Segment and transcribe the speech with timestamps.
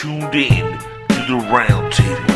[0.00, 0.78] tuned in
[1.08, 2.27] to the roundtable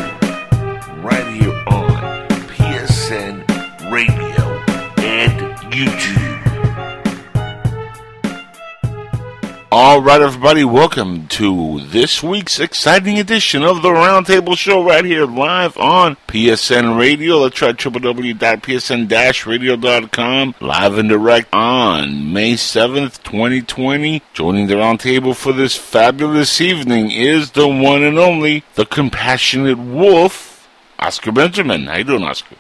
[9.92, 15.26] All right, everybody, welcome to this week's exciting edition of the Roundtable Show right here
[15.26, 17.36] live on PSN Radio.
[17.36, 24.22] Let's try www.psn-radio.com live and direct on May 7th, 2020.
[24.32, 30.70] Joining the Roundtable for this fabulous evening is the one and only, the compassionate wolf,
[30.98, 31.84] Oscar Benjamin.
[31.84, 32.56] How you doing, Oscar?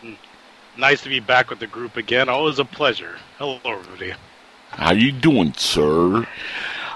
[0.76, 2.28] Nice to be back with the group again.
[2.28, 3.16] Always a pleasure.
[3.38, 4.12] Hello, everybody.
[4.68, 6.26] How you doing, sir?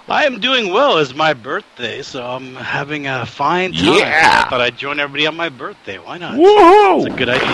[0.08, 0.98] I am doing well.
[0.98, 3.84] It's my birthday, so I'm having a fine time.
[3.98, 4.42] Yeah.
[4.46, 5.98] I thought I'd join everybody on my birthday.
[5.98, 6.34] Why not?
[6.34, 7.04] Woohoo!
[7.06, 7.46] It's a good idea.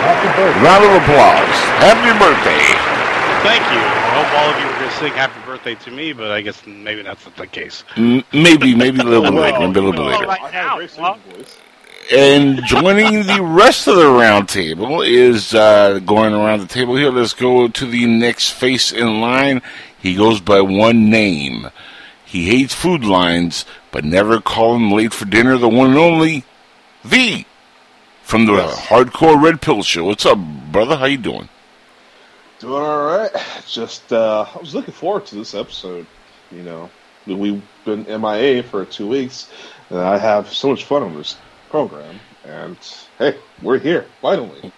[0.00, 0.62] Happy birthday.
[0.64, 1.56] Round of applause.
[1.84, 2.64] Happy birthday.
[3.46, 3.78] Thank you.
[3.78, 6.40] I hope all of you were going to sing happy birthday to me, but I
[6.40, 7.84] guess maybe that's not the case.
[7.96, 9.58] M- maybe, maybe a little bit later.
[9.60, 10.26] Maybe a little bit later.
[10.26, 11.18] right now, a great well-
[12.10, 17.10] And joining the rest of the round table is uh, going around the table here.
[17.10, 19.60] Let's go to the next face in line.
[20.06, 21.68] He goes by one name.
[22.24, 25.58] He hates food lines, but never call him late for dinner.
[25.58, 26.44] The one and only
[27.02, 27.44] V
[28.22, 28.86] from the Yes.
[28.86, 30.04] Hardcore Red Pill Show.
[30.04, 30.38] What's up,
[30.70, 30.94] brother?
[30.96, 31.48] How you doing?
[32.60, 33.32] Doing all right.
[33.66, 36.06] Just uh, I was looking forward to this episode.
[36.52, 36.88] You know,
[37.26, 39.50] we've been MIA for two weeks,
[39.90, 41.34] and I have so much fun on this
[41.68, 42.20] program.
[42.44, 42.76] And
[43.18, 44.70] hey, we're here finally.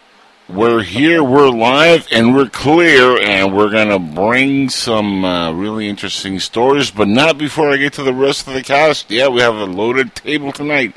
[0.48, 5.90] We're here, we're live, and we're clear, and we're going to bring some uh, really
[5.90, 9.10] interesting stories, but not before I get to the rest of the cast.
[9.10, 10.96] Yeah, we have a loaded table tonight.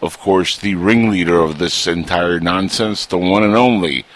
[0.00, 4.06] Of course, the ringleader of this entire nonsense, the one and only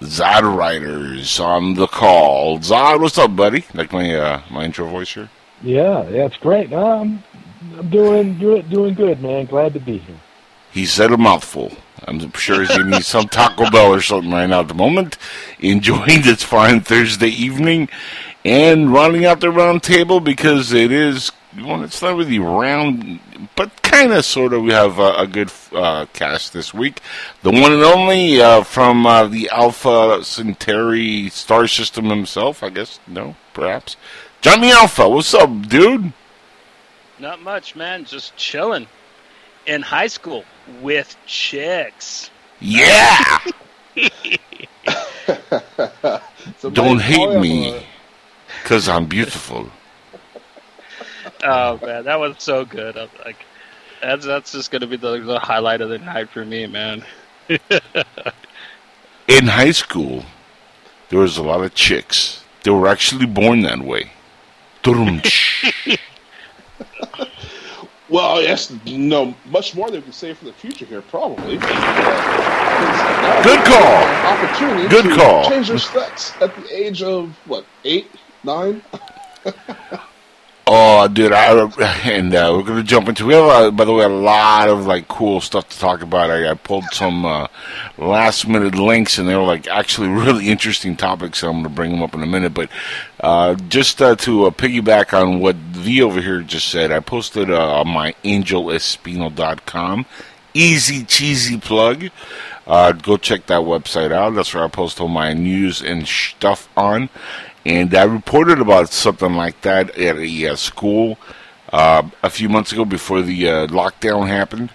[0.00, 2.60] Zod Riders on the call.
[2.60, 3.66] Zod, what's up, buddy?
[3.74, 5.28] Like my uh, my intro voice here?
[5.60, 6.72] Yeah, yeah, it's great.
[6.72, 7.22] Um,
[7.76, 9.44] I'm doing doing doing good, man.
[9.44, 10.20] Glad to be here.
[10.72, 11.76] He said a mouthful.
[12.06, 15.18] I'm sure he's eating some Taco Bell or something right now at the moment,
[15.58, 17.88] enjoying this fine Thursday evening,
[18.44, 23.20] and rounding out the round table because it is, well, it's not really round,
[23.56, 27.00] but kind of, sort of, we have a, a good uh, cast this week.
[27.42, 33.00] The one and only uh, from uh, the Alpha Centauri star system himself, I guess,
[33.06, 33.96] no, perhaps.
[34.40, 36.12] Johnny Alpha, what's up, dude?
[37.18, 38.04] Not much, man.
[38.04, 38.86] Just chilling.
[39.68, 40.44] In high school
[40.80, 42.30] with chicks.
[42.58, 43.38] Yeah!
[46.72, 47.86] Don't hate me,
[48.62, 49.68] because I'm beautiful.
[51.44, 52.96] Oh man, that was so good.
[52.96, 53.36] I'm like,
[54.00, 57.04] that's that's just gonna be the, the highlight of the night for me, man.
[57.48, 57.58] in
[59.46, 60.24] high school,
[61.10, 62.42] there was a lot of chicks.
[62.64, 64.10] They were actually born that way.
[68.10, 71.58] Well, yes, no, much more than we can say for the future here, probably.
[71.60, 74.04] Uh, Good call.
[74.32, 75.48] Opportunity Good to call.
[75.50, 78.10] change their sex at the age of what, eight,
[78.44, 78.82] nine?
[80.70, 81.32] oh, dude!
[81.32, 81.52] I,
[82.04, 83.26] and uh, we're gonna jump into.
[83.26, 86.30] We have, by the way, a lot of like cool stuff to talk about.
[86.30, 87.48] I, I pulled some uh,
[87.96, 91.38] last minute links, and they were like actually really interesting topics.
[91.38, 92.54] So I'm gonna bring them up in a minute.
[92.54, 92.70] But
[93.20, 97.50] uh, just uh, to uh, piggyback on what V over here just said, I posted
[97.50, 100.06] on my angelespino.com.
[100.54, 102.10] Easy cheesy plug.
[102.66, 104.34] Go check that website out.
[104.34, 107.08] That's where I post all my news and stuff on.
[107.68, 111.18] And I reported about something like that at a uh, school
[111.70, 114.70] uh, a few months ago before the uh, lockdown happened,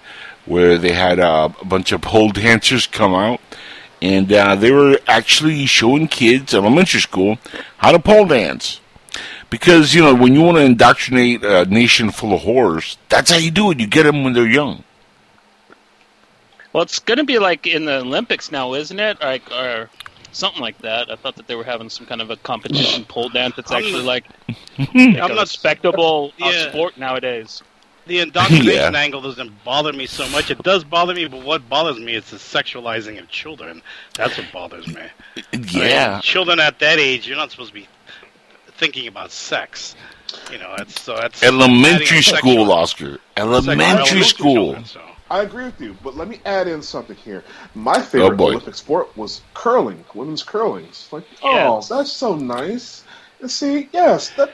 [0.46, 3.42] where they had a bunch of pole dancers come out.
[4.00, 7.40] And uh, they were actually showing kids, elementary school,
[7.78, 8.80] how to pole dance.
[9.50, 13.38] Because, you know, when you want to indoctrinate a nation full of whores, that's how
[13.38, 13.80] you do it.
[13.80, 14.84] You get them when they're young.
[16.74, 19.20] Well, it's gonna be like in the Olympics now, isn't it?
[19.22, 19.90] Like or
[20.34, 21.10] something like that.
[21.12, 23.58] I thought that they were having some kind of a competition pole dance.
[23.58, 24.26] It's I'm actually like,
[24.78, 26.70] like I'm a not- respectable uh, Yeah.
[26.70, 27.62] sport nowadays.
[28.06, 29.00] The indoctrination Yeah.
[29.00, 30.52] angle doesn't bother me so much.
[30.52, 33.82] It does bother me, but what bothers me is the sexualizing of children.
[34.16, 35.04] That's what bothers me.
[35.38, 36.20] I mean, Yeah.
[36.22, 37.88] children at that age, you're not supposed to be
[38.76, 39.96] thinking about sex.
[40.52, 43.20] You know, that's so that's Elementary school, sexual- Oscar.
[43.38, 44.54] Elementary school.
[44.74, 45.02] children, so.
[45.34, 47.44] I agree with you, but let me add in something here.
[47.74, 48.50] My favorite Oh, boy.
[48.52, 50.86] Olympic sport was curling, women's curling.
[50.86, 51.70] It's like, Yeah.
[51.70, 53.04] oh, that's so nice.
[53.42, 54.54] And see, yes, that.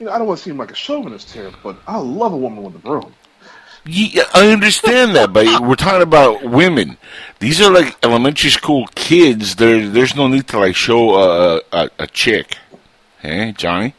[0.00, 2.36] You know, I don't want to seem like a chauvinist here, but I love a
[2.36, 3.14] woman with a broom.
[3.86, 6.98] Yeah, I understand that, but we're talking about women.
[7.38, 9.54] These are like elementary school kids.
[9.54, 12.58] There, there's no need to like show a a, a chick.
[13.20, 13.94] Hey, Johnny,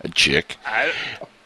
[0.00, 0.56] a chick.
[0.64, 0.92] I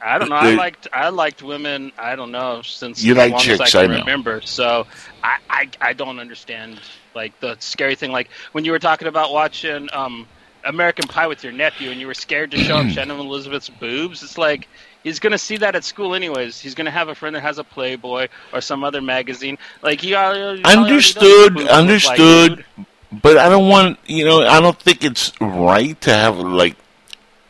[0.06, 0.36] I don't know.
[0.36, 1.92] I liked I liked women.
[1.98, 3.98] I don't know since You as like long chicks, as I I can know.
[3.98, 4.40] remember.
[4.42, 4.86] So
[5.22, 6.80] I, I I don't understand
[7.14, 8.12] like the scary thing.
[8.12, 10.28] Like when you were talking about watching um
[10.64, 14.22] American Pie with your nephew, and you were scared to show him Shannon Elizabeth's boobs.
[14.22, 14.68] It's like
[15.02, 16.60] he's gonna see that at school anyways.
[16.60, 19.58] He's gonna have a friend that has a Playboy or some other magazine.
[19.82, 22.64] Like he already, he Understood, look like, understood.
[23.12, 26.76] But I don't want, you know, I don't think it's right to have like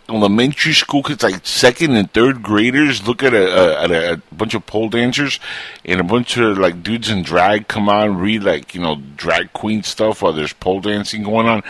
[0.08, 4.54] elementary school kids, like second and third graders, look at a, a at a, bunch
[4.54, 5.40] of pole dancers
[5.84, 9.52] and a bunch of like dudes in drag come on, read like you know drag
[9.52, 11.62] queen stuff while there's pole dancing going on.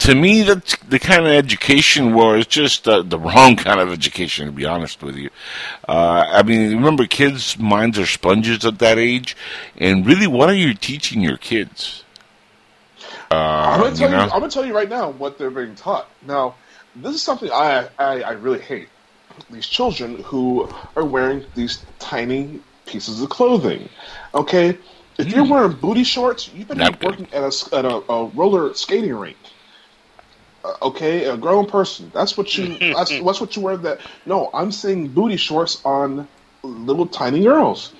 [0.00, 3.92] To me, that's the kind of education where it's just uh, the wrong kind of
[3.92, 4.46] education.
[4.46, 5.30] To be honest with you,
[5.88, 9.36] uh, I mean, remember, kids' minds are sponges at that age,
[9.76, 12.04] and really, what are you teaching your kids?
[13.30, 14.16] Uh, I'm gonna tell you?
[14.16, 16.08] I'm gonna tell you right now what they're being taught.
[16.26, 16.54] Now,
[16.96, 18.88] this is something I, I I really hate.
[19.50, 23.88] These children who are wearing these tiny pieces of clothing.
[24.34, 24.78] Okay,
[25.18, 26.86] if you're wearing booty shorts, you better Hmm.
[26.86, 27.20] Not be good.
[27.20, 29.36] working at a at a, a roller skating rink.
[30.64, 32.10] Uh, okay, a grown person.
[32.14, 32.78] That's what you.
[32.94, 33.76] that's that's what you wear.
[33.76, 36.28] That no, I'm seeing booty shorts on
[36.62, 37.92] little tiny girls.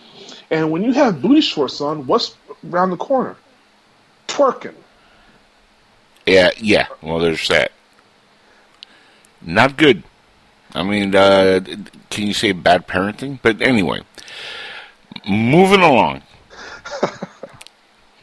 [0.50, 2.37] And when you have booty shorts on, what's
[2.70, 3.37] around the corner?
[4.29, 4.75] Twerking.
[6.26, 6.88] Yeah, yeah.
[7.02, 7.74] Well, there's that.
[9.44, 10.02] Not good.
[10.75, 11.61] I mean, uh,
[12.11, 13.38] can you say bad parenting?
[13.43, 14.00] But anyway,
[15.29, 16.23] moving along.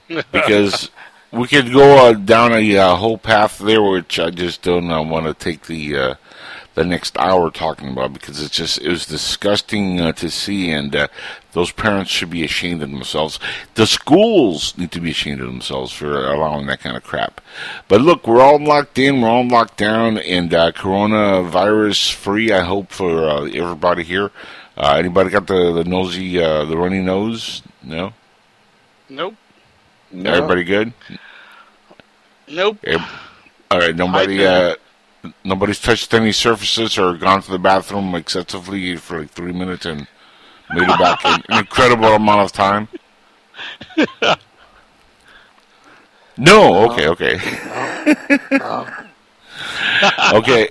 [0.31, 0.89] because
[1.31, 5.01] we could go uh, down a uh, whole path there, which I just don't uh,
[5.01, 6.15] want to take the uh,
[6.73, 10.95] the next hour talking about because it's just it was disgusting uh, to see, and
[10.95, 11.07] uh,
[11.51, 13.39] those parents should be ashamed of themselves.
[13.75, 17.41] The schools need to be ashamed of themselves for allowing that kind of crap.
[17.88, 22.51] But look, we're all locked in, we're all locked down, and uh, coronavirus free.
[22.51, 24.31] I hope for uh, everybody here.
[24.77, 27.62] Uh, anybody got the the nosy, uh, the runny nose?
[27.83, 28.13] No.
[29.09, 29.35] Nope.
[30.12, 30.31] No.
[30.31, 30.94] Everybody good?
[32.47, 32.77] Nope.
[32.85, 33.01] Ev-
[33.69, 33.95] All right.
[33.95, 34.45] Nobody.
[34.45, 34.75] Uh,
[35.44, 40.07] nobody's touched any surfaces or gone to the bathroom excessively for like three minutes and
[40.73, 42.88] made it back in an incredible amount of time.
[46.41, 46.91] No.
[46.91, 47.07] Okay.
[47.07, 47.35] Okay.
[50.33, 50.68] okay.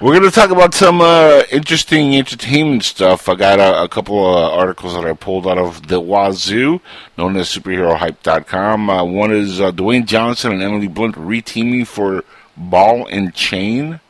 [0.00, 3.28] We're going to talk about some uh, interesting entertainment stuff.
[3.28, 6.80] I got a, a couple of articles that I pulled out of the Wazoo,
[7.18, 8.88] known as superherohype.com.
[8.88, 12.24] Uh, one is uh, Dwayne Johnson and Emily Blunt reteaming for
[12.56, 14.00] Ball and Chain.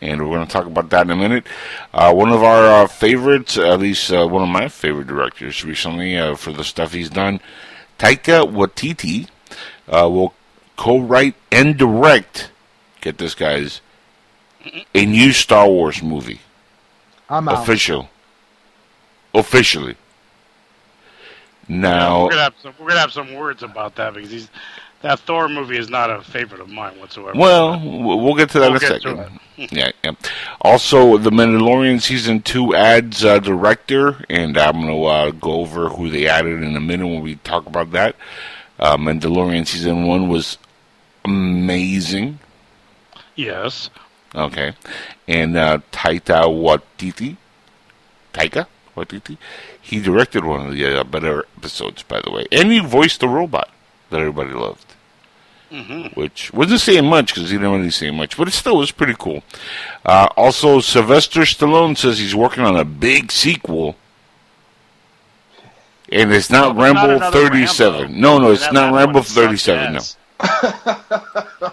[0.00, 1.46] And we're going to talk about that in a minute.
[1.92, 6.18] Uh, one of our uh, favorites, at least uh, one of my favorite directors recently
[6.18, 7.40] uh, for the stuff he's done,
[7.98, 9.28] Taika Waititi,
[9.88, 10.34] uh, will
[10.76, 12.50] co-write and direct.
[13.00, 13.80] Get this, guys,
[14.94, 16.40] a new Star Wars movie,
[17.30, 17.62] I'm out.
[17.62, 18.10] official,
[19.34, 19.96] officially.
[21.68, 24.48] Now, we're gonna have some, we're gonna have some words about that because he's
[25.02, 27.38] that Thor movie is not a favorite of mine whatsoever.
[27.38, 29.40] Well, we'll get to that We'll in a second.
[29.56, 30.12] Yeah, yeah.
[30.60, 35.88] Also, The Mandalorian season two adds uh, director, and I'm going to uh, go over
[35.88, 38.16] who they added in a minute when we talk about that.
[38.78, 40.58] Uh, Mandalorian season one was
[41.24, 42.38] amazing.
[43.34, 43.90] yes,
[44.34, 44.74] Okay,
[45.26, 47.36] and uh, Taika Waititi,
[48.34, 49.38] Taika Waititi,
[49.80, 53.28] he directed one of the uh, better episodes, by the way, and he voiced the
[53.28, 53.70] robot
[54.10, 54.85] that everybody loved
[56.14, 59.14] which wasn't saying much because he didn't really say much, but it still was pretty
[59.18, 59.42] cool.
[60.04, 63.96] Uh, also, Sylvester Stallone says he's working on a big sequel,
[66.10, 68.00] and it's not No, not Rambo 37.
[68.00, 68.18] Rambo.
[68.18, 69.94] No, no, it's That not Rambo 37.
[69.94, 70.00] No.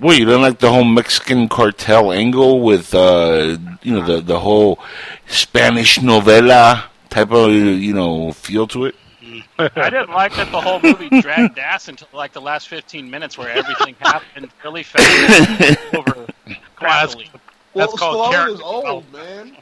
[0.00, 4.40] Wait, you don't like the whole Mexican cartel angle with uh, you know the the
[4.40, 4.78] whole
[5.26, 8.96] Spanish novela type of you know feel to it?
[9.58, 13.36] I didn't like that the whole movie dragged ass until like the last 15 minutes
[13.38, 16.26] where everything happened really fast over
[16.76, 17.28] crappily.
[17.74, 19.56] Well, That's called Stallone character is old, man.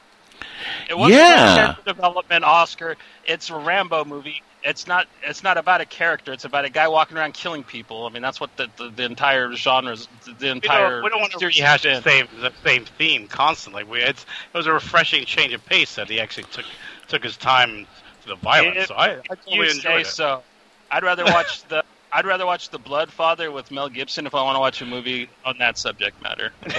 [0.89, 1.55] It wasn't Yeah.
[1.57, 2.97] character development, Oscar.
[3.25, 4.43] It's a Rambo movie.
[4.63, 5.07] It's not.
[5.23, 6.33] It's not about a character.
[6.33, 8.07] It's about a guy walking around killing people.
[8.07, 10.91] I mean, that's what the the, the entire genres, the, the we entire.
[10.97, 13.85] don't, we don't want to rehash the same the same theme constantly.
[13.85, 16.67] We, it's, it was a refreshing change of pace that he actually took
[17.09, 18.77] took his time to the violence.
[18.79, 20.07] If so I, I totally you say it.
[20.07, 20.43] so.
[20.91, 21.85] I'd rather watch the.
[22.13, 25.29] I'd rather watch the Bloodfather with Mel Gibson if I want to watch a movie
[25.45, 26.51] on that subject matter.
[26.65, 26.71] to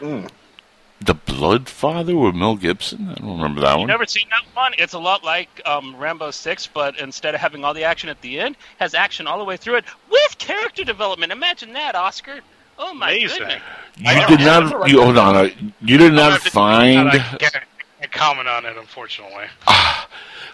[0.00, 0.28] tell
[1.00, 3.08] the Blood Father with Mel Gibson?
[3.08, 3.86] I don't remember that You one.
[3.86, 4.72] never seen that one?
[4.76, 8.20] It's a lot like um, Rambo Six, but instead of having all the action at
[8.20, 11.32] the end, has action all the way through it with character development.
[11.32, 12.40] Imagine that, Oscar.
[12.78, 13.38] Oh my Amazing.
[13.38, 13.62] goodness!
[13.96, 14.90] You I did don't- not.
[14.90, 15.36] You, hold on.
[15.36, 15.48] uh,
[15.80, 17.10] You did not find.
[18.10, 19.46] Can't, comment on it, unfortunately.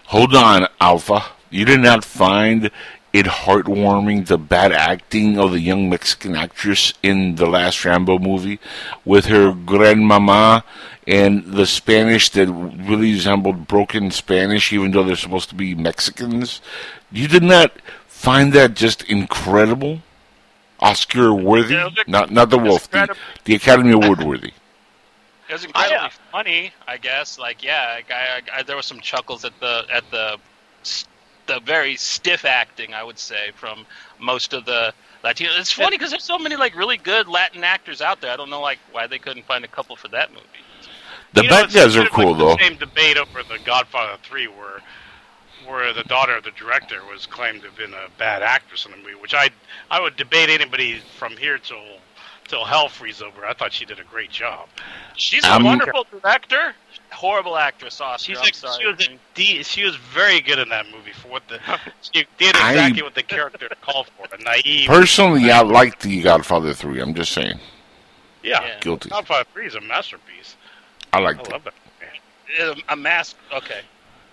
[0.05, 1.23] Hold on, Alpha.
[1.49, 2.69] You did not find
[3.13, 8.59] it heartwarming the bad acting of the young Mexican actress in the last Rambo movie
[9.05, 10.65] with her grandmama
[11.07, 16.61] and the Spanish that really resembled broken Spanish, even though they're supposed to be Mexicans.
[17.11, 17.71] You did not
[18.07, 20.01] find that just incredible,
[20.79, 24.51] Oscar worthy, not not the Wolf, the, the Academy Award worthy.
[25.47, 27.37] It was incredibly I, uh, funny, I guess.
[27.37, 30.39] Like, yeah, I, I, I, there was some chuckles at the at the
[31.47, 33.85] the very stiff acting, I would say, from
[34.19, 35.51] most of the Latino.
[35.55, 38.31] It's funny because there's so many like really good Latin actors out there.
[38.31, 40.45] I don't know like why they couldn't find a couple for that movie.
[41.33, 42.55] The You bad it's guys are cool like though.
[42.55, 44.81] The same debate over the Godfather Three, where
[45.67, 48.91] where the daughter of the director was claimed to have been a bad actress in
[48.91, 49.49] the movie, which I
[49.91, 51.83] I would debate anybody from here till
[52.47, 53.45] till hell freeze over.
[53.45, 54.67] I thought she did a great job.
[55.15, 56.73] She's a Um, wonderful director,
[57.11, 57.99] horrible actress.
[58.01, 58.81] Oscar, She's I'm sorry.
[58.81, 61.59] she was a de- she was very good in that movie for what the
[62.01, 64.27] she did I- exactly what the character called for.
[64.33, 64.87] A naive.
[64.87, 66.99] Personally, I like the Godfather Three.
[66.99, 67.59] I'm just saying,
[68.43, 68.61] yeah.
[68.63, 68.79] Yeah.
[68.81, 69.09] guilty.
[69.09, 70.55] Godfather Three is a masterpiece.
[71.13, 71.47] I I like it.
[71.47, 71.73] I love that.
[72.59, 72.71] movie.
[72.71, 73.37] Um, a mask.
[73.53, 73.81] Okay.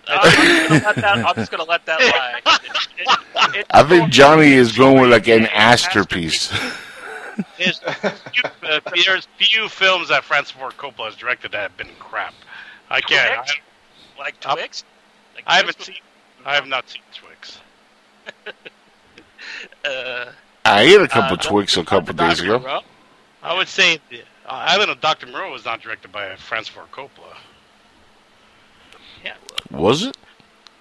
[0.08, 2.00] Uh, I'm, just gonna let that, I'm just gonna let that
[2.44, 2.58] lie.
[2.98, 3.08] It-
[3.52, 6.52] it- it- I think Johnny is going with like an masterpiece.
[7.58, 11.88] There's few, uh, there's few films that Francis Ford Coppola has directed that have been
[11.98, 12.34] crap.
[12.90, 13.46] I can't.
[13.46, 13.60] Twix?
[14.18, 14.84] like Twix.
[15.34, 15.96] Like I, I haven't Twix seen.
[16.44, 17.58] I have not seen Twix.
[19.84, 20.30] Uh,
[20.64, 22.28] I ate a couple uh, Twix a couple Dr.
[22.28, 22.58] days ago.
[22.60, 22.80] Moreau?
[23.42, 25.26] I would say uh, Island of Dr.
[25.26, 27.36] Moreau was not directed by Francis Ford Coppola.
[29.24, 29.34] Yeah,
[29.70, 30.16] well, Was it?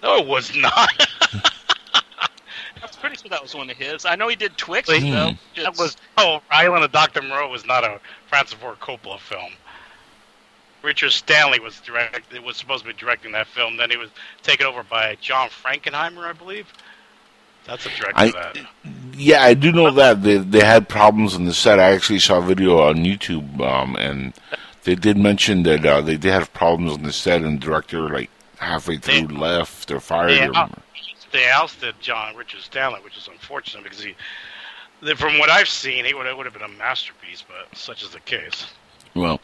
[0.02, 0.90] No, it was not.
[2.82, 4.04] I was pretty sure that was one of his.
[4.04, 4.88] I know he did Twix.
[4.88, 5.30] Wait, though.
[5.30, 5.34] Hmm.
[5.54, 7.22] Just- that was oh, Island of Dr.
[7.22, 9.52] Moreau was not a Francis Ford Coppola film.
[10.82, 12.32] Richard Stanley was direct.
[12.34, 13.76] It was supposed to be directing that film.
[13.76, 14.10] Then he was
[14.42, 16.66] taken over by John Frankenheimer, I believe.
[17.64, 18.56] That's a director I- of that.
[19.14, 21.78] Yeah, I do know that they they had problems on the set.
[21.78, 24.32] I actually saw a video on YouTube, um, and
[24.82, 28.08] they did mention that uh, they did have problems on the set, and the director
[28.08, 30.54] like halfway through They- left or fired They, him.
[31.32, 34.14] They ousted John Richard Stanley, which is unfortunate because he,
[35.14, 37.42] from what I've seen, he would have, would have been a masterpiece.
[37.46, 38.66] But such is the case.
[39.14, 39.40] Well,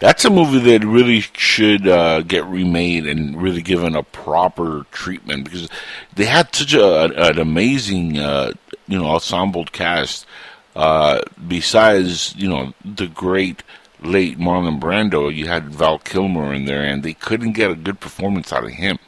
[0.00, 5.44] that's a movie that really should uh, get remade and really given a proper treatment
[5.44, 5.68] because
[6.14, 8.52] they had such a, an amazing, uh,
[8.88, 10.26] you know, ensemble cast.
[10.74, 13.62] Uh, besides, you know, the great
[14.00, 18.00] late Marlon Brando, you had Val Kilmer in there, and they couldn't get a good
[18.00, 18.98] performance out of him.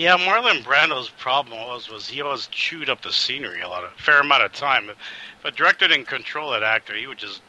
[0.00, 3.90] Yeah, Marlon Brando's problem was was he always chewed up the scenery a lot of
[3.98, 4.88] fair amount of time.
[4.88, 4.96] If
[5.44, 7.42] a director didn't control that actor, he would just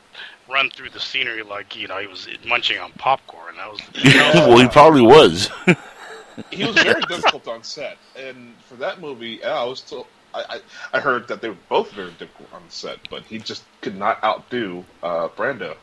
[0.50, 3.56] run through the scenery like you know he was munching on popcorn.
[3.56, 5.50] That was well, he probably was.
[6.52, 10.08] he was very difficult on set, and for that movie, I was told.
[10.34, 13.64] I, I, I heard that they were both very difficult on set, but he just
[13.80, 15.78] could not outdo uh, Brando.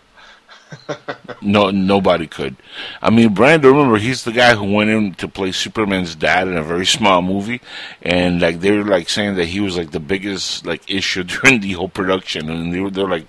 [1.41, 2.57] No, nobody could.
[3.01, 3.65] I mean, Brando.
[3.65, 7.23] Remember, he's the guy who went in to play Superman's dad in a very small
[7.23, 7.61] movie,
[8.03, 11.61] and like they were like saying that he was like the biggest like issue during
[11.61, 13.27] the whole production, and they were they're like,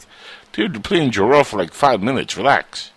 [0.53, 2.35] dude, you're playing Jor-El for like five minutes.
[2.35, 2.91] Relax.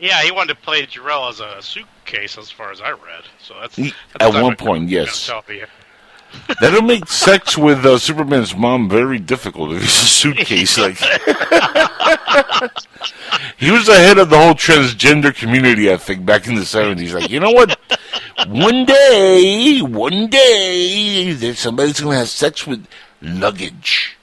[0.00, 0.22] yeah.
[0.22, 3.24] He wanted to play Jor-El as a suitcase, as far as I read.
[3.40, 5.30] So that's, He- that's at one point, yes.
[6.32, 6.54] Tell me.
[6.60, 10.78] That'll make sex with uh, Superman's mom very difficult if he's a suitcase.
[10.78, 10.96] like
[13.56, 17.14] he was the head of the whole transgender community, I think, back in the seventies.
[17.14, 17.78] Like, you know what?
[18.48, 22.86] One day, one day, there's somebody's gonna have sex with
[23.20, 24.16] luggage.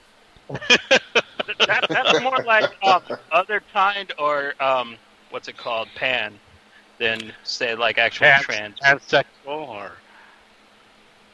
[0.48, 3.02] that, that's more like um,
[3.32, 4.96] other kind or um,
[5.30, 6.38] what's it called, pan,
[6.98, 8.80] than say like actual Trans, trans.
[8.80, 9.92] transsexual or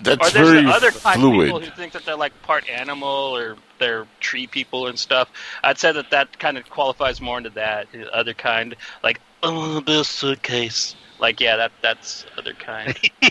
[0.01, 1.65] That's or there's very the other kind of people fluid.
[1.65, 5.31] who think that they're like part animal or they're tree people and stuff.
[5.65, 9.81] I'd say that that kind of qualifies more into that the other kind, like oh,
[9.81, 10.95] this suitcase.
[11.19, 12.95] Like yeah, that that's other kind.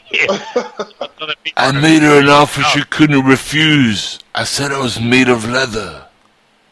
[1.55, 4.17] I made her an offer she couldn't refuse.
[4.33, 6.07] I said I was made of leather.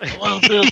[0.02, 0.72] Oh, well, this,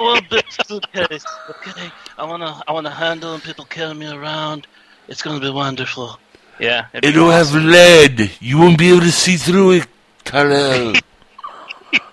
[0.00, 1.24] well, oh, this suitcase.
[1.48, 4.66] Okay, I wanna I wanna handle and people carry me around.
[5.06, 6.18] It's gonna be wonderful.
[6.60, 8.32] Yeah, it'd be It'll have lead.
[8.40, 9.86] You won't be able to see through it,
[10.24, 10.94] Kal-El.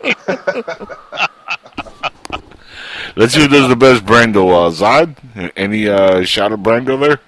[3.18, 4.50] Let's see who does the best Brando.
[4.50, 5.16] Uh, Zod?
[5.56, 7.20] Any uh, shot of Brando there?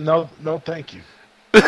[0.00, 1.02] No, no, thank you.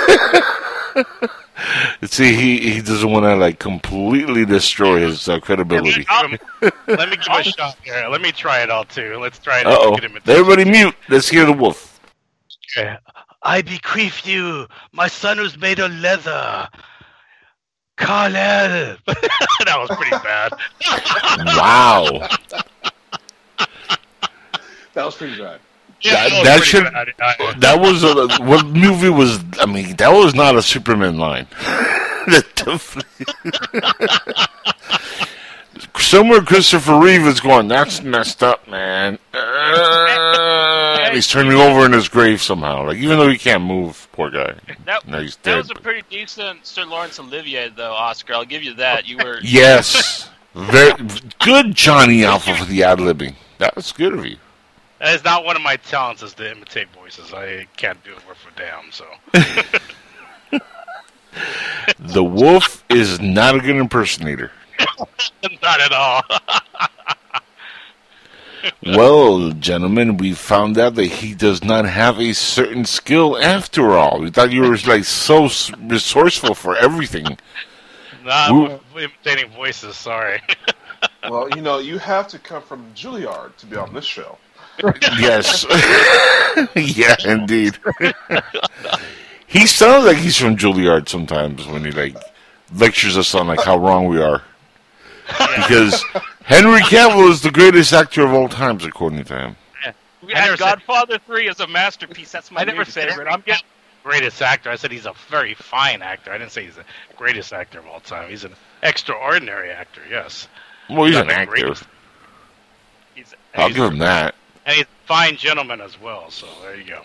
[2.04, 6.06] See, he he doesn't want to like completely destroy his uh, Let me, credibility.
[6.08, 8.06] let me give a shot here.
[8.10, 9.18] Let me try it all too.
[9.20, 9.66] Let's try it.
[9.66, 9.94] Uh oh.
[9.96, 10.94] Get him Everybody mute.
[11.08, 11.93] Let's hear the wolf.
[12.76, 12.96] Okay.
[13.42, 16.68] I bequeath you my son who's made of leather.
[17.96, 18.96] Kal-El.
[19.06, 20.52] that was pretty bad.
[21.56, 22.28] Wow.
[24.94, 25.60] That was pretty bad.
[26.04, 27.60] That- was that pretty should bad.
[27.60, 29.42] that was a what movie was?
[29.60, 31.46] I mean, that was not a Superman line.
[32.26, 33.26] That definitely-
[35.98, 37.68] Somewhere Christopher Reeve is going.
[37.68, 39.18] That's messed up, man.
[39.32, 42.86] Uh, he's turning over in his grave somehow.
[42.86, 44.54] Like even though he can't move, poor guy.
[44.84, 45.56] That, No, he's that dead.
[45.58, 48.34] was a pretty decent Sir Laurence Olivier, though, Oscar.
[48.34, 49.06] I'll give you that.
[49.08, 50.92] You were Yes, very
[51.40, 53.34] good, Johnny Alpha for the ad libbing.
[53.58, 54.36] That was good of you.
[54.98, 57.32] That is not one of my talents is to imitate voices.
[57.32, 58.90] I can't do it worth a damn.
[58.92, 59.06] So
[61.98, 64.52] The wolf is not a good impersonator.
[65.62, 66.22] not at all.
[68.82, 74.20] Well, gentlemen, we found out that he does not have a certain skill after all.
[74.20, 77.38] We thought you were like so resourceful for everything.
[78.24, 78.80] not Woo.
[78.98, 79.96] imitating voices.
[79.96, 80.40] Sorry.
[81.28, 84.38] Well, you know, you have to come from Juilliard to be on this show.
[85.18, 85.64] Yes.
[86.74, 87.78] yeah, indeed.
[89.46, 92.16] he sounds like he's from Juilliard sometimes when he like
[92.74, 94.42] lectures us on like how wrong we are.
[95.26, 96.02] Because
[96.44, 99.56] Henry Cavill is the greatest actor of all times, according to him.
[100.22, 102.32] We I never said- Godfather Three is a masterpiece.
[102.32, 103.28] That's my I never new said favorite.
[103.28, 103.64] I'm getting
[104.02, 104.70] greatest actor.
[104.70, 106.32] I said he's a very fine actor.
[106.32, 106.84] I didn't say he's the
[107.16, 108.28] greatest actor of all time.
[108.30, 110.00] He's an extraordinary actor.
[110.10, 110.48] Yes,
[110.88, 111.50] Well, he's Not an the actor.
[111.52, 111.84] greatest.
[113.14, 114.34] he's, I'll he's- give him that.
[114.66, 116.30] and he's a fine gentleman as well.
[116.30, 117.02] So there you go.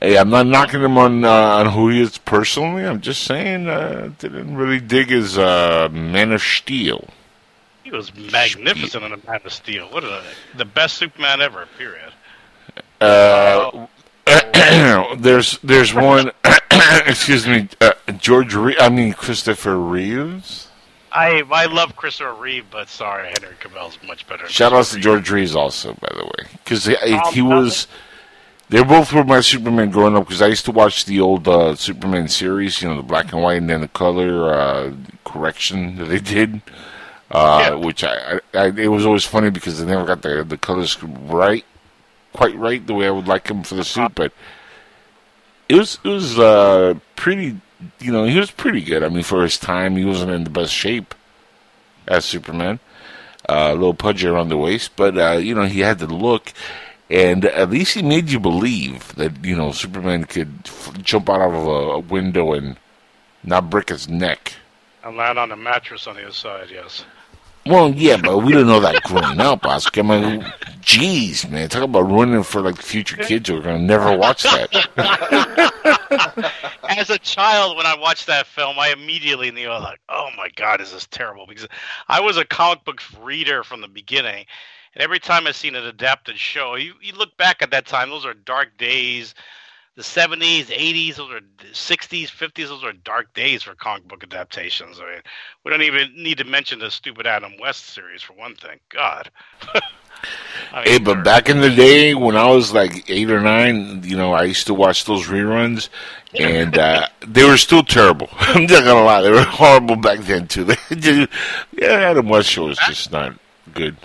[0.00, 2.84] Hey, I'm not knocking him on uh, on who he is personally.
[2.86, 7.08] I'm just saying, uh, didn't really dig his uh, Man of Steel.
[7.90, 9.86] He was magnificent in the Man of Steel.
[9.86, 10.22] What a,
[10.56, 11.66] the best Superman ever.
[11.76, 12.12] Period.
[13.00, 13.86] Uh,
[15.18, 16.30] there's there's one.
[17.06, 18.54] excuse me, uh, George.
[18.54, 20.68] Re- I mean Christopher Reeves.
[21.10, 24.48] I I love Christopher Reeve, but sorry, Henry Cavill's much better.
[24.48, 27.88] Shout outs to George Reeves also, by the way, because he, Um, he was.
[28.68, 31.74] They both were my Superman growing up because I used to watch the old uh,
[31.74, 34.92] Superman series, you know, the black and white and then the color uh,
[35.24, 36.62] correction that they did.
[37.30, 37.74] Uh, Yeah.
[37.76, 41.64] Which I, I, it was always funny because they never got the the colors right,
[42.32, 44.14] quite right the way I would like them for the suit.
[44.14, 44.32] But
[45.68, 47.60] it was it was uh, pretty,
[48.00, 49.02] you know, he was pretty good.
[49.04, 51.14] I mean, for his time, he wasn't in the best shape
[52.08, 52.80] as Superman
[53.48, 56.52] uh, a little pudgy around the waist, but uh, you know he had the look,
[57.08, 61.40] and at least he made you believe that you know Superman could f- jump out
[61.40, 62.76] of a, a window and
[63.44, 64.54] not break his neck.
[65.04, 66.68] and land on a mattress on the other side.
[66.72, 67.04] Yes.
[67.66, 70.00] Well, yeah, but we didn't know that growing up, Oscar.
[70.00, 70.42] I mean,
[70.80, 74.70] jeez, man, talk about ruining for like future kids who are gonna never watch that.
[76.88, 80.80] As a child, when I watched that film, I immediately knew, like, oh my god,
[80.80, 81.68] is this is terrible because
[82.08, 84.46] I was a comic book reader from the beginning,
[84.94, 88.10] and every time I've seen an adapted show, you you look back at that time;
[88.10, 89.34] those are dark days.
[89.96, 91.40] The seventies, eighties, those are
[91.72, 92.68] sixties, fifties.
[92.68, 95.00] Those are dark days for comic book adaptations.
[95.00, 95.22] I mean,
[95.64, 98.78] we don't even need to mention the stupid Adam West series for one thing.
[98.88, 99.30] God.
[100.72, 104.16] I Hey, but back in the day when I was like eight or nine, you
[104.16, 105.88] know, I used to watch those reruns,
[106.38, 108.28] and uh, they were still terrible.
[108.38, 110.74] I'm not gonna lie, they were horrible back then too.
[110.90, 111.26] Yeah,
[111.82, 113.34] Adam West show was just not
[113.72, 113.96] good.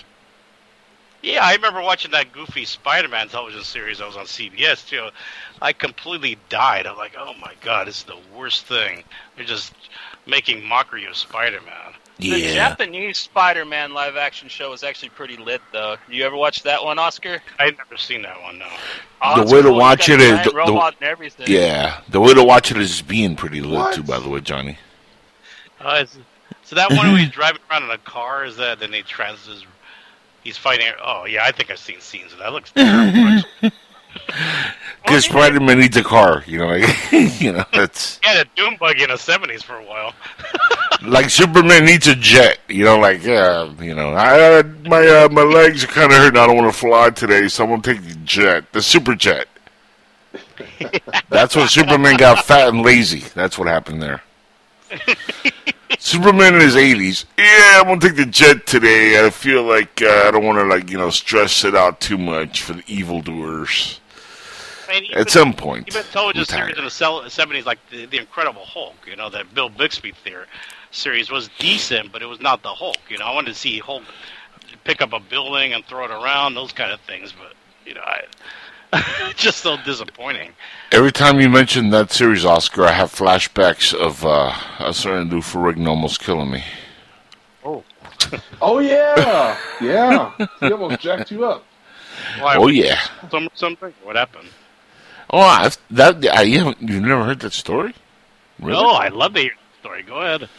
[1.21, 5.09] Yeah, I remember watching that goofy Spider-Man television series that was on CBS too.
[5.61, 6.85] I completely died.
[6.87, 9.03] I'm like, oh my god, this is the worst thing.
[9.35, 9.73] They're just
[10.25, 11.93] making mockery of Spider-Man.
[12.17, 12.35] Yeah.
[12.35, 15.97] The Japanese Spider-Man live-action show is actually pretty lit, though.
[16.09, 17.41] You ever watch that one, Oscar?
[17.59, 18.57] I've never seen that one.
[18.57, 18.67] No.
[19.21, 19.71] Oh, The way to cool.
[19.73, 21.47] You watch it is giant the- the- and everything.
[21.49, 21.99] yeah.
[22.09, 23.95] The way to watch it is being pretty lit What?
[23.95, 24.03] too.
[24.03, 24.77] By the way, Johnny.
[25.81, 26.17] Uh, is,
[26.63, 28.79] so that one where he's driving around in a car is that?
[28.79, 29.47] Then he trans
[30.43, 30.87] he's fighting.
[31.03, 32.53] Oh yeah, I think I've seen scenes of that.
[32.53, 33.41] Looks terrible.
[35.03, 38.49] Because Spider Man needs a car, you know, like, you know, that's He had a
[38.55, 40.13] Doom buggy in the '70s for a while.
[41.03, 45.29] like Superman needs a jet, you know, like yeah, you know, I, uh, my uh,
[45.29, 46.39] my legs are kind of hurting.
[46.39, 49.47] I don't want to fly today, so I'm gonna take the jet, the super jet.
[51.29, 53.23] That's when Superman got fat and lazy.
[53.35, 54.23] That's what happened there.
[55.99, 57.25] Superman in his 80s.
[57.37, 59.23] Yeah, I'm gonna take the jet today.
[59.25, 62.17] I feel like uh, I don't want to like you know stress it out too
[62.17, 63.99] much for the evildoers.
[64.87, 65.87] I mean, at some point.
[65.87, 66.73] Even told us retire.
[66.73, 66.89] series in the
[67.29, 70.45] 70s, like the, the Incredible Hulk, you know, that Bill Bixby theory
[70.91, 72.97] series was decent, but it was not the Hulk.
[73.09, 74.03] You know, I wanted to see Hulk
[74.83, 77.53] pick up a building and throw it around, those kind of things, but,
[77.85, 78.23] you know, I.
[79.35, 80.51] just so disappointing.
[80.91, 85.39] Every time you mention that series, Oscar, I have flashbacks of uh, a certain Lou
[85.39, 86.63] Ferrigno almost killing me.
[87.63, 87.83] Oh.
[88.61, 90.31] oh yeah, yeah.
[90.61, 91.65] He almost jacked you up.
[92.39, 92.55] Why?
[92.57, 92.99] Oh yeah.
[93.29, 93.93] Some, something?
[94.03, 94.47] What happened?
[95.29, 96.81] Oh, I've, that I haven't.
[96.81, 97.93] You've never heard that story?
[98.59, 98.73] Really?
[98.81, 100.03] No, I'd love to hear the story.
[100.03, 100.49] Go ahead.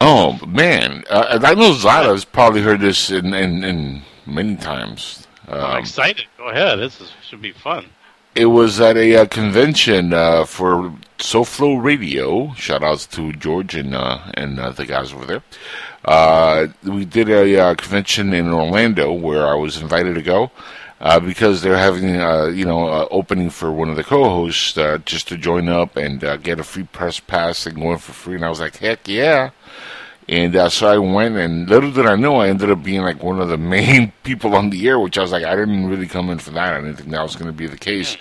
[0.00, 5.26] Oh man, uh, I know Zada's probably heard this in, in, in many times.
[5.48, 6.26] I'm Um, excited.
[6.36, 6.78] Go ahead.
[6.78, 7.86] This is, should be fun.
[8.34, 12.52] it was at a uh, convention uh, for SoFlo Radio.
[12.54, 15.42] Shout outs to George and uh, and uh, the guys over there.
[16.04, 20.50] Uh, we did a uh, convention in Orlando where I was invited to go
[21.00, 24.98] uh, because they're having uh, you know uh, opening for one of the co-hosts uh,
[25.04, 28.36] just to join up and uh, get a free press pass and going for free.
[28.36, 29.50] And I was like, heck yeah!
[30.28, 33.22] And uh, so I went, and little did I know, I ended up being like
[33.22, 36.06] one of the main people on the air, which I was like, I didn't really
[36.08, 36.74] come in for that.
[36.74, 38.16] I didn't think that was going to be the case.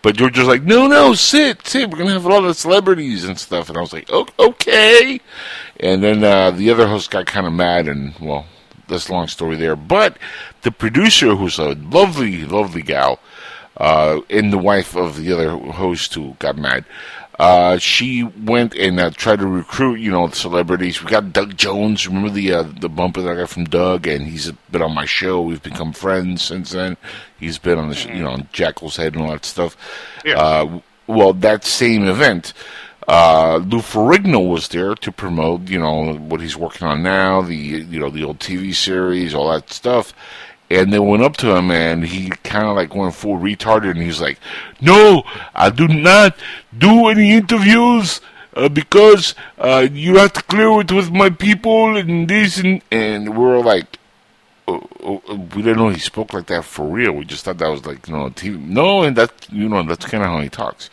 [0.00, 1.90] But George was like, no, no, sit, sit.
[1.90, 3.68] We're going to have a lot of celebrities and stuff.
[3.68, 5.20] And I was like, "O- okay.
[5.80, 8.46] And then uh, the other host got kind of mad, and, well,
[8.88, 9.76] that's a long story there.
[9.76, 10.18] But
[10.62, 13.20] the producer, who's a lovely, lovely gal,
[13.76, 16.84] uh, and the wife of the other host who got mad.
[17.38, 21.04] Uh, she went and uh, tried to recruit, you know, celebrities.
[21.04, 22.04] We got Doug Jones.
[22.08, 25.04] Remember the uh, the bumper that I got from Doug, and he's been on my
[25.04, 25.40] show.
[25.40, 26.96] We've become friends since then.
[27.38, 29.76] He's been on the, sh you know, on Jackal's Head and all that stuff.
[30.24, 30.40] Yeah.
[30.40, 32.52] Uh, well, that same event,
[33.08, 37.56] uh, Lou Ferrigno was there to promote, you know, what he's working on now, the
[37.56, 40.12] you know the old TV series, all that stuff.
[40.70, 44.02] And they went up to him, and he kind of like went full retarded, and
[44.02, 44.38] he's like,
[44.82, 45.22] "No,
[45.54, 46.36] I do not
[46.76, 48.20] do any interviews
[48.54, 53.38] uh, because uh, you have to clear it with my people and this and and
[53.38, 53.98] we're like."
[54.68, 57.12] oh, oh, oh, we didn't know he spoke like that for real.
[57.12, 58.60] We just thought that was like you know TV.
[58.60, 60.90] No, and that you know that's kind of how he talks.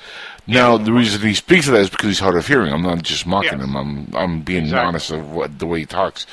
[0.47, 2.71] Now the reason he speaks like that is because he's hard of hearing.
[2.71, 3.67] I'm not just mocking Yes.
[3.67, 3.75] him.
[3.75, 4.87] I'm I'm being Exactly.
[4.87, 6.27] honest of what the way he talks.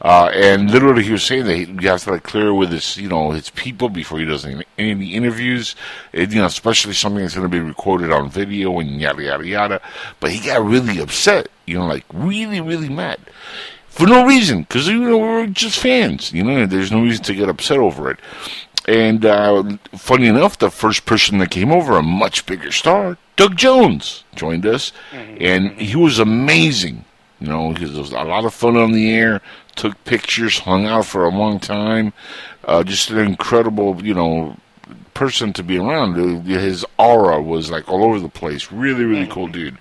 [0.00, 2.96] Uh, and literally, he was saying that he, he has to like clear with his
[2.96, 5.76] you know his people before he does any, any interviews.
[6.12, 9.46] It, you know, especially something that's going to be recorded on video and yada yada
[9.46, 9.80] yada.
[10.18, 11.48] But he got really upset.
[11.66, 13.20] You know, like really really mad
[13.86, 16.32] for no reason because you know we're just fans.
[16.32, 18.18] You know, there's no reason to get upset over it.
[18.88, 23.56] And uh, funny enough, the first person that came over, a much bigger star, Doug
[23.56, 24.92] Jones, joined us,
[25.40, 27.04] and he was amazing.
[27.40, 29.40] You know, he was a lot of fun on the air.
[29.74, 32.12] Took pictures, hung out for a long time.
[32.64, 34.56] Uh, just an incredible, you know,
[35.14, 36.46] person to be around.
[36.46, 38.70] His aura was like all over the place.
[38.70, 39.78] Really, really cool dude.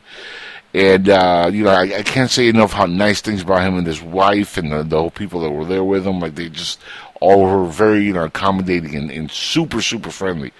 [0.74, 3.86] And uh, you know, I, I can't say enough how nice things about him and
[3.86, 6.20] his wife and the, the whole people that were there with him.
[6.20, 6.80] Like they just
[7.20, 10.54] all were very you know accommodating and, and super super friendly.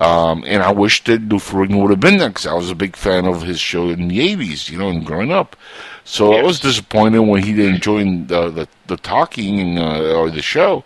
[0.00, 2.74] Um, and I wish that Lou Ferrigno would have been there because I was a
[2.74, 5.56] big fan of his show in the '80s, you know, and growing up.
[6.04, 10.42] So I was disappointed when he didn't join the the, the talking uh, or the
[10.42, 10.84] show.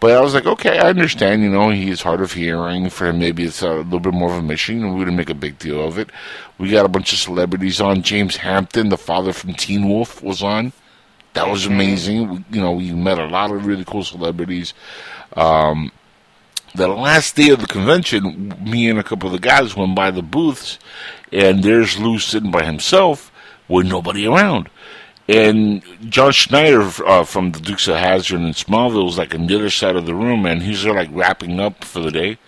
[0.00, 1.42] But I was like, okay, I understand.
[1.42, 2.88] You know, he is hard of hearing.
[2.88, 5.30] For him, maybe it's a little bit more of a mission, and we didn't make
[5.30, 6.10] a big deal of it.
[6.56, 8.02] We got a bunch of celebrities on.
[8.02, 10.72] James Hampton, the father from Teen Wolf, was on.
[11.34, 12.28] That was amazing.
[12.28, 14.72] We, you know, we met a lot of really cool celebrities.
[15.36, 15.90] Um,
[16.78, 20.10] the last day of the convention, me and a couple of the guys went by
[20.10, 20.78] the booths,
[21.32, 23.30] and there's Lou sitting by himself
[23.68, 24.70] with nobody around.
[25.28, 29.56] And John Schneider uh, from the Dukes of Hazzard in Smallville was like on the
[29.56, 32.38] other side of the room, and he's there like wrapping up for the day.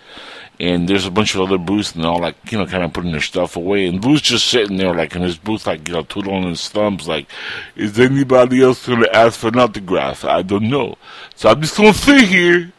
[0.59, 3.11] And there's a bunch of other booths, and all like, you know, kind of putting
[3.11, 3.85] their stuff away.
[3.87, 7.07] And Lou's just sitting there, like in his booth, like, you know, twiddling his thumbs,
[7.07, 7.27] like,
[7.75, 10.23] is anybody else going to ask for an autograph?
[10.23, 10.95] I don't know.
[11.35, 12.71] So I'm just going to sit here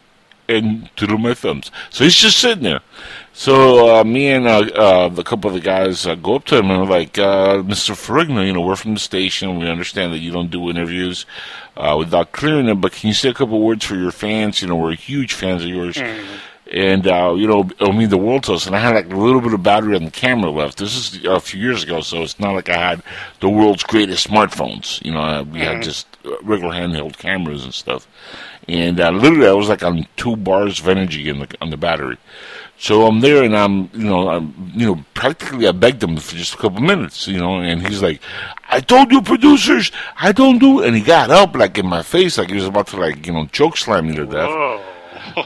[0.49, 1.71] and twiddle my thumbs.
[1.91, 2.81] So he's just sitting there.
[3.33, 6.59] So uh, me and uh, uh, a couple of the guys uh, go up to
[6.59, 7.95] him and we're like, uh, Mr.
[7.95, 9.59] Ferrigno, you know, we're from the station.
[9.59, 11.25] We understand that you don't do interviews
[11.77, 14.61] uh, without clearing them, but can you say a couple words for your fans?
[14.61, 15.97] You know, we're huge fans of yours.
[16.71, 18.67] And, uh, you know, it'll mean the world to us.
[18.67, 20.79] And I had like a little bit of battery on the camera left.
[20.79, 23.03] This is a few years ago, so it's not like I had
[23.41, 25.03] the world's greatest smartphones.
[25.05, 28.07] You know, we had just uh, regular handheld cameras and stuff.
[28.69, 31.77] And uh, literally, I was like on two bars of energy in the, on the
[31.77, 32.19] battery.
[32.79, 36.35] So I'm there, and I'm, you know, I'm, you know, practically I begged him for
[36.35, 38.21] just a couple minutes, you know, and he's like,
[38.69, 42.39] "I told you, producers, I don't do," and he got up like in my face,
[42.39, 44.49] like he was about to like, you know, choke slam me to death.
[44.49, 44.83] Whoa.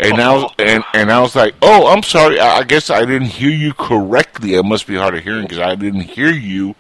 [0.01, 2.41] and I was and, and I was like, "Oh, I'm sorry.
[2.41, 4.55] I, I guess I didn't hear you correctly.
[4.55, 6.75] It must be hard of hearing because I didn't hear you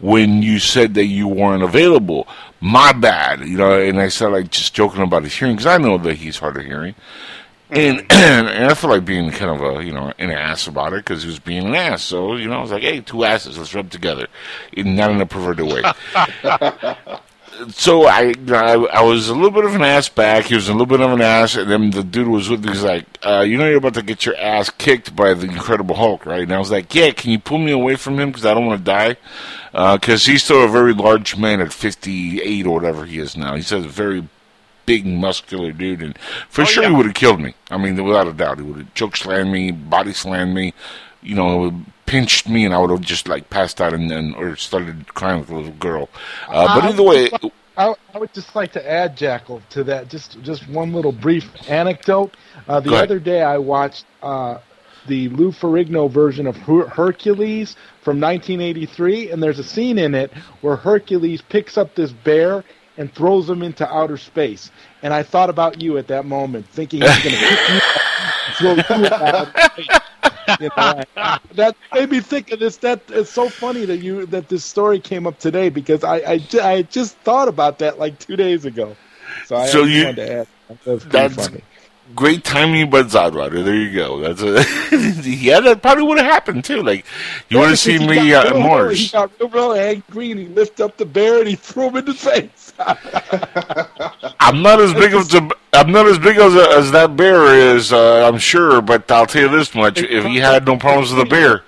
[0.00, 2.26] when you said that you weren't available.
[2.60, 5.78] My bad." You know, and I said like just joking about his hearing because I
[5.78, 6.94] know that he's hard of hearing.
[7.70, 8.12] And, mm-hmm.
[8.12, 11.22] and I feel like being kind of a you know an ass about it because
[11.22, 12.02] he was being an ass.
[12.02, 14.26] So you know I was like, hey, two asses, let's rub together,
[14.76, 15.82] not in a perverted way.
[17.70, 20.44] so I, I I was a little bit of an ass back.
[20.46, 22.72] He was a little bit of an ass, and then the dude was with me.
[22.72, 25.96] He's like, uh, you know, you're about to get your ass kicked by the Incredible
[25.96, 26.42] Hulk, right?
[26.42, 27.10] And I was like, yeah.
[27.10, 29.16] Can you pull me away from him because I don't want to die?
[29.94, 33.54] Because he's still a very large man at 58 or whatever he is now.
[33.54, 34.28] He's a very
[34.86, 36.18] big, muscular dude, and
[36.48, 36.88] for Oh, sure yeah.
[36.90, 37.54] he would have killed me.
[37.70, 40.72] I mean, without a doubt, he would have choke slammed me, body slammed me,
[41.22, 41.72] you know,
[42.06, 45.40] pinched me, and I would have just like passed out and then or started crying
[45.40, 46.08] like a little girl.
[46.48, 47.30] Uh, but I either way,
[47.76, 51.44] I, I would just like to add, Jackal, to that just just one little brief
[51.68, 52.36] anecdote.
[52.66, 54.58] Uh, the other day, I watched uh,
[55.06, 60.32] the Lou Ferrigno version of Her- Hercules from 1983, and there's a scene in it
[60.60, 62.64] where Hercules picks up this bear
[62.96, 64.70] and throws him into outer space.
[65.02, 68.17] And I thought about you at that moment, thinking he's going to pick you up
[68.58, 68.72] throw
[70.60, 71.02] you know,
[71.54, 72.76] that made me think of this.
[72.78, 76.40] That it's so funny that you that this story came up today because I I,
[76.62, 78.96] I just thought about that like two days ago.
[79.46, 80.46] So I So just you- wanted to add.
[80.68, 81.62] That was pretty That's- funny.
[82.14, 83.64] great timing, but Zodrider.
[83.64, 84.18] There you go.
[84.20, 84.64] That's a
[85.28, 85.60] yeah.
[85.60, 86.82] That probably would have happened too.
[86.82, 87.04] Like
[87.48, 90.46] you Yeah, want to see me uh, real- He got real, real angry and he
[90.46, 92.67] lifted up the bear and he threw him in the face.
[92.78, 97.92] I'm not as big as the, I'm not as big as, as that bear is.
[97.92, 101.28] Uh, I'm sure, but I'll tell you this much: if he had no problems with
[101.28, 101.64] the bear,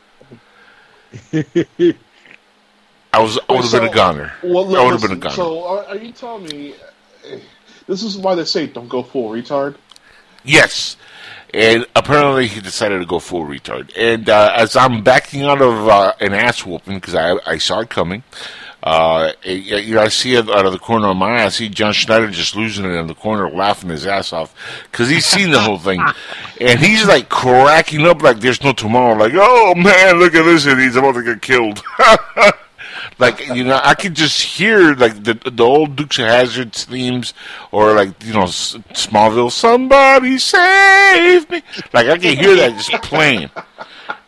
[3.13, 4.33] I was I would have been a So- goner.
[4.43, 5.35] Well, I would have been a goner.
[5.35, 6.75] So, are, you telling me
[7.87, 9.77] this is why they say don't go full retard?
[10.45, 10.97] Yes.
[11.53, 13.91] And apparently he decided to go full retard.
[13.97, 17.81] And uh, as I'm backing out of uh, an ass whooping, because I, I saw
[17.81, 18.23] it coming,
[18.83, 21.45] uh, it- you know, I see it out of the corner of my eye.
[21.45, 24.55] I see John Schneider just losing it in the corner, laughing his ass off,
[24.91, 26.03] because he's seen the whole thing.
[26.63, 29.15] And he's like cracking up like there's no tomorrow.
[29.17, 31.83] Like, oh man, look at this, and he's about to get killed.
[33.19, 37.33] like you know, I could just hear like the the old Dukes of Hazzard themes,
[37.73, 39.51] or like you know S- Smallville.
[39.51, 41.63] Somebody save me!
[41.95, 43.49] Like I can hear that just playing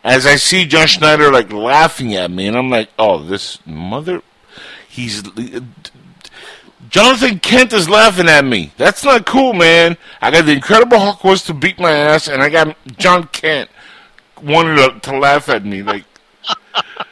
[0.03, 4.21] as I see John Schneider like laughing at me, and I'm like, oh, this mother,
[4.93, 5.23] he's.
[6.89, 8.71] Jonathan Kent is laughing at me.
[8.77, 9.97] That's not cool, man.
[10.21, 13.69] I got the Incredible Hulk wants to beat my ass, and I got John Kent
[14.43, 15.81] wanted to, to laugh at me.
[15.81, 16.03] Like,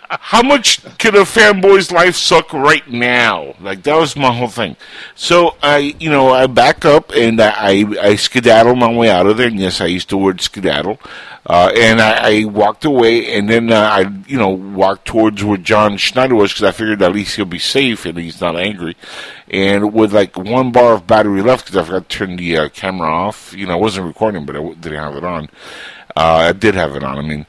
[0.09, 3.55] how much could a fanboy's life suck right now?
[3.61, 4.75] Like that was my whole thing.
[5.15, 9.37] So I, you know, I back up and I, I, skedaddle my way out of
[9.37, 9.47] there.
[9.47, 10.99] And yes, I used the word skedaddle.
[11.45, 15.57] Uh, and I, I walked away, and then uh, I, you know, walked towards where
[15.57, 18.95] John Schneider was because I figured at least he'll be safe and he's not angry.
[19.49, 22.69] And with like one bar of battery left, because I forgot to turn the uh,
[22.69, 23.53] camera off.
[23.53, 25.49] You know, I wasn't recording, but I didn't have it on.
[26.15, 27.17] Uh, I did have it on.
[27.17, 27.45] I mean,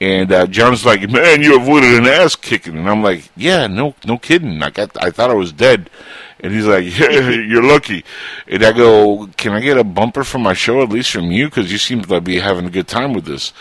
[0.00, 3.94] and uh, John's like, "Man, you avoided an ass kicking," and I'm like, "Yeah, no,
[4.06, 4.62] no kidding.
[4.62, 5.90] I, I thought I was dead."
[6.40, 8.04] And he's like, yeah, "You're lucky."
[8.46, 11.46] And I go, "Can I get a bumper for my show at least from you?
[11.46, 13.52] Because you seem to be having a good time with this."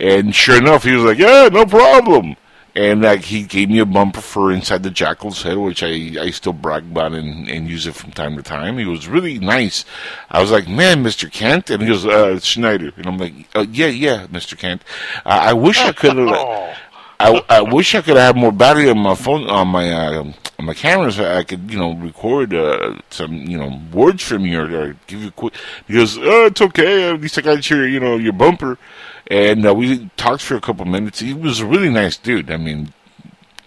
[0.00, 2.36] And sure enough, he was like, "Yeah, no problem."
[2.74, 6.30] And like he gave me a bumper for inside the Jackal's head, which I, I
[6.30, 8.78] still brag about and, and use it from time to time.
[8.78, 9.84] He was really nice.
[10.30, 11.30] I was like, man, Mr.
[11.30, 14.56] Kent, and he goes, uh, Schneider, and I'm like, uh, yeah, yeah, Mr.
[14.56, 14.82] Kent.
[15.26, 16.76] Uh, I wish I could have.
[17.22, 20.64] I, I wish I could have more battery on my phone on my uh, on
[20.64, 24.60] my camera so I could you know record uh, some you know words from you
[24.60, 25.54] or, or give you quick.
[25.86, 27.10] He goes, oh, it's okay.
[27.10, 28.76] At least I got your you know your bumper,
[29.28, 31.20] and uh, we talked for a couple minutes.
[31.20, 32.50] He was a really nice dude.
[32.50, 32.92] I mean,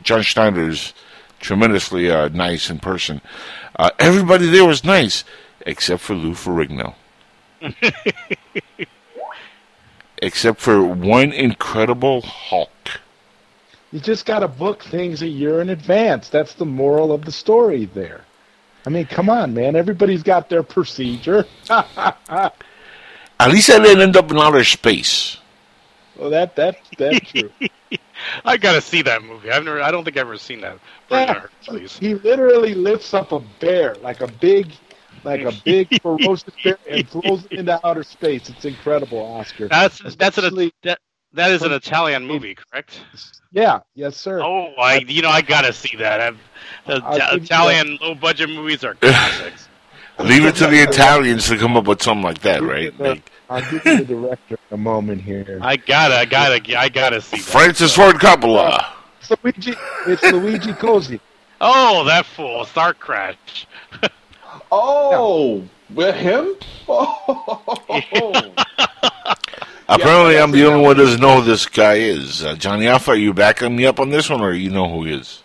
[0.03, 0.93] John Schneider's
[1.39, 3.21] tremendously uh, nice in person.
[3.77, 5.23] Uh, everybody there was nice
[5.61, 6.95] except for Lou Ferrigno.
[10.17, 12.99] except for one incredible Hulk.
[13.95, 16.27] You just got to book things a year in advance.
[16.27, 18.25] That's the moral of the story there.
[18.85, 19.77] I mean, come on, man.
[19.77, 21.45] Everybody's got their procedure.
[21.69, 22.51] At
[23.47, 25.37] least I didn't end up in outer space.
[26.17, 27.49] well, that that that's true.
[28.43, 29.49] I gotta see that movie.
[29.49, 29.81] I've never.
[29.81, 30.77] I don't think I've ever seen that.
[31.07, 31.39] version Yeah.
[31.39, 31.97] Hercules.
[31.97, 34.73] He literally lifts up a bear, like a big,
[35.23, 38.49] like a big ferocious bear, and throws it into outer space.
[38.49, 39.69] It's incredible, Oscar.
[39.69, 40.99] That's that's an that,
[41.31, 42.99] that is an Italian movie, correct?
[43.55, 44.41] Yeah, yes, sir.
[44.43, 46.19] Oh, I you know I gotta see that.
[46.19, 46.37] I've,
[46.85, 49.69] the I'll give you Italian low budget movies are classics.
[50.19, 52.97] Leave it to the Italians to come up with something like that, right?
[52.99, 55.59] Like, I'll give you the director in a moment here.
[55.61, 57.45] I gotta, I gotta, I gotta see that.
[57.45, 58.91] Francis Ford Coppola.
[59.21, 59.73] It's Luigi,
[60.07, 61.19] it's Luigi Cozzi.
[61.61, 63.67] Oh, that fool, Star Crash.
[64.71, 66.55] Oh, with him?
[66.87, 68.51] Oh.
[69.87, 72.43] Apparently, I'm the only one that doesn't know who this guy is.
[72.43, 75.03] Uh, Johnny Alpha, are you backing me up on this one, or you know who
[75.05, 75.43] he is?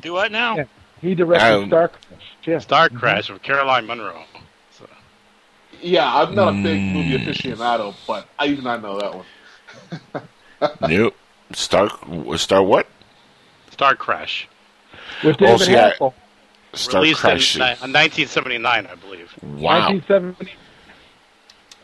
[0.00, 0.56] Do what now?
[0.56, 0.64] Yeah.
[1.00, 2.22] He directed Um, Star Crash.
[2.44, 2.58] Yeah.
[2.58, 4.24] Star Crash with Caroline Munro.
[4.72, 4.86] So,
[5.80, 6.92] yeah, I'm not a big Mm.
[6.92, 10.78] movie aficionado, but I even I know that one.
[10.88, 11.16] Nope.
[11.52, 11.88] Star,
[12.36, 12.86] Star what?
[13.70, 14.48] Star Crash,
[15.24, 15.94] With Oh, David see, I-
[16.72, 16.76] Hasselhoff.
[16.78, 17.56] Star released Crash.
[17.56, 19.32] in, ni- in 1979, I believe.
[19.42, 19.88] Wow.
[19.90, 20.52] 1970.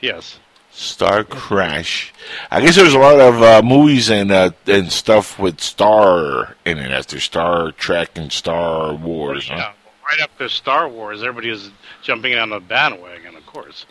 [0.00, 0.38] Yes.
[0.70, 2.12] Star Crash.
[2.50, 6.78] I guess there's a lot of uh, movies and uh, and stuff with Star in
[6.78, 6.90] it.
[6.92, 9.48] After Star Trek and Star Wars.
[9.48, 9.56] huh?
[9.56, 9.72] Yeah,
[10.08, 11.70] right after Star Wars, everybody was
[12.02, 13.86] jumping on the bandwagon, of course.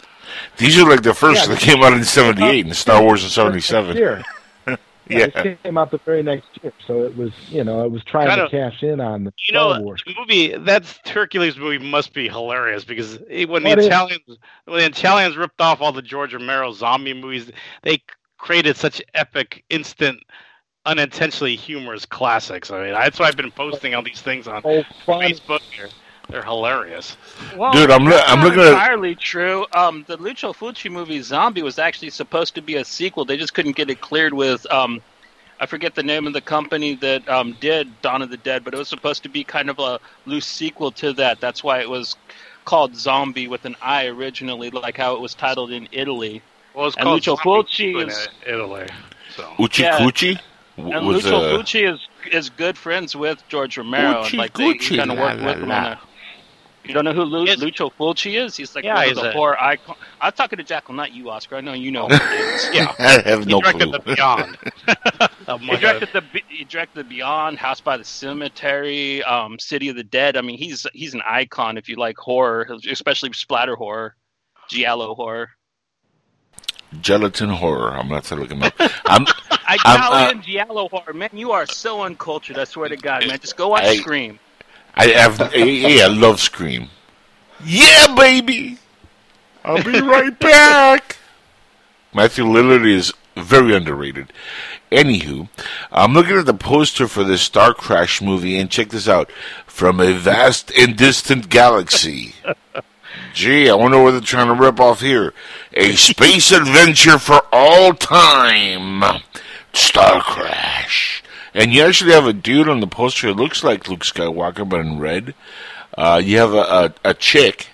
[0.57, 1.55] These are like the first Yeah.
[1.55, 4.23] that came out in '78, and Star Wars in '77.
[5.09, 5.27] Yeah.
[5.35, 8.27] It came out the very next year, so it was, you know, it was trying
[8.27, 10.03] Kind to of- cash in on the You Star know, Wars.
[10.05, 14.37] the movie that Hercules movie must be hilarious because it, when the What is- Italians
[14.65, 17.51] when the Italians ripped off all the George Romero zombie movies,
[17.83, 18.01] they
[18.37, 20.19] created such epic, instant,
[20.85, 22.71] unintentionally humorous classics.
[22.71, 24.83] I mean, that's why I've been posting all these things on Oh.
[25.05, 25.61] Facebook.
[25.61, 25.89] Here.
[26.29, 27.15] They're hilarious.
[27.55, 29.65] Well, Dude, I'm loo- that's I'm not looking at- entirely true.
[29.73, 33.23] Um, the Lucio Fulci movie Zombie was actually supposed to be a sequel.
[33.23, 35.01] They just couldn't get it cleared with um,
[35.59, 38.73] I forget the name of the company that um, did Dawn of the Dead, but
[38.73, 41.39] it was supposed to be kind of a loose sequel to that.
[41.39, 42.15] That's why it was
[42.65, 46.41] called Zombie with an I originally, like how it was titled in Italy.
[46.75, 47.49] Well, it's And called Lucio Zombie
[47.95, 48.87] Fulci in is- Italy.
[49.35, 49.97] So Uchi Yeah.
[49.99, 50.39] Cucci
[50.77, 54.37] w- And was Lucio uh, Fulci is is good friends with George Romero, Gucci, and
[54.37, 55.75] like they kind of la, work la, with him la.
[55.77, 55.99] on a.
[56.87, 57.59] You don't know who Lu- Yes.
[57.59, 58.55] Lucio Fulci is?
[58.57, 59.95] He's like Yeah, one of the a- horror icon.
[60.21, 61.57] I'm talking to Jackal, not you, Oscar.
[61.57, 62.07] I know you know.
[62.07, 62.69] Who he is.
[62.73, 63.91] yeah, I have he no directed clue.
[63.91, 64.57] the Beyond.
[65.49, 69.57] Oh, He my directed the Be- he directed the Beyond, House by the Cemetery, um,
[69.59, 70.35] City of the Dead.
[70.35, 74.15] I mean, he's he's an icon if you like horror, especially splatter horror,
[74.69, 75.49] giallo horror.
[77.01, 77.91] Gelatin horror.
[77.97, 78.73] I'm not to look him up.
[79.05, 79.25] I'm,
[79.65, 81.29] I'm, Italian giallo horror, man.
[81.33, 82.57] You are so uncultured.
[82.57, 83.39] I swear to God, man.
[83.39, 84.39] Just go watch I- Scream.
[84.97, 85.53] I have.
[85.55, 86.89] Yeah, I love Scream.
[87.63, 88.77] Yeah, baby.
[89.63, 91.17] I'll be right back.
[92.13, 94.31] Matthew Lillard is very underrated.
[94.91, 95.49] Anywho,
[95.91, 99.29] I'm looking at the poster for this Star Crash movie, and check this out:
[99.65, 102.33] from a vast and distant galaxy.
[103.33, 105.33] Gee, I wonder what they're trying to rip off here.
[105.73, 109.21] A space adventure for all time.
[109.73, 111.23] Star Crash.
[111.57, 114.79] And you actually have a dude on the poster that looks like Luke Skywalker, but
[114.81, 115.33] in red.
[115.97, 117.69] Uh, you have a, a, a chick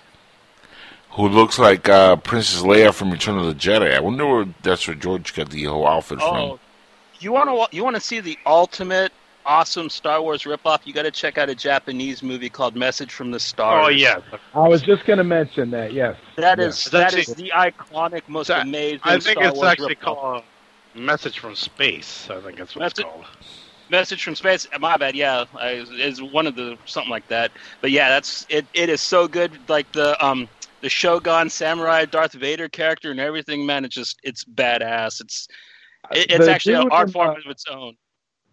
[1.12, 3.94] who looks like uh, Princess Leia from Return of the Jedi.
[3.94, 6.60] I wonder where that's where George got the whole outfit Oh, from.
[7.20, 9.12] you want to you want to see the ultimate
[9.46, 10.80] awesome Star Wars ripoff?
[10.86, 13.86] You got to check out a Japanese movie called Message from the Stars.
[13.86, 14.22] Oh yeah,
[14.56, 15.92] I was just going to mention that.
[15.92, 16.16] Yes.
[16.38, 16.66] that Yeah.
[16.66, 19.02] is It's that actually- is the iconic, most It's a- amazing.
[19.04, 20.00] I think Star it's Wars actually ripoff.
[20.16, 20.44] called
[20.96, 22.30] Message from Space.
[22.32, 23.26] I think that's what it's called.
[23.90, 24.68] Message from Space.
[24.80, 25.16] My bad.
[25.16, 27.52] Yeah, I, is one of the something like that.
[27.82, 28.66] But yeah, that's it.
[28.74, 29.52] It is so good.
[29.68, 30.48] Like the um
[30.82, 33.66] the Shogun Samurai Darth Vader character and everything.
[33.66, 35.22] Man, it's just it's badass.
[35.22, 35.48] It's
[36.12, 37.96] it, it's The actually an dude art form uh, of its own.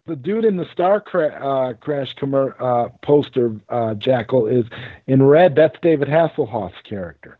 [0.07, 4.65] The dude in the Star Cra- uh, Crash commer- uh, poster, uh, Jackal, is
[5.07, 5.55] in red.
[5.55, 7.37] That's David Hasselhoff's character.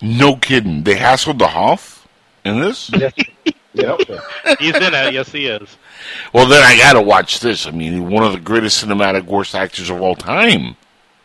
[0.00, 0.82] No kidding.
[0.82, 2.08] They hassled the Hoff
[2.44, 2.90] in this?
[2.90, 3.12] Yes.
[3.74, 4.00] Yep.
[4.58, 5.14] He's in it.
[5.14, 5.78] Yes, he is.
[6.32, 7.66] Well, then I gotta watch this.
[7.66, 10.76] I mean, one of the greatest cinematic worst actors of all time.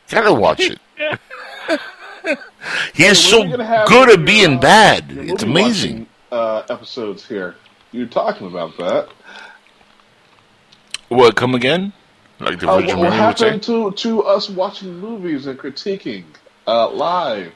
[0.09, 0.79] Gotta watch it.
[2.93, 5.11] he is so are we gonna have good at your, being uh, bad.
[5.11, 6.07] your It's amazing.
[6.31, 7.55] watching, Uh, episodes here.
[7.91, 9.09] You're talking about that.
[11.09, 11.93] What, come again?
[12.39, 13.45] Like the Uh, Virgin what what Mary would say?
[13.45, 16.25] happened to, to us watching movies and critiquing
[16.67, 17.51] uh, live?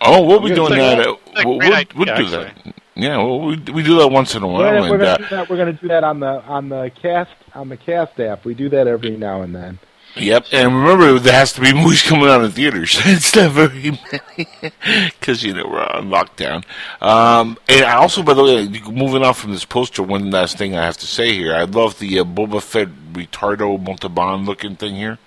[0.00, 0.98] Oh, we'll be doing that.
[0.98, 2.44] like- uh, we'll great we'll, we'll do actually.
[2.64, 2.74] that.
[2.98, 4.58] Yeah, well, we, we do that once in a while.
[4.58, 5.48] We're, we're gonna uh, do that.
[5.48, 8.44] Gonna do that on the on the cast on the cast app.
[8.44, 9.78] We do that every now and then.
[10.16, 12.98] Yep, and remember there has to be movies coming out in theaters.
[13.04, 14.72] it's not very many
[15.10, 16.64] because you know we're on lockdown.
[17.00, 20.76] Um, and I also, by the way, moving on from this poster, one last thing
[20.76, 24.96] I have to say here: I love the uh, Boba Fett Ritardo Montalban looking thing
[24.96, 25.18] here.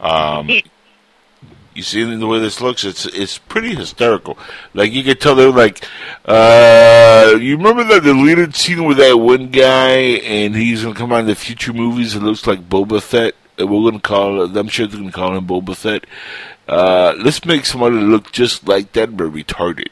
[0.00, 0.50] Um,
[1.74, 4.38] you see the way this looks; it's it's pretty hysterical.
[4.72, 5.86] Like you can tell they're like,
[6.24, 11.20] uh, you remember that deleted scene with that one guy, and he's gonna come out
[11.20, 12.14] in the future movies.
[12.14, 14.56] It looks like Boba Fett we're gonna call.
[14.56, 16.06] I'm sure they're gonna call him Boba Fett.
[16.66, 19.90] Uh, let's make somebody look just like that, but retarded.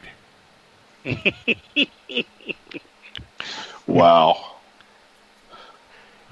[3.85, 4.53] Wow.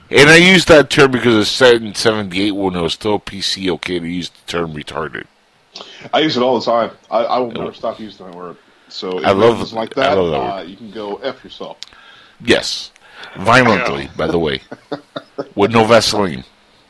[0.09, 3.69] And I use that term because it's set in '78 when it was still PC
[3.73, 5.27] okay to use the term retarded.
[6.13, 6.91] I use it all the time.
[7.11, 8.57] I, I will never stop using that word.
[8.89, 11.43] So if I love- it's like I that, love that uh, you can go f
[11.45, 11.79] yourself.
[12.43, 12.91] Yes,
[13.37, 14.63] violently, by the way,
[15.55, 16.45] with no Vaseline.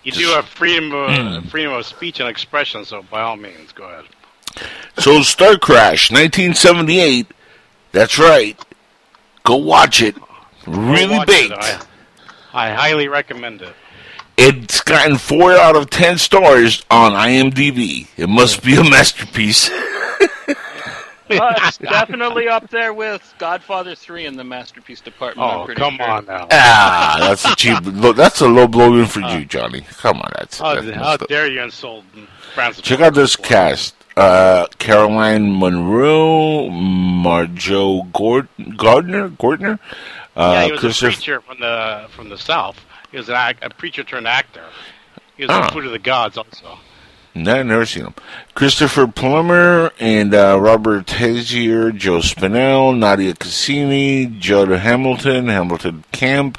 [0.04, 1.10] You Just- do have freedom of,
[1.42, 1.48] Hmm.
[1.48, 4.04] freedom of speech and expression, so by all means, go ahead.
[4.98, 7.26] So Star Crash, 1978.
[7.92, 8.58] That's right.
[9.44, 10.16] Go watch it.
[10.66, 11.52] Really Watch baked.
[11.52, 11.58] it.
[12.52, 13.74] I, I highly recommend it.
[14.42, 18.08] It's gotten four out of ten stars on IMDb.
[18.16, 19.70] It must be a masterpiece.
[21.32, 25.48] Uh, it's definitely up there with Godfather 3 in the masterpiece department.
[25.48, 26.10] I'm Oh, come sure.
[26.10, 26.48] on now.
[26.50, 27.78] ah, that's a cheap.
[27.84, 29.82] Look, that's a low blow in for you, Johnny.
[29.98, 30.58] Come on, that's.
[30.58, 32.04] How, that's how dare you insult
[32.52, 32.82] Francis?
[32.82, 39.78] Check out this cast: uh, Caroline Munro, Marjoe Gord- Gardner, Gordner,
[40.34, 42.84] uh, yeah, he was a Christopher- preacher from the from the south.
[43.10, 44.64] He was an act, a preacher turned actor.
[45.36, 45.66] He was Ah.
[45.66, 46.78] in Food of the Gods also.
[47.34, 48.14] No, I've never seen him.
[48.54, 56.58] Christopher Plummer and uh, Robert Tessier, Joe Spinell, Nadia Cassini, Judd Hamilton, Hamilton Camp,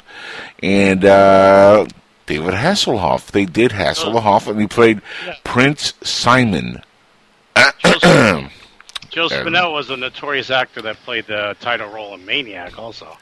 [0.62, 1.86] and uh,
[2.26, 3.26] David Hasselhoff.
[3.32, 5.34] They did Hasselhoff, and he played Yeah.
[5.44, 6.82] Prince Simon.
[7.54, 7.64] Joe
[8.02, 8.50] Um,
[9.12, 13.18] Spinell was a notorious actor that played the title role in Maniac also.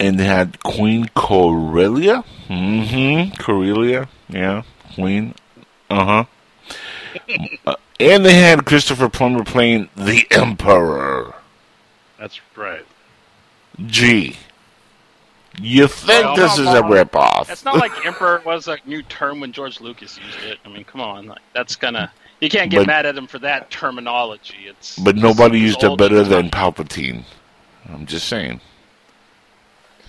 [0.00, 2.24] And they had Queen Corellia.
[2.48, 3.36] Mm-hmm.
[3.40, 4.62] Corellia, yeah,
[4.94, 5.34] Queen.
[5.88, 6.24] Uh-huh.
[7.66, 11.34] uh And they had Christopher Plummer playing the Emperor.
[12.18, 12.84] That's right.
[13.86, 14.36] Gee.
[15.60, 17.50] You think Well, this is a ripoff?
[17.50, 20.58] It's not like Emperor was a new term when George Lucas used it.
[20.64, 21.26] I mean, come on.
[21.26, 22.10] Like, that's gonna.
[22.40, 24.66] You can't get But- mad at him for that terminology.
[24.66, 27.24] It's But nobody used it better than Palpatine.
[27.92, 28.60] I'm just saying.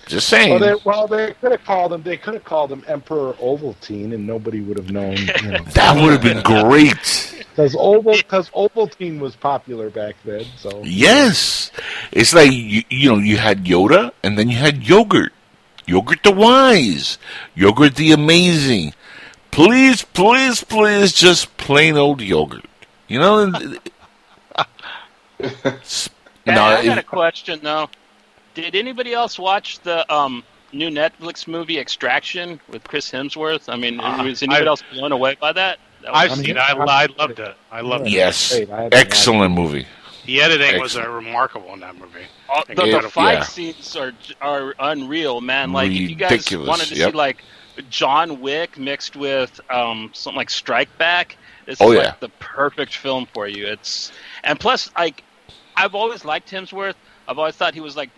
[0.06, 0.60] Just Well, saying.
[0.60, 2.02] they, well, they could have called him.
[2.02, 5.16] They could have called him Emperor Ovaltine, and nobody would have known.
[5.16, 7.44] You know, that would have been great.
[7.50, 10.44] because Oval, because Ovaltine was popular back then.
[10.56, 11.70] So Yes.
[12.10, 15.32] It's like, you, you know, you had Yoda and then you had Yogurt.
[15.86, 17.18] Yogurt the Wise.
[17.54, 18.94] Yogurt the Amazing.
[19.50, 22.64] Please, please, please, just plain old yogurt.
[23.08, 23.38] You know?
[23.40, 23.78] and-
[26.46, 27.88] no, I got a question though.
[28.54, 33.68] Did anybody else watch the um, new Netflix movie Extraction with Chris Hemsworth?
[33.72, 35.78] I mean, Uh, was anybody I- else blown away by that?
[36.02, 36.56] That I've was- seen it.
[36.58, 37.56] I, I loved it.
[37.70, 38.10] I loved it.
[38.10, 38.52] yes.
[38.54, 39.86] Wait, I haven't Excellent movie.
[40.26, 42.26] The editing was uh, remarkable in that movie.
[42.48, 43.42] all- the, the fight yeah.
[43.42, 45.72] scenes are are unreal, man.
[45.72, 47.10] Like if you guys wanted to yep.
[47.10, 47.42] see like
[47.90, 51.36] John Wick mixed with um, something like Strike Back,
[51.66, 52.04] this Oh, is yeah.
[52.10, 53.66] like the perfect film for you.
[53.66, 54.12] It's
[54.44, 55.24] and plus like
[55.76, 56.94] I've always liked Hemsworth.
[57.26, 58.10] I've always thought he was like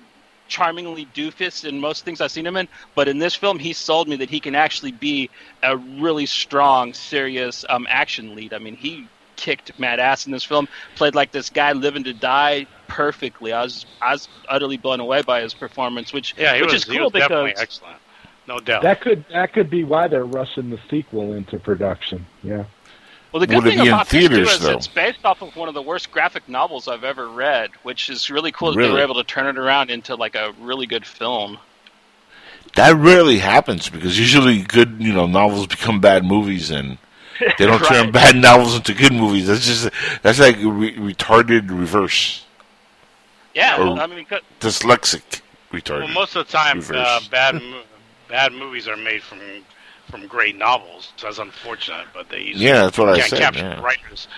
[0.55, 4.07] charmingly doofus in most things I've seen him in, but in this film, he sold
[4.07, 5.29] me that he can actually be
[5.65, 8.55] a really strong, serious um, action lead.
[8.55, 10.69] I mean, he kicked mad ass in this film.
[10.95, 13.53] Played like this guy living to die perfectly.
[13.53, 16.83] I was I was utterly blown away by his performance, which Yeah, he which was,
[16.83, 17.97] is cool was definitely because excellent.
[18.47, 18.83] No doubt.
[18.83, 22.27] That could that could be why they're rushing the sequel into production.
[22.45, 22.65] Yeah.
[23.35, 24.71] Well, the good Would thing about this too theaters, is though?
[24.71, 28.31] it's based off of one of the worst graphic novels I've ever read, which is
[28.31, 31.05] really cool that they were able to turn it around into like a really good
[31.05, 31.59] film.
[32.77, 36.99] That rarely happens because usually good, you know, novels become bad movies and
[37.59, 39.49] they don't turn bad novels into good movies.
[39.49, 39.91] That's just
[40.23, 42.45] that's like re- retarded reverse,
[43.53, 44.27] Yeah, well, I mean,
[44.61, 45.41] dyslexic
[45.73, 46.05] retarded.
[46.05, 47.61] well, most of the time, uh, bad
[48.29, 49.41] bad movies are made from
[50.15, 51.13] from great novels.
[51.17, 53.77] So that's unfortunate, but they usually Yeah, that's what I can't said, capture yeah.
[53.77, 54.29] the writers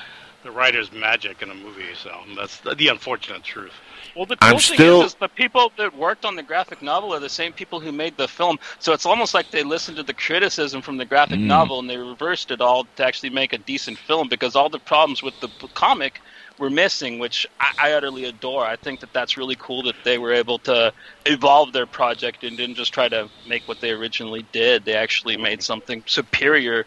[0.42, 1.92] the writer's magic in a movie.
[2.00, 3.72] So that's the, the unfortunate truth.
[4.14, 6.80] Well, the cool I'm thing still- is, is the people that worked on the graphic
[6.82, 8.58] novel are the same people who made the film.
[8.78, 11.46] So it's almost like they listened to the criticism from the graphic Mm.
[11.46, 14.78] novel and they reversed it all to actually make a decent film because all the
[14.78, 16.20] problems with the comic
[16.58, 18.64] were missing, which I, I utterly adore.
[18.64, 20.92] I think that that's really cool that they were able to
[21.26, 24.84] evolve their project and didn't just try to make what they originally did.
[24.84, 26.86] They actually made something superior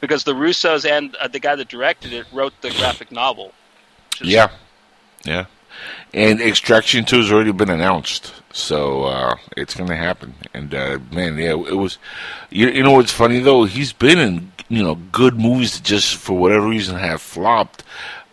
[0.00, 3.52] because the Russos and uh, the guy that directed it wrote the graphic novel.
[4.22, 4.48] Yeah,
[5.24, 5.46] yeah.
[6.14, 10.34] And Extraction Two has already been announced, so uh, it's going to happen.
[10.54, 11.98] And uh, man, yeah, it was.
[12.50, 13.64] You, you know what's funny though?
[13.64, 17.82] He's been in you know good movies that just for whatever reason have flopped.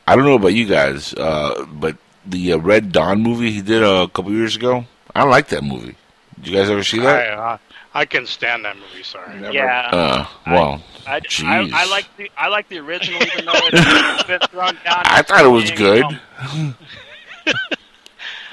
[0.08, 3.84] I don't know about you guys, uh, but the uh, Red Dawn movie he did
[3.84, 4.86] a couple years ago,
[5.16, 5.96] I like that movie.
[6.36, 7.30] Did you guys ever see that?
[7.30, 7.58] I, uh,
[7.94, 9.04] I couldn't stand that movie.
[9.04, 9.40] Sorry.
[9.40, 9.54] Never.
[9.54, 11.72] Yeah, Uh, well, I, I, Jeez.
[11.72, 15.04] I like the I like the original, even though it's been thrown down.
[15.06, 16.06] I thought it was being, good.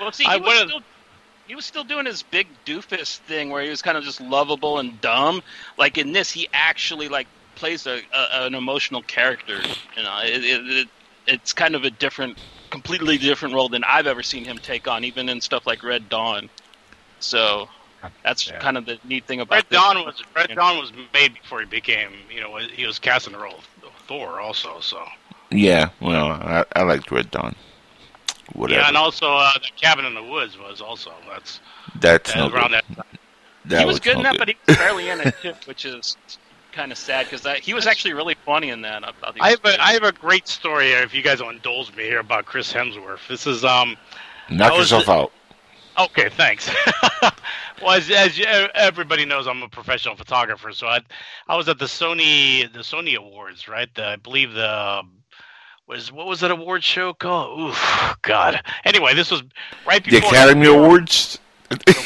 [0.01, 0.80] well, see, he was still
[1.46, 4.78] he was still doing his big doofus thing where he was kind of just lovable
[4.78, 5.42] and dumb.
[5.78, 7.26] Like in this, he actually like
[7.57, 9.61] plays a, a an emotional character.
[9.96, 10.88] You know, it, it, it,
[11.30, 12.38] it's kind of a different,
[12.70, 16.08] completely different role than I've ever seen him take on, even in stuff like Red
[16.08, 16.48] Dawn.
[17.20, 17.68] So
[18.22, 18.58] that's Yeah.
[18.58, 19.78] kind of the neat thing about Red this.
[19.78, 20.54] Dawn was Red Yeah.
[20.56, 23.92] Dawn was made before he became, you know, he was cast in the role of
[24.08, 24.80] Thor also.
[24.80, 25.06] So
[25.50, 25.90] yeah.
[26.00, 27.54] Well, I, I liked Red Dawn.
[28.54, 28.80] Whatever.
[28.80, 31.60] yeah, and also uh, the Cabin in the Woods was also that's
[32.00, 32.84] That's that no was around good.
[32.96, 33.06] that.
[33.66, 35.84] That he was, good no in that, but he was barely in it too, which
[35.84, 36.16] is
[36.72, 39.04] kind of sad because he was actually really funny in that.
[39.04, 39.80] I, thought I have a good.
[39.80, 41.02] I have a great story here.
[41.02, 43.96] If you guys will indulge me here about Chris Hemsworth, this is um
[44.50, 45.32] Knock I was- yourself out.
[45.98, 46.70] Okay, thanks.
[47.82, 51.00] well, as, as you- everybody knows, I'm a professional photographer, so I,
[51.48, 53.92] I was at the Sony the Sony Awards, right?
[53.94, 55.02] The, I believe the
[55.86, 57.58] was what was that award show called?
[57.60, 58.62] Oof, God.
[58.84, 59.42] Anyway, this was
[59.86, 61.38] right before The before Academy Awards.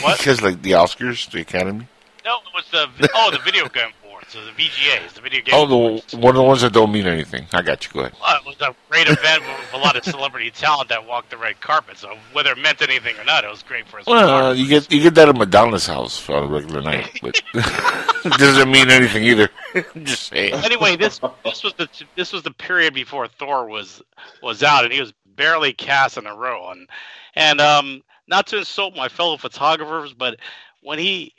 [0.03, 0.19] what?
[0.19, 1.87] Because like the Oscars, the Academy.
[2.25, 4.04] No, it was the oh the video game awards,
[4.35, 5.55] so the VGAs, the video game.
[5.55, 7.47] Oh, the one of the ones that don't mean anything.
[7.53, 7.93] I got you.
[7.93, 8.15] Go ahead.
[8.21, 11.37] Well, it was a great event with a lot of celebrity talent that walked the
[11.37, 11.99] red carpet.
[11.99, 14.07] So whether it meant anything or not, it was great for us.
[14.07, 18.33] Well, you get you get that at Madonna's house on a regular night, but it
[18.33, 19.49] doesn't mean anything either.
[20.03, 20.55] Just saying.
[20.55, 24.03] anyway, this this was the this was the period before Thor was
[24.43, 26.71] was out, and he was barely cast in a row.
[26.71, 26.89] And
[27.37, 30.41] and um, not to insult my fellow photographers, but
[30.83, 31.35] when he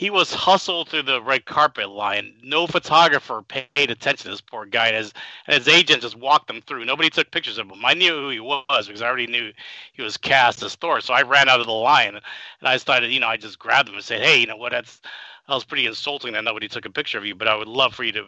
[0.00, 4.64] he was hustled through the red carpet line, no photographer paid attention to this poor
[4.64, 4.86] guy.
[4.86, 5.12] And his
[5.46, 6.86] and his agent just walked him through.
[6.86, 7.84] Nobody took pictures of him.
[7.84, 9.52] I knew who he was because I already knew
[9.92, 11.02] he was cast as Thor.
[11.02, 12.22] So I ran out of the line and
[12.62, 14.72] I started, you know, I just grabbed him and said, "Hey, you know what?
[14.72, 15.02] That's
[15.46, 17.94] that was pretty insulting that nobody took a picture of you, but I would love
[17.94, 18.24] for you to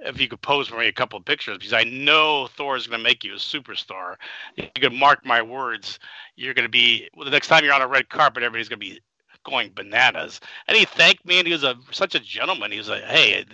[0.00, 2.86] if you could pose for me a couple of pictures because I know Thor is
[2.86, 4.16] going to make you a superstar.
[4.56, 5.98] You can mark my words.
[6.34, 8.80] You're going to be well, the next time you're on a red carpet, everybody's going
[8.80, 9.00] to be
[9.46, 10.40] going bananas.
[10.66, 12.72] And he thanked me, and he was a such a gentleman.
[12.72, 13.44] He was like, "Hey,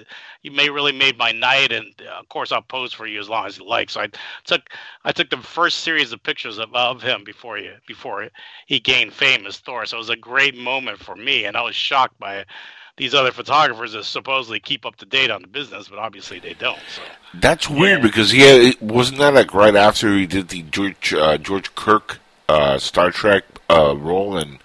[0.43, 3.29] you may really made my night, and uh, of course I'll pose for you as
[3.29, 4.09] long as you like." So I
[4.45, 4.71] took
[5.05, 8.29] I took the first series of pictures of, of him before he before
[8.67, 9.85] he gained fame as Thor.
[9.87, 12.45] So it was a great moment for me, and I was shocked by
[12.97, 16.55] these other photographers that supposedly keep up to date on the business, but obviously they
[16.55, 16.79] don't.
[16.95, 17.03] So
[17.35, 21.39] That's weird because he had, wasn't that like right after he did the George uh,
[21.39, 24.59] George Kirk uh, Star Trek uh, role and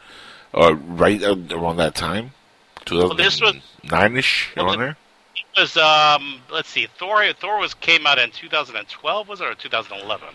[0.58, 2.32] uh, right uh, around that time,
[2.86, 4.98] two this was- thousand nine ish Well, around there.
[5.56, 9.54] it was um let's see, Thor Thor was came out in 2012 was it or
[9.56, 10.28] 2011?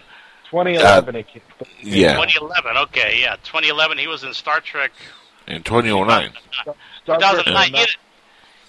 [0.51, 1.43] 2011 it came.
[1.81, 2.77] Yeah, 2011.
[2.89, 3.99] Okay, yeah, 2011.
[3.99, 4.93] He was in Star Trek
[5.47, 6.33] in twenty oh nine.
[6.63, 6.75] Star
[7.19, 7.73] Trek 2009.
[7.73, 7.97] was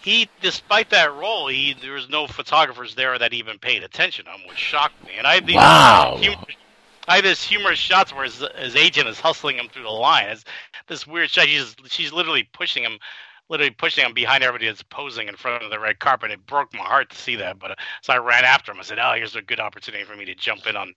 [0.01, 4.25] He, he, despite that role, he there was no photographers there that even paid attention
[4.25, 5.11] to him, which shocked me.
[5.17, 6.17] And I have these Wow.
[6.19, 6.37] humor-
[7.07, 10.27] I have this humorous shots where his, his agent is hustling him through the line.
[10.29, 10.43] It's
[10.87, 11.47] this weird shot.
[11.47, 12.97] She's she's literally pushing him,
[13.49, 16.31] literally pushing him behind everybody that's posing in front of the red carpet.
[16.31, 17.59] It broke my heart to see that.
[17.59, 18.79] But uh, so I ran after him.
[18.79, 20.93] I said, "Oh, here's a good opportunity for me to jump in on."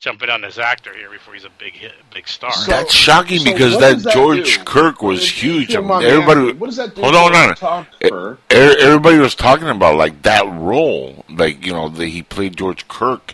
[0.00, 2.50] Jump in on this actor here before he's a big hit, big star.
[2.50, 4.64] So- That's shocking So because what that that George do?
[4.64, 5.70] Kirk was huge.
[5.70, 7.02] if I mean, everybody, asking, What does that do?
[7.02, 7.86] Hold on, hold on.
[8.10, 12.88] er- everybody was talking about like that role, like you know, that he played George
[12.88, 13.32] Kirk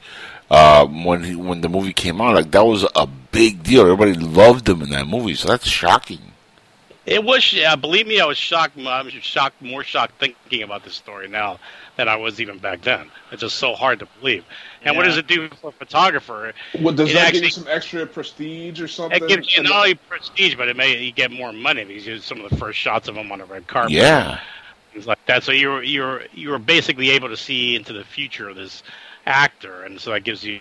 [0.51, 2.34] uh, when he, when the movie came out.
[2.34, 3.82] Like that was a big deal.
[3.82, 6.20] Everybody loved him in that movie, so that's shocking.
[7.07, 7.74] It was, yeah.
[7.74, 8.76] Believe me, I was shocked.
[8.78, 11.59] I'm shocked, more shocked thinking about this story now
[11.96, 13.11] than I was even back then.
[13.32, 14.44] It's just so hard to believe.
[14.82, 16.53] And what does it do for a photographer?
[16.78, 19.22] What, does It that actually- give you some extra prestige or something?
[19.22, 22.18] It gives you not only prestige, but it may you get more money because you
[22.18, 23.92] some of the first shots of him on a red carpet.
[23.92, 24.38] Yeah,
[24.92, 25.42] things like that.
[25.42, 28.82] So you're you're you're basically able to see into the future of this
[29.29, 30.61] actor, and so that gives you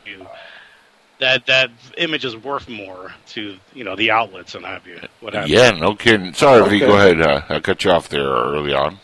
[1.19, 5.33] that that image is worth more to you know the outlets and have you what
[5.33, 5.59] have you.
[5.59, 6.33] yeah, no kidding.
[6.33, 6.85] Sorry, V, Okay.
[6.85, 7.21] go ahead.
[7.21, 8.99] Uh, I cut you off there early on.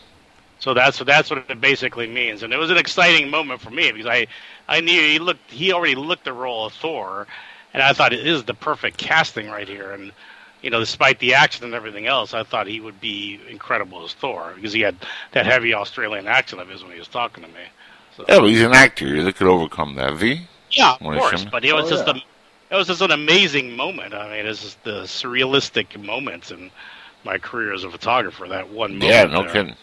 [0.60, 3.92] So that's that's what it basically means, and it was an exciting moment for me
[3.92, 4.26] because I
[4.68, 7.26] I knew he looked he already looked the role of Thor,
[7.74, 10.12] and I thought it is the perfect casting right here, and
[10.62, 14.14] you know despite the action and everything else, I thought he would be incredible as
[14.14, 14.96] Thor because he had
[15.32, 17.64] that heavy Australian accent of his when he was talking to me.
[18.16, 19.22] So, Yeah, but he's an actor.
[19.22, 20.14] They could overcome that.
[20.14, 20.40] V.
[20.70, 22.14] yeah, of Wanna course, shim- but it was Oh, just yeah.
[22.14, 24.14] a it was just an amazing moment.
[24.14, 26.70] I mean, it's just the surrealistic moments in
[27.24, 28.46] my career as a photographer.
[28.48, 29.10] That one moment.
[29.12, 29.52] Yeah, no there.
[29.52, 29.74] kidding.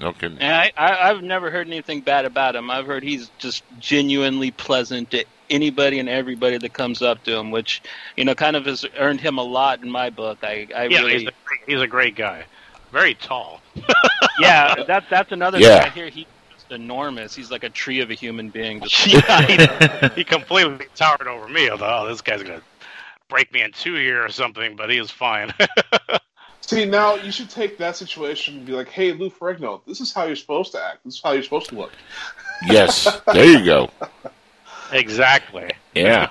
[0.00, 0.38] No kidding.
[0.38, 2.70] And I, I, I've never heard anything bad about him.
[2.70, 7.50] I've heard he's just genuinely pleasant to anybody and everybody that comes up to him,
[7.50, 7.82] which
[8.16, 10.38] you know kind of has earned him a lot in my book.
[10.42, 12.44] I, I Yeah, really he's, a great, he's a great guy.
[12.90, 13.60] very tall.
[14.40, 15.80] yeah, that that's another Yeah.
[15.82, 16.08] thing I hear.
[16.08, 16.31] He's just
[16.72, 17.34] enormous.
[17.34, 18.80] He's like a tree of a human being.
[18.86, 21.70] Just yeah, he, he completely towered over me.
[21.70, 22.62] I thought, oh, this guy's gonna
[23.28, 25.52] break me in two here or something, but he was fine.
[26.60, 30.12] See, now you should take that situation and be like, "Hey, Lou Ferrigno, this is
[30.12, 31.04] how you're supposed to act.
[31.04, 31.92] This is how you're supposed to look."
[32.66, 33.90] Yes, there you go.
[34.92, 35.70] exactly.
[35.94, 36.30] Yeah.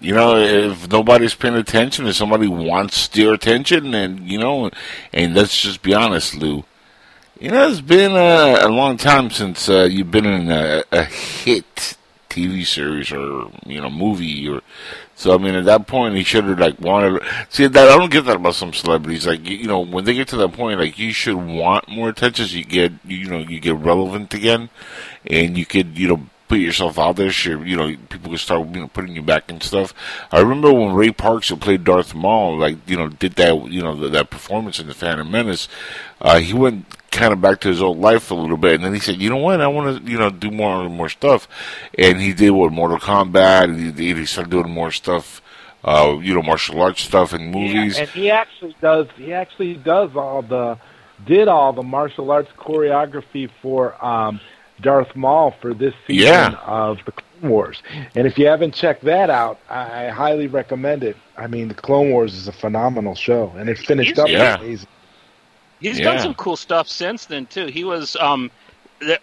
[0.00, 4.70] You know, if nobody's paying attention, if somebody wants your attention, and you know,
[5.14, 6.64] and let's just be honest, Lou.
[7.40, 11.04] You know, it's been a, a long time since uh, you've been in a, a
[11.04, 11.96] hit
[12.28, 14.60] TV series or you know movie, or
[15.16, 15.34] so.
[15.34, 17.20] I mean, at that point, he should have like wanted.
[17.48, 19.26] See, that I don't get that about some celebrities.
[19.26, 22.08] Like you, you know, when they get to that point, like you should want more
[22.08, 22.46] attention.
[22.46, 24.70] So you get you know you get relevant again,
[25.26, 27.32] and you could you know put yourself out there.
[27.32, 29.92] Sure, you know people can start you know putting you back and stuff.
[30.30, 33.82] I remember when Ray Parks, who played Darth Maul, like you know did that you
[33.82, 35.68] know that performance in the Phantom Menace.
[36.20, 38.92] Uh, he went kind of back to his old life a little bit, and then
[38.94, 39.60] he said, "You know what?
[39.60, 41.48] I want to, you know, do more and more stuff."
[41.98, 45.40] And he did what Mortal Kombat, and he, he started doing more stuff,
[45.84, 47.96] uh, you know, martial arts stuff and movies.
[47.96, 49.06] Yeah, and he actually does.
[49.16, 50.78] He actually does all the
[51.26, 54.40] did all the martial arts choreography for um,
[54.80, 56.56] Darth Maul for this season Yeah.
[56.66, 57.82] of the Clone Wars.
[58.14, 61.16] And if you haven't checked that out, I, I highly recommend it.
[61.38, 64.56] I mean, the Clone Wars is a phenomenal show, and it finished He's- up Yeah.
[64.58, 64.88] amazing.
[65.84, 66.04] He's Yeah.
[66.12, 67.66] done some cool stuff since then too.
[67.66, 68.50] He was um,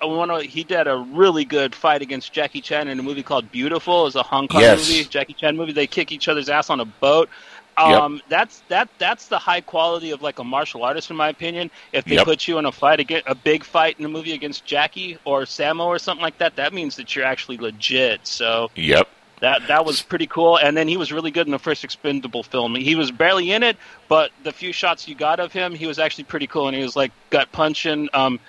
[0.01, 3.51] one of, he did a really good fight against Jackie Chan in a movie called
[3.51, 4.01] Beautiful.
[4.01, 4.79] It was a Hong Kong Yes.
[4.79, 5.73] movie, Jackie Chan movie.
[5.73, 7.29] They kick each other's ass on a boat.
[7.77, 11.71] Um, that's that that's the high quality of like a martial artist, in my opinion.
[11.93, 12.25] If they Yep.
[12.25, 15.43] put you in a fight against a big fight in a movie against Jackie or
[15.43, 18.27] Samo or something like that, that means that you're actually legit.
[18.27, 19.07] So Yep.
[19.41, 20.57] That that was pretty cool.
[20.57, 22.75] And then he was really good in the first Expendable film.
[22.75, 23.75] He was barely in it,
[24.07, 26.67] but the few shots you got of him, he was actually pretty cool.
[26.67, 28.39] And he was like gut punching, um,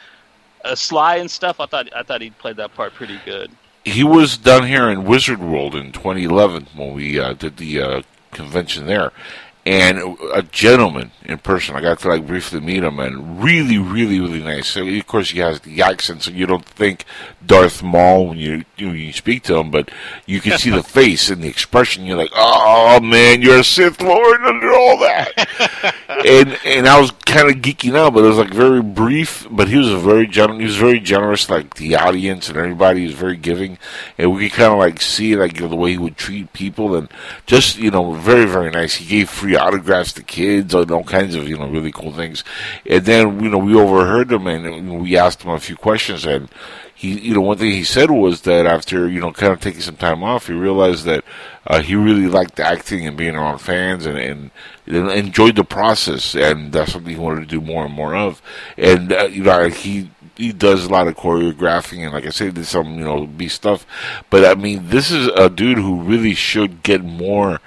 [0.65, 1.59] uh, Sly and stuff.
[1.59, 3.51] I thought I thought he played that part pretty good.
[3.85, 8.03] he was down here in Wizard World in 2011 when we uh, did the uh,
[8.31, 9.13] convention there,
[9.65, 11.77] and a gentleman in person.
[11.77, 14.69] I got to like briefly meet him, and really, really, really nice.
[14.69, 17.05] So, of course, he has the accent, so you don't think
[17.45, 19.91] Darth Maul when you you, know, you speak to him, but
[20.27, 22.05] you can see the face and the expression.
[22.05, 25.95] You're like, oh man, you're a Sith Lord under all that.
[26.09, 29.47] and and I was kind of geeking out, but it was like very brief.
[29.51, 33.01] But he was a very gen- he was very generous, like the audience and everybody.
[33.01, 33.79] He was very giving,
[34.19, 36.53] and we could kind of like see like you know, the way he would treat
[36.53, 37.09] people, and
[37.47, 38.95] just you know very very nice.
[38.97, 42.45] He gave free autographs to kids and all kinds of you know really cool things.
[42.89, 46.49] And then you know we overheard him and we asked him a few questions and.
[46.95, 49.81] He, you know, one thing he said was that after, you know, kind of taking
[49.81, 51.25] some time off, he realized that
[51.67, 54.51] uh, he really liked acting and being around fans and, and,
[54.87, 58.41] and enjoyed the process, and that's something he wanted to do more and more of.
[58.79, 62.55] And uh, you know, he he does a lot of choreographing, and like I said,
[62.55, 63.87] did some you know B stuff.
[64.31, 67.61] But I mean, this is a dude who really should get more.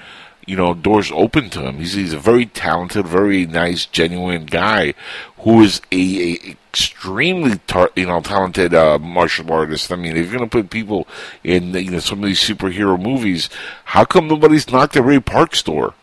[0.46, 1.78] You know, doors open to him.
[1.80, 4.94] He's he's a very talented, very nice, genuine guy
[5.40, 9.92] who is a, a extremely tar- you know talented uh, martial artist.
[9.92, 11.08] I mean, if you're gonna put people
[11.44, 13.50] in you know some of these superhero movies,
[13.86, 15.96] how come nobody's knocked at Ray Park's door?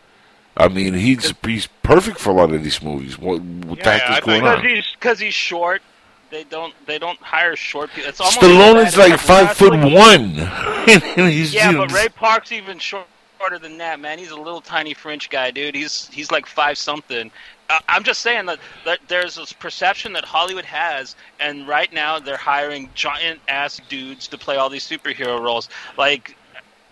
[0.57, 3.17] I mean, he's he's perfect for a lot of these movies.
[3.17, 4.65] What, what the Yeah, heck I is going think Because on?
[4.67, 5.81] he's because he's short.
[6.29, 8.09] They don't they don't hire short people.
[8.09, 10.33] It's almost Stallone like is like five foot one.
[11.17, 13.07] And he's, Yeah, you know, but Ray Park's even short,
[13.43, 14.17] shorter than that, man.
[14.17, 15.75] He's a little tiny French guy, dude.
[15.75, 17.31] He's he's like five something.
[17.69, 22.19] Uh, I'm just saying that, that there's this perception that Hollywood has, and right now
[22.19, 25.69] they're hiring giant ass dudes to play all these superhero roles.
[25.97, 26.37] Like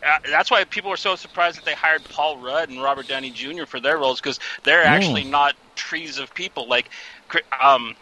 [0.06, 3.32] uh, that's why people were so surprised that they hired Paul Rudd and Robert Downey
[3.32, 3.66] Jr.
[3.66, 6.68] for their roles because they're actually not trees of people.
[6.68, 6.90] Like,
[7.62, 7.96] um,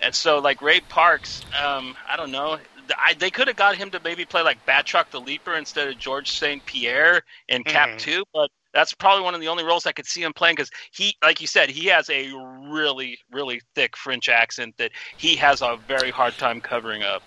[0.00, 2.58] and so like Ray Parks, um, I don't know.
[2.92, 5.88] Th- I, they could have got him to maybe play like Batroc the Leaper instead
[5.88, 6.64] of Georges St.
[6.66, 7.98] Pierre in Cap Mhm.
[7.98, 10.70] Two, but that's probably one of the only roles I could see him playing because
[10.92, 12.30] he, like you said, he has a
[12.70, 17.24] really, really thick French accent that he has a very hard time covering up.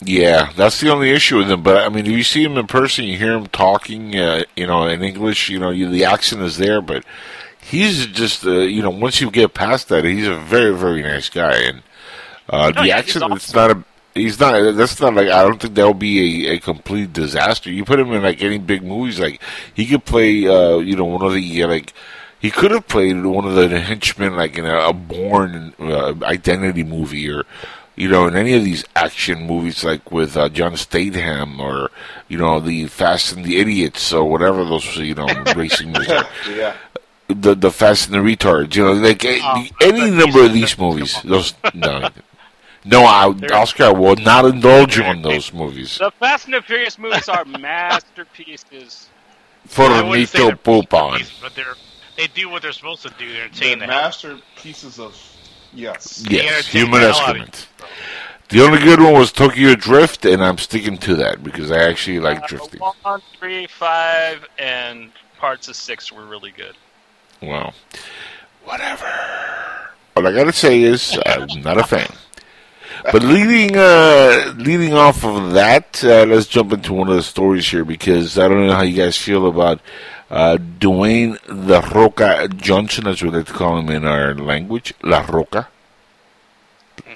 [0.00, 1.62] Yeah, that's the only issue with him.
[1.62, 4.66] But I mean, if you see him in person, you hear him talking, uh, you
[4.66, 5.48] know, in English.
[5.48, 7.04] You know, you, the accent is there, but
[7.60, 11.28] he's just, uh, you know, once you get past that, he's a very, very nice
[11.30, 11.82] guy, and
[12.48, 13.84] uh, Oh, the yeah, he's accent it's not a.
[14.14, 14.76] He's not.
[14.76, 15.28] That's not like.
[15.28, 17.70] I don't think that will be a, a complete disaster.
[17.70, 19.40] You put him in like any big movies, like
[19.74, 20.46] he could play.
[20.46, 21.92] Uh, you know, one of the like.
[22.38, 26.84] He could have played one of the henchmen, like in a, a Bourne uh, Identity
[26.84, 27.44] movie, or
[27.96, 31.90] you know, in any of these action movies, like with uh, John Statham, or
[32.28, 36.26] you know, the Fast and the Idiots, or whatever those you know racing movies are.
[36.50, 36.76] Yeah.
[37.28, 38.76] the the Fast and the Retards.
[38.76, 41.20] You know, like Oh, any number of these- these movies.
[41.24, 42.10] Those no,
[42.84, 45.98] no, I, Oscar I will not indulge you on those movies.
[45.98, 47.44] The Fast and the Furious movies are
[48.18, 49.08] masterpieces.
[49.66, 51.20] For I me wouldn't to they're poop on.
[51.40, 51.74] but they're
[52.16, 53.26] they do what they're supposed to do.
[53.26, 55.16] They're They're entertaining the masterpieces of
[55.72, 56.24] yes.
[56.28, 57.68] Yes, entertain human the hell out of excrement.
[58.50, 62.20] The only good one was Tokyo Drift, and I'm sticking to that because I actually
[62.20, 62.80] like Uh, drifting.
[62.80, 66.76] one, three, five, and parts of six were really good.
[67.40, 67.72] Well,
[68.64, 69.06] whatever.
[70.16, 72.12] All I gotta say is I'm not a fan.
[73.02, 77.68] But leading uh, leading off of that, uh, let's jump into one of the stories
[77.68, 79.80] here because I don't know how you guys feel about
[80.30, 85.24] uh, Dwayne the Roca Johnson, as we like to call him in our language, La
[85.26, 85.68] Roca.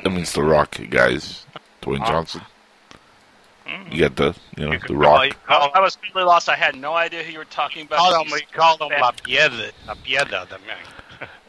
[0.03, 1.45] That means the Rock, guys.
[1.83, 2.43] Dwayne Johnson.
[3.91, 5.37] You got the you know You the could Rock.
[5.47, 6.49] call, I, was completely lost.
[6.49, 7.99] I had no idea who you were talking about.
[7.99, 10.77] call them, you call them La Piedra, La Piedra también.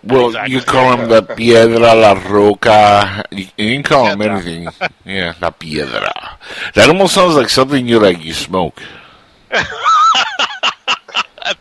[0.04, 0.54] Well, Exactly.
[0.56, 3.24] you call him the Piedra, La Roca.
[3.32, 4.68] You, you can call him anything.
[5.06, 6.38] Yeah, La Piedra.
[6.76, 8.24] That almost sounds like something you like.
[8.24, 8.82] You smoke.
[9.52, 9.68] That's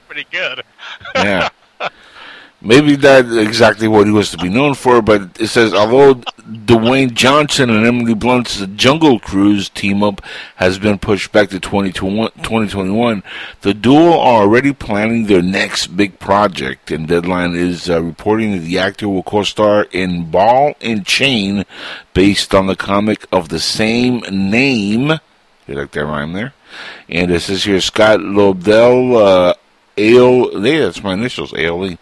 [0.07, 0.63] pretty good.
[1.15, 1.49] Yeah.
[2.69, 7.15] Maybe that's exactly what he was to be known for, but it says although Dwayne
[7.15, 10.21] Johnson and Emily Blunt's Jungle Cruise team up
[10.57, 13.23] has been pushed back to 2021, 2021,
[13.63, 16.91] the duo are already planning their next big project.
[16.91, 21.65] And Deadline is uh, reporting that the actor will co-star in Ball and Chain,
[22.13, 25.19] based on the comic of the same name.
[25.67, 26.53] You like that rhyme there?
[27.09, 29.55] And it says here Scott Lobdell, uh,
[29.99, 31.99] Ale, yeah, that's my initials, ALE.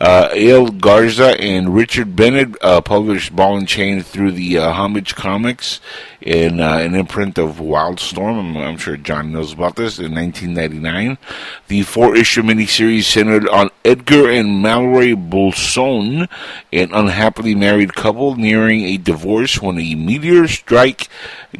[0.00, 5.16] Uh, Ale Garza and Richard Bennett uh, published Ball and Chain through the uh, Homage
[5.16, 5.80] Comics
[6.20, 8.38] in uh, an imprint of Wildstorm.
[8.38, 11.18] I'm, I'm sure John knows about this in 1999.
[11.66, 16.28] The four-issue miniseries centered on Edgar and Mallory Bolson,
[16.72, 21.08] an unhappily married couple nearing a divorce when a meteor strike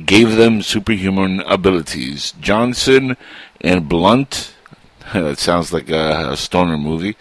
[0.06, 2.32] gave them superhuman abilities.
[2.40, 3.16] Johnson
[3.60, 4.54] and Blunt
[5.26, 7.16] that sounds like a, a stoner movie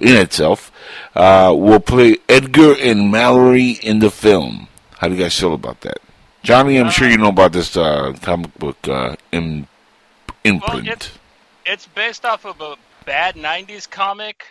[0.00, 0.70] in itself.
[1.14, 4.68] Uh, will play Edgar and Mallory in the film.
[4.98, 5.98] How do you guys feel about that?
[6.42, 9.66] Johnny, I'm sure you know about this uh, comic book uh, in,
[10.44, 10.88] imprint.
[10.88, 11.18] it's-
[11.64, 12.74] It's based off of a
[13.06, 14.42] bad '90s comic,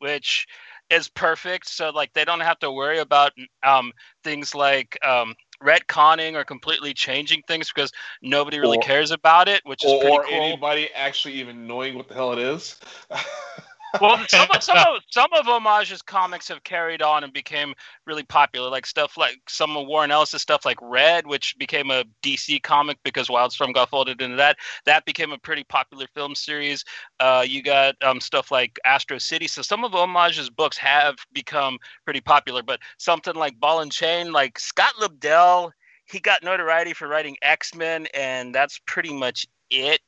[0.00, 0.46] which
[0.90, 1.68] is perfect.
[1.68, 3.30] So like they don't have to worry about
[3.62, 3.92] um,
[4.24, 7.92] things like um, retconning or completely changing things because
[8.22, 10.32] nobody really Or- cares about it, which is Or, pretty or cool.
[10.32, 12.78] anybody actually even knowing what the hell it is.
[14.00, 17.74] well, some of, some of some of Homage's comics have carried on and became
[18.06, 22.04] really popular, like stuff like some of Warren Ellis's stuff, like Red, which became a
[22.22, 24.56] DC comic because Wildstorm got folded into that.
[24.84, 26.84] That became a pretty popular film series.
[27.20, 29.46] Uh, you got um, stuff like Astro City.
[29.46, 34.32] So some of Homage's books have become pretty popular, but something like Ball and Chain,
[34.32, 35.72] like Scott Lobdell,
[36.06, 40.00] he got notoriety for writing X Men, and that's pretty much it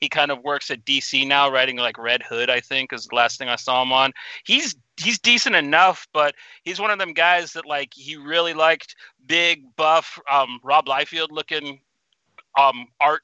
[0.00, 2.50] he kind of works at DC now, writing like Red Hood.
[2.50, 4.12] I think is the last thing I saw him on.
[4.44, 6.34] He's he's decent enough, but
[6.64, 8.96] he's one of them guys that like he really liked
[9.26, 11.80] big buff um, Rob Liefeld looking
[12.58, 13.22] um, art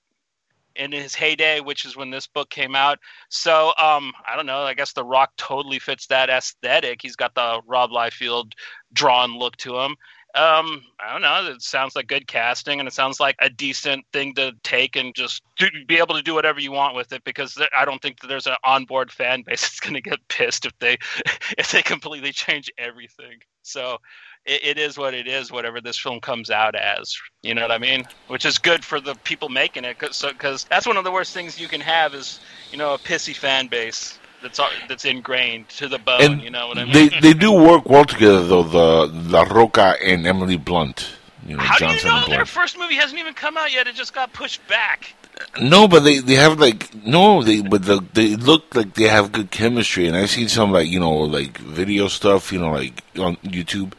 [0.76, 2.98] in his heyday, which is when this book came out.
[3.28, 4.62] So um, I don't know.
[4.62, 7.00] I guess The Rock totally fits that aesthetic.
[7.02, 8.52] He's got the Rob Liefeld
[8.92, 9.96] drawn look to him.
[10.36, 11.50] Um, I don't know.
[11.50, 15.14] It sounds like good casting, and it sounds like a decent thing to take and
[15.14, 17.24] just do, be able to do whatever you want with it.
[17.24, 20.66] Because I don't think that there's an onboard fan base that's going to get pissed
[20.66, 20.98] if they
[21.58, 23.38] if they completely change everything.
[23.62, 23.96] So
[24.44, 25.50] it, it is what it is.
[25.50, 28.06] Whatever this film comes out as, you know what I mean?
[28.28, 31.32] Which is good for the people making it, because because that's one of the worst
[31.32, 35.88] things you can have is you know a pissy fan base that's that's ingrained to
[35.88, 36.20] the bone.
[36.20, 36.92] and you know what I mean?
[36.92, 38.62] they they do work well together, though.
[38.62, 41.08] The La Roca and Emily Blunt.
[41.46, 43.86] You know, How do you know and their first movie hasn't even come out yet?
[43.86, 45.14] It just got pushed back.
[45.60, 49.32] No, but they, they have like no, they but the, they look like they have
[49.32, 53.02] good chemistry, and I've seen some like you know like video stuff, you know like
[53.18, 53.92] on YouTube,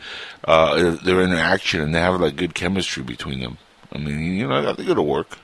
[0.43, 3.57] uh, they're in action and they have like good chemistry between them.
[3.93, 5.38] I mean, you know, I think it'll work.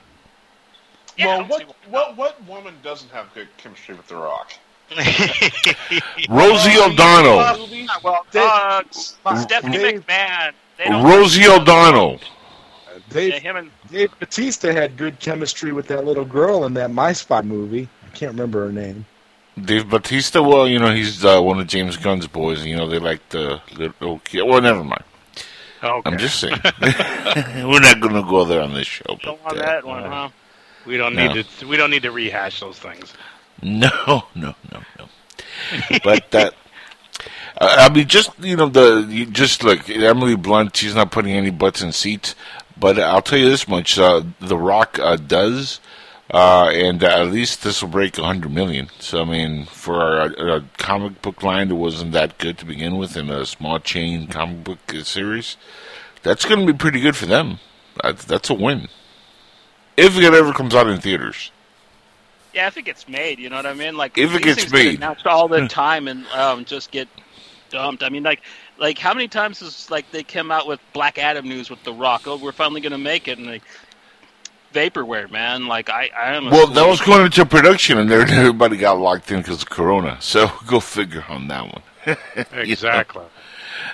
[1.16, 4.52] Yeah, well, what, what what woman doesn't have good chemistry with The Rock?
[6.28, 7.90] Rosie Uh, O'Donnell, movies?
[8.02, 8.82] Well, Dave- uh,
[9.36, 10.52] Stephanie Dave- McMahon.
[11.04, 12.14] Rosie O'Donnell.
[12.14, 12.18] Uh,
[12.94, 16.90] Yeah, Dave, him and Dave Batista had good chemistry with that little girl in that
[16.90, 17.88] My Spy movie.
[18.04, 19.06] I can't remember her name.
[19.62, 22.98] Dave Batista, well, you know, he's uh, one of James Gunn's boys, you know they
[22.98, 24.42] like the little kid.
[24.42, 25.04] Well, never mind.
[25.82, 26.02] okay.
[26.10, 26.56] I'm just saying.
[26.80, 29.04] We're not going to go there on this show.
[29.06, 30.28] don't But, want uh, that one, huh?
[30.86, 31.32] we don't No.
[31.32, 31.66] need to.
[31.68, 33.12] We don't need to rehash those things.
[33.64, 35.08] No, no, no, no.
[36.04, 36.54] but that.
[37.60, 40.76] I mean, just you know, the you just look Emily Blunt.
[40.76, 42.34] She's not putting any butts in seats,
[42.76, 45.80] but I'll tell you this much: uh, The Rock uh, does,
[46.30, 48.88] uh, and at least this will break a hundred million.
[48.98, 52.98] So I mean, for a, a comic book line that wasn't that good to begin
[52.98, 55.56] with, in a small chain comic book series,
[56.22, 57.60] that's going to be pretty good for them.
[58.02, 58.88] That's, that's a win.
[59.96, 61.52] If it ever comes out in theaters.
[62.54, 63.96] Yeah, if it gets made, you know what I mean.
[63.96, 64.98] Like If it gets things get made.
[64.98, 67.08] announced all the time and um, just get
[67.70, 68.02] dumped.
[68.04, 68.42] I mean, like,
[68.78, 71.92] like how many times is like they came out with Black Adam news with The
[71.92, 72.22] Rock?
[72.26, 73.62] Oh, we're finally gonna make it, and like
[74.72, 75.66] vaporware, man.
[75.66, 76.46] Like I, I am.
[76.50, 80.18] Well, that was going into production, and then everybody got locked in because of Corona.
[80.20, 81.82] So go figure on that one.
[82.52, 83.24] Exactly.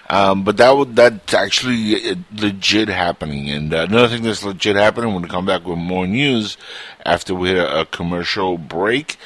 [0.09, 3.49] Um, but that would that's actually uh, legit happening.
[3.51, 6.57] And uh, another thing that's legit happening, we're going to come back with more news
[7.05, 9.17] after we hit a, a commercial break.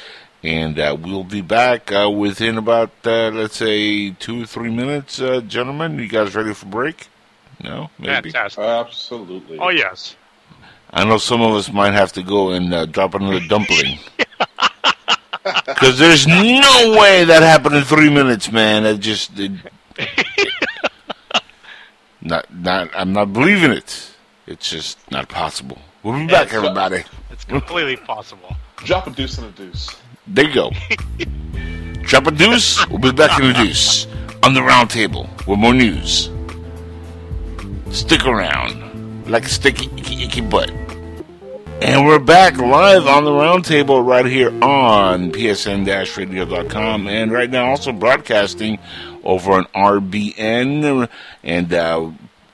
[0.43, 5.19] And uh, we'll be back uh, within about, uh, let's say, two, or three minutes.
[5.19, 7.07] Uh, gentlemen, you guys ready for break?
[7.63, 7.89] No?
[7.97, 8.31] Maybe?
[8.31, 8.63] Fantastic.
[8.63, 9.57] Absolutely.
[9.57, 10.15] Oh yes.
[10.91, 13.97] I know some of us might have to go and uh, drop another dumpling.
[15.65, 18.83] Because there's no way that happened in three minutes, man.
[18.85, 19.31] It just.
[19.37, 19.51] It,
[22.25, 24.11] not, not, I'm not believing it.
[24.47, 25.77] It's just not possible.
[26.03, 27.03] We'll be back, so- everybody.
[27.31, 28.55] It's completely possible.
[28.77, 29.89] Drop a deuce and a deuce.
[30.27, 30.71] There you go.
[32.03, 32.87] Drop a deuce.
[32.89, 34.07] We'll be back in the deuce
[34.43, 36.29] on the round table with more news.
[37.89, 40.69] Stick around like a sticky icky, icky butt.
[41.81, 47.65] And we're back live on the round table right here on psn-radio.com and right now
[47.69, 48.79] also broadcasting
[49.25, 51.09] over on RBN
[51.43, 52.11] and uh,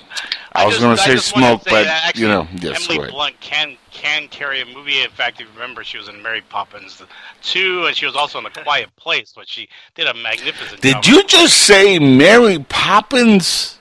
[0.52, 3.12] I, was going to say smoke, say but, actually you know, yes, Emily go.
[3.12, 5.02] Blunt can can carry a movie.
[5.02, 7.02] In fact, if you remember, she was in Mary Poppins
[7.42, 11.02] two, and she was also in The Quiet Place, but she did a magnificent Did
[11.02, 11.04] job.
[11.04, 13.78] you just say Mary Poppins?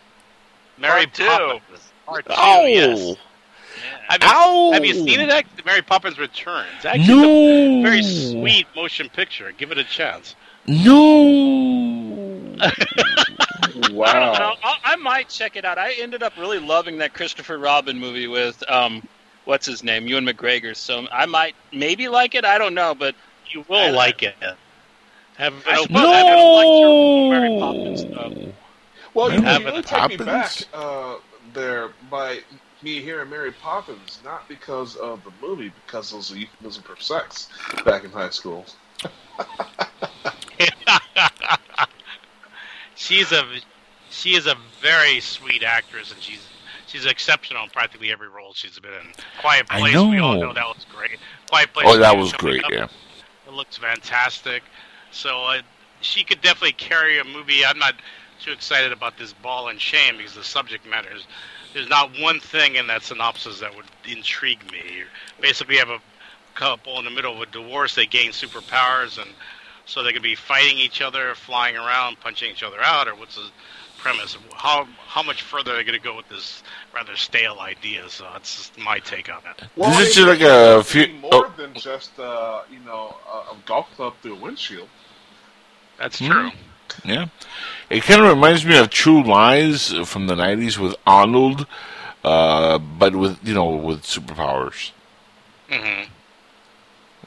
[0.77, 1.61] Mary Part.
[1.61, 1.91] Poppins?
[2.05, 3.15] Part two, Oh, yes.
[4.09, 5.45] Have you, have you seen it?
[5.65, 6.67] Mary Poppins Returns.
[6.77, 9.51] It's actually no, a very sweet motion picture.
[9.51, 10.35] Give it a chance.
[10.67, 12.55] No.
[12.61, 12.71] I
[13.71, 13.97] don't know.
[13.97, 14.55] Wow.
[14.63, 15.77] I, I might check it out.
[15.77, 19.01] I ended up really loving that Christopher Robin movie with um,
[19.45, 20.75] what's his name, Ewan McGregor.
[20.75, 22.45] So I might maybe like it.
[22.45, 23.15] I don't know, but
[23.51, 24.35] You will I- like it.
[25.37, 28.33] Have I no, suppose I don't like your Mary Poppins stuff.
[29.13, 30.67] Well, you, Have you it really take me back Poppins?
[30.73, 31.15] uh,
[31.53, 32.39] there by
[32.81, 36.97] me hearing Mary Poppins, not because of the movie, because it was a euphemism for
[37.01, 37.47] sex
[37.85, 38.65] back in high school.
[42.95, 43.43] she's a
[44.09, 46.47] she is a very sweet actress, and she's
[46.87, 49.07] she's exceptional in practically every role she's been in.
[49.39, 50.53] Quiet Place, we all know.
[50.53, 51.17] that was great.
[51.49, 51.87] Quiet Place.
[51.89, 52.63] Oh, that was great.
[52.63, 52.71] up.
[52.71, 52.87] Yeah.
[53.47, 54.63] It looks fantastic.
[55.11, 55.61] So uh,
[56.01, 57.65] she could definitely carry a movie.
[57.65, 57.95] I'm not
[58.39, 61.25] too excited about this ball and chain because the subject matter is
[61.73, 64.81] there's not one thing in that synopsis that would intrigue me.
[64.97, 65.05] You
[65.41, 65.99] basically have a
[66.59, 67.95] couple in the middle of a divorce.
[67.95, 69.31] They gain superpowers, and
[69.85, 73.35] so they could be fighting each other, flying around, punching each other out, or what's
[73.35, 73.49] the
[73.97, 74.37] premise?
[74.55, 78.09] How how much further are they going to go with this rather stale idea?
[78.09, 79.67] So that's just my take on it.
[79.77, 81.53] This is just like a few- more oh.
[81.57, 84.89] than just uh, you know a, a golf club through a windshield.
[85.97, 86.27] That's Hmm.
[86.31, 86.51] true.
[87.05, 87.27] Yeah.
[87.89, 91.67] It kind of reminds me of True Lies from the 90s with Arnold,
[92.23, 94.91] uh, but with, you know, with superpowers,
[95.69, 96.03] hmm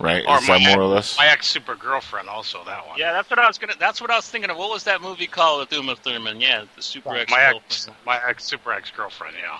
[0.02, 0.24] right?
[0.28, 1.16] Or Is that my- more or less?
[1.16, 2.98] My ex super girlfriend, also that one.
[2.98, 3.74] Yeah, that's what I was gonna.
[3.78, 4.56] That's what I was thinking of.
[4.58, 6.40] What was that movie called with Uma Thurman?
[6.40, 7.30] Yeah, the Super X.
[7.30, 9.36] my ex, my ex super ex girlfriend.
[9.40, 9.58] Yeah.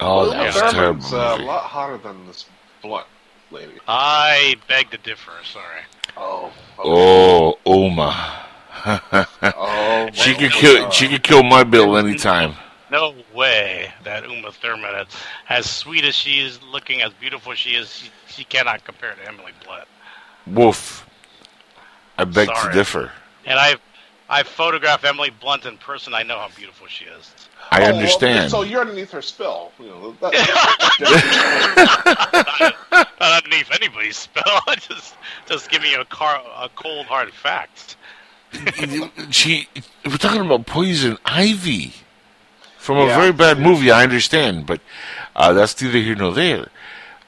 [0.00, 2.46] Oh, Well, that Uma was a terrible Thurman's, uh, a lot hotter than this
[2.82, 3.06] blunt
[3.50, 3.72] lady.
[3.86, 5.32] I beg to differ.
[5.44, 5.82] Sorry.
[6.16, 6.52] Oh.
[6.78, 8.38] Oh, Oma.
[9.42, 10.08] Oh.
[10.12, 10.84] she could kill.
[10.84, 10.92] God.
[10.94, 12.54] She could kill my bill anytime.
[12.90, 15.06] No way that Uma Thurman, is.
[15.48, 19.14] as sweet as she is, looking as beautiful as she is, she, she cannot compare
[19.14, 19.88] to Emily Blunt.
[20.46, 21.06] Woof.
[22.18, 23.10] I beg to differ.
[23.46, 23.80] And I've
[24.28, 26.14] I've photographed Emily Blunt in person.
[26.14, 27.34] I know how beautiful she is.
[27.70, 28.50] I Oh, well, understand.
[28.50, 29.72] so you're underneath her spell.
[29.78, 30.32] You know, that,
[33.20, 34.60] Not underneath anybody's spell.
[34.78, 35.14] just
[35.46, 37.96] just give me a car a cold hard fact.
[39.30, 39.66] she
[40.04, 41.94] we're talking about poison ivy
[42.82, 43.16] from a Yeah.
[43.20, 44.80] very bad movie i understand but
[45.36, 46.66] uh, that's neither here nor there.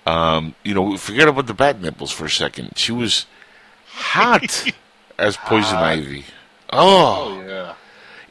[0.04, 2.76] Um, you know forget about the bat nipples for a second.
[2.76, 3.24] She was
[3.86, 4.66] hot
[5.18, 6.24] as poison ivy.
[6.70, 7.74] Oh, oh yeah.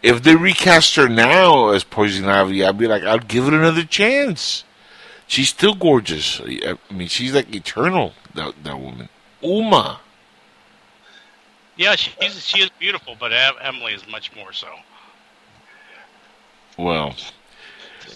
[0.03, 3.83] if they recast her now as poison ivy i'd be like i'd give it another
[3.83, 4.63] chance.
[5.25, 6.39] She's still gorgeous.
[6.41, 9.09] I mean she's like eternal that, that woman.
[9.41, 9.99] Uma.
[11.75, 14.67] Yeah, she's she is beautiful, but Emily is much more so.
[16.77, 17.15] Well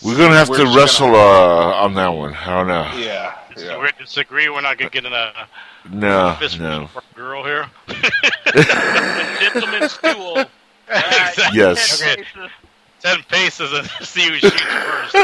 [0.03, 2.33] we're gonna have Where's to she wrestle uh, on that one.
[2.35, 2.91] I don't know.
[2.97, 3.35] Yeah.
[3.53, 3.91] Disagree, yeah.
[4.03, 5.47] disagree we're not gonna get in a
[5.91, 6.87] No, fist no.
[6.87, 7.67] for a girl here.
[9.39, 10.45] Gentleman's duel.
[10.87, 11.45] Exactly.
[11.59, 12.01] Yes.
[12.01, 12.23] Okay.
[12.99, 15.15] Ten paces and see who shoots first.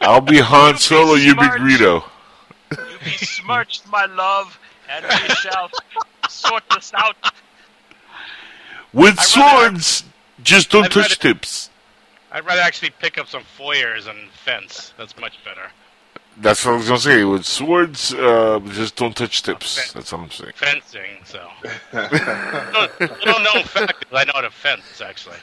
[0.00, 1.14] I'll be Han Solo.
[1.14, 1.60] You be smart.
[1.60, 2.02] Greedo.
[2.72, 5.70] You be smirched, my love, and we shall
[6.28, 7.16] sort this out.
[8.94, 10.04] With I'd rather- swords.
[10.42, 11.70] Just don't I'd touch rather- tips.
[12.32, 14.94] I'd rather actually pick up some foyers and fence.
[14.96, 15.70] That's much better.
[16.36, 17.24] That's what I was gonna say.
[17.24, 19.92] With swords, uh, just don't touch tips.
[19.92, 20.52] That's what I'm saying.
[20.54, 21.48] Fencing, so.
[21.92, 25.36] little, little known fact is I know how to fence, actually.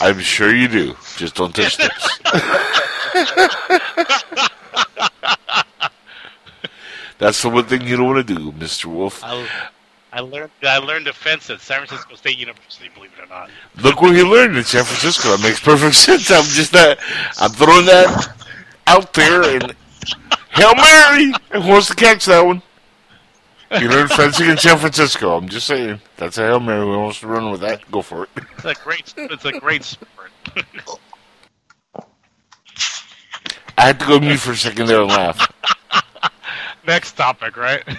[0.00, 0.94] I'm sure you do.
[1.16, 2.18] Just don't touch tips.
[7.18, 8.86] That's the one thing you don't want to do, Mr.
[8.86, 9.22] Wolf.
[9.24, 9.46] I,
[10.12, 13.48] I learned I learned to fence at San Francisco State University, believe it or not.
[13.82, 15.30] Look where he learned in San Francisco.
[15.30, 16.30] That makes perfect sense.
[16.30, 16.98] I'm just not.
[17.40, 18.34] I'm throwing that
[18.86, 19.74] out there and
[20.50, 21.32] Hail Mary.
[21.52, 22.60] Who wants to catch that one?
[23.80, 25.34] You learned fencing in San Francisco.
[25.34, 25.98] I'm just saying.
[26.18, 26.84] That's a Hail Mary.
[26.84, 27.90] Who wants to run with that?
[27.90, 28.30] Go for it.
[28.58, 30.30] It's a great it's a great sport.
[33.78, 35.50] I had to go mute for a second there and laugh.
[36.86, 37.82] Next topic, right?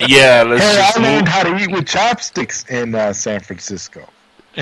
[0.00, 1.28] Yeah, let's Hey, just I learned move.
[1.28, 4.08] how to eat with chopsticks in uh, San Francisco.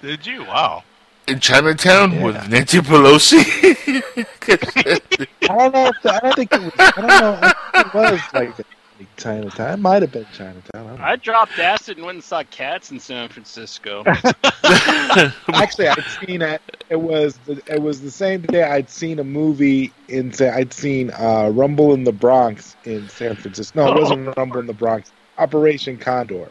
[0.00, 0.44] Did you?
[0.44, 0.84] Wow.
[1.26, 2.24] In Chinatown Yeah.
[2.24, 3.42] with Nancy Pelosi.
[5.42, 5.86] I don't know.
[5.88, 6.72] If the, I don't think it was.
[6.78, 7.38] I don't know.
[7.42, 8.66] I it was like, like
[9.16, 9.74] Chinatown.
[9.74, 11.00] It might have been Chinatown.
[11.00, 11.12] I.
[11.12, 14.02] I dropped acid and went and saw cats in San Francisco.
[15.52, 16.62] Actually, I'd seen it.
[16.90, 20.32] It was the, it was the same day I'd seen a movie in.
[20.32, 23.84] Sa- I'd seen uh, Rumble in the Bronx in San Francisco.
[23.84, 25.12] No, it wasn't Rumble in the Bronx.
[25.38, 26.50] Operation Condor.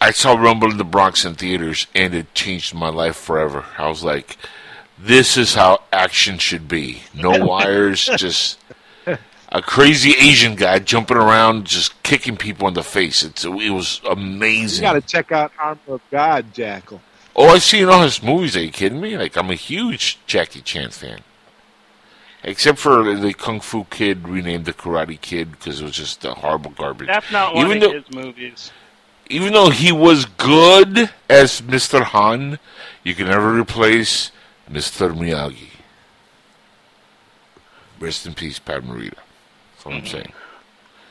[0.00, 3.64] I saw Rumble in the Bronx in theaters, and it changed my life forever.
[3.76, 4.38] I was like,
[4.98, 7.02] "This is how action should be.
[7.14, 8.58] No wires, just
[9.50, 13.22] a crazy Asian guy jumping around, just kicking people in the face.
[13.22, 14.10] It's it was amazing.
[14.10, 14.82] You amazing.
[14.82, 17.00] got to check out Armor of God, Jackal.
[17.34, 18.56] Oh, I've seen all his movies.
[18.56, 19.16] Are you kidding me?
[19.16, 21.20] Like I'm a huge Jackie Chan fan.
[22.44, 26.34] Except for the Kung Fu Kid renamed the Karate Kid because it was just uh,
[26.34, 27.08] horrible garbage.
[27.08, 28.70] That's not one Even of though- his movies.
[29.28, 32.02] even though he was good as Mr.
[32.02, 32.58] Han,
[33.02, 34.30] you can never replace
[34.70, 35.12] Mr.
[35.12, 35.70] Miyagi.
[37.98, 39.14] Rest in peace, Pat Morita.
[39.90, 40.32] That's what I'm saying.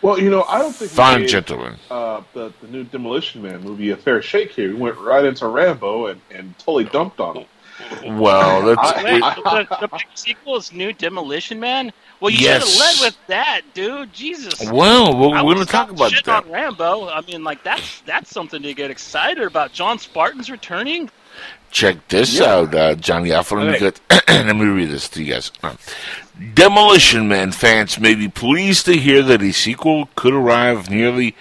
[0.02, 1.76] Well, you know, I don't think Fine gave, gentleman.
[1.90, 4.70] uh, the the new Demolition Man movie a fair shake here.
[4.70, 7.46] We went right into Rambo and, and totally dumped on him.
[8.20, 9.16] Well, that's I- Wait,
[9.64, 11.92] it, the, the big sequel is New Demolition Man?
[12.20, 12.68] Well, you Yes.
[12.74, 14.14] should have led with that, dude.
[14.14, 14.70] Jesus.
[14.72, 15.16] well.
[15.18, 16.46] We're, we're going to talk about shitting that.
[16.46, 17.10] on Rambo.
[17.10, 19.74] I mean, like that's that's something to get excited about.
[19.74, 21.10] John Spartan's returning.
[21.72, 22.46] Check this Yeah.
[22.54, 23.56] out, uh, Johnny Alpha.
[23.56, 23.98] Let me, Okay.
[24.10, 25.52] get, let me read this to you guys.
[25.62, 25.74] Uh,
[26.54, 31.36] Demolition Man fans may be pleased to hear that a sequel could arrive nearly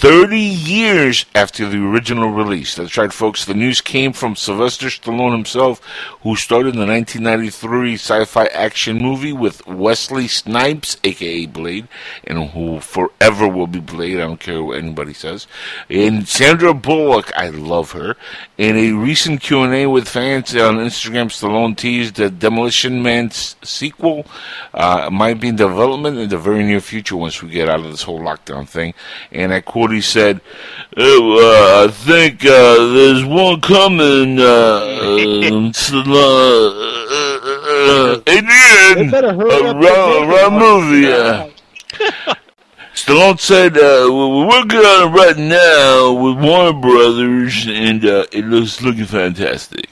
[0.00, 2.74] 30 years after the original release.
[2.74, 3.44] That's right, folks.
[3.44, 5.80] The news came from Sylvester Stallone himself,
[6.22, 11.88] who starred in the 1993 sci-fi action movie with Wesley Snipes, aka Blade,
[12.24, 14.16] and who forever will be Blade.
[14.16, 15.46] I don't care what anybody says.
[15.88, 18.16] And Sandra Bullock, I love her.
[18.58, 24.26] In a recent Q&A with fans on Instagram, Stallone teased that Demolition Man's sequel
[24.74, 27.90] uh, might be in development in the very near future once we get out of
[27.90, 28.92] this whole lockdown thing.
[29.32, 30.40] And I quote, he said,
[30.96, 36.72] oh, uh, I think uh, there's one coming, uh, um, Stallone,
[37.10, 39.76] uh, uh, Adrian, better hurry a up.
[39.76, 40.50] and raw, make raw it.
[40.50, 41.12] movie.
[41.12, 41.48] Uh,
[42.94, 48.44] Stallone said, uh, we're working on it right now with Warner Brothers, and uh, it
[48.44, 49.88] looks looking fantastic.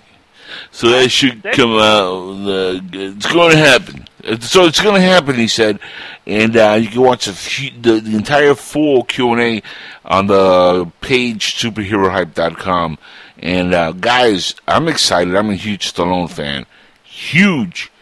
[0.72, 2.47] So that should come out.
[2.47, 4.07] Uh, it's going to happen.
[4.41, 5.79] So it's going to happen, he said,
[6.27, 9.62] and uh, you can watch the, the, the entire full Q and A
[10.05, 12.99] on the page superherohype.com.
[13.39, 15.37] And uh, guys, I'm excited.
[15.37, 16.66] I'm a huge Stallone fan,
[17.05, 17.93] huge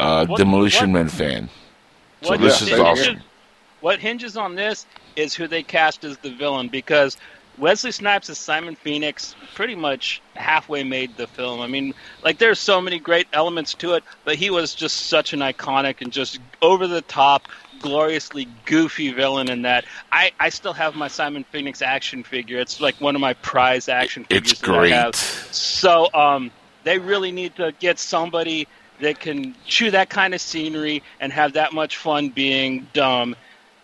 [0.00, 1.48] uh, What- Demolition what- Man fan.
[2.22, 3.20] So this is awesome.
[3.80, 7.16] What hinges on this is who they cast as the villain because
[7.58, 11.60] Wesley Snipes as Simon Phoenix pretty much halfway made the film.
[11.60, 15.32] I mean, like there's so many great elements to it, but he was just such
[15.32, 17.48] an iconic and just over the top,
[17.80, 19.84] gloriously goofy villain in that.
[20.12, 22.58] I, I still have my Simon Phoenix action figure.
[22.58, 25.12] It's like one of my prize action figures It's that I have.
[25.12, 25.16] great.
[25.16, 26.50] So um,
[26.84, 28.68] they really need to get somebody
[29.00, 33.36] that can chew that kind of scenery and have that much fun being dumb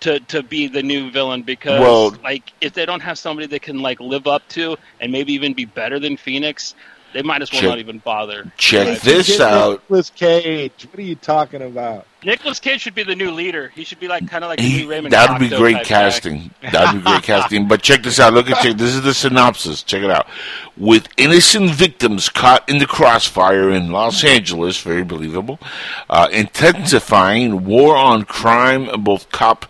[0.03, 3.63] to, to be the new villain because Well- like if they don't have somebody that
[3.63, 6.75] can like live up to and maybe even be better than Phoenix,
[7.13, 8.51] they might as well Check- not even bother.
[8.57, 9.01] Check Right.
[9.01, 9.81] this out.
[9.83, 10.87] Nicolas Cage.
[10.91, 12.07] What are you talking about?
[12.25, 13.73] Nicolas Cage should be the new leader.
[13.75, 15.13] He should be like kind of like the He, new Raymond.
[15.13, 15.89] that'd be great type guy.
[15.89, 16.51] casting.
[16.71, 17.67] That'd be great casting.
[17.67, 18.33] But check this out.
[18.33, 18.77] Look at check.
[18.77, 19.83] This is the synopsis.
[19.83, 20.27] Check it out.
[20.77, 25.59] With innocent victims caught in the crossfire in Los Angeles, very believable.
[26.09, 28.89] Uh, intensifying war on crime.
[29.03, 29.67] Both cop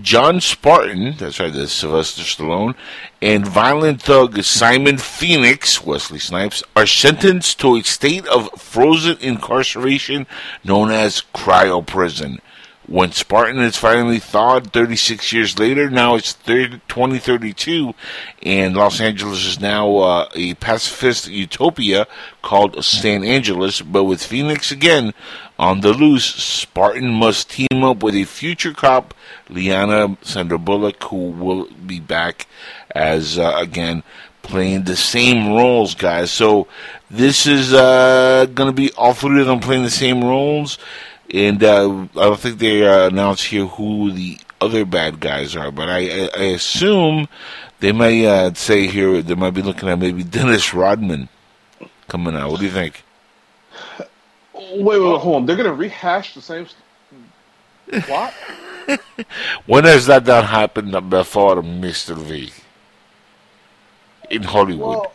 [0.00, 2.74] John Spartan, that's right, that's Sylvester Stallone,
[3.20, 10.26] and violent thug Simon Phoenix, Wesley Snipes, are sentenced to a state of frozen incarceration
[10.64, 12.40] known as cryo prison.
[12.86, 17.94] When Spartan is finally thawed 36 years later, now it's 30, 2032,
[18.42, 22.06] and Los Angeles is now uh, a pacifist utopia
[22.42, 23.80] called San Angeles.
[23.80, 25.14] But with Phoenix again
[25.58, 29.14] on the loose, Spartan must team up with a future cop,
[29.48, 32.46] Liana Sandra Bullock, who will be back
[32.90, 34.02] as, uh, again,
[34.42, 36.30] playing the same roles, guys.
[36.30, 36.68] So
[37.10, 40.78] this is uh, going to be all three of them playing the same roles.
[41.32, 45.70] And uh, I don't think they uh, announced here who the other bad guys are,
[45.70, 47.28] but I, I, I assume
[47.80, 51.28] they may uh, say here they might be looking at maybe Dennis Rodman
[52.08, 52.50] coming out.
[52.50, 53.02] What do you think?
[54.54, 55.46] Wait, wait, wait, hold on.
[55.46, 56.66] They're gonna rehash the same
[58.02, 58.32] plot.
[59.66, 62.50] When has that not happened before, Mister V?
[64.30, 65.12] In Hollywood, Well,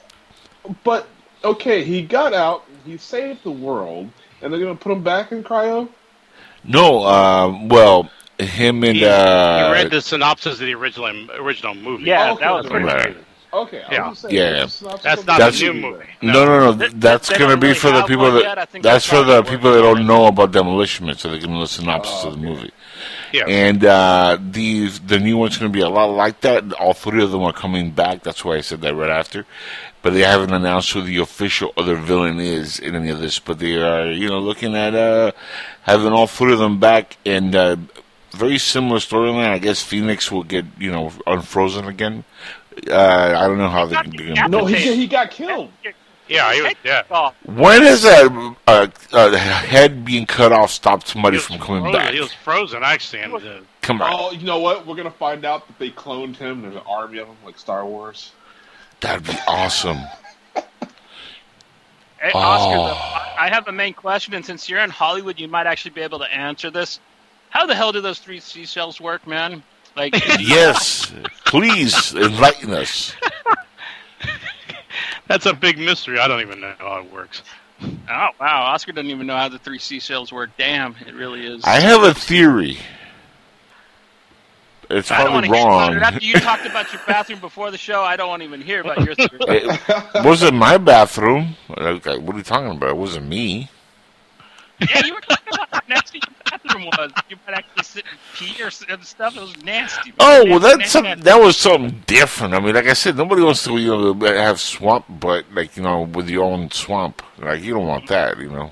[0.83, 1.07] but
[1.43, 2.65] okay, he got out.
[2.85, 4.09] He saved the world,
[4.41, 5.89] and they're gonna put him back in cryo.
[6.63, 7.03] no.
[7.05, 11.07] Um, well, him and He, uh, he read the synopsis of the original
[11.41, 12.03] original movie.
[12.05, 13.03] Yeah, Okay, that was pretty Right.
[13.15, 13.25] good.
[13.51, 14.09] Okay, Yeah.
[14.09, 14.51] was Yeah.
[14.51, 16.05] that's not That's something not That's- the new movie.
[16.21, 16.71] No, no, no.
[16.73, 18.43] They- That's they going to be really for the people that.
[18.43, 18.57] yet.
[18.59, 21.61] I That's for the people that don't know about Demolition Man, so they can know
[21.61, 22.47] the synopsis Oh, of the okay.
[22.55, 22.71] movie.
[23.31, 23.45] Yeah.
[23.47, 26.73] And uh, these the new one's going to be a lot like that.
[26.73, 28.23] All three of them are coming back.
[28.23, 29.45] That's why I said that right after.
[30.01, 33.37] But they haven't announced who the official other villain is in any of this.
[33.39, 35.31] But they are, you know, looking at uh,
[35.81, 37.75] having all three of them back and uh,
[38.31, 39.49] very similar storyline.
[39.49, 42.23] I guess Phoenix will get, you know, unfrozen again.
[42.89, 44.13] Uh, I don't know how they can.
[44.13, 44.47] Yeah.
[44.47, 45.71] No, he he got killed.
[46.29, 47.03] Yeah, he was, yeah.
[47.11, 51.99] Oh, When has a, a, a head being cut off stopped somebody from coming frozen.
[51.99, 52.13] back?
[52.13, 53.21] He was frozen, actually.
[53.23, 54.85] And, uh, Come on, Oh, you know what?
[54.85, 56.61] We're gonna find out that they cloned him.
[56.61, 58.31] There's an army of them, like Star Wars.
[59.01, 59.97] that'd be awesome.
[62.21, 62.85] Hey, Oscar, Oh.
[62.87, 65.91] though, I I have a main question, and since you're in Hollywood, you might actually
[65.91, 66.99] be able to answer this.
[67.49, 69.63] How the hell do those three seashells work, man?
[69.95, 71.09] Like, yes,
[71.45, 73.13] please enlighten us.
[75.29, 76.19] that's a big mystery.
[76.19, 77.41] I don't even know how it works.
[77.81, 80.49] oh wow, Oscar doesn't even know how the three seashells work.
[80.57, 81.63] Damn, it really is.
[81.63, 82.77] I have a theory.
[84.89, 85.69] It's I don't want probably to hear it.
[85.69, 85.95] wrong.
[85.97, 88.81] After you talked about your bathroom before the show, I don't want to even hear
[88.81, 89.29] about your theory.
[89.41, 91.55] It wasn't my bathroom.
[91.69, 92.89] Okay, What are you talking about?
[92.89, 93.69] It wasn't me.
[94.81, 97.11] Yeah, you were talking about how nasty your bathroom was.
[97.29, 99.37] You might actually sit and pee or and stuff.
[99.37, 100.11] It was nasty.
[100.11, 100.15] man.
[100.19, 102.53] Oh well, that's nasty, some, that was something different.
[102.53, 105.83] I mean, like I said, nobody wants to you know have swamp butt like you
[105.83, 107.21] know with your own swamp.
[107.37, 108.71] Like you don't want that, you know.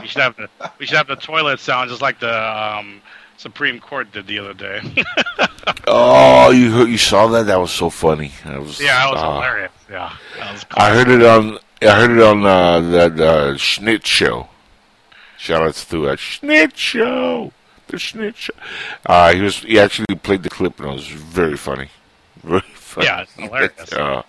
[0.00, 0.48] We should have the
[0.78, 3.02] we should have the toilet sound just like the um,
[3.36, 4.80] Supreme Court did the other day.
[5.86, 7.46] Oh, you heard, you saw that?
[7.46, 8.32] That was so funny.
[8.44, 9.34] That was yeah, that was ah.
[9.34, 9.72] hilarious.
[9.90, 14.06] Yeah, that was I heard it on I heard it on uh, that uh, Schnitz
[14.06, 14.48] show.
[15.44, 17.52] Shout out to that Schnitz show,
[17.88, 18.54] the Schnitz show.
[19.04, 21.90] Uh, he was he actually played the clip and it was very funny,
[22.42, 23.06] very funny.
[23.08, 23.92] Yeah, it's hilarious.
[23.92, 24.22] uh,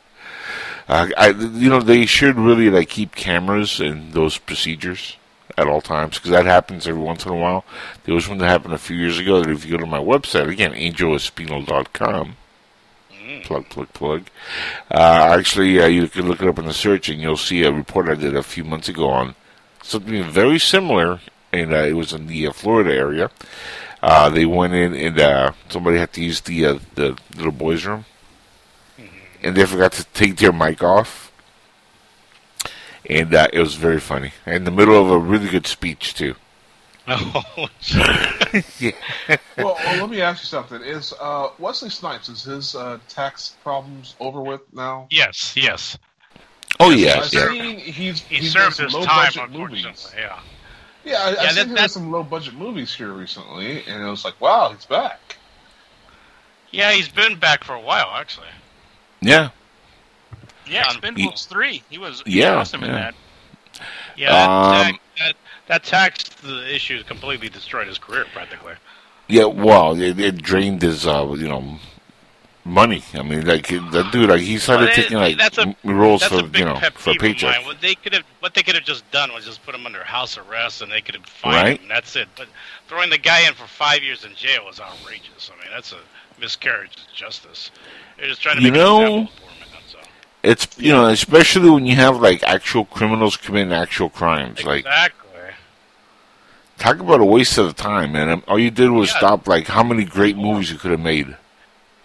[0.89, 5.15] uh, I you know they should really like keep cameras in those procedures
[5.57, 7.63] at all times because that happens every once in a while.
[8.03, 9.99] There was one that happened a few years ago that if you go to my
[9.99, 12.35] website again, angelespinal.com,
[13.43, 14.23] plug, plug, plug.
[14.91, 17.71] Uh, actually, uh, you can look it up in the search and you'll see a
[17.71, 19.35] report I did a few months ago on
[19.85, 21.19] something very similar
[21.55, 23.31] and uh, it was in the uh, Florida area.
[24.01, 27.85] Uh, they went in and uh, somebody had to use the uh, the little boys'
[27.85, 28.05] room,
[29.41, 31.31] and they forgot to take their mic off,
[33.09, 34.31] and uh, it was very funny.
[34.45, 36.35] In the middle of a really good speech too.
[37.07, 37.67] Oh,
[38.79, 38.91] Yeah.
[39.57, 40.81] well, well, let me ask you something.
[40.81, 45.07] Is uh, Wesley Snipes is his uh, tax problems over with now?
[45.11, 45.99] yes, yes.
[46.79, 47.49] Oh yes, I've yeah.
[47.63, 50.13] seen he's He he's done served some his low time, budget movies.
[50.17, 50.39] Yeah.
[51.05, 54.03] Yeah, I, Yeah, I've that- seen him in some low budget movies here recently, and
[54.03, 55.37] it was like, wow, he's back.
[56.71, 58.47] Yeah, he's been back for a while, actually.
[59.21, 59.49] Yeah.
[60.67, 61.83] Yeah, Um, Expendables three.
[61.89, 63.15] He was he Yeah, was awesome in that.
[64.17, 65.35] Yeah, that, Um, tax, that,
[65.67, 68.73] that tax the issue completely destroyed his career, practically.
[69.27, 71.77] Yeah, well, it, it drained his, uh, you know,
[72.65, 73.03] money.
[73.13, 76.33] I mean, like that dude, like he started Well, taking like that's a- roles That's
[76.33, 77.63] for you know for a paycheck.
[77.65, 80.03] What they could have, what they could have just done was just put him under
[80.03, 81.79] house arrest, and they could have fined Right.
[81.81, 81.87] him.
[81.87, 82.27] That's it.
[82.35, 82.47] But
[82.87, 85.51] throwing the guy in for five years in jail was outrageous.
[85.55, 85.97] I mean, that's a
[86.39, 87.71] miscarriage of justice.
[88.17, 89.61] They're just trying to You make know- an example for him.
[89.63, 90.01] and That's all.
[90.43, 94.63] It's you know, especially when you have like actual criminals committing actual crimes.
[94.63, 95.21] Like Exactly.
[96.77, 98.43] talk about a waste of time, man.
[98.47, 99.17] All you did was Yeah.
[99.19, 101.35] stop like how many great movies you could have made.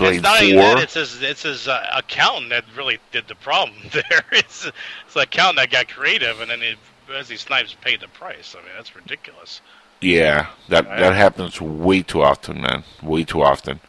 [0.00, 0.78] Blade it's not even that.
[0.82, 4.22] It's his, it's his uh, accountant that really did the problem there.
[4.32, 6.78] It's, it's the accountant that got creative, and then it,
[7.08, 8.54] Wesley Snipes paid the price.
[8.58, 9.60] I mean, that's ridiculous.
[10.00, 10.98] Yeah, that Right.
[11.00, 12.84] that happens way too often, man.
[13.02, 13.80] Way too often.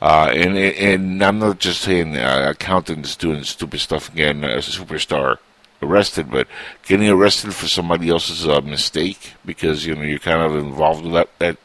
[0.00, 4.42] Uh, and and I'm not just saying uh, accountants doing stupid stuff again.
[4.44, 5.38] a superstar
[5.82, 6.46] arrested, but
[6.86, 11.12] getting arrested for somebody else's uh, mistake because you know you're kind of involved with
[11.12, 11.28] that.
[11.38, 11.56] That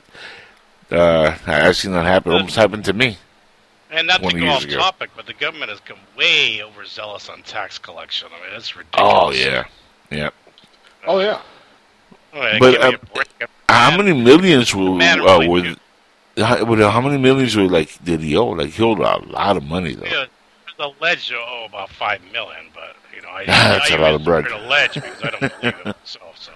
[0.91, 2.31] uh, I've seen that happen.
[2.31, 3.17] It almost happened to me.
[3.89, 4.77] And not to go off ago.
[4.77, 8.27] topic, but the government has come way overzealous on tax collection.
[8.35, 9.13] I mean, that's ridiculous.
[9.15, 9.63] Oh yeah,
[10.11, 10.29] yeah.
[11.05, 11.41] Oh yeah,
[12.33, 13.27] Oh, But, uh, a break.
[13.69, 15.61] How many millions were uh, really were?
[15.61, 15.79] good.
[16.37, 18.47] How, were- how many millions were like did he owe?
[18.47, 20.05] Like he owed a lot of money though.
[20.05, 20.25] Yeah,
[20.77, 23.45] the ledge you owe about five million, but you know, I,
[23.77, 24.45] That's I a lot of bread.
[24.45, 26.37] consider a ledge because I don't believe it myself.
[26.37, 26.51] So.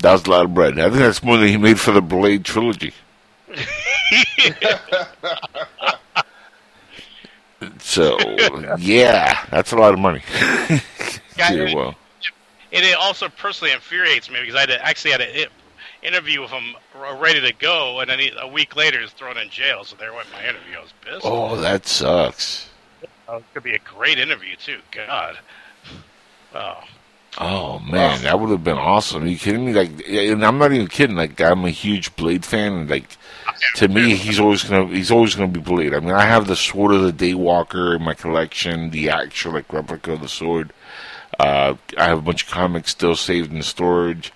[0.00, 0.78] That was a lot of bread.
[0.78, 2.94] I think that's more than he made for the Blade trilogy.
[7.78, 8.18] So
[8.78, 10.22] yeah, that's a lot of money.
[11.38, 11.94] Yeah, well,
[12.70, 15.46] And it also personally infuriates me because I had to- actually had an
[16.02, 16.74] interview with him
[17.18, 19.82] ready to go, and then he, a week later he's thrown in jail.
[19.84, 20.76] So there went my interview.
[20.76, 21.20] I was pissed.
[21.24, 22.68] oh, that sucks.
[23.26, 24.80] Oh, it could be a great interview too.
[24.90, 25.38] God.
[26.54, 26.80] Oh.
[27.38, 29.22] Oh man, that would have been awesome.
[29.22, 29.72] Are you kidding me?
[29.72, 31.16] Like, and I'm not even kidding.
[31.16, 33.16] Like, I'm a huge Blade fan, and like,
[33.76, 35.94] to me, he's always gonna he's always gonna be Blade.
[35.94, 39.72] I mean, I have the Sword of the Daywalker in my collection, the actual like
[39.72, 40.72] replica of the sword.
[41.38, 44.32] Uh, I have a bunch of comics still saved in storage.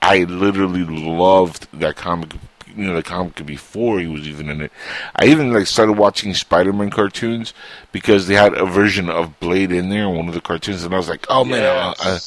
[0.00, 2.34] I literally loved that comic.
[2.76, 4.72] You know, the comic before he was even in it.
[5.16, 7.52] I even like started watching Spider-Man cartoons
[7.90, 10.94] because they had a version of Blade in there in one of the cartoons, and
[10.94, 12.18] I was like, "Oh man, I, I,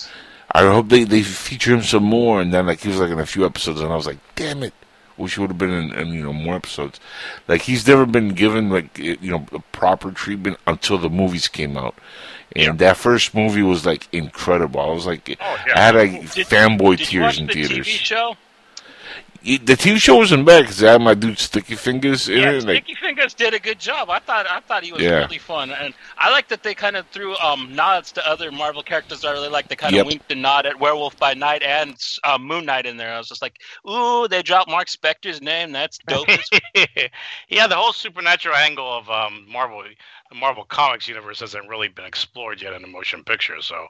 [0.54, 2.42] I hope they, they feature him some more.
[2.42, 4.64] And then like he was like in a few episodes, and I was like, damn
[4.64, 4.74] it,
[5.22, 7.00] wish he would have been in, in you know more episodes.
[7.48, 11.78] Like he's never been given like you know a proper treatment until the movies came
[11.78, 11.96] out.
[12.56, 14.82] And that first movie was like incredible.
[14.82, 15.74] I was like, Oh, yeah.
[15.76, 17.88] I had like Did- fanboy Did tears in the theaters.
[17.88, 18.36] TV show?
[19.44, 22.52] It- The TV show wasn't bad because I had my dude Sticky Fingaz in Yeah,
[22.52, 22.64] it.
[22.64, 24.10] Like, Sticky Fingaz did a good job.
[24.12, 25.20] I thought I thought he was Yeah.
[25.20, 28.84] really fun, and I like that they kind of threw um, nods to other Marvel
[28.84, 29.26] characters.
[29.26, 30.06] I really like they kind of Yep.
[30.06, 33.14] winked and nod at Werewolf by Night and uh, Moon Knight in there.
[33.14, 33.60] I was just like,
[33.90, 35.72] ooh, they dropped Mark Spector's name.
[35.72, 36.28] That's dope.
[37.50, 39.84] yeah, the whole supernatural angle of um, Marvel,
[40.30, 43.60] the Marvel Comics universe hasn't really been explored yet in the motion picture.
[43.62, 43.88] So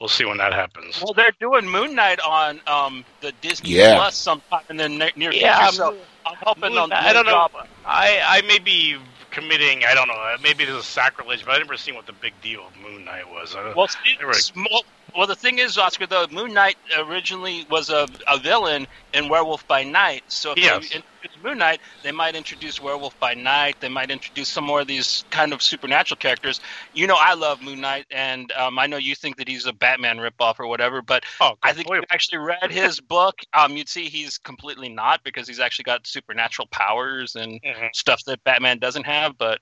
[0.00, 1.00] we'll see when that happens.
[1.02, 3.96] Well, they're doing Moon Knight on um, the Disney Yeah.
[3.96, 5.76] Plus sometime in the ne- near Yeah, future.
[5.76, 5.96] So
[6.26, 7.32] I'm hoping Moon they'll I don't know.
[7.32, 8.96] drop- I I may be
[9.30, 9.84] committing.
[9.84, 10.34] I don't know.
[10.42, 13.30] Maybe this is sacrilege, but I never seen what the big deal of Moon Knight
[13.30, 13.54] was.
[13.54, 14.84] I don't- Well, see, They small,
[15.16, 19.66] well, the thing is, Oscar, though, Moon Knight originally was a, a villain in Werewolf
[19.66, 20.22] by Night.
[20.28, 20.90] So if Yes.
[20.90, 23.76] they introduce Moon Knight, they might introduce Werewolf by Night.
[23.80, 26.60] They might introduce some more of these kind of supernatural characters.
[26.92, 29.72] You know, I love Moon Knight, and um, I know you think that he's a
[29.72, 33.76] Batman ripoff or whatever, but oh, I think if you actually read his book, um,
[33.76, 37.94] you'd see he's completely not because he's actually got supernatural powers and Mhm.
[37.94, 39.36] stuff that Batman doesn't have.
[39.38, 39.60] But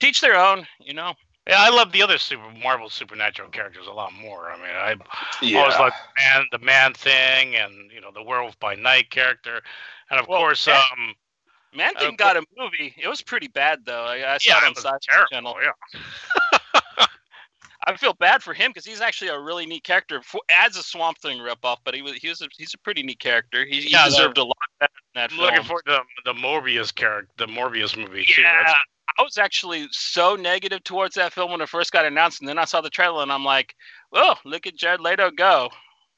[0.00, 1.14] teach their own, you know.
[1.46, 4.50] Yeah, I love the other super Marvel supernatural characters a lot more.
[4.50, 4.96] I mean, I
[5.42, 5.60] yeah.
[5.60, 9.60] always like the man, the man thing, and you know the Werewolf by Night character,
[10.10, 11.14] and of Well, course, that- um,
[11.74, 12.94] Man Uh, Thing got a movie.
[12.96, 14.04] It was pretty bad though.
[14.04, 15.28] I, I saw yeah, it it on was Sci terrible.
[15.32, 15.56] Channel.
[15.60, 17.06] Yeah,
[17.86, 20.22] I feel bad for him because he's actually a really neat character.
[20.22, 23.02] For, as a Swamp Thing ripoff, but he was he was a, he's a pretty
[23.02, 23.64] neat character.
[23.66, 25.50] He, he Yeah, deserved a lot better than that I'm film.
[25.50, 28.40] looking forward to the, the Morbius character, the Morbius movie too.
[28.42, 28.74] yeah, That's-
[29.18, 32.58] I was actually so negative towards that film when it first got announced, and then
[32.58, 33.74] I saw the trailer, and I'm like,
[34.12, 35.70] "Oh, look at Jared Leto go!"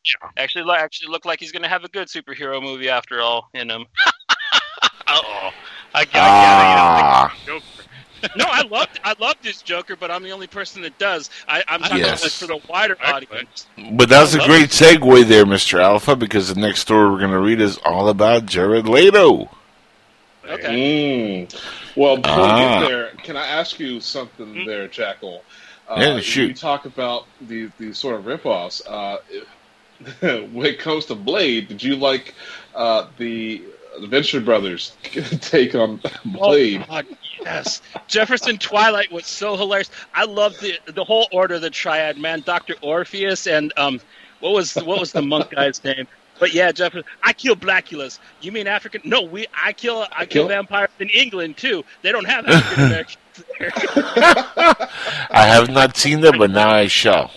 [0.05, 0.31] Yeah.
[0.37, 3.69] Actually, lo- actually looked like he's gonna have a good superhero movie after all in
[3.71, 3.87] him.
[5.09, 5.51] Uh-oh.
[5.95, 7.65] I, I, Ah, I, Joker.
[8.37, 11.31] no, I loved I loved this Joker, but I'm the only person that does.
[11.49, 12.21] I, I'm talking Yes.
[12.23, 13.67] about for the wider audience.
[13.93, 15.81] but that's a I love great segue there, Mr.
[15.81, 19.49] Alpha, because the next story we're going to read is all about Jared Leto.
[20.49, 21.47] Okay.
[21.47, 21.61] Mm.
[21.97, 22.81] Well, before we Ah.
[22.81, 24.67] get there, can I ask you something Mhm.
[24.67, 25.43] there, Jackal?
[25.89, 26.49] Uh, Yeah, shoot.
[26.49, 28.83] You talk about the these sort of ripoffs.
[28.87, 29.19] Uh,
[30.53, 32.35] when it comes to Blade, did you like
[32.75, 33.65] uh, the
[34.01, 34.93] the Venture Brothers
[35.41, 36.83] take on Blade?
[36.83, 37.07] Oh, God,
[37.45, 37.81] yes.
[38.09, 39.91] Jefferson Twilight was so hilarious.
[40.13, 42.43] I loved the the whole order of the triad, man.
[42.43, 44.01] Doctor Orpheus and um,
[44.41, 46.07] what was what was the monk guy's name?
[46.39, 47.05] But yeah, Jefferson.
[47.23, 48.19] I kill Blaculas.
[48.41, 49.01] You mean African?
[49.05, 49.47] No, we.
[49.55, 50.07] I kill.
[50.13, 50.49] I kill Kill?
[50.49, 51.85] vampires in England too.
[52.03, 53.19] They don't have African Americans
[53.59, 53.73] there.
[55.31, 57.31] I have not seen them, but now I shall.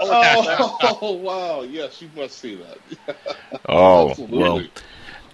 [0.00, 1.62] Oh, oh, wow!
[1.62, 3.16] Yes, you must see that.
[3.68, 4.38] Oh, Absolutely.
[4.38, 4.66] well,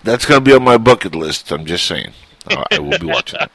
[0.04, 1.50] that's going to be on my bucket list.
[1.52, 2.12] I'm just saying.
[2.50, 3.50] Uh, I will be watching that.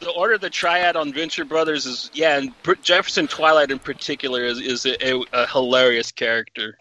[0.00, 2.52] the order of the triad on Venture Brothers is yeah, and
[2.82, 6.78] Jefferson Twilight in particular is is a, a, a hilarious character.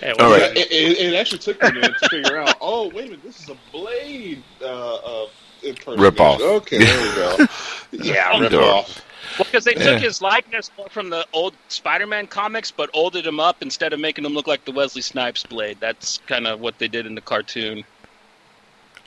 [0.00, 0.56] Hey, All well, right.
[0.56, 2.56] It, it, it actually took me a minute to figure out.
[2.60, 3.22] Oh, wait a minute!
[3.24, 5.26] This is a Blade uh, uh,
[5.62, 6.00] impersonation.
[6.02, 6.40] Rip-off.
[6.40, 7.46] Okay, there we go.
[8.04, 9.04] yeah, rip off.
[9.38, 9.92] Well, because they Yeah.
[9.92, 14.24] took his likeness from the old Spider-Man comics, but olded him up instead of making
[14.24, 15.78] him look like the Wesley Snipes Blade.
[15.80, 17.84] That's kind of what they did in the cartoon.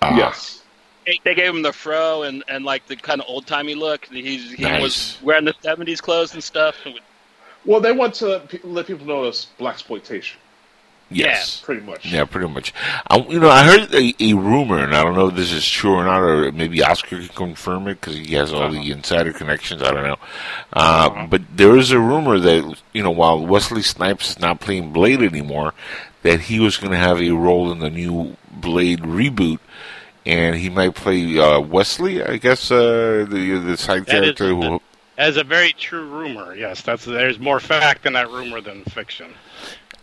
[0.01, 0.57] Ah, Yes.
[1.05, 4.05] They, they gave him the fro and, and like the kind of old timey look.
[4.05, 4.81] He's, he Nice.
[4.81, 6.75] was wearing the '70s clothes and stuff.
[7.65, 10.39] Well, they want to let people know it's black exploitation,
[11.11, 11.59] Yes.
[11.61, 12.05] pretty much.
[12.05, 12.73] Yeah, pretty much.
[13.09, 15.67] I, you know, I heard a, a rumor, and I don't know if this is
[15.67, 19.33] true or not, or maybe Oscar can confirm it because he has all the insider
[19.33, 19.81] connections.
[19.81, 20.17] I don't know.
[20.73, 24.91] Uh, But there is a rumor that you know, while Wesley Snipes is not playing
[24.93, 25.73] Blade anymore,
[26.23, 29.59] that he was going to have a role in the new Blade reboot.
[30.23, 34.47] And he might play uh, Wesley, I guess, uh, the the side That is- character
[34.49, 34.79] who
[35.17, 36.55] that is a very true rumor.
[36.55, 39.33] Yes, that's there's more fact in that rumor than fiction.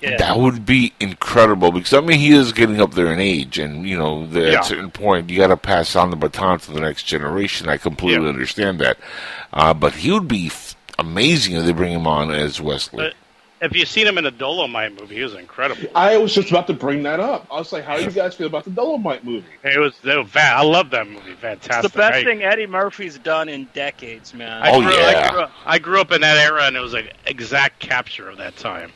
[0.00, 0.16] Yeah.
[0.18, 3.84] That would be incredible because I mean he is getting up there in age, and
[3.86, 6.70] you know the, at a certain point you got to pass on the baton to
[6.72, 7.68] the next generation.
[7.68, 8.30] I completely Yeah.
[8.32, 8.96] understand that,
[9.52, 13.06] uh, but he would be f- amazing if they bring him on as Wesley.
[13.06, 13.14] But-
[13.60, 15.88] If you've seen him in a Dolomite movie, he was incredible.
[15.92, 17.48] I was just about to bring that up.
[17.50, 19.48] I was like, how do you guys feel about the Dolomite movie?
[19.64, 21.32] It was, it was va- I love that movie.
[21.32, 21.86] Fantastic.
[21.86, 24.62] It's the best I, thing Eddie Murphy's done in decades, man.
[24.62, 25.06] I Oh, grew, yeah.
[25.26, 28.28] I grew, up, I grew up in that era, and it was an exact capture
[28.28, 28.92] of that time.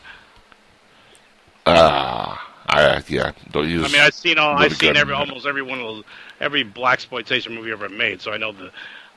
[1.67, 3.33] Ah, I yeah.
[3.51, 3.85] Don't use.
[3.85, 6.05] I mean, I've seen all, I've seen every almost every one of those,
[6.41, 8.21] every black exploitation movie ever made.
[8.21, 8.71] So I know the,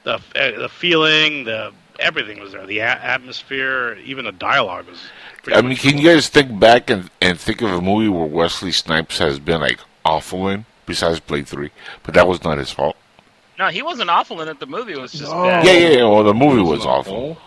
[0.04, 2.66] the, uh, the feeling, the everything was there.
[2.66, 5.00] The a- atmosphere, even the dialogue was.
[5.44, 6.02] pretty I mean, can cool.
[6.02, 9.62] you guys think back and and think of a movie where Wesley Snipes has been
[9.62, 11.72] like awful in, besides Blade Three,
[12.04, 12.96] but that was not his fault.
[13.58, 14.60] No, he wasn't awful in it.
[14.60, 15.44] The movie was just No.
[15.44, 15.66] bad.
[15.66, 15.90] Yeah, yeah.
[15.98, 17.38] yeah well, the movie was It's awful.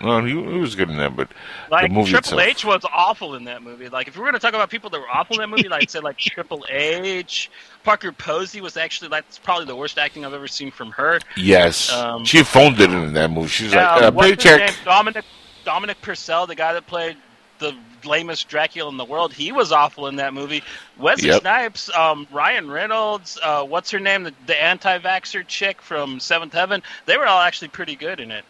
[0.00, 1.28] No, he, he was good in that, but
[1.70, 2.42] Like the movie Triple itself.
[2.42, 3.88] H was awful in that movie.
[3.88, 5.68] Like if we were going to talk about people that were awful in that movie,
[5.68, 7.50] like say like Triple H,
[7.82, 11.18] Parker Posey was actually like that's probably the worst acting I've ever seen from her.
[11.36, 13.48] yes, Um, she phoned it in that movie.
[13.48, 15.24] She was like, uh, what's his "Paycheck." Dominic
[15.64, 17.16] Dominic Purcell, the guy that played
[17.58, 17.74] the
[18.04, 20.62] lamest Dracula in the world, he was awful in that movie.
[20.98, 21.40] Wesley Yep.
[21.40, 26.82] Snipes, um, Ryan Reynolds, uh, what's her name, the, the anti-vaxxer chick from Seventh Heaven,
[27.06, 28.44] they were all actually pretty good in it.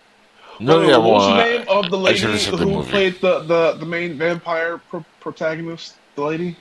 [0.61, 3.41] No, What yeah, was well, the name of the lady should've the who played the,
[3.41, 5.97] the, the main vampire pro- protagonist?
[6.15, 6.57] The lady?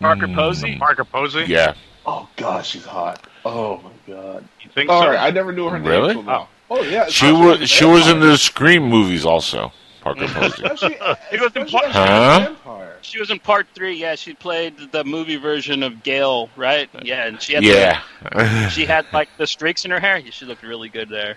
[0.00, 0.76] Parker Mm, Posey.
[0.78, 1.44] Parker Posey.
[1.46, 1.74] Yeah,
[2.06, 3.26] Oh God, she's hot.
[3.44, 4.44] Oh my God.
[4.62, 5.08] You think All so?
[5.08, 6.08] right, I never knew her Really?
[6.14, 6.16] name.
[6.16, 6.22] Really?
[6.22, 6.48] now.
[6.70, 7.68] Oh yeah, she was.
[7.68, 9.72] She was in the Scream movies also.
[10.00, 10.64] Parker Posey.
[10.64, 10.96] Especially,
[11.32, 12.86] It was in especially as a Huh?
[13.02, 13.96] She was in part three.
[13.96, 16.88] Yeah, she played the movie version of Gale, right?
[17.02, 18.02] Yeah, and she had yeah,
[18.32, 20.22] the, she had like the streaks in her hair.
[20.30, 21.36] She looked really good there.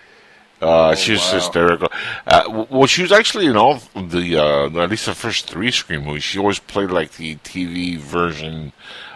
[0.61, 1.33] Uh, she was wow.
[1.33, 1.87] hysterical.
[2.27, 6.05] Uh, well, she was actually in all the uh, at least the first three Scream
[6.05, 6.23] movies.
[6.23, 8.71] She always played like the TV version,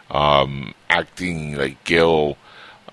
[0.09, 2.37] um, acting like Gil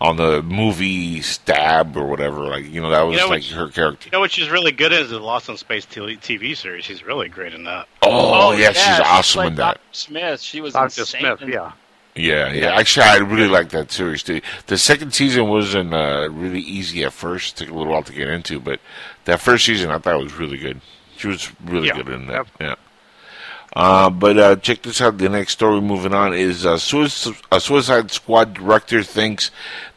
[0.01, 2.41] on the movie Stab or whatever.
[2.41, 4.09] Like you know, that was You know like what- her character.
[4.09, 6.85] You know what she's really good at is the Lost in Space TV TV series.
[6.85, 7.89] She's really great in that.
[8.03, 9.75] Oh, yeah, she's she awesome played in that.
[9.75, 9.81] Dr.
[9.93, 10.41] Smith.
[10.41, 11.73] She was Doctor insane Smith, yeah.
[12.15, 12.75] Yeah, yeah.
[12.75, 14.23] Actually, I really like that series.
[14.23, 17.55] The, the second season wasn't uh, really easy at first.
[17.61, 18.81] It took a little while to get into, but
[19.25, 20.81] that first season I thought was really good.
[21.17, 21.95] She was really Yeah.
[21.97, 22.47] good in that.
[22.61, 22.75] Yeah.
[23.75, 25.17] Uh, but uh, check this out.
[25.17, 29.51] The next story moving on is uh, Suicide, uh, Suicide Squad director thinks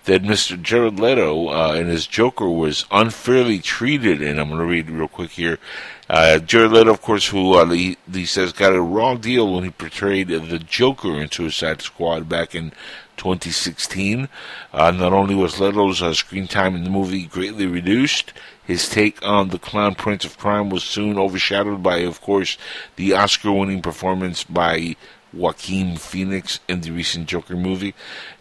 [0.06, 0.62] that Mr.
[0.62, 4.22] Jared Leto uh, and his Joker was unfairly treated.
[4.22, 5.60] And I'm going to read real quick here.
[6.08, 9.64] Uh, Jared Leto, of course, who uh, he, he says got a raw deal when
[9.64, 12.72] he portrayed the Joker in Suicide Squad back in
[13.18, 14.30] 2016.
[14.72, 18.34] Uh, not only was Leto's uh, screen time in the movie greatly reduced,
[18.64, 22.58] his take on the clown prince of crime was soon overshadowed by, of course,
[22.98, 24.96] the Oscar-winning performance by
[25.36, 27.94] Joaquin Phoenix in the recent Joker movie.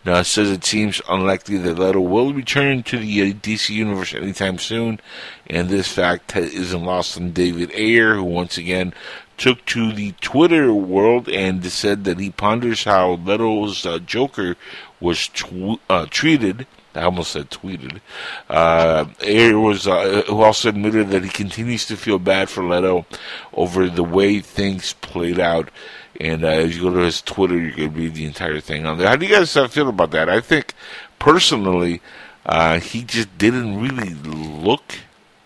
[0.04, 4.14] Now, it says it seems unlikely that Leto will return to the uh, DC universe
[4.14, 5.00] anytime soon,
[5.48, 8.94] and this fact isn't lost on David Ayer, who once again
[9.36, 14.56] took to the Twitter world and said that he ponders how Leto's uh, Joker
[15.00, 16.66] was tw- uh, treated.
[16.94, 18.00] I almost said tweeted.
[18.48, 23.04] Uh, Ayer was uh, who also admitted that he continues to feel bad for Leto
[23.52, 25.70] over the way things played out.
[26.20, 28.98] And uh, as you go to his Twitter, you can read the entire thing on
[28.98, 29.08] there.
[29.08, 30.28] How do you guys uh, feel about that?
[30.28, 30.74] I think
[31.18, 32.00] personally,
[32.46, 34.94] uh, he just didn't really look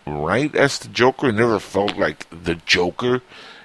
[0.06, 1.28] right as the Joker.
[1.28, 3.22] It never felt like the Joker.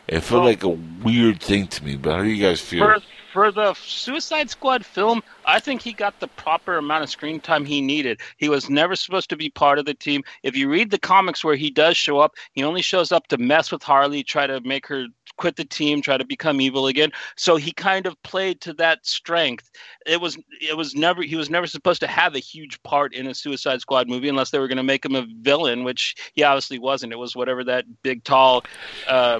[0.08, 1.96] It felt Well- like a weird thing to me.
[1.96, 2.86] But how do you guys feel?
[2.86, 2.98] For
[3.34, 7.66] for the Suicide Squad film, I think he got the proper amount of screen time
[7.66, 8.22] he needed.
[8.38, 10.24] He was never supposed to be part of the team.
[10.44, 13.40] If you read the comics where he does show up, he only shows up to
[13.40, 15.08] mess with Harley, try to make her
[15.38, 17.12] quit the team, try to become evil again.
[17.36, 19.70] So he kind of played to that strength.
[20.06, 23.28] It was it was never he was never supposed to have a huge part in
[23.28, 26.44] a Suicide Squad movie unless they were going to make him a villain, which he
[26.44, 27.14] obviously wasn't.
[27.14, 28.64] It was whatever that big tall
[29.08, 29.40] uh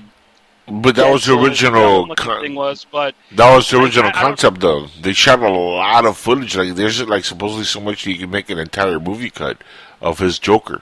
[0.66, 2.16] but that was the original.
[2.16, 4.88] con- thing was, but That was the original I- I concept, though.
[5.02, 6.56] They shot a lot of footage.
[6.56, 9.58] Like there's like supposedly so much that you can make an entire movie cut
[10.00, 10.82] of his Joker.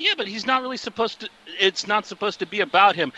[0.00, 1.30] Yeah, but he's not really supposed to.
[1.60, 3.12] It's not supposed to be about him.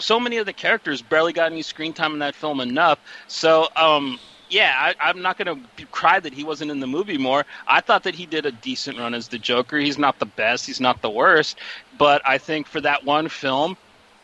[0.00, 3.00] So many of the characters barely got any screen time in that film enough.
[3.26, 7.18] So, um, yeah, I, I'm not going to cry that he wasn't in the movie
[7.18, 7.46] more.
[7.66, 9.78] I thought that he did a decent run as the Joker.
[9.78, 10.66] He's not the best.
[10.66, 11.58] He's not the worst.
[11.98, 13.76] But I think for that one film,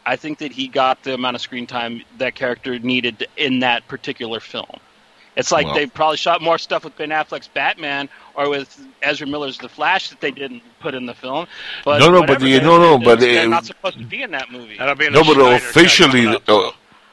[0.06, 3.88] I think that he got the amount of screen time that character needed in that
[3.88, 4.80] particular film.
[5.36, 9.26] It's like Well- they probably shot more stuff with Ben Affleck's Batman or with Ezra
[9.26, 11.46] Miller's The Flash that they didn't put in the film.
[11.84, 14.22] But No, no, but whatever, the- no, no, but they're it- not supposed to be
[14.22, 14.76] in that movie.
[14.78, 16.70] That'll be in No, the but Snyder officially, uh,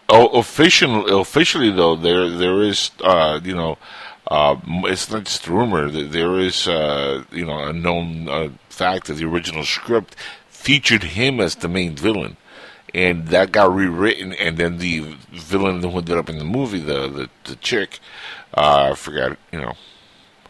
[0.09, 3.77] oh, official, officially though, there there is, uh, you know,
[4.29, 4.55] uh,
[4.85, 5.89] it's not just rumor.
[5.89, 10.15] There is, uh, you know, a known uh, fact that the original script
[10.49, 12.35] featured him as the main villain,
[12.93, 14.99] and that got rewritten, and then the
[15.31, 17.99] villain who ended up in the movie, the the, the chick,
[18.55, 19.73] uh, I forgot, you know,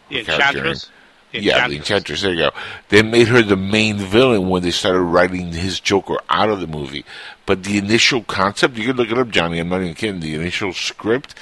[0.08, 0.90] the Enchantress.
[1.32, 2.22] The yeah, the Enchantress.
[2.22, 2.50] There you go.
[2.88, 6.66] They made her the main villain when they started writing his Joker out of the
[6.66, 7.04] movie.
[7.46, 9.58] But the initial concept, you can look it up, Johnny.
[9.58, 10.20] I'm not even kidding.
[10.20, 11.34] The initial script,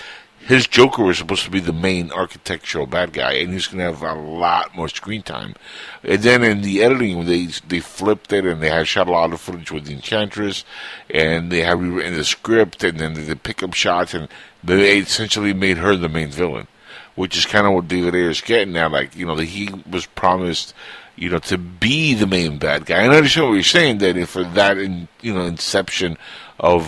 [0.48, 3.84] his Joker was supposed to be the main architectural bad guy, and he's going to
[3.84, 5.54] have a lot more screen time.
[6.02, 9.34] And then in the editing, they they flipped it, and they had shot a lot
[9.34, 10.64] of footage with the Enchantress,
[11.10, 14.26] and they had rewritten the script, and then did pickup shots, and
[14.64, 16.66] they essentially made her the main villain
[17.14, 18.88] which is kind of what David Ayer is getting now.
[18.88, 20.72] Like, you know, that he was promised,
[21.16, 23.02] you know, to be the main bad guy.
[23.02, 26.16] And I understand what you're saying, that if for that, in, you know, inception
[26.60, 26.86] of,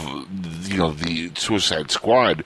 [0.68, 2.44] you know, the Suicide Squad,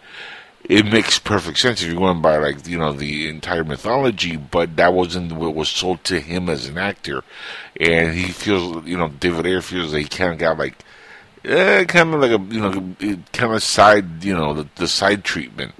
[0.65, 4.77] it makes perfect sense if you're going by, like, you know, the entire mythology, but
[4.77, 7.23] that wasn't what was sold to him as an actor.
[7.79, 10.79] And he feels, you know, David Ayer feels that he kind of got, like,
[11.45, 15.23] eh, kind of like a, you know, kind of side, you know, the, the side
[15.23, 15.75] treatment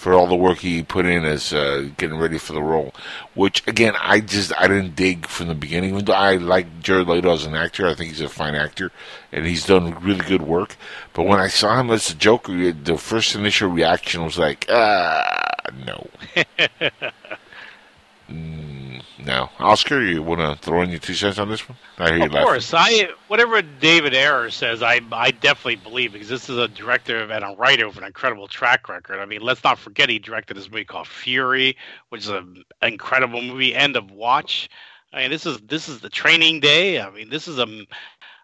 [0.00, 2.94] for all the work he put in as uh, getting ready for the role.
[3.34, 5.90] Which again, I just I didn't dig from the beginning.
[5.90, 8.92] Even though I like Jared Leto as an actor, I think he's a fine actor,
[9.30, 10.76] and he's done really good work.
[11.12, 15.50] But when I saw him as the Joker, the first initial reaction was like, ah,
[15.84, 16.08] no.
[18.30, 21.78] Mm, no, Oscar, you want to throw in your two cents on this one?
[21.98, 22.60] I hear you Of laughing.
[22.60, 27.18] course, I whatever David Ayer says, I I definitely believe because this is a director
[27.30, 29.20] and a writer with an incredible track record.
[29.20, 31.76] I mean, let's not forget he directed this movie called Fury,
[32.10, 33.74] which is an incredible movie.
[33.74, 34.70] End of Watch.
[35.12, 37.00] I mean, this is this is the Training Day.
[37.00, 37.66] I mean, this is a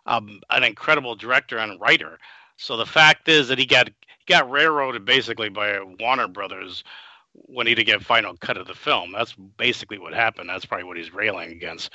[0.06, 2.18] um, an incredible director and writer.
[2.56, 6.84] So the fact is that he got he got railroaded basically by Warner Brothers
[7.44, 9.12] when he did get final cut of the film.
[9.12, 10.48] That's basically what happened.
[10.48, 11.92] That's probably what he's railing against.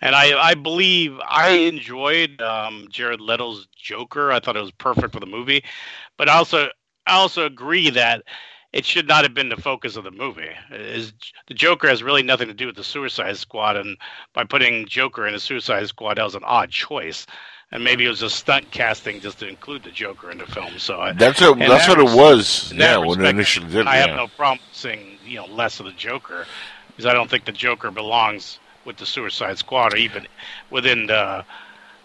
[0.00, 4.32] And I, I believe I enjoyed um, Jared Leto's Joker.
[4.32, 5.62] I thought it was perfect for the movie,
[6.16, 6.68] but I also
[7.06, 8.22] I also agree that
[8.72, 10.50] it should not have been the focus of the movie.
[10.70, 11.12] Is
[11.48, 13.98] the Joker has really nothing to do with the Suicide Squad, and
[14.32, 17.26] by putting Joker in the Suicide Squad, that was an odd choice.
[17.72, 20.76] And maybe it was a stunt casting just to include the Joker in the film.
[20.78, 22.72] So I- That's what that's that what it was.
[22.72, 23.86] Yeah, that when it initially did.
[23.86, 24.16] I have yeah.
[24.16, 26.46] no problem saying you know less of the Joker
[26.88, 30.26] because I don't think the Joker belongs with the Suicide Squad or even
[30.70, 31.44] within the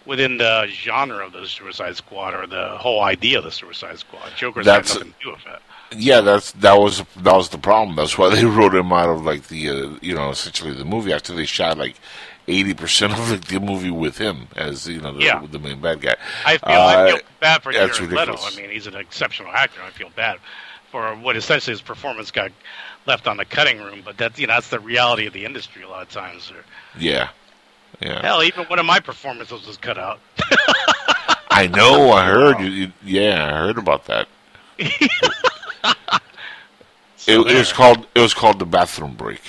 [0.04, 4.30] within the genre of the Suicide Squad or the whole idea of the Suicide Squad.
[4.36, 5.62] Joker's That's- got nothing to do with it.
[5.98, 7.96] Yeah, that's that was that was the problem.
[7.96, 11.12] That's why they wrote him out of like the uh, you know essentially the movie
[11.12, 11.96] after they shot like
[12.48, 15.44] eighty percent of the movie with him as you know the, Yeah.
[15.50, 16.14] the main bad guy.
[16.44, 18.36] I feel Uh, I feel bad for Jared Leto.
[18.38, 19.80] I mean, he's an exceptional actor.
[19.84, 20.38] I feel bad
[20.90, 22.52] for what essentially his performance got
[23.06, 24.02] left on the cutting room.
[24.04, 26.50] But that's you know that's the reality of the industry a lot of times.
[26.52, 26.64] Or,
[26.98, 27.28] Yeah,
[28.00, 28.20] yeah.
[28.22, 30.20] hell, even one of my performances was cut out.
[31.50, 32.12] I know.
[32.12, 32.60] I heard.
[32.60, 34.28] You, you, yeah, I heard about that.
[34.78, 34.86] So
[37.26, 38.06] It, it was called.
[38.14, 39.40] It was called the bathroom break.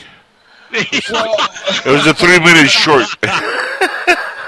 [0.72, 1.36] Well,
[1.86, 3.06] It was a three minute short.
[3.24, 3.42] well,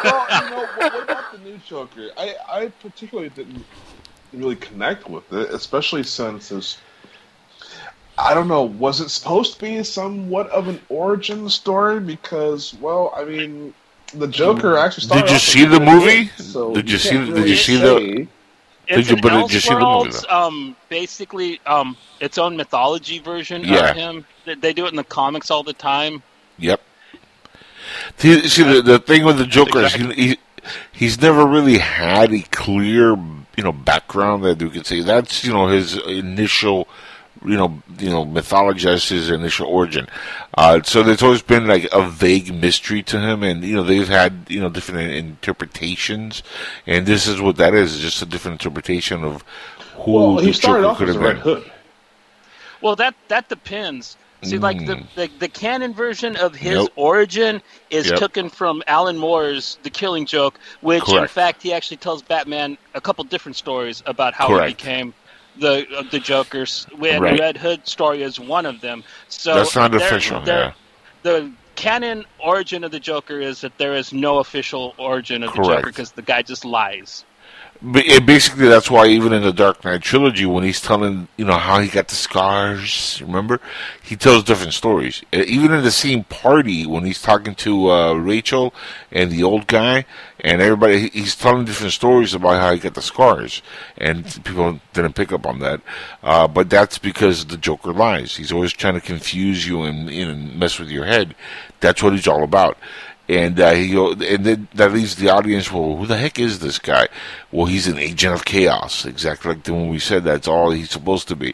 [0.03, 2.09] you know, what, what about the new Joker?
[2.17, 3.65] I, I particularly didn't
[4.33, 6.77] really connect with it, especially since it's.
[8.17, 8.63] I don't know.
[8.63, 12.01] Was it supposed to be somewhat of an origin story?
[12.01, 13.73] Because, well, I mean,
[14.13, 15.25] the Joker actually started.
[15.27, 16.27] Did you see the movie?
[16.37, 18.27] so Did you see the- did you see the-
[18.89, 22.37] It's Did you- an but did you see the movie, Elseworlds, um, basically um, its
[22.39, 23.91] own mythology version Yeah.
[23.91, 24.25] of him.
[24.45, 26.23] They, do it in the comics all the time.
[26.57, 26.81] Yep.
[28.17, 30.37] See, see the the thing with the Joker is he, he
[30.91, 33.09] he's never really had a clear
[33.57, 36.87] you know background that you could say that's you know his initial
[37.45, 40.07] you know you know mythology as his initial origin.
[40.57, 44.07] Uh, so there's always been like a vague mystery to him, and you know they've
[44.07, 46.43] had you know different interpretations,
[46.85, 49.43] and this is what that is just a different interpretation of
[49.95, 51.43] who Well, the he started Joker off could as have a Red been.
[51.43, 51.71] Hood.
[52.81, 54.17] Well, that that depends.
[54.41, 55.05] See, like the, Mm.
[55.15, 56.91] the the canon version of his Nope.
[56.95, 58.19] origin is Yep.
[58.19, 63.01] taken from Alan Moore's The Killing Joke, which in fact he actually tells Batman a
[63.01, 64.67] couple different stories about how Correct.
[64.69, 65.13] he became
[65.59, 66.87] the uh, the Joker's.
[66.91, 67.39] And Right.
[67.39, 69.03] Red Hood story is one of them.
[69.27, 70.71] So That's not there- official, there- yeah.
[71.21, 75.61] The canon origin of the Joker is that there is no official origin of the
[75.63, 77.25] Joker because the guy just lies.
[77.81, 81.79] Basically, that's why even in the Dark Knight trilogy, when he's telling you know how
[81.79, 83.61] he got the scars, remember,
[84.03, 85.23] he tells different stories.
[85.31, 88.73] Even in the same party, when he's talking to uh, Rachel
[89.13, 90.05] and the old guy
[90.41, 93.61] and everybody, he's telling different stories about how he got the scars,
[93.97, 95.79] and people didn't pick up on that.
[96.21, 98.35] Uh, but that's because the Joker lies.
[98.35, 101.33] He's always trying to confuse you and, and mess with your head.
[101.79, 102.77] That's what he's all about
[103.29, 105.71] and uh, he and then that leaves the audience.
[105.71, 107.07] Well, who the heck is this guy?
[107.51, 110.89] Well, he's an agent of chaos, exactly like the when we said that's all he's
[110.89, 111.53] supposed to be.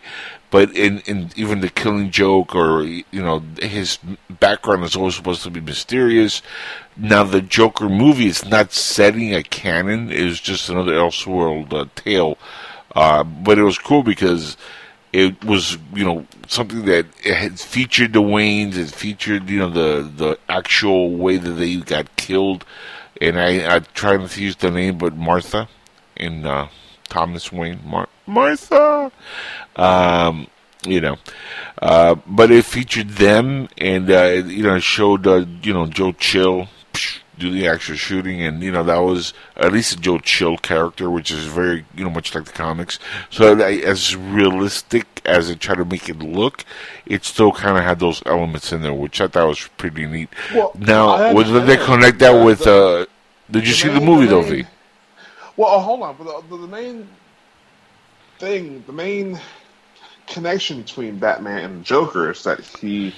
[0.51, 3.99] But in, in even the Killing Joke, or you know, his
[4.29, 6.41] background is always supposed to be mysterious.
[6.95, 11.87] Now the Joker movie is not setting a canon; it was just another Elseworld uh,
[11.95, 12.37] tale.
[12.95, 14.55] Uh, but it was cool because
[15.15, 19.69] it was you know something that it had featured the Waynes, it featured you know
[19.69, 22.65] the the actual way that they got killed,
[23.21, 25.69] and I I tried to use the name, but Martha,
[26.17, 26.67] and uh,
[27.07, 29.09] Thomas Wayne, Mar- Martha,
[29.77, 30.47] um,
[30.85, 31.15] you know,
[31.81, 36.67] uh, but it featured them, and uh, you know showed uh, you know Joe Chill
[37.37, 41.09] do the actual shooting, and you know that was at least a Joe Chill character,
[41.09, 42.99] which is very you know much like the comics.
[43.29, 46.63] So as realistic as it tried to make it look,
[47.05, 50.29] it still kind of had those elements in there, which I thought was pretty neat.
[50.53, 52.59] Well, now, would they connect that The- with?
[52.63, 54.69] the- uh Did you see the movie though, main- V?
[55.57, 56.15] Well, uh, hold on.
[56.17, 57.07] But the, the, the main
[58.39, 59.39] thing, the main
[60.27, 63.13] connection between Batman and Joker is that he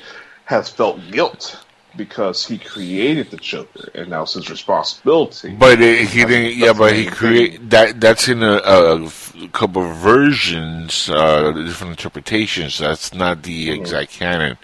[0.45, 1.63] has felt guilt
[1.97, 5.55] because he created the Joker, and now it's his responsibility.
[5.55, 6.57] But it, he didn't.
[6.57, 7.99] Yeah, but he main create that.
[7.99, 9.09] That's in a
[9.53, 12.77] couple of versions, uh, different interpretations.
[12.79, 13.81] That's not the Mm-hmm.
[13.81, 14.57] exact canon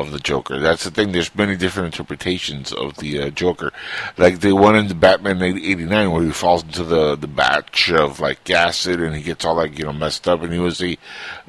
[0.00, 0.58] of the Joker.
[0.58, 1.12] That's the thing.
[1.12, 3.72] There's many different interpretations of the uh, Joker.
[4.16, 8.20] Like the one in the Batman '89 where he falls into the the batch of
[8.20, 10.96] like acid and he gets all like you know messed up, and he was a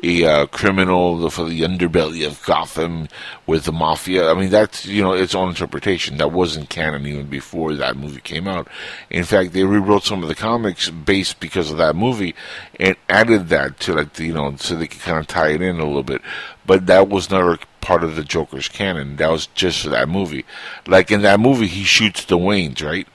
[0.04, 3.08] a uh, criminal for the underbelly of Gotham
[3.46, 4.30] with the mafia.
[4.30, 6.18] I mean, that's you know its own interpretation.
[6.18, 8.68] That wasn't canon even before that movie came out.
[9.10, 12.36] In fact, they rewrote some of the comics based because of that movie
[12.80, 15.80] and added that to like you know so they could kind of tie it in
[15.80, 16.22] a little bit.
[16.66, 19.16] But that was never part of the Joker's canon.
[19.18, 20.46] That was just for that movie.
[20.88, 23.08] Like in that movie, he shoots the Waynes, right?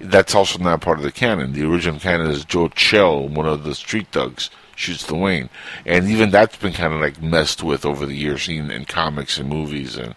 [0.00, 1.52] That's also not part of the canon.
[1.52, 5.48] The original canon is Joe Chill, one of the street thugs, shoots the Wayne,
[5.86, 9.38] and even that's been kind of like messed with over the years seen in comics
[9.38, 10.14] and movies and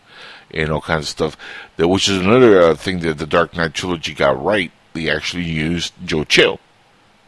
[0.52, 1.38] and all kinds of stuff.
[1.78, 4.72] That which is another uh, thing that the Dark Knight trilogy got right.
[4.94, 6.60] They actually used Joe Chill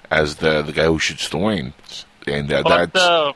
[0.10, 1.74] as the the guy who shoots the Wayne,
[2.26, 3.34] and uh, But that's the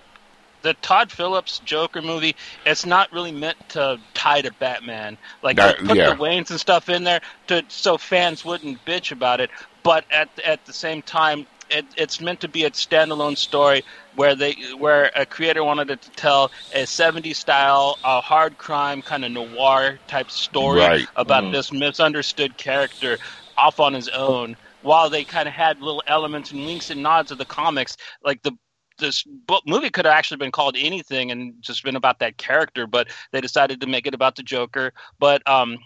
[0.64, 2.36] the Todd Phillips Joker movie,
[2.66, 5.18] it's not really meant to tie to Batman.
[5.44, 6.10] Like That- they put yeah.
[6.10, 9.52] the Waynes and stuff in there to so fans wouldn't bitch about it.
[9.84, 13.84] But at at the same time, it, it's meant to be a standalone story
[14.16, 19.02] where they where a creator wanted it to tell a 70s style, uh, hard crime
[19.02, 21.08] kind of noir type story Right.
[21.16, 21.52] about Mhm.
[21.52, 23.18] this misunderstood character
[23.58, 24.56] off on his own.
[24.84, 28.42] While they kind of had little elements and winks and nods of the comics, like
[28.44, 28.52] the
[28.98, 32.88] this book movie could have actually been called anything and just been about that character,
[32.88, 34.94] but they decided to make it about the Joker.
[35.20, 35.78] But um,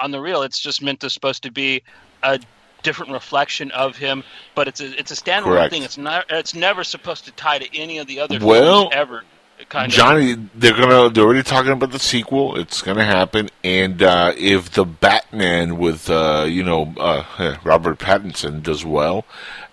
[0.00, 1.82] on the real, it's just meant to supposed to be
[2.22, 2.40] a
[2.82, 4.22] different reflection of him.
[4.54, 5.72] But it's a it's a standalone Correct.
[5.72, 5.82] thing.
[5.82, 9.24] It's not it's never supposed to tie to any of the other Well, films ever.
[9.68, 9.90] Kind.
[9.92, 11.10] Johnny, they're gonna.
[11.10, 12.58] They're already talking about the sequel.
[12.58, 18.62] It's gonna happen, and uh, if the Batman with uh, you know uh, Robert Pattinson
[18.62, 19.24] does well,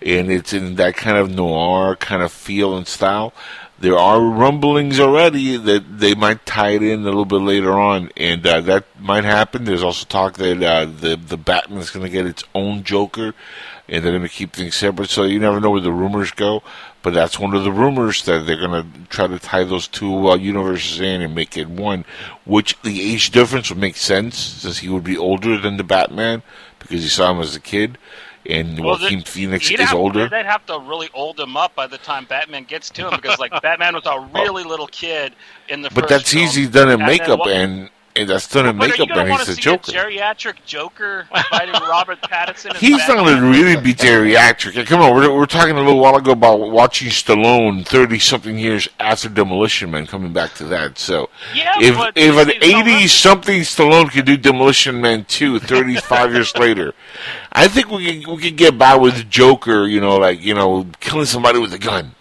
[0.02, 3.32] and it's in that kind of noir kind of feel and style,
[3.80, 8.10] there are rumblings already that they might tie it in a little bit later on,
[8.16, 9.64] and uh, that might happen.
[9.64, 13.34] There's also talk that uh, the the Batman is gonna get its own Joker,
[13.88, 15.08] and they're gonna keep things separate.
[15.08, 16.62] So you never know where the rumors go.
[17.02, 20.28] But that's one of the rumors that they're going to try to tie those two
[20.28, 22.04] uh, universes in and make it one,
[22.44, 26.42] which the age difference would make sense since he would be older than the Batman
[26.78, 27.96] because you saw him as a kid,
[28.44, 30.28] and Well, Joaquin the- Phoenix is have- older.
[30.28, 33.38] They'd have to really old him up by the time Batman gets to him because,
[33.38, 35.32] like, Batman was a really little kid
[35.70, 36.44] in the But that's film.
[36.44, 39.08] easy done in And then makeup, and, and that's done in But are you makeup,
[39.08, 39.90] gonna and want he's to the see Joker.
[39.92, 42.74] a geriatric Joker fighting Robert Pattinson?
[42.76, 44.84] He's not going to really be geriatric.
[44.86, 48.88] Come on, we're, we're talking a little while ago about watching Stallone 30 something years
[48.98, 50.98] after Demolition Man, coming back to that.
[50.98, 56.56] So, Yeah, if if an 80 something Stallone could do Demolition Man 2 35 years
[56.56, 56.92] later,
[57.52, 60.86] I think we could, we could get by with Joker, you know, like, you know,
[61.00, 62.14] killing somebody with a gun.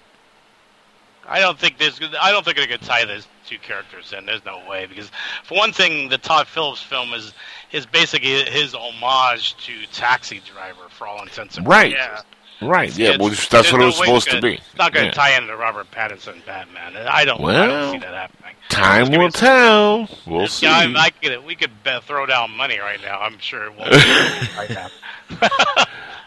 [1.28, 2.00] I don't think there's.
[2.20, 4.26] I don't think they're going to tie those two characters in.
[4.26, 5.12] There's no way because,
[5.44, 7.34] for one thing, the Todd Phillips film is
[7.72, 11.96] is basically his homage to Taxi Driver for all intents and Right.
[11.96, 12.26] purposes.
[12.62, 14.58] Right, yeah, It's- well, that's what no it was supposed it's to gonna- be.
[14.58, 15.30] It's not going to Yeah.
[15.30, 17.08] tie into Robert Pattinson Batman.
[17.08, 17.40] I don't.
[17.46, 18.56] I don't see that happening.
[18.68, 20.10] Time will be- tell.
[20.26, 20.66] We'll see.
[20.66, 21.46] Yeah, I, I could.
[21.46, 23.20] We could bet, throw down money right now.
[23.22, 23.92] I'm sure it won't.
[24.58, 24.90] right.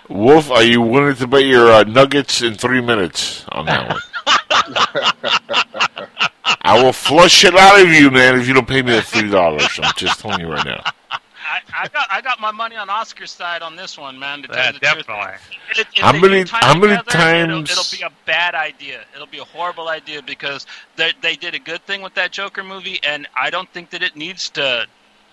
[0.09, 4.01] Wolf, are you willing to bet your uh, nuggets in three minutes on that one?
[6.65, 9.29] I will flush it out of you, man, if you don't pay me the three
[9.31, 9.79] dollars.
[9.83, 10.83] I'm just telling you right now.
[11.11, 11.19] I,
[11.77, 14.43] I got I got my money on Oscar's side on this one, man.
[14.43, 15.07] To tell Yeah, you the truth.
[15.07, 15.35] definitely.
[15.73, 19.01] If- if How many- how many together, it'll- times- It'll, be a bad idea.
[19.15, 20.67] It'll be a horrible idea because
[20.97, 24.03] they they did a good thing with that Joker movie, and I don't think that
[24.03, 24.87] it needs to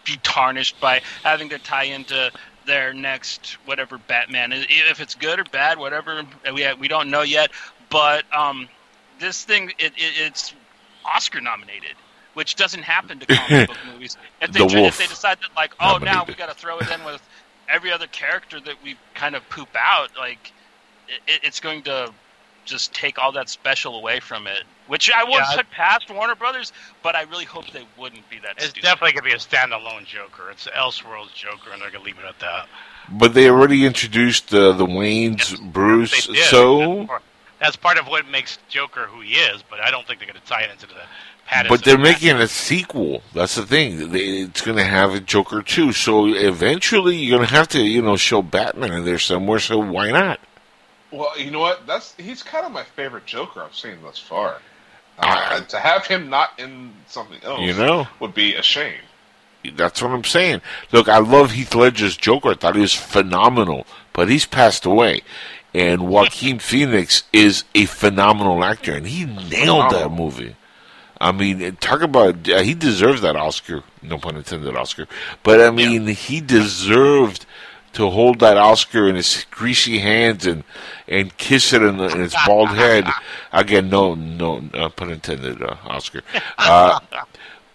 [0.05, 2.31] be tarnished by having to tie into
[2.65, 4.51] their next whatever Batman.
[4.53, 7.51] If it's good or bad, whatever we we don't know yet.
[7.89, 8.67] But um,
[9.19, 10.53] this thing it, it it's
[11.05, 11.95] Oscar nominated.
[12.35, 14.15] Which doesn't happen to comic book movies.
[14.41, 16.27] If they, The if they decide that, like, oh, now nominated.
[16.27, 17.21] we got to throw it in with
[17.67, 20.51] every other character that we kind of poop out, like
[21.27, 22.11] it, it's going to
[22.65, 24.63] just take all that special away from it.
[24.87, 25.55] Which I won't Yeah.
[25.57, 26.71] put past Warner Brothers,
[27.03, 28.83] but I really hope they wouldn't be that It's stupid.
[28.83, 30.49] definitely going to be a standalone Joker.
[30.51, 32.67] It's Elseworlds Joker, and they're going to leave it at that.
[33.11, 36.43] But they already introduced uh, the Wayne's Yes, Bruce, They did.
[36.45, 37.07] so.
[37.59, 39.61] That's part- of what makes Joker who he is.
[39.69, 40.93] But I don't think they're going to tie it into the
[41.49, 41.69] Pattinson.
[41.69, 43.21] But they're making a sequel.
[43.33, 44.11] That's the thing.
[44.11, 45.91] They- It's going to have a Joker too.
[45.91, 49.59] So eventually, you're going to have to, you know, show Batman in there somewhere.
[49.59, 50.39] So why not?
[51.11, 51.87] Well, you know what?
[51.87, 54.57] That's he's kind of my favorite Joker I've seen thus far.
[55.17, 58.07] I- Uh, to have him not in something else, You know?
[58.19, 58.99] would be a shame.
[59.75, 60.61] That's what I'm saying.
[60.93, 62.51] Look, I love Heath Ledger's Joker.
[62.51, 65.21] I thought he was phenomenal, but he's passed away.
[65.73, 70.55] And Joaquin Phoenix is a phenomenal actor, and he nailed that movie.
[71.21, 73.83] I mean, talk about uh, he deserves that Oscar.
[74.01, 75.05] No pun intended, Oscar.
[75.43, 77.45] But I mean, he deserved
[77.93, 80.63] to hold that Oscar in his greasy hands and
[81.07, 83.05] and kiss it in, the, in his bald head.
[83.51, 86.21] Again, no, no, uh, pun intended, uh, Oscar.
[86.57, 86.99] Uh,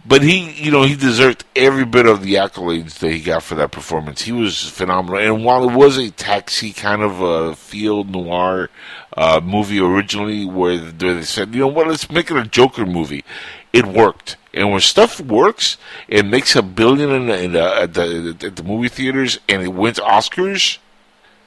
[0.06, 3.55] but he, you know, he deserved every bit of the accolades that he got for
[3.56, 4.22] that performance.
[4.22, 5.18] He was phenomenal.
[5.20, 8.68] And while it was a taxi kind of a field noir
[9.16, 12.85] uh, movie originally, where, where they said, you know what, let's make it a Joker
[12.86, 13.24] movie,
[13.72, 14.36] it worked.
[14.52, 18.56] And when stuff works, it makes a billion in the, in the, at, the, at
[18.56, 20.78] the movie theaters, and it wins Oscars.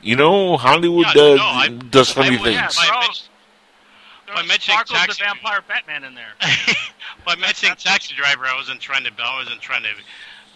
[0.04, 2.78] You know, Hollywood Yeah, does, no, I- does funny would- things.
[2.78, 3.10] yeah,
[4.28, 6.34] by mentioning Sparkles the taxi, vampire Batman in there.
[7.26, 9.12] by mentioning that's- taxi driver, I wasn't trying to.
[9.18, 9.90] I wasn't trying to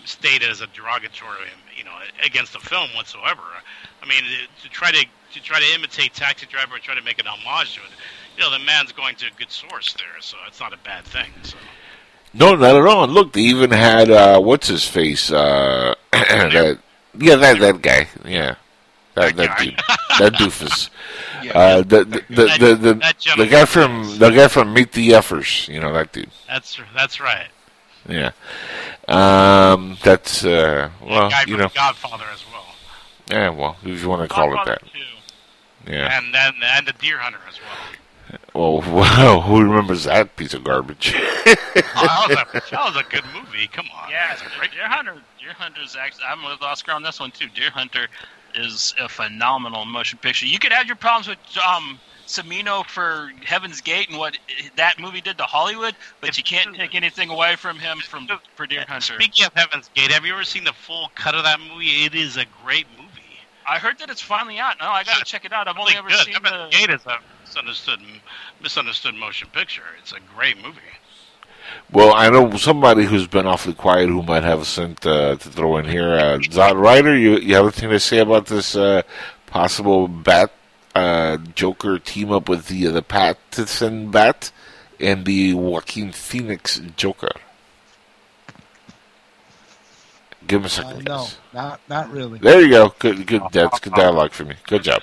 [0.05, 3.41] state it as a derogatory, you know, against the film whatsoever.
[4.01, 4.23] I mean,
[4.63, 7.75] to try to to try to imitate taxi driver, and try to make an homage
[7.75, 7.89] to it.
[8.37, 11.05] You know, the man's going to a good source there, so it's not a bad
[11.05, 11.31] thing.
[11.43, 11.57] So.
[12.33, 13.07] No, not at all.
[13.07, 15.31] Look, they even had uh, what's his face?
[15.31, 16.79] Uh, that
[17.17, 18.07] yeah, that that guy.
[18.25, 18.55] Yeah,
[19.15, 19.75] that That that dude,
[20.19, 20.89] that doofus.
[21.43, 21.57] Yeah.
[21.57, 24.91] Uh, the the the That- the, the, that the guy from the guy from Meet
[24.93, 25.67] the Effers.
[25.67, 26.29] You know that dude.
[26.47, 27.47] That's that's right.
[28.07, 28.31] Yeah.
[29.07, 32.65] Um, that's uh, The well, guy you know, Godfather as well,
[33.29, 33.49] yeah.
[33.49, 35.91] Well, if you want to call it that, two.
[35.91, 36.17] yeah.
[36.17, 38.81] and then and the Deer Hunter as well.
[38.81, 41.13] Well, wow, who remembers that piece of garbage?
[42.03, 43.67] Oh, that, was a, that was a good movie.
[43.67, 44.09] Come on.
[44.09, 44.71] Yeah, That's a great.
[44.71, 45.15] Deer Hunter.
[45.39, 46.23] Deer Hunter's actually.
[46.27, 47.47] I'm with Oscar on this one too.
[47.53, 48.07] Deer Hunter
[48.55, 50.45] is a phenomenal motion picture.
[50.45, 54.37] You could have your problems with um, Cimino for Heaven's Gate and what
[54.75, 58.67] that movie did to Hollywood, but you can't take anything away from him from for
[58.67, 59.13] Deer Hunter.
[59.15, 62.05] Speaking of Heaven's Gate, have you ever seen the full cut of that movie?
[62.05, 63.39] It is a great movie.
[63.67, 64.75] I heard that it's finally out.
[64.79, 65.67] No, I got to check it out.
[65.67, 66.17] I've only Really ever good.
[66.25, 66.67] seen Heaven's the.
[66.69, 67.99] Gate is a misunderstood
[68.59, 69.83] misunderstood motion picture.
[69.99, 70.79] It's a great movie.
[71.91, 75.49] Well, I know somebody who's been awfully quiet who might have a cent uh, to
[75.49, 76.13] throw in here.
[76.13, 79.01] Uh, Zod Ryder, you you have anything to say about this uh,
[79.47, 80.51] possible Bat
[80.95, 84.51] uh, Joker team up with the uh, the Pattinson Bat
[84.99, 87.31] and the Joaquin Phoenix Joker?
[90.47, 91.03] Give him a Uh, second.
[91.05, 91.37] no, please.
[91.53, 92.39] not not really.
[92.39, 92.93] There you go.
[92.99, 93.41] Good, good.
[93.51, 94.55] That's good dialogue for me.
[94.67, 95.01] Good job.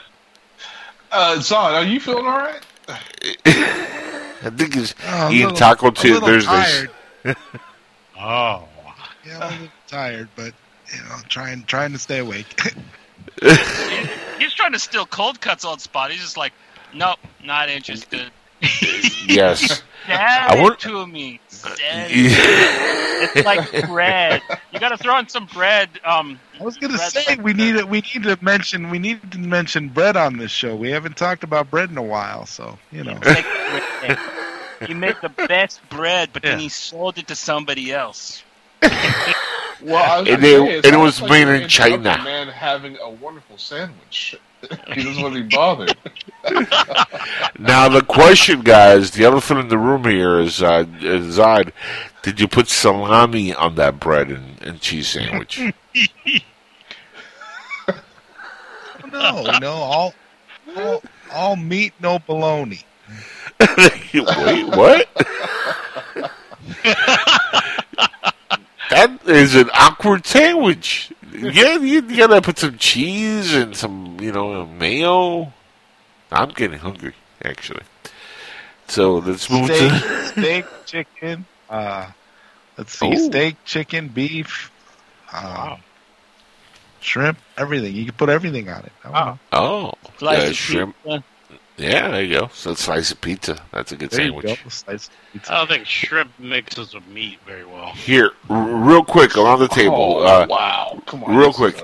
[1.13, 2.63] Uh, Zod, are you feeling all right?
[4.43, 6.15] I think he's Oh, I'm eating little- taco a too.
[6.15, 6.87] little There's this.
[8.21, 8.69] Oh,
[9.27, 10.53] Yeah, I'm a little tired, but
[10.93, 12.61] you know, trying trying to stay awake.
[14.39, 16.11] He's trying to steal cold cuts on spot.
[16.11, 16.53] He's just like,
[16.95, 18.31] nope, not interested.
[19.27, 19.83] Yes.
[20.07, 21.41] Dad I it want- to me.
[21.63, 24.41] Dad it It's like bread.
[24.73, 25.91] You got to throw in some bread.
[26.05, 29.39] Um, I was gonna say we need to, we need to mention we need to
[29.39, 30.75] mention bread on this show.
[30.77, 33.19] We haven't talked about bread in a while, so you know.
[34.87, 38.43] he made the best bread, but then he sold it to somebody else.
[38.83, 42.19] Well, I was And gonna it- say, and it was made you're in China.
[42.25, 44.35] Man having a wonderful sandwich.
[44.95, 45.97] he doesn't want to be bothered.
[47.59, 51.73] Now the question, guys, the elephant in the room here is, uh, is Zod.
[52.23, 55.59] Did you put salami on that bread and, and cheese sandwich?
[59.13, 60.15] no, no, all,
[60.77, 61.03] all
[61.33, 62.81] all meat, no bologna.
[63.61, 65.09] Wait, what?
[68.91, 71.13] that is an awkward sandwich.
[71.33, 75.53] Yeah, you, you gotta put some cheese and some, you know, mayo.
[76.31, 77.15] I'm getting hungry,
[77.45, 77.83] actually.
[78.89, 80.01] So let's move Steak, to.
[80.21, 81.47] steak, chicken.
[81.69, 82.11] Uh,
[82.77, 83.17] let's see, Ooh.
[83.17, 84.71] steak, chicken, beef,
[85.33, 85.79] um, Wow.
[87.01, 87.95] shrimp, everything.
[87.95, 88.93] You can put everything on it.
[89.05, 89.11] Oh.
[89.11, 89.39] know.
[89.53, 90.97] Oh, Slice uh, shrimp.
[91.05, 91.25] pizza.
[91.79, 92.51] Yeah, there you go.
[92.53, 93.63] So a slice of pizza.
[93.73, 94.49] That's a good There sandwich.
[94.51, 94.69] you go.
[94.69, 95.53] Slice pizza.
[95.53, 97.93] I don't think shrimp mixes with meat very well.
[97.93, 99.95] Here, r- real quick, around the table.
[100.19, 101.01] Oh, uh, wow.
[101.07, 101.37] Come on.
[101.37, 101.81] real quick.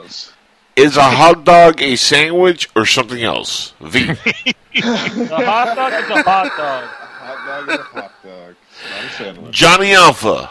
[0.76, 3.72] Is a hot dog a sandwich or something else?
[3.80, 4.06] V.
[4.74, 6.84] The hot dog is a hot dog.
[6.84, 8.54] A hot dog is a hot dog.
[8.90, 9.54] Not a sandwich.
[9.54, 10.50] Johnny Alpha.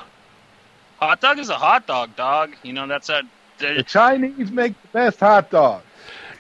[1.00, 2.56] Hot dog is a hot dog, dog.
[2.64, 3.24] You know that's a.
[3.60, 5.82] The Chinese make the best hot dog.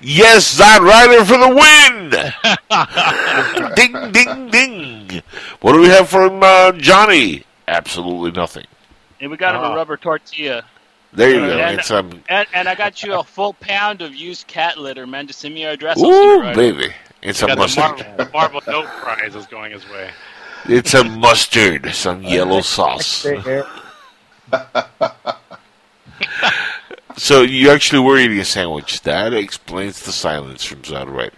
[0.03, 2.09] Yes, Zod Rider for the win!
[3.75, 5.23] ding, ding, ding.
[5.61, 7.45] What do we have from uh, Johnny?
[7.67, 8.65] Absolutely nothing.
[9.21, 9.71] And we got him Ah.
[9.71, 10.65] a rubber tortilla.
[11.13, 11.57] There you Uh, go.
[11.59, 15.07] and- It's um, And, and I got you a full pound of used cat litter,
[15.07, 15.27] man.
[15.27, 15.97] Just send me your address.
[16.01, 16.93] Ooh, right baby.
[17.21, 17.83] It's a Got the mustard.
[18.17, 20.09] Marvel, Marvel Note Prize is going his way.
[20.65, 21.93] It's a mustard.
[21.93, 23.25] Some yellow sauce.
[27.17, 27.41] Stay here.
[27.41, 29.01] So you actually were eating a sandwich.
[29.01, 31.37] That explains the silence from Zod Rider.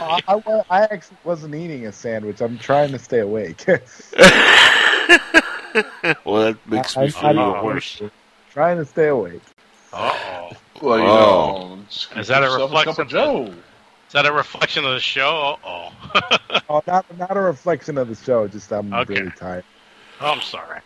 [0.00, 2.40] Uh, I, I actually wasn't eating a sandwich.
[2.40, 3.64] I'm trying to stay awake.
[6.24, 8.00] Well, that makes me feel I- even worse.
[8.52, 9.42] trying to stay awake.
[9.92, 10.50] Uh oh.
[10.80, 11.76] Well, you Oh.
[11.76, 13.44] know, Is that a get yourself reflection cup of Joe?
[14.06, 15.58] Is that a reflection of the show?
[15.64, 16.60] Uh oh.
[16.68, 18.46] Oh, not not a reflection of the show.
[18.46, 19.14] Just I'm Okay.
[19.18, 19.64] really tired.
[20.20, 20.80] oh, I'm sorry.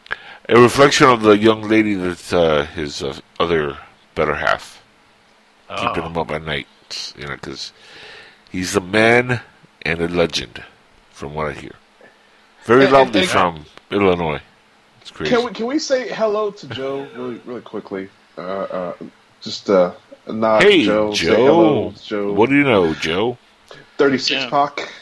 [0.48, 3.76] A reflection of the young lady that uh, his uh, other
[4.14, 4.82] better half
[5.76, 6.06] keeping Oh.
[6.06, 6.66] him up at night.
[7.18, 7.72] You know, because
[8.50, 9.42] he's a man
[9.82, 10.62] and a legend,
[11.10, 11.72] from what I hear.
[12.64, 14.40] Very And- lovely and- from Illinois.
[15.02, 15.34] It's crazy.
[15.34, 18.08] Can we can we say hello to Joe really really quickly?
[18.36, 18.92] Uh, uh,
[19.42, 19.92] just uh,
[20.26, 21.14] a nod Hey, to Joe.
[21.14, 21.36] Say Joe.
[21.46, 22.32] hello Joe.
[22.32, 23.36] What do you know, Joe?
[23.98, 24.50] Thirty six Yeah.
[24.50, 24.92] Pac.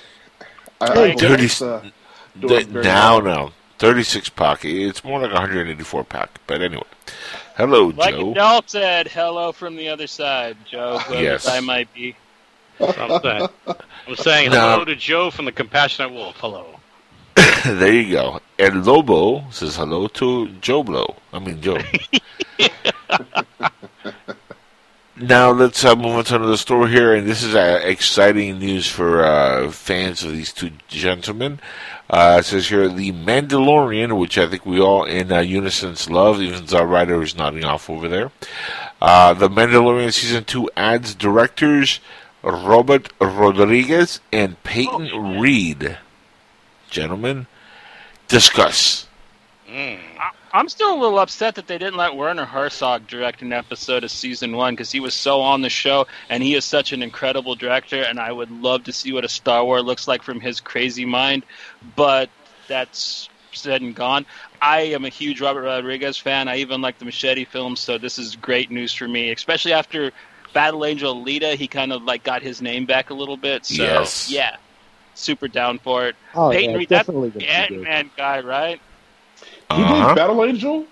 [0.80, 1.88] I, I believe Dirty it's, uh,
[2.36, 3.22] The- doing now, well.
[3.22, 3.52] no.
[3.78, 4.64] 36 pack.
[4.64, 6.40] It's more like 184 pack.
[6.46, 6.82] But anyway.
[7.56, 8.32] Hello, Like Joe.
[8.32, 11.00] Adele said, hello from the other side, Joe.
[11.10, 11.48] Yes.
[11.48, 12.14] I might be.
[12.80, 13.48] I'm saying,
[14.06, 14.60] I'm saying No.
[14.72, 16.36] hello to Joe from the Compassionate Wolf.
[16.38, 16.78] Hello.
[17.64, 18.40] there you go.
[18.58, 21.16] And Lobo says hello to Joe Blow.
[21.32, 21.78] I mean, Joe.
[25.16, 28.86] now let's uh, move on to another story here, and this is uh, exciting news
[28.88, 31.58] for uh, fans of these two gentlemen.
[32.08, 36.40] Uh, it says here the Mandalorian, which I think we all in uh, unison love,
[36.40, 38.30] even Zarrider is nodding off over there.
[39.00, 42.00] Uh, the Mandalorian season two adds directors
[42.42, 45.98] Robert Rodriguez and Peyton Reed.
[46.90, 47.46] Gentlemen,
[48.28, 49.08] discuss.
[49.68, 49.98] Mm.
[50.56, 54.10] I'm still a little upset that they didn't let Werner Herzog direct an episode of
[54.10, 57.54] season one because he was so on the show and he is such an incredible
[57.54, 58.00] director.
[58.00, 61.04] And I would love to see what a Star Wars looks like from his crazy
[61.04, 61.44] mind.
[61.94, 62.30] But
[62.68, 64.24] that's said and gone.
[64.62, 66.48] I am a huge Robert Rodriguez fan.
[66.48, 70.10] I even like the Machete films, so this is great news for me, especially after
[70.54, 71.54] Battle Angel Alita.
[71.54, 73.66] He kind of like got his name back a little bit.
[73.66, 74.30] So Yes.
[74.30, 74.56] yeah,
[75.14, 76.16] super down for it.
[76.34, 77.82] Oh, Peyton yeah, Reed, that's definitely gonna Ant.
[77.82, 78.80] Man guy, right?
[79.70, 80.08] You Uh-huh.
[80.08, 80.84] did Battle Angel?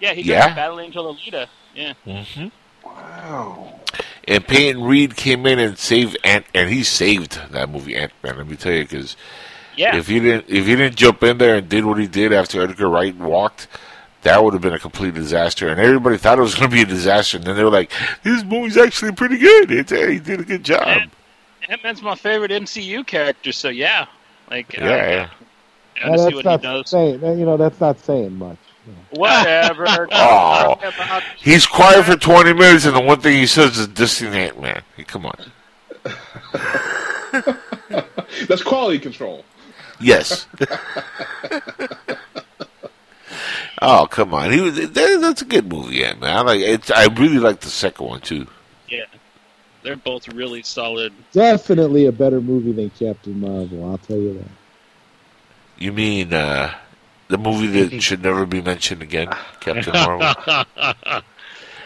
[0.00, 0.54] Yeah, he Yeah.
[0.54, 1.46] Battle Angel Alita.
[1.74, 1.92] Yeah.
[2.04, 2.48] hmm
[2.84, 3.80] Wow.
[4.26, 8.36] And Peyton Reed came in and saved Ant, and he saved that movie Ant Man.
[8.36, 9.16] Let me tell you, because
[9.76, 9.96] Yeah.
[9.96, 12.60] if he didn't, if he didn't jump in there and did what he did after
[12.62, 13.68] Edgar Wright walked,
[14.22, 15.68] that would have been a complete disaster.
[15.68, 17.36] And everybody thought it was going to be a disaster.
[17.38, 17.90] And then they were like,
[18.22, 19.70] "This movie's actually pretty good.
[19.70, 21.10] It's, uh, he did a good job." Ant-
[21.68, 24.06] Ant-Man's my favorite MCU character, so yeah.
[24.50, 25.28] Like, Yeah, uh, yeah.
[26.02, 26.90] I Well, see that's what he not does.
[26.90, 27.20] saying.
[27.38, 28.58] You know, that's not saying much.
[29.10, 30.08] Whatever.
[30.12, 30.78] Oh.
[31.38, 34.82] He's quiet for twenty minutes, and the one thing he says is dissing Ant Man.
[34.96, 35.36] Hey, come on.
[38.48, 39.44] That's quality control.
[40.00, 40.46] Yes.
[43.82, 44.76] oh come on, he was.
[44.76, 46.36] That, that's a good movie, yeah, man.
[46.36, 46.90] I like it.
[46.90, 48.46] I really like the second one too.
[48.88, 49.04] yeah.
[49.82, 51.12] They're both really solid.
[51.32, 53.88] Definitely a better movie than Captain Marvel.
[53.90, 54.48] I'll tell you that.
[55.78, 56.74] You mean uh,
[57.28, 59.28] the movie that should never be mentioned again,
[59.60, 60.64] Captain Marvel?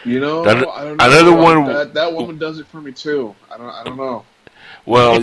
[0.05, 1.05] You know, Another- I don't know.
[1.05, 3.35] another one- That, that woman does it for me too.
[3.51, 3.69] I don't.
[3.69, 4.25] I don't know.
[4.85, 5.21] Well,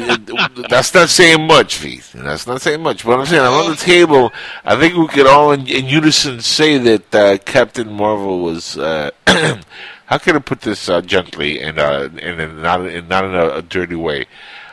[0.71, 2.13] that's not saying much, Keith.
[2.15, 3.05] That's not saying much.
[3.05, 4.33] But I'm saying I'm on the table,
[4.65, 8.79] I think we could all in, in unison say that uh, Captain Marvel was.
[8.79, 9.11] Uh,
[10.07, 13.35] how can I put this uh, gently and uh, and in not in, not in
[13.35, 14.25] a, a dirty way?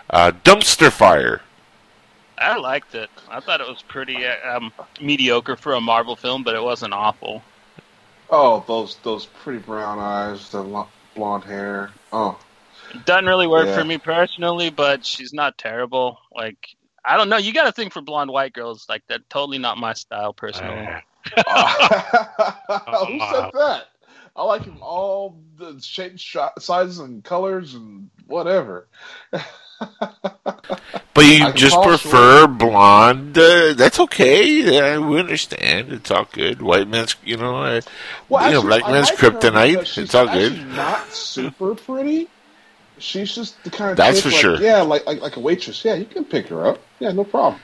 [0.09, 1.41] Uh, dumpster fire.
[2.37, 3.09] I liked it.
[3.29, 6.93] I thought it was pretty uh, um, mediocre for a Marvel film, but it wasn't
[6.93, 7.41] awful.
[8.29, 10.85] Oh, those those pretty brown eyes, the
[11.15, 11.91] blonde hair.
[12.11, 12.37] Oh,
[12.93, 13.77] It doesn't really work Yeah.
[13.77, 16.19] for me personally, but she's not terrible.
[16.31, 17.37] Like, I don't know.
[17.37, 18.85] You got to think for blonde white girls.
[18.89, 20.85] Like, that totally not my style personally.
[21.35, 21.41] who
[23.19, 23.85] said that?
[24.35, 28.87] I like them all the shapes, sh- sizes, and colors, and whatever.
[31.13, 33.35] But you I just prefer blonde.
[33.35, 34.45] Uh, that's okay.
[34.61, 35.91] Yeah, we understand.
[35.91, 36.61] It's all good.
[36.61, 37.81] White man's, you know, uh,
[38.29, 39.97] you know, black I man's like kryptonite.
[39.97, 40.63] It's all good.
[40.67, 42.27] Not super pretty.
[42.99, 44.61] She's just the kind of That's for like- sure.
[44.61, 45.83] Yeah, like, like like a waitress.
[45.83, 46.79] Yeah, you can pick her up.
[46.99, 47.61] Yeah, no problem.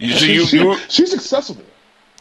[0.00, 1.64] You, so She's- you, she's accessible.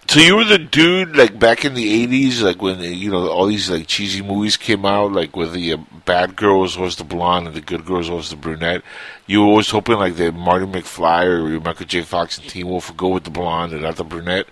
[0.10, 3.46] So you were the dude like back in the eighties, like when you know all
[3.46, 7.48] these like cheesy movies came out, like where the uh, bad girls was the blonde
[7.48, 8.82] and the good girls was the brunette.
[9.28, 12.02] You were always hoping like that Marty McFly or Michael J.
[12.02, 14.48] Fox and Teen Wolf would go with the blonde and not the brunette.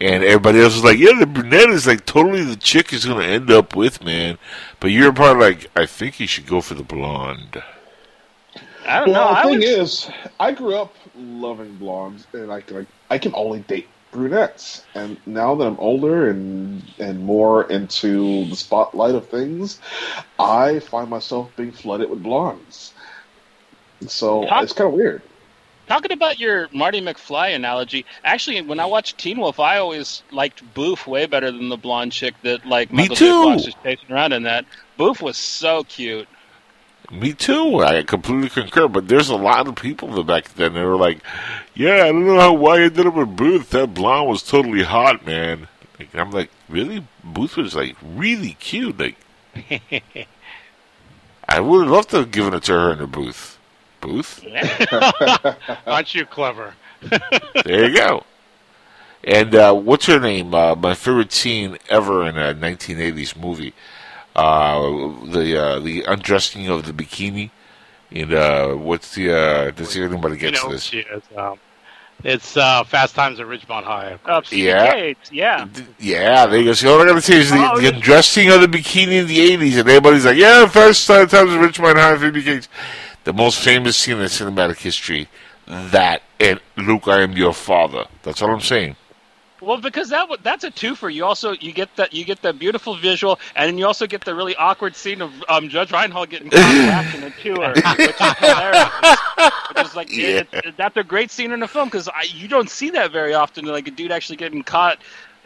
[0.00, 3.24] And everybody else was like, "Yeah, the brunette is like totally the chick he's gonna
[3.24, 4.38] end up with, man."
[4.80, 7.62] But you're probably like, "I think he should go for the blonde."
[8.86, 9.28] I don't Well, know.
[9.28, 10.10] the I thing would, is,
[10.40, 14.84] I grew up loving blondes, and I can like, I can only date brunettes.
[14.94, 19.80] And now that I'm older and and more into the spotlight of things,
[20.38, 22.92] I find myself being flooded with blondes.
[24.06, 25.22] So Talk- it's kind of weird.
[25.88, 28.04] talking about your Marty McFly analogy.
[28.24, 32.12] Actually, when I watched Teen Wolf, I always liked Boof way better than the blonde
[32.12, 33.24] chick that like Me Michael J.
[33.26, 33.42] too.
[33.44, 34.64] Fox was chasing around in that.
[34.96, 36.28] Boof was so cute.
[37.12, 37.80] Me too.
[37.80, 38.88] I completely concur.
[38.88, 41.20] But there's a lot of people back then they were like,
[41.74, 43.70] "Yeah, I don't know how why I ended up with Boof.
[43.70, 45.68] That blonde was totally hot, man."
[45.98, 47.06] Like, I'm like, really?
[47.22, 48.98] Boof was like really cute.
[48.98, 49.16] Like,
[51.48, 53.58] I would love to have given it to her in the booth.
[54.00, 54.42] Booth.
[55.86, 56.74] Aren't you clever?
[57.64, 58.24] There you go.
[59.24, 60.54] And uh, what's her name?
[60.54, 63.74] Uh, my favorite scene ever in a 1980s movie.
[64.34, 64.80] Uh,
[65.26, 67.50] the uh, the undressing of the bikini
[68.10, 69.32] And uh, what's the?
[69.32, 70.92] Uh, does anybody You know this?
[70.92, 71.22] is.
[71.36, 71.58] Um,
[72.24, 74.16] it's uh, Fast Times at Ridgemont High.
[74.50, 74.92] Yeah.
[74.92, 75.66] Cates, yeah.
[75.98, 76.72] Yeah, there you go.
[76.72, 79.38] See, all I gotta say is the, Oh, the undressing of the bikini in the
[79.56, 82.68] '80s, and everybody's like, "Yeah, first uh, times Ridgemont High, Phoebe Cates."
[83.24, 85.28] The most famous scene in cinematic history.
[85.66, 88.06] That and Luke, I am your father.
[88.22, 88.96] That's all I'm saying.
[89.62, 91.12] Well, because that that's a twofer.
[91.12, 94.24] You also you get that you get the beautiful visual, and then you also get
[94.24, 98.16] the really awkward scene of um, Judge Reinhold getting caught laughing at tour, which is
[98.38, 99.18] hilarious.
[99.74, 102.68] Which is like it, it- that's a great scene in the film because you don't
[102.68, 103.64] see that very often.
[103.64, 104.98] Like a dude actually getting caught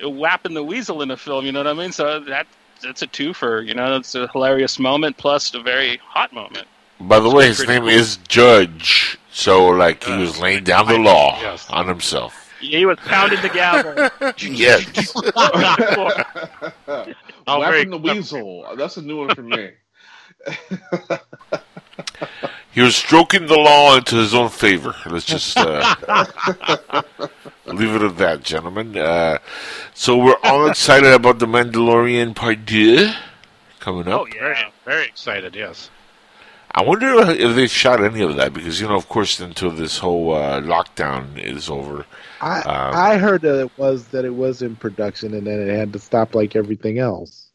[0.02, 1.44] whapping the weasel in a film.
[1.44, 1.92] You know what I mean?
[1.92, 2.46] So that
[2.82, 3.66] that's a twofer.
[3.66, 6.66] You know, it's a hilarious moment plus a very hot moment.
[6.98, 7.90] By the way, his name cool.
[7.90, 11.68] is Judge, so like he was laying down the law Yes.
[11.68, 12.45] on himself.
[12.60, 14.34] He was pounding the gavel.
[14.38, 15.12] Yes.
[17.48, 18.74] Oh, very Laughing the Weasel.
[18.76, 19.70] That's a new one for me.
[22.72, 24.94] He was stroking the law into his own favor.
[25.06, 25.94] Let's just uh,
[27.64, 28.98] leave it at that, gentlemen.
[28.98, 29.38] Uh,
[29.94, 33.12] so we're all excited about the Mandalorian Part Deux
[33.80, 34.20] coming up.
[34.20, 34.68] oh Very, yeah.
[34.84, 35.56] very excited.
[35.56, 35.88] Yes.
[36.76, 39.98] I wonder if they shot any of that because you know, of course, until this
[39.98, 42.04] whole uh, lockdown is over.
[42.42, 45.74] I Um, I heard that it was that it was in production and then it
[45.74, 47.50] had to stop like everything else.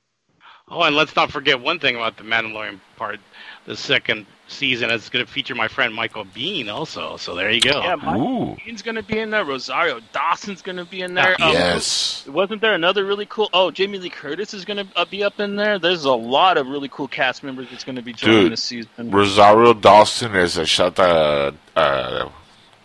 [0.68, 3.20] Oh, and let's not forget one thing about the Mandalorian part.
[3.66, 7.18] The second season is going to feature my friend Michael Biehn also.
[7.18, 7.82] So there you go.
[7.82, 9.44] Yeah, Mike Ooh, Biehn's gonna be in there.
[9.44, 11.36] Rosario Dawson's gonna be in there.
[11.42, 12.28] Um, yes.
[12.28, 13.50] Wasn't there another really cool?
[13.54, 15.80] Oh, Jamie Lee Curtis is going to uh, be up in there.
[15.80, 18.64] There's a lot of really cool cast members that's going to be joining Dude, this
[18.64, 19.12] season.
[19.12, 21.56] Rosario Dawson is a Shata.
[21.76, 22.30] Uh,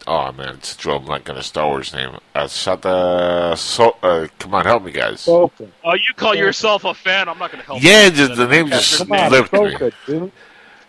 [0.06, 0.96] oh man, it's Joe.
[0.96, 2.16] I'm not gonna Star Wars name.
[2.34, 3.56] Uh, Shata.
[3.56, 5.26] So, uh, come on, help me, guys.
[5.26, 5.68] Soka.
[5.84, 7.28] Oh, you call yourself a fan?
[7.28, 7.82] I'm not going to help.
[7.82, 8.10] Yeah, you.
[8.10, 9.18] just the name just slipped me.
[9.18, 10.32] Soka, dude.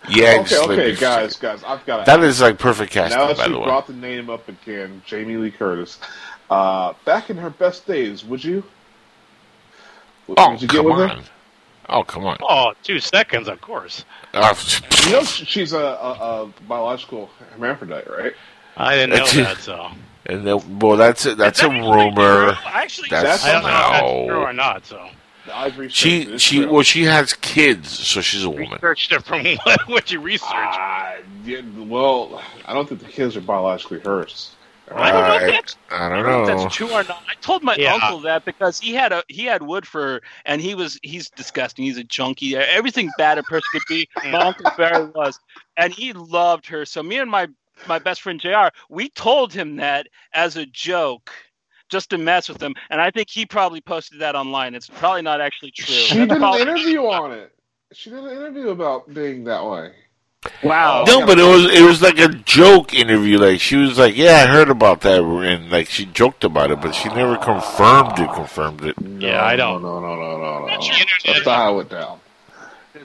[0.09, 0.95] Yeah, okay, slipped okay, me.
[0.97, 3.65] guys, guys, I've got That is like perfect casting, Now that by you the way.
[3.65, 5.99] brought the name up again, Jamie Lee Curtis.
[6.49, 8.63] Uh, back in her best days, would you?
[10.27, 11.15] Would, Oh, would you get come with her?
[11.15, 11.23] on.
[11.89, 12.37] Oh, come on.
[12.41, 14.03] Oh, two seconds, of course.
[14.33, 14.53] Uh,
[15.05, 18.33] You know she's a, a, a biological hermaphrodite, right?
[18.75, 19.57] I didn't know That's- that.
[19.59, 19.89] So
[20.25, 22.11] and then, well, that's a, that's Is a rumor.
[22.51, 22.53] true?
[22.65, 24.85] Actually, That's- I don't know if that's true or not.
[24.85, 25.09] So
[25.53, 26.41] I've researched She it.
[26.41, 26.73] She real.
[26.73, 28.71] well she has kids, so she's a woman.
[28.73, 30.51] researched it from what, what you researched.
[30.53, 31.15] Ah,
[31.45, 34.53] yeah, well, I don't think the kids are biologically hers.
[34.89, 37.03] I don't know if I- that's I I don't don't know if that's true or
[37.03, 37.21] not.
[37.29, 37.93] I told my Yeah.
[37.95, 41.83] uncle that because he had a he had wood for and he was he's disgusting.
[41.85, 42.55] He's a junkie.
[42.55, 44.07] Everything bad a person could be.
[44.31, 45.39] My uncle Barry was,
[45.75, 46.85] and he loved her.
[46.85, 47.47] So me and my
[47.85, 48.69] my best friend Jr.
[48.89, 51.31] We told him that as a joke.
[51.89, 54.75] Just to mess with him, and I think he probably posted that online.
[54.75, 55.85] It's probably not actually true.
[55.85, 57.53] She did an interview on it.
[57.93, 59.93] She did an interview about being that way.
[60.63, 61.05] Wow.
[61.07, 63.37] Oh, no, but it was it was like a joke interview.
[63.37, 66.81] Like she was like, "Yeah, I heard about that," and like she joked about it,
[66.81, 68.31] but she never confirmed it.
[68.33, 68.95] Confirmed it.
[69.19, 69.81] Yeah, I don't.
[69.81, 70.67] No, no, no, no, no.
[70.67, 70.93] That's no.
[70.93, 71.21] the internet.
[71.25, 72.19] That's not how it went down.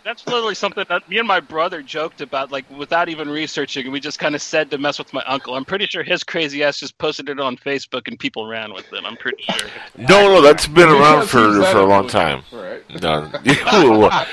[0.04, 3.90] That's literally something that me and my brother joked about, like without even researching.
[3.90, 5.54] We just kind of said to mess with my uncle.
[5.54, 8.92] I'm pretty sure his crazy ass just posted it on Facebook and people ran with
[8.92, 9.04] it.
[9.04, 9.68] I'm pretty sure.
[9.98, 12.38] No, no, that's been around for for a long time.
[12.38, 13.30] influential,
[13.72, 14.26] No, Right.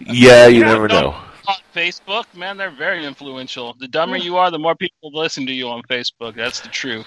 [0.00, 1.00] Yeah, you Yeah, never no.
[1.00, 1.16] know.
[1.48, 3.74] On Facebook, man, they're very influential.
[3.78, 6.34] The dumber you are, the more people listen to you on Facebook.
[6.36, 7.06] That's the truth.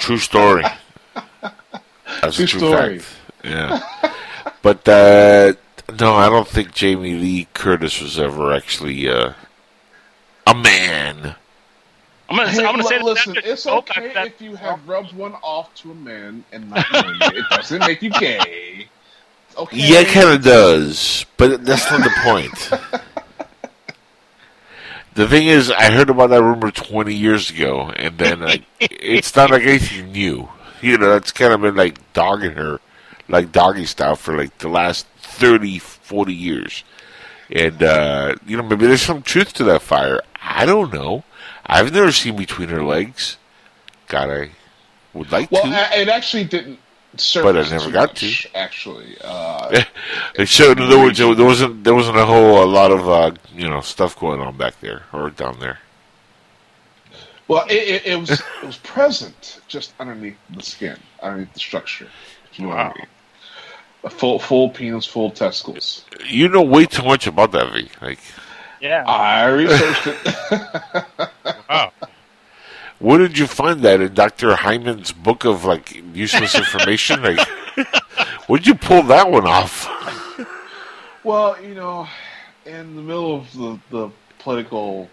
[0.00, 0.64] True story.
[2.20, 2.98] That's True a true story.
[2.98, 3.16] fact.
[3.42, 3.80] Yeah,
[4.62, 5.54] but uh,
[5.98, 9.32] no, I don't think Jamie Lee Curtis was ever actually uh,
[10.46, 11.34] a man.
[12.28, 14.26] I'm gonna, Hey, say, I'm gonna li- say that- listen, that- it's okay that- that-
[14.28, 17.36] if you have rubbed one off to a man and not known it.
[17.38, 18.86] It doesn't make you gay.
[19.56, 19.76] Okay.
[19.76, 22.70] Yeah, it kind of does, but that's not the point.
[25.14, 29.34] The thing is, I heard about that rumor 20 years ago, and then like, it's
[29.34, 30.48] not like anything new.
[30.80, 32.80] You know, it's kind of been like dogging her,
[33.30, 36.84] like doggy style for like the last 30, 40 years.
[37.50, 40.20] And, uh, you know, maybe there's some truth to that fire.
[40.42, 41.24] I don't know.
[41.66, 43.38] I've never seen between her legs.
[44.08, 44.50] God, I
[45.14, 45.68] would like Well, to.
[45.68, 46.78] a- it actually didn't
[47.34, 49.82] But I never got much, Actually, uh,
[50.46, 53.68] So in other words, there wasn't there wasn't a whole a lot of uh, you
[53.68, 55.80] know stuff going on back there or down there.
[57.48, 62.08] well, it, it, it was it was present just underneath the skin, underneath the structure.
[62.54, 62.92] You know Wow.
[62.94, 63.06] I mean.
[64.02, 66.04] A full full penis, full testicles.
[66.26, 67.88] You know way too much about that, V.
[68.00, 68.18] Like,
[68.80, 69.04] yeah.
[69.06, 71.28] I researched it.
[71.68, 71.92] Wow.
[72.98, 77.22] where did you find that in Doctor Hyman's book of like useless information?
[77.22, 77.38] like,
[78.48, 79.88] where'd you pull that one off?
[81.22, 82.08] Well, you know,
[82.66, 85.08] in the middle of the, the political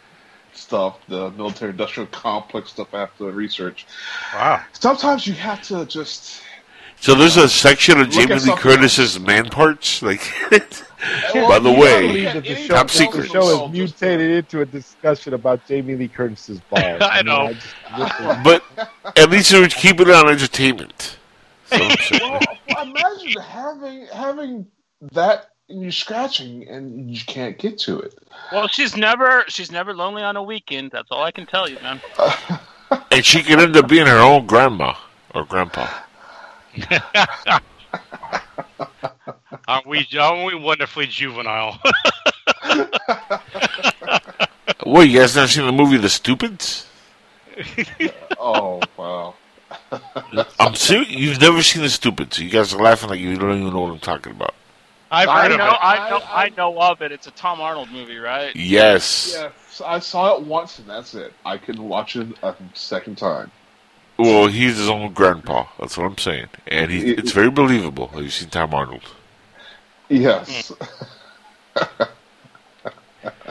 [0.53, 3.85] stuff, the military industrial complex stuff after have to research.
[4.33, 4.63] Wow.
[4.73, 6.41] Sometimes you have to just.
[6.99, 10.01] So there's a section of Jamie Lee something Curtis's man parts.
[10.07, 10.21] Like,
[11.47, 15.35] by the way, at the show, Top of the show has mutated into a discussion
[15.35, 16.83] about Jamie Lee Curtis's balls.
[17.01, 17.49] I know.
[17.49, 17.57] mean,
[17.97, 18.63] just- but
[19.15, 21.17] at least it was keeping it on entertainment.
[21.67, 24.67] So I'm well, well, imagine having having
[25.11, 28.17] that and you're scratching and you can't get to it.
[28.51, 30.91] Well, she's never she's never lonely on a weekend.
[30.91, 32.01] That's all I can tell you, man.
[33.11, 34.95] and she could end up being her own grandma
[35.35, 35.87] or grandpa.
[39.67, 41.79] Aren't we, aren't we wonderfully juvenile?
[44.83, 46.87] What, you guys never seen the movie The Stupids?
[48.39, 49.33] Oh wow!
[50.59, 51.09] I'm serious.
[51.09, 52.37] You've never seen The Stupids.
[52.39, 54.53] You guys are laughing like you don't even know what I'm talking about.
[55.11, 55.79] I've I heard I of know, it.
[55.81, 57.11] I know, I- I know of it.
[57.11, 58.55] It's a Tom Arnold movie, right?
[58.55, 59.33] Yes.
[59.35, 59.49] Yeah,
[59.85, 61.33] I saw it once and that's it.
[61.43, 63.51] I couldn't watch it a second time.
[64.17, 65.67] Well, he's his own grandpa.
[65.79, 66.47] That's what I'm saying.
[66.65, 68.07] And he, it's very believable.
[68.09, 69.03] Have you seen Tom Arnold?
[70.09, 70.71] Yes.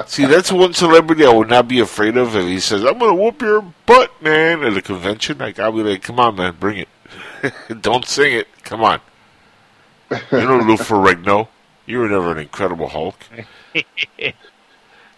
[0.07, 3.17] See, that's one celebrity I would not be afraid of if he says, I'm going
[3.17, 5.39] to whoop your butt, man, at a convention.
[5.39, 6.89] Like, I'll be like, come on, man, bring it.
[7.81, 8.49] Don't sing it.
[8.63, 9.01] Come on.
[10.11, 11.49] You know Lou Ferrigno?
[11.87, 13.17] You were never an Incredible Hulk.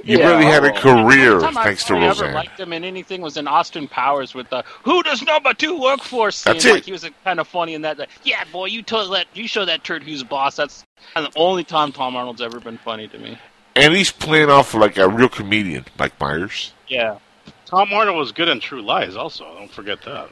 [0.08, 2.34] You Yeah, really had a career The time thanks to I really ever Roseanne.
[2.34, 6.00] liked him in anything was in Austin Powers with the "Who does number two work
[6.02, 6.54] for?" scene.
[6.54, 6.84] That's like it.
[6.86, 7.98] he was kind of funny in that.
[7.98, 10.56] Like, yeah, boy, you told that you show that turd who's boss.
[10.56, 13.38] That's kind of the only time Tom Arnold's ever been funny to me.
[13.76, 16.72] And he's playing off like a real comedian, Mike Myers.
[16.88, 17.18] Yeah,
[17.66, 19.44] Tom Arnold was good in True Lies, also.
[19.58, 20.28] Don't forget that.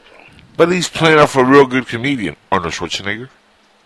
[0.56, 3.28] But he's playing off a real good comedian, Arnold Schwarzenegger.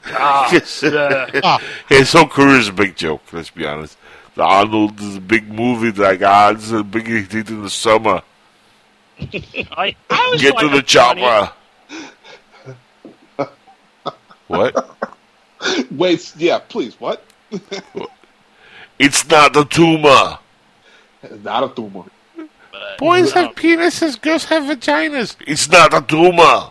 [0.07, 0.83] Ah, Yes.
[0.83, 1.59] yeah.
[1.89, 3.99] His whole career is a big joke, let's be honest.
[4.35, 7.71] The Arnold is a big movie, like, ah, this is the biggest hit in the
[7.71, 8.23] summer.
[9.21, 11.53] I, I was Get to the chopper.
[14.47, 14.97] what?
[15.91, 16.99] Wait, yeah, please.
[16.99, 17.25] What?
[18.99, 20.39] It's not a tumor.
[21.43, 22.05] Not a tumor.
[22.37, 25.37] But, Boys um, have penises, girls have vaginas.
[25.47, 26.71] It's not a tumor.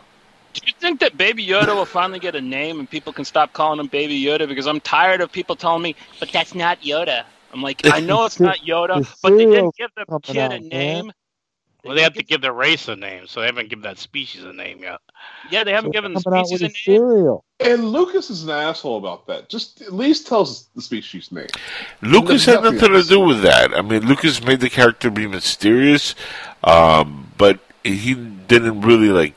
[0.54, 3.54] Do you think that Baby Yoda will finally get a name and people can stop
[3.54, 4.48] calling him Baby Yoda?
[4.48, 7.26] Because I'm tired of people telling me, but that's not Yoda.
[7.54, 10.52] I'm like, I know it's not Yoda, The but they didn't give the kid out,
[10.54, 10.70] a man.
[10.70, 11.12] name.
[11.84, 14.44] Well, they have to give their race a name, so they haven't given that species
[14.44, 15.00] a name yet.
[15.50, 16.76] Yeah, they haven't given the coming out species with a a name.
[16.76, 17.46] cereal.
[17.62, 19.48] And Lucas is an asshole about that.
[19.50, 21.48] Just at least tell us the species name.
[22.02, 23.74] Lucas had nothing to do with that.
[23.74, 26.16] I mean, Lucas made the character be mysterious,
[26.66, 29.36] um, but he didn't really like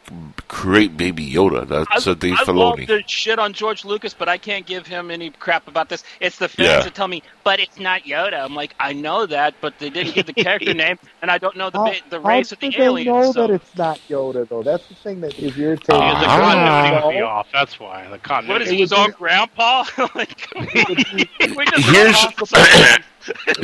[0.53, 1.67] create Baby Yoda.
[1.67, 2.87] That's a Dave I love Filoni.
[2.87, 6.05] to shit on George Lucas, but I can't give him any crap about this.
[6.21, 6.83] It's the fans Yeah.
[6.83, 8.45] that tell me, but it's not Yoda.
[8.45, 11.57] I'm like, I know that, but they didn't give the character name, and I don't
[11.57, 13.07] know the How, ba- the how race of do the they aliens.
[13.07, 14.63] know so- that it's not Yoda, though?
[14.63, 15.87] That's the thing that is irritating.
[15.87, 17.07] Because the continuity ah.
[17.07, 17.49] would be off.
[17.51, 18.03] That's why.
[18.05, 18.71] The what is continuity.
[18.75, 19.85] he, his own grandpa?
[20.15, 23.05] like, come we just Here's- wrote off something.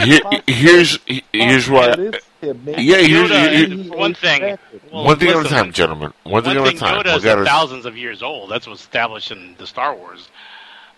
[0.05, 0.99] Here, here's
[1.35, 2.13] here's why.
[2.41, 4.59] It is him, maybe Yeah, here's- Yoda, here- he one thing.
[4.93, 6.13] Well, one thing at a time, gentlemen.
[6.25, 7.01] One thing One at thing, a time.
[7.01, 8.51] Yoda We is gotta- thousands of years old.
[8.51, 10.29] That's what's established in the Star Wars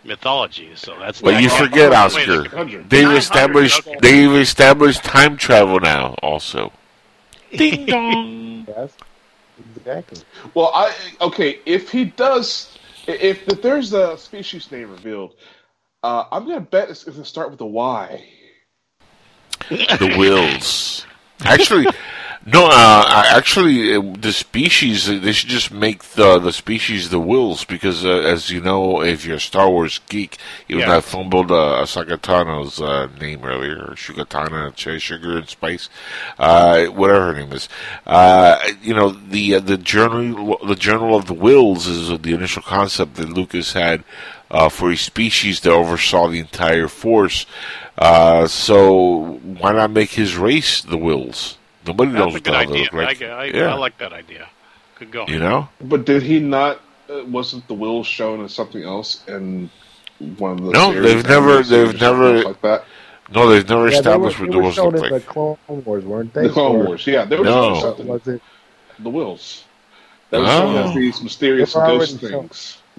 [0.05, 0.71] mythology.
[0.77, 1.21] So that's.
[1.21, 2.43] But not- you forget, Wait, Oscar.
[2.65, 3.97] wait, They've established okay.
[4.01, 6.15] they've established time travel now.
[6.23, 6.73] Also,
[7.57, 8.67] ding dong.
[8.69, 8.93] Yes,
[9.77, 10.21] exactly.
[10.55, 11.59] Well, I okay.
[11.67, 15.35] If he does, if, if there's a species name revealed,
[16.03, 18.25] uh, I'm gonna bet it's, it's gonna start with a Y.
[19.69, 19.77] the
[20.17, 21.05] Whills.
[21.45, 21.87] Actually,
[22.47, 22.67] no.
[22.67, 27.67] Uh, actually, uh, the species uh, they should just make the the species the Whills
[27.67, 30.37] because, uh, as you know, if you're a Star Wars geek,
[30.69, 30.97] even Yeah.
[30.97, 35.89] I fumbled uh, Ahsoka Tano's uh, name earlier, Shugatana, Cherry Sugar and Spice,
[36.39, 37.69] uh, whatever her name is.
[38.07, 42.63] Uh, you know, the uh, the journal the journal of the Whills is the initial
[42.63, 44.05] concept that Lucas had
[44.51, 47.47] uh, for a species that oversaw the entire force.
[47.99, 51.57] Uh, so why not make his race the Whills?
[51.87, 52.83] Nobody knows That's a good the hell idea.
[52.85, 53.23] look like.
[53.23, 54.49] I, I, yeah, I like that idea.
[54.99, 55.27] Good go.
[55.27, 55.69] you know.
[55.81, 56.81] But did he not?
[57.09, 59.71] Uh, wasn't the Whills shown as something else in
[60.39, 60.71] one of the?
[60.73, 62.85] No, they've never- they've never- like that.
[63.33, 65.25] No, they've never Yeah, they were, established they what the Whills shown look in like.
[65.25, 66.43] the Clone Wars, weren't they?
[66.49, 67.81] The Clone Or- Wars, yeah, they were No.
[67.81, 68.07] something.
[68.07, 68.43] Was it?
[68.99, 69.65] The Whills.
[70.31, 70.59] That was Oh.
[70.61, 72.51] shown as these mysterious ghost already shown.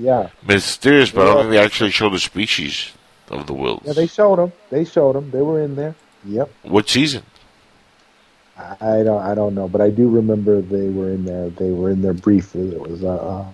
[0.02, 0.06] Things.
[0.06, 2.92] Yeah, Mysterious, but I don't think they actually show the species
[3.30, 3.82] of the Whills.
[3.86, 3.94] yeah.
[3.94, 4.52] They showed them.
[4.70, 5.32] They showed them.
[5.32, 5.96] They were in there.
[6.26, 6.52] Yep.
[6.64, 7.24] what season?
[8.58, 9.22] I I don't.
[9.22, 11.50] I don't know, but I do remember they were in there.
[11.50, 12.70] They were in there briefly.
[12.76, 13.04] It was.
[13.04, 13.46] Uh, uh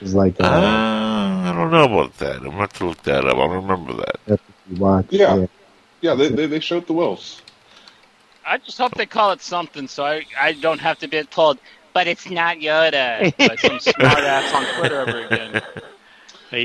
[0.00, 0.40] it was like.
[0.40, 2.36] Uh, Uh, I don't know about that.
[2.36, 3.36] I'm gonna look that up.
[3.36, 4.40] I don't remember that.
[4.68, 5.06] you watch.
[5.10, 5.46] Yeah.
[6.00, 7.42] Yeah, they, they they showed the Whills.
[8.44, 11.58] I just hope they call it something, so I I don't have to be told.
[11.94, 15.62] But it's not Yoda by some smart ass on Twitter ever again.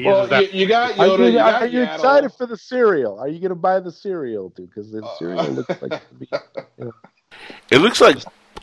[0.05, 3.19] Well, you, you got Are you, you got are you excited for the cereal?
[3.19, 4.67] Are you going to buy the cereal too?
[4.67, 5.17] Because the uh.
[5.17, 6.01] cereal looks like
[7.71, 8.17] It looks like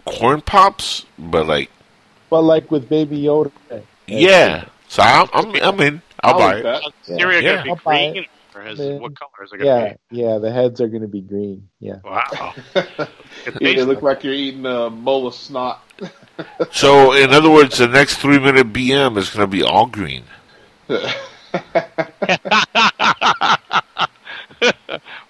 [0.05, 1.71] corn pops, but like
[2.29, 3.53] but like with Baby Yoda.
[4.07, 4.67] yeah.
[4.89, 6.03] So I'm I'm, I'm in.
[6.23, 6.63] I'll I'll buy it.
[6.63, 6.83] that.
[7.05, 7.57] Cereal Yeah.
[7.57, 8.99] gonna I'll be buy green, or is Yeah.
[8.99, 10.39] what color is it gonna Yeah, yeah.
[10.39, 11.69] The heads are going to be green.
[11.81, 11.97] Yeah.
[12.05, 12.55] Wow.
[13.47, 15.83] It You look like you're eating a bowl of snot.
[16.73, 20.25] So in other words, the next three minute BM is going to be all green.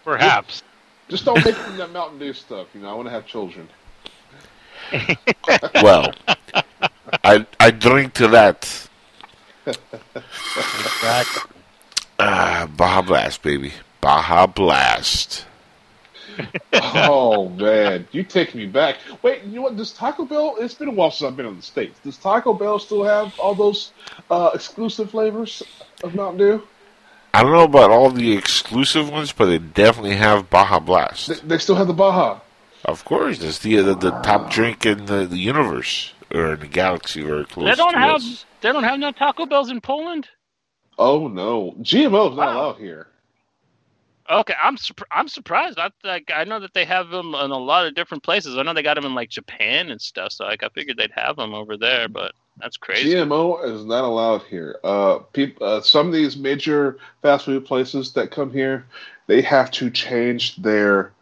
[0.04, 0.62] Perhaps.
[1.08, 2.68] Just don't make from that Mountain Dew stuff.
[2.74, 3.68] You know, I want to have children.
[5.82, 6.12] Well,
[7.22, 8.88] I I drink to that.
[9.66, 11.53] Exactly.
[12.18, 13.72] Ah, Baja Blast, baby.
[14.00, 15.46] Baja Blast.
[16.72, 18.96] oh man, you take me back.
[19.22, 19.76] Wait, you know what?
[19.76, 20.56] Does Taco Bell?
[20.58, 21.98] It's been a while since I've been in the states.
[22.00, 23.92] Does Taco Bell still have all those
[24.30, 25.62] uh, exclusive flavors
[26.02, 26.62] of Mountain Dew?
[27.32, 31.48] I don't know about all the exclusive ones, but they definitely have Baja They, Blast.
[31.48, 32.40] they still have the Baja.
[32.84, 36.66] Of course, it's the the, the top drink in the, the universe or in the
[36.66, 37.70] galaxy or close.
[37.70, 38.44] They don't to have us.
[38.60, 40.28] they don't have no Taco Bells in Poland.
[40.98, 42.48] Oh no, GMO is not Wow.
[42.48, 43.08] allowed here.
[44.30, 44.76] Okay, I'm
[45.10, 45.78] I'm surprised.
[45.78, 48.56] I like I know that they have them in a lot of different places.
[48.56, 50.32] I know they got them in like Japan and stuff.
[50.32, 53.20] So like I figured they'd have them over there, but that's crazy.
[53.20, 54.78] GMO is not allowed here.
[54.84, 58.86] Uh, peop, uh, some of these major fast food places that come here,
[59.26, 61.14] they have to change their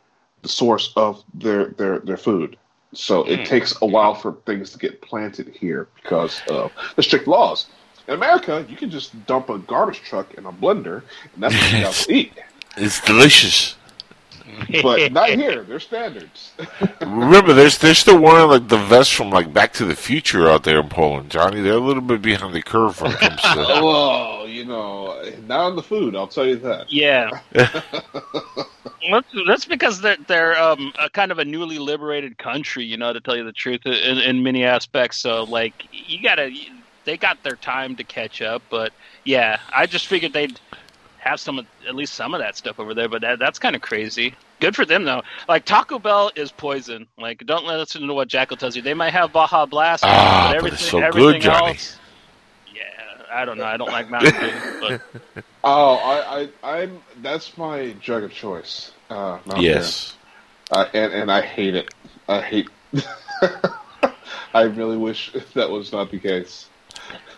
[0.43, 2.59] the source of their their their food.
[2.94, 3.44] So it Hmm.
[3.44, 7.70] takes a while for things to get planted here because of the strict laws.
[8.08, 11.02] In America, you can just dump a garbage truck in a blender,
[11.34, 12.32] and that's what you have to eat.
[12.76, 13.76] It's delicious.
[14.82, 15.62] But not here.
[15.62, 16.52] They're standards.
[17.00, 20.64] Remember, there's they're still wearing like the vest from like Back to the Future out
[20.64, 21.60] there in Poland, Johnny.
[21.60, 23.48] They're a little bit behind the curve when it comes to.
[23.56, 26.14] oh, you know, not on the food.
[26.14, 26.92] I'll tell you that.
[26.92, 27.40] Yeah.
[27.52, 33.12] that's, that's because they're they're um a kind of a newly liberated country, you know,
[33.12, 35.18] to tell you the truth in, in many aspects.
[35.18, 36.50] So like you gotta
[37.04, 38.92] they got their time to catch up, but
[39.24, 40.58] yeah, I just figured they'd
[41.18, 43.08] have some of at least some of that stuff over there.
[43.08, 44.34] But that, that's kind of crazy.
[44.60, 45.22] Good for them though.
[45.48, 47.06] Like Taco Bell is poison.
[47.18, 48.82] Like don't listen to what Jackal tells you.
[48.82, 51.70] They might have Baja Blast, Ah, but but everything it's so good, everything Johnny.
[51.70, 51.98] else.
[52.74, 52.82] Yeah,
[53.32, 53.64] I don't know.
[53.64, 57.00] I don't like Mountain Dew, but Oh, I, I, I'm.
[57.20, 58.90] That's my drug of choice.
[59.08, 60.14] Uh, yes.
[60.70, 61.94] Uh, and and I hate it.
[62.28, 62.68] I hate.
[64.54, 66.66] I really wish that was not the case.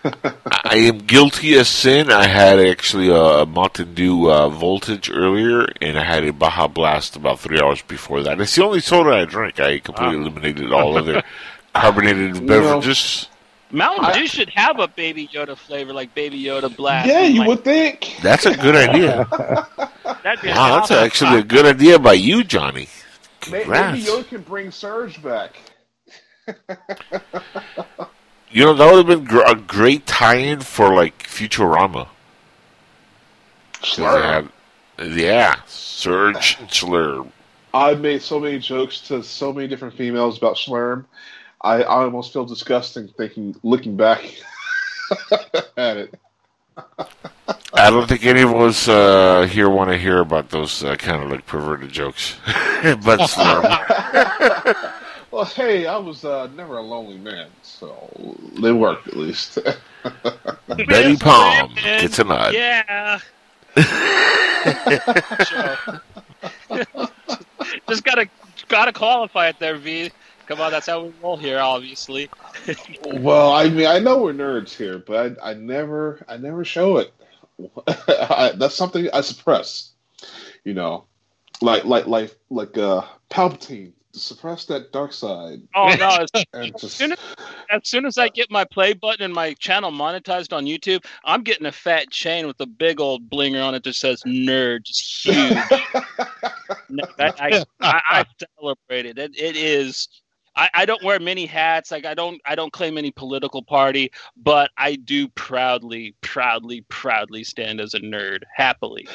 [0.64, 2.10] I am guilty of sin.
[2.10, 7.16] I had actually a Mountain Dew uh, voltage earlier, and I had a Baja Blast
[7.16, 8.40] about three hours before that.
[8.40, 9.58] It's the only soda I drink.
[9.60, 11.22] I completely eliminated all other
[11.74, 13.28] carbonated beverages.
[13.70, 17.08] Mountain I- Dew should have a Baby Yoda flavor, like Baby Yoda Blast.
[17.08, 18.16] yeah, you like, would think.
[18.22, 19.26] That's a good idea.
[20.22, 20.96] That'd be Wow, that's awesome.
[20.98, 22.88] actually a good idea by you, Johnny.
[23.50, 23.98] May- Congrats.
[23.98, 25.56] Maybe Yoda can bring Surge back.
[28.54, 32.06] You know, that would have been gr- a great tie-in for like Futurama.
[33.82, 34.48] had-
[35.02, 37.32] yeah, Surge and Slurm.
[37.74, 41.04] I've made so many jokes to so many different females about Slurm.
[41.62, 44.22] I, I almost feel disgusting thinking, looking back
[45.76, 46.14] at it.
[47.74, 51.24] I don't think any of us uh, here want to hear about those uh, kind
[51.24, 52.36] of like perverted jokes.
[52.46, 53.64] but Slurm.
[55.34, 58.08] Well, hey, I was uh, never a lonely man, so
[58.62, 59.58] they worked at least.
[60.68, 62.54] Betty Palm gets a nod.
[62.54, 63.18] Yeah.
[67.88, 68.28] Just gotta
[68.68, 70.12] gotta qualify it there, V.
[70.46, 72.30] Come on, that's how we roll here, obviously.
[73.04, 76.98] well, I mean, I know we're nerds here, but I, I never, I never show
[76.98, 77.12] it.
[77.88, 79.94] I, that's something I suppress.
[80.62, 81.06] You know,
[81.60, 86.24] like, like, like, like, uh, Palpatine to suppress that dark side Oh no!
[86.54, 86.96] As, just.
[86.96, 87.18] soon as,
[87.70, 91.42] as soon as I get my play button and my channel monetized on YouTube, I'm
[91.42, 95.26] getting a fat chain with a big old blinger on it that says "nerd," just
[95.26, 95.58] huge.
[96.88, 98.24] No, I, I, I
[98.58, 99.18] celebrate it.
[99.18, 100.08] It, it is.
[100.56, 101.90] I, I don't wear many hats.
[101.90, 102.40] Like I don't.
[102.44, 108.00] I don't claim any political party, but I do proudly, proudly, proudly stand as a
[108.00, 109.08] nerd, happily.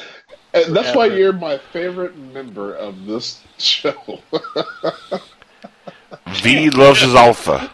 [0.52, 4.20] And that's why you're my favorite member of this show.
[6.28, 7.70] V loves his alpha.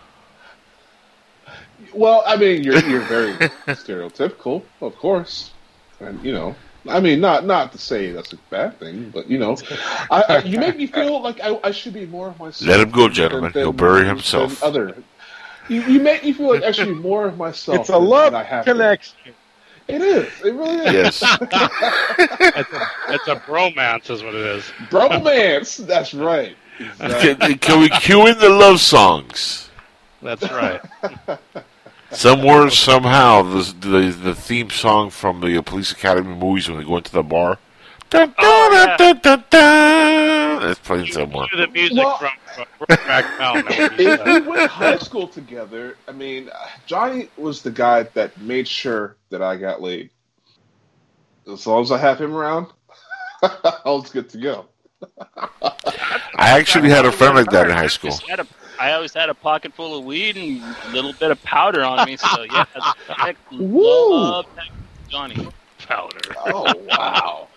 [1.94, 3.32] well, I mean, you're you're very
[3.68, 5.52] stereotypical, of course,
[6.00, 6.54] and you know,
[6.88, 9.56] I mean, not not to say that's a bad thing, but you know,
[10.10, 12.68] I, I, you make me feel like I, I should be more of myself.
[12.68, 13.52] Let him go, gentlemen.
[13.52, 14.62] than- He'll bury himself.
[14.62, 14.96] Other,
[15.68, 17.80] you, you make me feel like I should be more of myself.
[17.80, 18.74] It's a love than I have been.
[18.76, 19.16] connection.
[19.88, 20.28] It is.
[20.44, 20.92] It really is.
[20.92, 21.22] Yes.
[22.18, 24.64] It's a, it's a bromance, is what it is.
[24.90, 25.86] Bromance.
[25.86, 26.56] That's right.
[26.80, 27.34] Exactly.
[27.36, 29.70] can, can we cue in the love songs?
[30.22, 30.80] That's right.
[32.12, 36.84] Somewhere, somehow, the, the the theme song from the uh, Police Academy movies when they
[36.84, 37.58] go into the bar.
[38.10, 38.96] Dun, dun, Oh, yeah.
[38.96, 41.46] dun, dun, dun, It's playing somewhere.
[41.54, 43.64] The music Well- from Brokeback Mountain.
[43.66, 47.62] that would be if we went to high school together, I mean, uh, Johnny was
[47.62, 50.10] the guy that made sure that I got laid.
[51.52, 52.68] As long as I have him around,
[53.42, 54.66] I was good to go.
[56.38, 58.16] I actually had a friend like that in high school.
[58.76, 61.30] Just had a- I always had a pocket full of weed and a little bit
[61.30, 62.16] of powder on me.
[62.16, 64.10] So yeah, that's Woo.
[64.10, 64.46] love
[65.08, 65.48] Johnny.
[65.86, 66.18] powder.
[66.46, 67.48] Oh wow!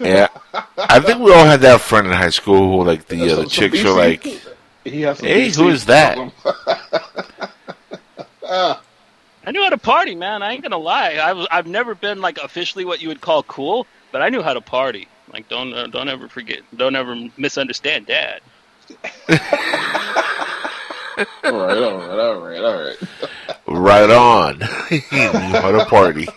[0.00, 0.28] Yeah,
[0.78, 3.44] I think we all had that friend in high school who, like, the uh, Some-
[3.44, 4.24] the chicks BC were like,
[4.84, 6.18] He has Hey, BC who is that?
[8.44, 10.42] I knew how to party, man.
[10.42, 11.14] I ain't gonna lie.
[11.14, 14.42] I was, I've never been like officially what you would call cool, but I knew
[14.42, 15.08] how to party.
[15.32, 18.40] Like don't uh, don't ever forget, don't ever misunderstand Dad.
[21.44, 22.96] All right, all right, all right, all right.
[23.66, 24.60] right on.
[25.60, 26.28] how to party.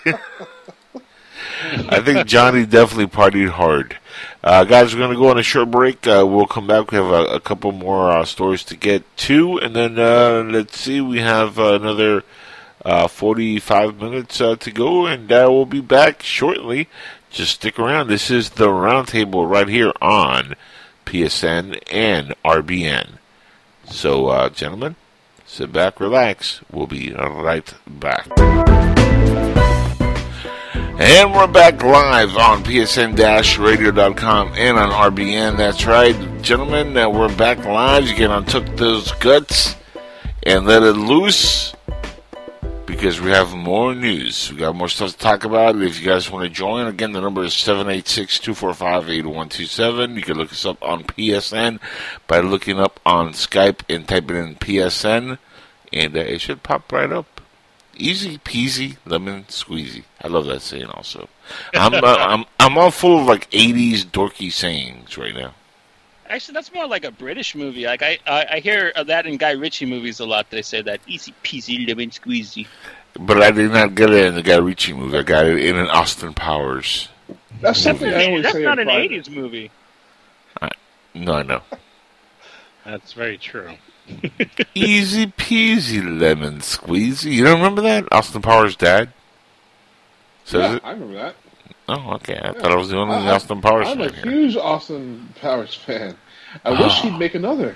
[1.90, 3.98] I think Johnny definitely partied hard.
[4.44, 6.06] Uh, guys, we're going to go on a short break.
[6.06, 6.92] Uh, we'll come back.
[6.92, 9.58] We have a, a couple more uh, stories to get to.
[9.58, 12.24] And then, uh, let's see, we have another
[12.84, 15.06] uh, 45 minutes uh, to go.
[15.08, 16.88] And we'll be back shortly.
[17.32, 18.08] Just stick around.
[18.08, 20.56] This is the Roundtable right here on
[21.06, 23.18] PSN and RBN.
[23.86, 24.96] So, uh, gentlemen,
[25.46, 26.62] sit back, relax.
[26.72, 28.28] We'll be right back.
[30.98, 35.58] And we're back live on psn-radio.com and on RBN.
[35.58, 36.96] That's right, gentlemen.
[36.96, 38.08] Uh, we're back live.
[38.08, 39.76] You can untuck those guts
[40.44, 41.76] and let it loose
[42.86, 44.52] because we have more news.
[44.52, 45.82] We got more stuff to talk about.
[45.82, 50.16] If you guys want to join, again, the number is 786-245-8127.
[50.16, 51.80] You can look us up on PSN
[52.28, 55.38] by looking up on Skype and typing in PSN,
[55.92, 57.42] and uh, it should pop right up.
[57.98, 60.04] Easy peasy, lemon squeezy.
[60.22, 61.30] I love that saying also.
[61.74, 65.54] I'm uh, I'm I'm all full of like '80s dorky sayings right now.
[66.28, 67.86] Actually, that's more like a British movie.
[67.86, 70.50] Like I, I, I hear that in Guy Ritchie movies a lot.
[70.50, 72.68] They say that easy peasy lemon squeezy.
[73.20, 75.18] But I did not get it in the Guy Ritchie movie.
[75.18, 77.10] I got it in an Austin Powers.
[77.62, 79.12] That's something I That's not an private.
[79.12, 79.72] '80s movie.
[81.14, 81.62] No, I know.
[82.84, 83.72] That's very true.
[84.76, 87.32] Easy peasy lemon squeezy.
[87.32, 88.08] You don't remember that?
[88.12, 89.14] Austin Powers' dad
[90.44, 90.82] says Yeah, it.
[90.84, 91.36] I remember that.
[91.88, 92.40] Oh, okay.
[92.44, 94.02] I thought I was the only I- Austin Powers fan.
[94.02, 94.32] I'm a here.
[94.32, 96.16] huge Austin Powers fan.
[96.64, 97.02] I wish Oh.
[97.10, 97.76] he'd make another.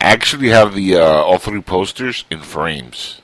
[0.00, 3.20] I actually have the uh, all three posters in frames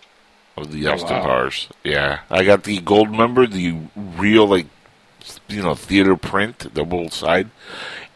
[0.56, 1.22] of the Oh, Austin wow.
[1.24, 1.68] Powers.
[1.84, 4.66] Yeah, I got the gold member, the real like
[5.48, 7.50] you know theater print, the double side,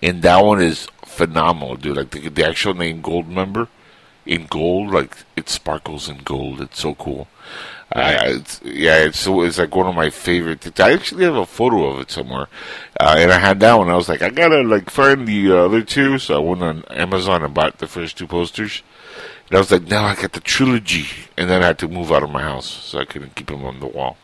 [0.02, 1.96] and that one is phenomenal, dude.
[1.98, 3.68] Like the, the actual name gold member
[4.24, 6.60] in gold, like it sparkles in gold.
[6.62, 7.28] It's so cool.
[7.96, 10.78] Uh, it's, yeah, it's it's like one of my favorite things.
[10.78, 12.46] I actually have a photo of it somewhere,
[13.00, 13.88] uh, and I had that one.
[13.88, 17.42] I was like, I gotta like find the other two, so I went on Amazon
[17.42, 18.82] and bought the first two posters.
[19.48, 21.06] And I was like, now I got the trilogy,
[21.38, 23.64] and then I had to move out of my house, so I couldn't keep them
[23.64, 24.16] on the wall.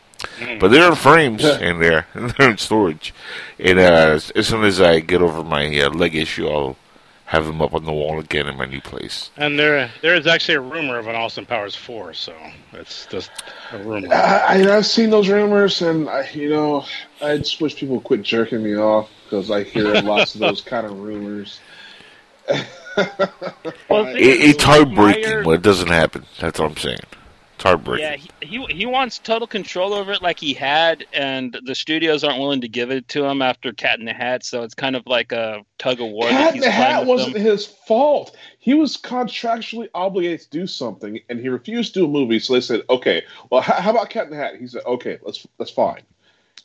[0.59, 3.13] But they're in frames, and they're they're in storage.
[3.57, 3.81] And uh,
[4.15, 6.77] as, as soon as I get over my uh, leg issue, I'll
[7.25, 9.31] have them up on the wall again in my new place.
[9.37, 12.33] And there, there is actually a rumor of an Austin Powers four, so
[12.73, 13.31] it's just
[13.71, 14.13] a rumor.
[14.13, 16.85] I, I, I've seen those rumors, and I, you know,
[17.21, 20.61] I just wish people would quit jerking me off because I hear lots of those
[20.61, 21.59] kind of rumors.
[22.47, 26.25] Well, It, it's heartbreaking Myers- when it doesn't happen.
[26.39, 26.97] That's what I'm saying.
[27.63, 28.05] It's heartbreaking.
[28.05, 32.21] Yeah, he, he he wants total control over it, like he had, and the studios
[32.21, 34.43] aren't willing to give it to him after Cat in the Hat.
[34.43, 36.25] So it's kind of like a tug of war.
[36.25, 37.41] that Cat in the Hat wasn't them.
[37.41, 38.35] his fault.
[38.59, 42.39] He was contractually obligated to do something, and he refused to do a movie.
[42.39, 45.19] So they said, "Okay, well, how, how about Cat in the Hat?" He said, "Okay,
[45.25, 46.01] that's that's fine."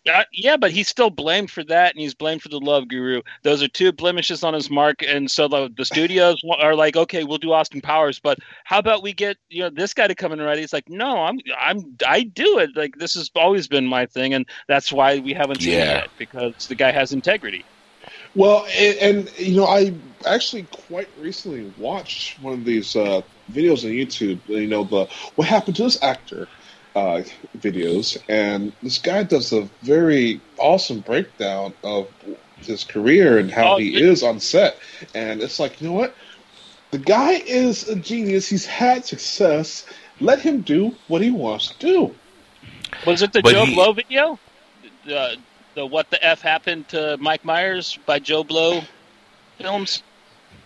[0.09, 3.22] Uh, yeah, but he's still blamed for that, and he's blamed for the Love Guru.
[3.43, 7.24] Those are two blemishes on his mark, and so the, the studios are like, okay,
[7.24, 10.32] we'll do Austin Powers, but how about we get you know this guy to come
[10.32, 10.59] in and write?
[10.59, 12.70] He's like, no, I'm I'm I do it.
[12.76, 15.85] Like this has always been my thing, and that's why we haven't seen Yeah.
[15.85, 17.64] it yet because the guy has integrity.
[18.35, 19.93] Well, and, and you know, I
[20.26, 24.40] actually quite recently watched one of these uh, videos on YouTube.
[24.47, 26.48] You know, the what happened to this actor,
[26.94, 27.23] uh,
[27.59, 32.09] videos, and this guy does a very awesome breakdown of
[32.60, 34.02] his career and how Oh, he good.
[34.02, 34.77] is on set.
[35.15, 36.15] And it's like, you know what?
[36.90, 38.48] The guy is a genius.
[38.48, 39.86] He's had success.
[40.20, 42.15] Let him do what he wants to do.
[43.06, 44.39] Was it the But Joe he- Blow video?
[45.06, 45.36] The,
[45.74, 48.81] the What the F Happened to Mike Myers by Joe Blow
[49.59, 50.02] films?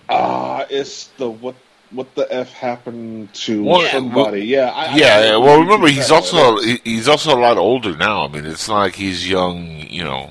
[0.09, 1.55] Ah, it's the what?
[1.93, 4.47] What the f happened to Well, somebody?
[4.47, 7.40] yeah, I, I- yeah, I- yeah, well, remember he's that, also he- he's also a
[7.40, 8.24] lot older now.
[8.24, 10.31] I mean, it's not like he's young, you know,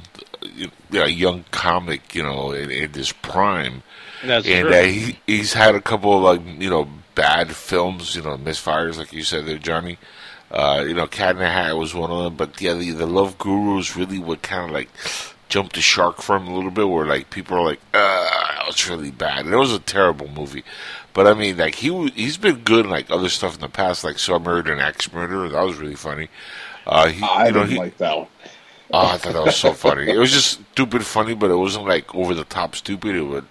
[0.94, 3.84] a young comic, you know, in, in his prime.
[4.24, 4.76] That's and true.
[4.76, 8.98] uh, he he's had a couple of like you know bad films, you know, misfires,
[8.98, 9.98] like you said there, Johnny.
[10.50, 13.06] Uh, you know, Cat in the Hat was one of them, but yeah, the the
[13.06, 14.90] Love Guru is really what kind of like
[15.52, 18.24] jumped the shark for him a little bit, where like people are like, uh,
[18.56, 19.46] that was really bad.
[19.46, 20.64] And it was a terrible movie,
[21.14, 23.70] but I mean, like he w- he's been good in like other stuff in the
[23.70, 25.50] past, like So I Married an Axe Murderer.
[25.50, 26.30] That was really funny.
[26.88, 28.28] Uh, he, I you know, didn't he, like that one.
[28.94, 30.10] Oh, I thought that was so funny.
[30.10, 33.16] It was just stupid funny, but it wasn't like over the top stupid.
[33.16, 33.46] It would,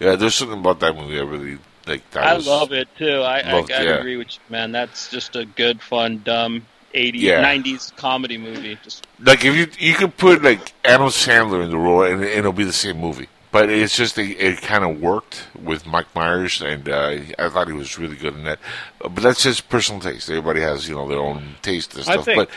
[0.00, 0.16] yeah.
[0.16, 2.08] There's something about that movie I really like.
[2.12, 3.20] That I was, love it too.
[3.20, 3.90] I, I, Loved- I yeah.
[3.96, 4.72] agree with you, man.
[4.72, 6.64] That's just a good, fun, dumb
[6.96, 7.42] 80s, Yeah.
[7.44, 8.78] 90s comedy movie.
[8.82, 12.24] Just Like if you you could put like Adam Sandler in the role, and, and
[12.24, 13.28] it'll be the same movie.
[13.52, 17.68] But it's just it, it kind of worked with Mike Myers, and uh, I thought
[17.68, 18.58] he was really good in that.
[19.00, 20.28] But that's just personal taste.
[20.28, 22.24] Everybody has you know their own taste and I stuff.
[22.24, 22.50] think- But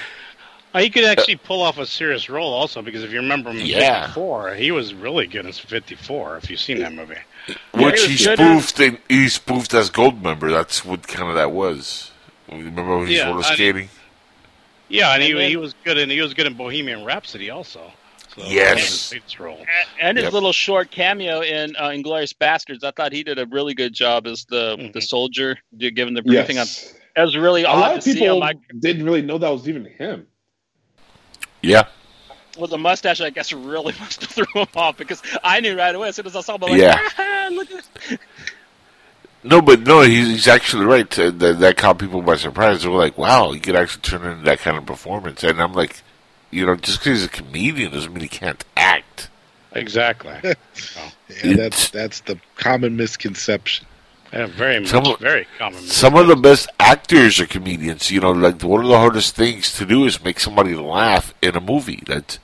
[0.72, 3.57] Uh, he could actually pull off a serious role also because if you remember him
[3.60, 4.02] in Yeah.
[4.07, 7.16] 54, he was really good in 54 if you've seen that movie.
[7.74, 10.52] which he he was good in- spoofed, and he spoofed as Goldmember.
[10.52, 12.11] That's what kind of that was.
[12.52, 13.90] Remember when he was Yeah, roller I- skating?
[14.90, 17.91] Yeah, and he, then- he was good in he was good in Bohemian Rhapsody also.
[18.36, 19.10] So Yes.
[19.10, 19.57] he had a big role.
[19.57, 19.68] and,
[20.02, 20.34] and his Yep.
[20.34, 22.84] little short cameo in uh, Inglorious Bastards.
[22.84, 24.94] I thought he did a really good job as the Mhm.
[24.94, 26.57] the soldier d- giving the briefing.
[26.57, 26.94] Yes.
[27.16, 29.38] On, it was really A lot to of see him people like, didn't really know
[29.40, 30.28] that was even him.
[31.61, 31.84] Yeah.
[32.57, 33.20] with a mustache.
[33.22, 36.26] I guess really must have threw him off because I knew right away as soon
[36.28, 36.64] as I saw him.
[36.66, 36.99] I'm like, Yeah.
[37.18, 38.20] "Ah, look at
[39.44, 41.18] No, but no, he's, he's actually right.
[41.18, 42.84] Uh, That, that caught people by surprise.
[42.84, 45.44] They were like, wow, he could actually turn into that kind of performance.
[45.44, 46.02] And I'm like,
[46.52, 49.30] you know, just because he's a comedian doesn't mean he can't act.
[49.74, 50.34] Exactly.
[51.44, 53.86] Yeah, that's that's the common misconception.
[54.34, 55.80] Yeah, very much, Some- very common.
[55.84, 58.10] Some of the best actors are comedians.
[58.10, 61.56] You know, like one of the hardest things to do is make somebody laugh in
[61.56, 62.02] a movie.
[62.07, 62.40] That's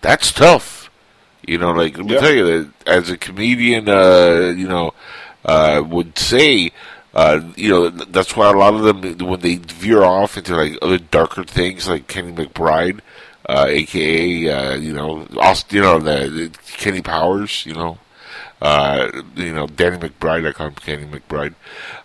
[0.00, 0.90] that's tough.
[1.46, 2.20] You know, like let me Yeah.
[2.20, 4.94] tell you that as a comedian, uh, you know,
[5.44, 6.72] uh, would say,
[7.14, 10.78] uh, you know, that's why a lot of them when they veer off into like
[10.82, 13.00] other darker things, like Kenny McBride,
[13.48, 17.98] uh, aka uh, you know, Austin, you know, the, the Kenny Powers, you know,
[18.62, 21.54] uh, you know, Danny McBride, I call him Kenny McBride.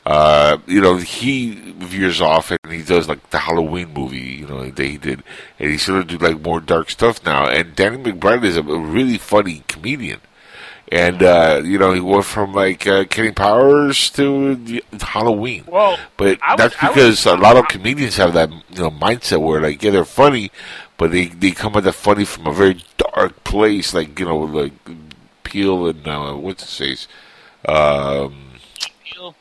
[0.06, 4.64] Uh, you know, he veers off and he does like the Halloween movie, you know,
[4.70, 5.24] that he did,
[5.60, 7.48] and he sort of do like more dark stuff now.
[7.48, 10.22] And Danny McBride is a, a really funny comedian.
[10.92, 15.64] And uh, you know, he went from like uh, Kenny Powers to Halloween.
[15.68, 18.92] Well, But was- that's I was- because a lot of comedians have that you know
[18.92, 20.52] mindset where like yeah they're funny,
[20.98, 24.38] but they they come at the funny from a very dark place, like you know
[24.38, 24.74] like
[25.44, 27.08] Peele and uh, what's his face,
[27.68, 28.52] um,
[29.04, 29.36] Peele.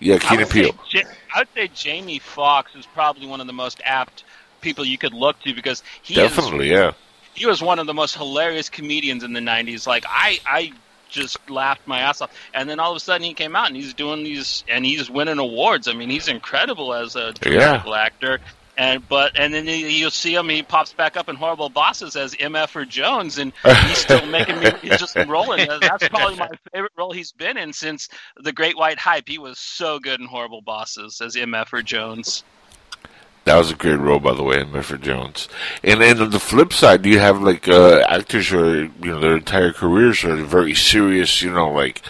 [0.00, 0.74] yeah Keenan Peele.
[0.90, 1.02] Ja-
[1.34, 4.24] I would say Jamie Foxx is probably one of the most apt
[4.62, 6.92] people you could look to because he is Definitely, yeah.
[7.34, 10.72] He was one of the most hilarious comedians in the 90s like i i
[11.08, 12.34] just laughed my ass off.
[12.54, 15.10] And then all of a sudden he came out and he's doing these and he's
[15.10, 15.86] winning awards.
[15.86, 18.40] I mean he's incredible as a theatrical actor.
[18.78, 22.16] And but and then you- you'll see him he pops back up in horrible bosses
[22.16, 23.52] as mf or jones and
[23.88, 25.68] he's still making me he's just rolling.
[25.82, 29.28] That's probably my favorite role he's been in since the great white hype.
[29.28, 32.42] He was so good in horrible bosses as mf or jones
[33.44, 35.48] That was a great role, by the way, in Medford Jones.
[35.82, 39.18] And then on the flip side, you have like uh, actors who are, you know,
[39.18, 42.02] their entire careers are very serious, you know, like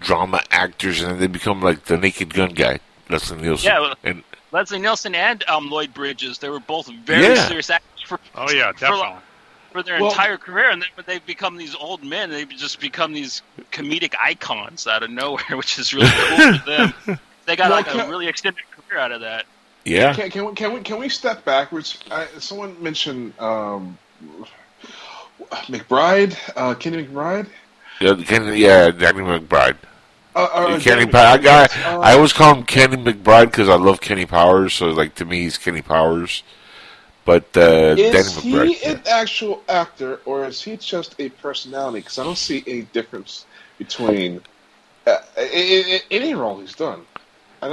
[0.00, 2.78] drama actors, and then they become like the Naked Gun guy,
[3.10, 3.66] Leslie Nielsen.
[3.72, 4.22] Yeah, and
[4.52, 7.48] leslie nielsen and um, lloyd bridges they were both very Yeah.
[7.48, 9.16] serious actors for Oh yeah, definitely.
[9.72, 12.78] for their Well- entire career, and then when they become these old men, they just
[12.78, 13.42] become these
[13.72, 17.18] comedic icons out of nowhere, which is really cool for them.
[17.46, 19.46] They got Well, like a really extended career out of that.
[19.86, 21.98] Yeah, Can, can we can we can we step backwards?
[22.10, 23.96] I, someone mentioned um,
[25.68, 27.48] McBride, uh, Kenny McBride.
[28.00, 29.76] yeah, Kenny, yeah, Danny McBride.
[30.34, 31.06] Uh, uh, Kenny Danny.
[31.06, 31.64] McBride, I.
[31.64, 34.74] Uh, I always call him Kenny McBride because I love Kenny Powers.
[34.74, 36.42] So like to me, he's Kenny Powers.
[37.24, 38.74] But uh, Danny is McBride.
[38.74, 42.00] he an actual actor or is he just a personality?
[42.00, 43.46] Because I don't see any difference
[43.78, 44.40] between
[45.06, 47.06] uh, any role he's done.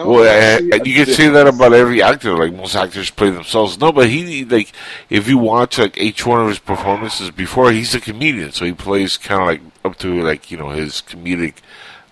[0.02, 2.36] Well, I I, see- I- I you can say that about every actor.
[2.38, 3.80] Like most actors play themselves.
[3.80, 4.72] No, but he like
[5.10, 8.74] if you watch like each one of his performances before, he's a comedian, so he
[8.74, 11.56] plays kind of like up to like you know his comedic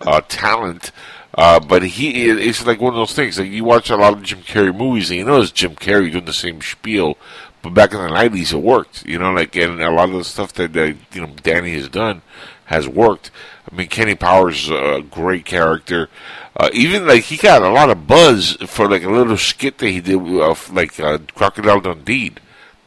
[0.02, 0.92] uh, talent.
[1.38, 3.40] Uh, but he it's like one of those things.
[3.40, 6.12] Like you watch a lot of Jim Carrey movies, and you know it's Jim Carrey
[6.12, 7.18] doing the same spiel.
[7.64, 9.06] But back in the nineties, it worked.
[9.06, 11.90] You know, like and a lot of the stuff that, that you know Danny has
[11.90, 12.22] done
[12.66, 13.30] has worked.
[13.72, 16.10] I mean, Kenny Powers is a great character.
[16.58, 19.88] Uh, even like he got a lot of buzz for like a little skit that
[19.90, 22.34] he did of like uh, Crocodile Dundee,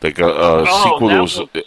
[0.03, 1.39] like a, a Oh, sequel that was.
[1.39, 1.65] was-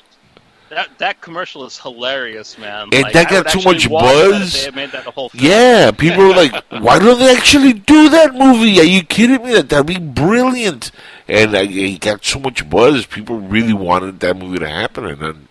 [0.69, 2.89] That that commercial is hilarious, man.
[2.91, 4.65] And Like, that got too much watch that buzz.
[4.65, 5.43] They made that a whole film.
[5.43, 8.79] Yeah, people were like, "Why don't they actually do that movie?
[8.79, 9.53] Are you kidding me?
[9.53, 10.91] That that'd be brilliant!"
[11.27, 13.05] And uh, he got so much buzz.
[13.05, 15.47] People really wanted that movie to happen, and then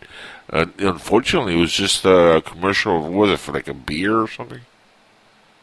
[0.52, 3.01] uh, unfortunately, it was just a commercial.
[3.01, 4.60] What was it for like a beer or something?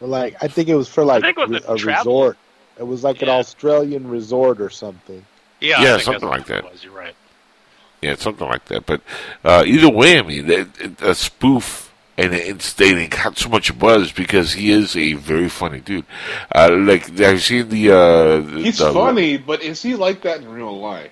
[0.01, 2.37] Like, I think it was for like was a a resort.
[2.77, 5.23] It was like an Australian resort or something.
[5.61, 6.63] Yeah, Yeah, something like that.
[6.65, 6.83] Was.
[6.83, 7.15] You're right.
[8.03, 8.85] Yeah, something like that.
[8.85, 9.01] But
[9.43, 13.49] uh, either way, I mean, it, a spoof, and it, it's, and it got so
[13.49, 16.05] much buzz because he is a very funny dude.
[16.53, 17.91] Uh, like, you seen the?
[17.91, 21.11] Uh, He's the- funny, but is he like that in real life?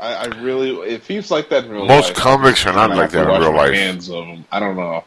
[0.00, 2.90] I, I really, if he's like that in real Most life, most comics are not
[2.90, 3.72] like that in real life.
[3.72, 4.44] Hands of him.
[4.50, 5.04] I don't know.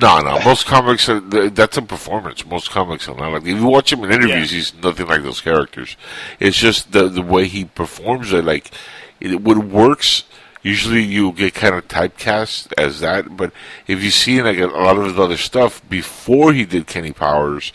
[0.00, 0.38] No, no.
[0.44, 2.44] Most comics are that's a performance.
[2.46, 3.42] Most comics are not like.
[3.42, 5.96] If you watch him in interviews, he's nothing like those characters.
[6.40, 8.44] It's just the the way he performs it.
[8.44, 8.70] Like
[9.20, 10.24] it, what works.
[10.64, 13.36] Usually, you get kind of typecast as that.
[13.36, 13.52] But
[13.86, 17.12] if you see like a, a lot of his other stuff before he did Kenny
[17.12, 17.72] Powers,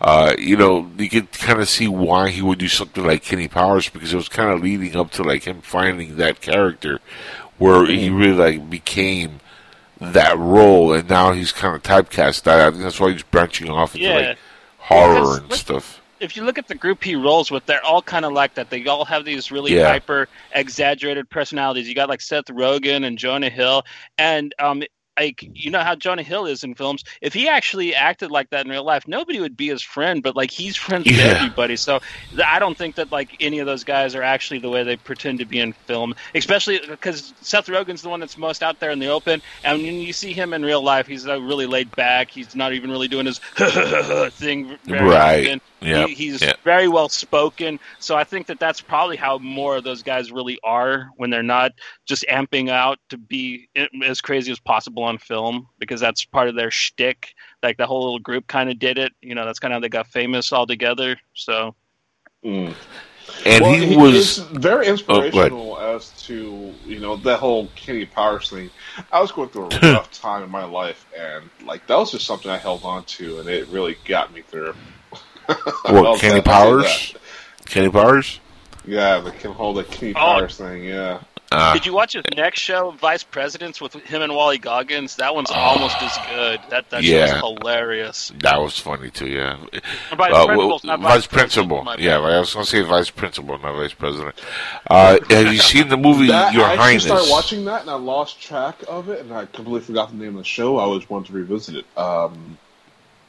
[0.00, 3.48] uh, you know, you could kind of see why he would do something like Kenny
[3.48, 6.98] Powers because it was kind of leading up to like him finding that character
[7.58, 9.38] where he really like became
[10.00, 12.60] that role, and now he's kind of typecast that.
[12.60, 14.16] I think that's why he's branching off into Yeah.
[14.30, 14.38] like
[14.78, 16.00] horror Because and stuff.
[16.24, 18.70] If you look at the group he rolls with, they're all kind of like that.
[18.70, 19.88] They all have these really Yeah.
[19.88, 21.88] hyper exaggerated personalities.
[21.88, 23.82] You got like Seth Rogen and Jonah Hill,
[24.18, 24.82] and um,
[25.16, 27.04] like you know how Jonah Hill is in films.
[27.22, 30.22] If he actually acted like that in real life, nobody would be his friend.
[30.24, 33.66] But like he's friends with everybody, so th- I don't think that like any of
[33.66, 36.14] those guys are actually the way they pretend to be in film.
[36.34, 39.94] Especially because Seth Rogen's the one that's most out there in the open, and when
[40.00, 42.30] you see him in real life, he's uh, really laid back.
[42.32, 43.38] He's not even really doing his
[44.30, 45.46] thing Right.
[45.46, 45.60] often.
[45.84, 46.54] Yeah, He, he's yeah.
[46.64, 47.78] very well spoken.
[47.98, 51.42] So I think that that's probably how more of those guys really are when they're
[51.42, 51.72] not
[52.06, 53.68] just amping out to be
[54.04, 57.34] as crazy as possible on film because that's part of their shtick.
[57.62, 59.12] Like the whole little group kind of did it.
[59.20, 61.16] You know, that's kind of how they got famous all together.
[61.34, 61.74] So
[62.44, 62.74] Mm.
[63.46, 68.04] And Well, he was it's very Oh, inspirational as to you know that whole Kenny
[68.04, 68.70] Powers thing.
[69.10, 72.26] I was going through a rough time in my life, and like that was just
[72.26, 74.74] something I held on to, and it really got me through.
[75.84, 77.14] what Kenny say- I'll say Powers.
[77.66, 78.40] Kenny Powers.
[78.86, 80.18] Yeah, the Ken- whole the Kenny Oh.
[80.18, 80.84] Powers thing.
[80.84, 81.20] Yeah,
[81.52, 85.16] Uh, did you watch his next show, Vice Presidents, with him and Wally Goggins?
[85.16, 86.60] That one's almost as good.
[86.70, 87.26] That that Yeah.
[87.40, 88.32] show's hilarious.
[88.40, 89.28] that was funny too.
[89.28, 89.56] Yeah.
[90.16, 92.04] Vice Uh, well, not vice Principal, principal.
[92.04, 92.32] Yeah, bad.
[92.32, 94.34] I was going to say vice principal, not vice president.
[94.90, 97.04] Uh, have you seen the movie that, Your I actually Highness?
[97.04, 100.30] started watching that, and I lost track of it, and I completely forgot the name
[100.36, 100.78] of the show.
[100.78, 101.86] I always wanted to revisit it.
[101.96, 102.58] Um,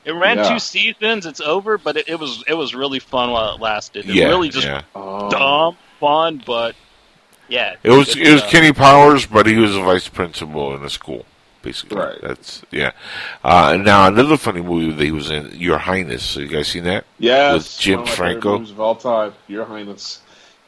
[0.06, 0.50] It ran Yeah.
[0.50, 1.26] two seasons.
[1.26, 4.08] It's over, but it, it was it was really fun while it lasted.
[4.10, 4.84] It yeah, really just yeah.
[4.96, 6.76] um, dumb fun, but
[7.48, 10.84] yeah, It was it was uh, Kenny Powers, but he was a vice principal in
[10.84, 11.26] a school,
[11.62, 11.98] basically.
[11.98, 12.18] Right.
[12.22, 12.92] That's yeah.
[13.44, 16.24] Uh, and now another funny movie that he was in, Your Highness.
[16.24, 17.06] So you guys seen that?
[17.20, 18.40] Yes, With Jim one of my Franco?
[18.42, 20.22] favorite movies of all time, Your Highness.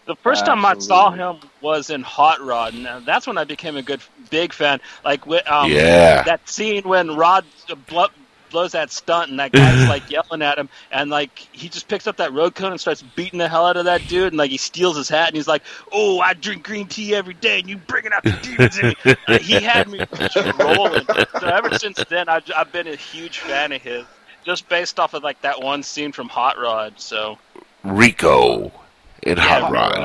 [0.05, 3.43] The first time I saw him was in Hot Rod, and uh, that's when I
[3.43, 3.99] became a good
[4.29, 4.79] big fan.
[5.03, 6.23] Like wi- um, Yeah.
[6.23, 8.07] that scene when Rod uh, blo-
[8.49, 12.07] blows that stunt, and that guy's like yelling at him, and like he just picks
[12.07, 14.51] up that road cone and starts beating the hell out of that dude, and like
[14.51, 17.69] he steals his hat, and he's like, "Oh, I drink green tea every day, and
[17.69, 19.99] you bringing out the demons in me." He had me
[20.59, 21.05] rolling.
[21.39, 24.05] So ever since then, I've, I've been a huge fan of his,
[24.43, 26.99] just based off of like that one scene from Hot Rod.
[26.99, 27.37] So.
[27.83, 28.71] Rico
[29.23, 29.97] in Hot Rod.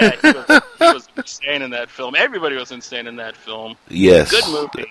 [0.00, 2.14] yeah, he was, he was insane in that film.
[2.14, 3.76] Everybody was insane in that film.
[3.88, 4.30] Yes.
[4.30, 4.90] Good movie.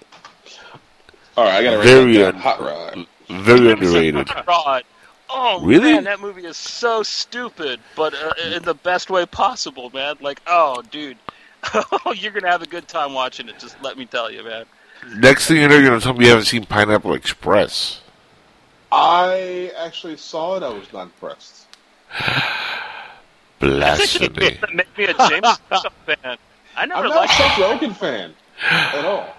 [1.37, 3.07] All right, I gotta Very un- Hot Rod.
[3.29, 4.29] Very underrated.
[4.47, 4.83] Rod.
[5.29, 5.93] Oh Really?
[5.93, 10.15] man, that movie is so stupid, but uh, in the best way possible, man.
[10.21, 11.17] Like, oh, dude,
[12.15, 13.57] you're gonna have a good time watching it.
[13.57, 14.65] Just let me tell you, man.
[15.17, 18.01] Next thing you know, you're gonna tell me you haven't seen Pineapple Express.
[18.91, 20.63] I actually saw it.
[20.63, 21.65] I was not impressed.
[23.59, 24.27] Blasphemy.
[24.61, 26.37] that made me a James Bond fan.
[26.75, 29.35] I never I'm not a liked Seth Rogen fan at all.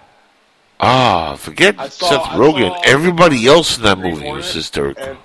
[0.81, 2.71] Ah, forget saw- Seth Rogen.
[2.75, 5.05] saw Everybody else in that movie was Hornet, hysterical.
[5.05, 5.19] and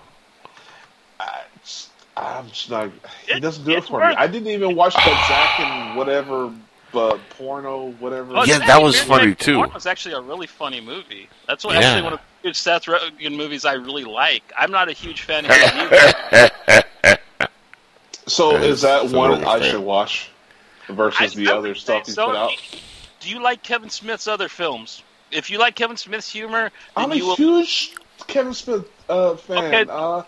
[1.20, 2.90] I, just- I I'm just not.
[3.28, 4.06] He It- doesn't do it it's for me.
[4.16, 6.52] I didn't even watch that Zack and whatever,
[6.92, 8.34] but porno, whatever.
[8.36, 9.56] Oh, Yeah, that was Miri funny, Make too.
[9.56, 11.30] Porno was actually a really funny movie.
[11.48, 11.82] That's what, Yeah.
[11.82, 14.44] actually one of the good Seth Rogen movies I really like.
[14.58, 17.18] I'm not a huge fan of his either.
[18.28, 19.72] So That is is that one I fair.
[19.72, 20.30] should watch
[20.88, 22.52] versus I- the I other would say stuff he's put out?
[23.22, 25.04] Do you like Kevin Smith's other films?
[25.32, 27.36] If you like Kevin Smith's humor, I'm a will.
[27.36, 27.96] huge
[28.28, 29.58] Kevin Smith uh, fan.
[29.74, 29.92] Okay.
[29.92, 30.24] Uh,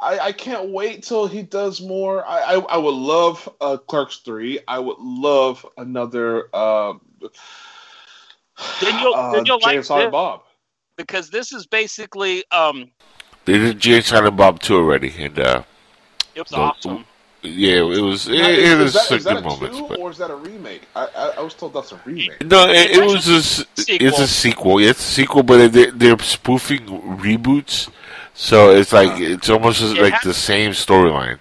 [0.00, 2.26] I, I can't wait till he does more.
[2.26, 4.58] I, I, I would love uh, Clerks three.
[4.66, 6.48] I would love another.
[6.52, 6.94] Uh,
[8.80, 10.12] Then you'll- uh, then you'll like James Silent this.
[10.12, 10.42] Bob.
[10.96, 12.90] because this is basically um,
[13.44, 15.62] They did Jay Silent Bob 2 already, and uh,
[16.34, 17.04] it was No, awesome.
[17.42, 19.78] Yeah, it was it, Now, it is, was that, some is that good a moments.
[19.78, 20.82] two But or is that a remake?
[20.94, 22.44] I, I, I was told that's a remake.
[22.44, 24.06] no, it, it was a, s- sequel.
[24.08, 24.78] it's a sequel.
[24.78, 26.86] It's a sequel, but they're, they're spoofing
[27.18, 27.90] reboots,
[28.34, 29.10] so it's uh-huh.
[29.12, 31.38] like it's almost It like has- the same storyline.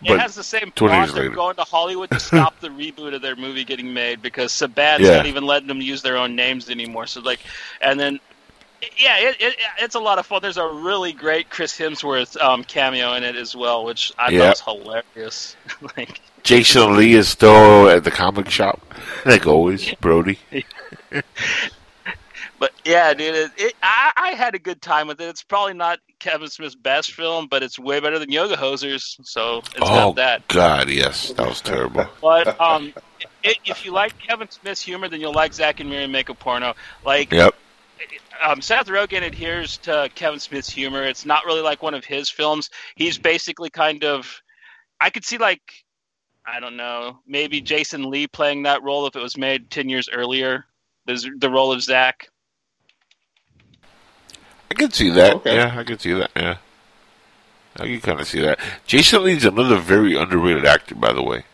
[0.00, 1.30] It has the same 20 plot years of later.
[1.30, 5.16] going to Hollywood to stop the reboot of their movie getting made because Saban's Yeah.
[5.16, 7.06] not even letting them use their own names anymore.
[7.08, 7.40] So like,
[7.80, 8.20] and then.
[8.96, 10.40] Yeah, it, it, it's a lot of fun.
[10.42, 14.52] There's a really great Chris Hemsworth um, cameo in it as well, which I Yeah.
[14.54, 15.56] thought was hilarious.
[15.96, 18.80] like, Jason Lee is still at the comic shop,
[19.26, 19.92] like always.
[19.94, 20.38] Brody.
[22.60, 25.28] But yeah, dude, it, it, I, I had a good time with it.
[25.28, 29.58] It's probably not Kevin Smith's best film, but it's way better than Yoga Hosers, so
[29.58, 30.48] it's oh got that.
[30.48, 32.06] God, yes, that was terrible.
[32.20, 32.92] But um,
[33.44, 36.74] if you like Kevin Smith's humor, then you'll like Zack and Miri Make a Porno.
[37.04, 37.54] Like, Yep.
[38.42, 41.02] Um, Seth Rogen adheres to Kevin Smith's humor.
[41.02, 42.70] It's not really like one of his films.
[42.96, 44.40] He's basically kind of,
[45.00, 45.60] I could see like,
[46.46, 50.08] I don't know, maybe Jason Lee playing that role if it was made ten years
[50.12, 50.64] earlier.
[51.06, 52.28] The the role of Zach.
[54.70, 55.34] I could see that.
[55.36, 55.56] Okay.
[55.56, 56.30] Yeah, I could see that.
[56.36, 56.56] Yeah,
[57.76, 58.58] I can kind of see that.
[58.86, 61.44] Jason Lee's another very underrated actor, by the way.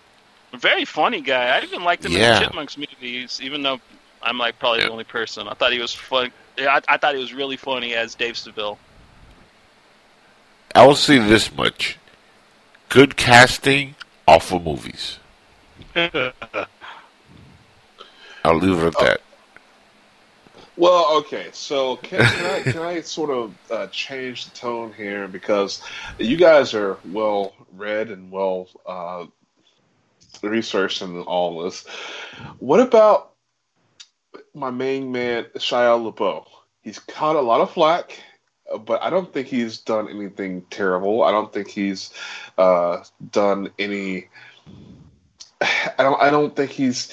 [0.54, 1.56] Very funny guy.
[1.56, 2.36] I even liked him Yeah.
[2.36, 3.80] in the Chipmunks movies, even though
[4.24, 4.86] I'm like probably Yeah.
[4.86, 5.46] the only person.
[5.48, 6.32] I thought he was fun.
[6.58, 8.78] Yeah, I, I thought he was really funny as Dave Seville.
[10.74, 11.98] I will say this much:
[12.88, 13.94] good casting,
[14.26, 15.18] awful movies.
[15.94, 16.08] I'll
[18.58, 19.20] leave it at that.
[20.76, 21.50] Well, okay.
[21.52, 25.82] So can, can I can I sort of uh, change the tone here because
[26.18, 29.26] you guys are well read and well uh,
[30.42, 31.86] researched in all this.
[32.58, 33.33] What about
[34.54, 36.46] my main man Shia LaBeouf?
[36.82, 38.18] He's caught a lot of flack,
[38.72, 41.22] uh, but I don't think he's done anything terrible.
[41.22, 42.12] I don't think he's
[42.58, 44.28] uh, done any.
[45.98, 46.20] I don't.
[46.20, 47.10] I don't think he's.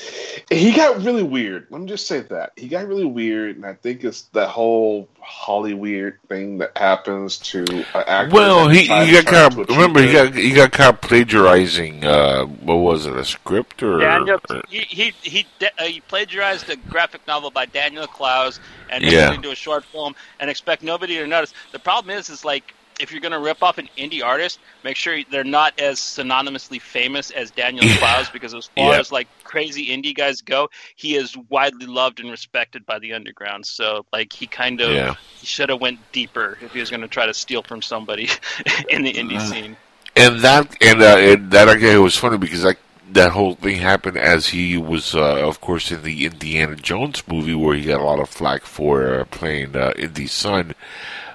[0.49, 1.67] He got really weird.
[1.69, 5.07] Let me just say that he got really weird, and I think it's that whole
[5.19, 8.35] Holly weird thing that happens to an actor.
[8.35, 9.57] Well, he, he got kind caught.
[9.59, 12.03] into a Remember, he got he got caught plagiarizing.
[12.05, 13.15] Uh, what was it?
[13.15, 13.99] A script or?
[13.99, 18.59] Daniel, he he he, de- uh, he plagiarized a graphic novel by Daniel Clowes
[18.89, 19.33] and made Yeah.
[19.33, 21.53] into a short film and expect nobody to notice.
[21.71, 24.95] The problem is, is like if you're going to rip off an indie artist, make
[24.95, 28.99] sure they're not as synonymously famous as Daniel Clowes because as far Yeah.
[28.99, 33.65] as like crazy indie guys go, he is widely loved and respected by the underground.
[33.65, 35.15] So like he kind of Yeah.
[35.39, 38.29] he should have went deeper if he was going to try to steal from somebody
[38.89, 39.75] in the indie scene.
[40.15, 42.79] And that and, uh, and that again was funny because like
[43.13, 47.55] that whole thing happened as he was, uh, of course, in the Indiana Jones movie
[47.55, 50.73] where he got a lot of flack for uh, playing uh, Indy's son,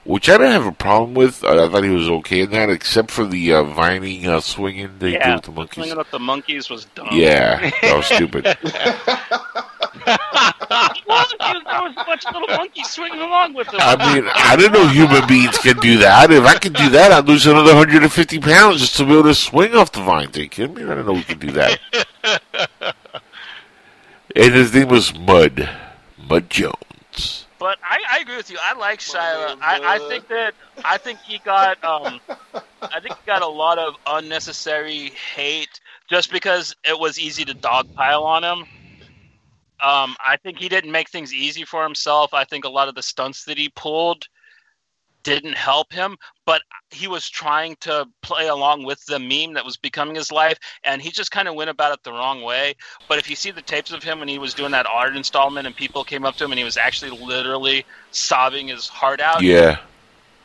[0.07, 1.45] which I didn't have a problem with.
[1.45, 5.13] I thought he was okay in that, except for the uh, vining, uh, swinging they
[5.13, 5.75] did with the monkeys.
[5.75, 7.09] Swinging with the monkeys was dumb.
[7.11, 8.45] Yeah, that was stupid.
[8.45, 8.57] There
[11.83, 13.81] was a bunch of little monkeys swinging along with him.
[13.81, 16.31] I mean, I didn't know human beings can do that.
[16.31, 19.35] If I could do that, I'd lose another 150 pounds just to be able to
[19.35, 20.29] swing off the vine.
[20.35, 20.85] Are you kidding me?
[20.85, 21.81] I didn't know we could do that.
[24.37, 25.69] and his name was Mud.
[26.29, 26.86] Mud Jones.
[27.59, 28.59] But I, I agree with you.
[28.61, 29.55] I like Shia.
[29.61, 30.55] I, I think that
[30.85, 32.21] I think he got um,
[32.93, 37.55] I think he got a lot of unnecessary hate just because it was easy to
[37.55, 38.67] dogpile on him.
[39.83, 42.33] Um, I think he didn't make things easy for himself.
[42.33, 44.27] I think a lot of the stunts that he pulled
[45.27, 49.77] didn't help him, but he was trying to play along with the meme that was
[49.77, 52.75] becoming his life, and he just kind of went about it the wrong way.
[53.09, 55.67] But if you see the tapes of him when he was doing that art installment,
[55.67, 59.43] and people came up to him, and he was actually literally sobbing his heart out,
[59.43, 59.79] Yeah.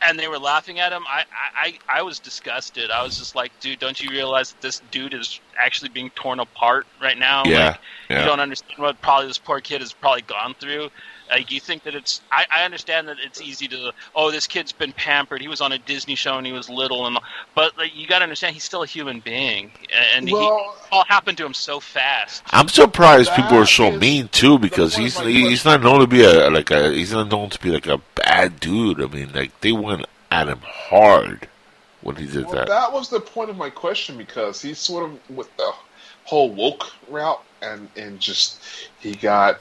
[0.02, 2.90] and they were laughing at him, I, I, I was disgusted.
[2.90, 6.40] I was just like, dude, don't you realize that this dude is actually being torn
[6.40, 7.44] apart right now.
[7.44, 7.76] Yeah, Like,
[8.10, 8.20] yeah.
[8.20, 10.90] You don't understand what probably this poor kid has probably gone through.
[11.32, 14.70] Like you think that it's I, I understand that it's easy to oh this kid's
[14.70, 17.18] been pampered he was on a Disney show and he was little and
[17.54, 19.70] but like, you got to understand he's still a human being
[20.14, 22.42] and he Well- all happened to him so fast.
[22.50, 26.22] I'm surprised people are so mean too because he's of he's not known to be
[26.22, 29.00] a like a he's not known to be like a bad dude.
[29.00, 31.48] I mean, like they went at him hard
[32.02, 32.68] when he did Well, that.
[32.68, 35.72] that was the point of my question because he's sort of with the
[36.24, 38.60] whole woke route, and and just
[39.00, 39.60] he got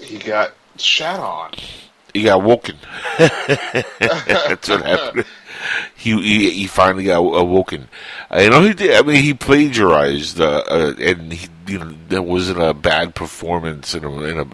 [0.00, 1.52] he got shat on.
[2.12, 2.76] He got woken.
[3.18, 5.24] That's what happened.
[5.96, 7.88] He, he he finally got awoken.
[8.30, 8.92] I know he did.
[8.92, 13.94] I mean, he plagiarized, uh, uh, and he you know that wasn't a bad performance
[13.94, 14.46] in a in a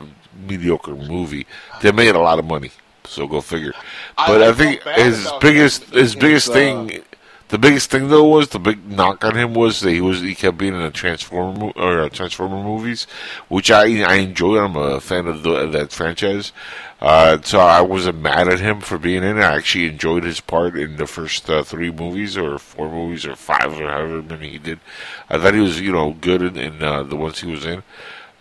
[0.47, 1.47] mediocre movie.
[1.83, 2.71] They made a lot of money,
[3.05, 3.73] so go figure.
[4.17, 7.03] But I I, think his biggest his His, biggest uh, thing.
[7.49, 10.35] The biggest thing though was the big knock on him was that he was he
[10.35, 13.07] kept being in a Transformer or uh, Transformer movies,
[13.49, 14.59] which I I enjoy.
[14.59, 16.53] I'm a fan of, the, of that franchise,
[17.01, 19.43] uh, so I wasn't mad at him for being in it.
[19.43, 23.37] I actually enjoyed his part in the first uh, three movies or four movies or
[23.37, 24.81] five or however many he did.
[25.29, 27.83] I thought he was you know good in, in uh, the ones he was in.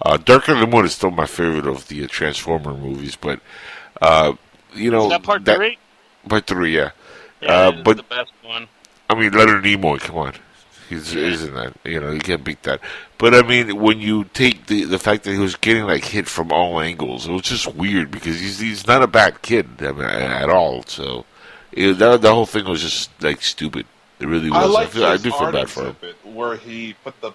[0.01, 3.41] Uh, Darker Than Moon is still my favorite of the uh, Transformer movies, but
[4.01, 4.33] uh,
[4.73, 5.77] you know Is that part three?
[6.27, 6.91] Part three, yeah.
[7.41, 8.67] Yeah, uh, but- the best one.
[9.13, 10.33] I mean, Leonard Nimoy, come on.
[10.89, 12.79] He's isn't that you know you can't beat that.
[13.17, 16.27] But I mean, when you take the the fact that he was getting like hit
[16.27, 19.91] from all angles, it was just weird because he's he's not a bad kid I
[19.91, 20.83] mean, at all.
[20.83, 21.25] So
[21.71, 23.85] it, that the whole thing was just like stupid.
[24.19, 24.59] It really was.
[24.59, 25.95] I I, like feel, I do feel bad for him.
[26.23, 27.31] where he put the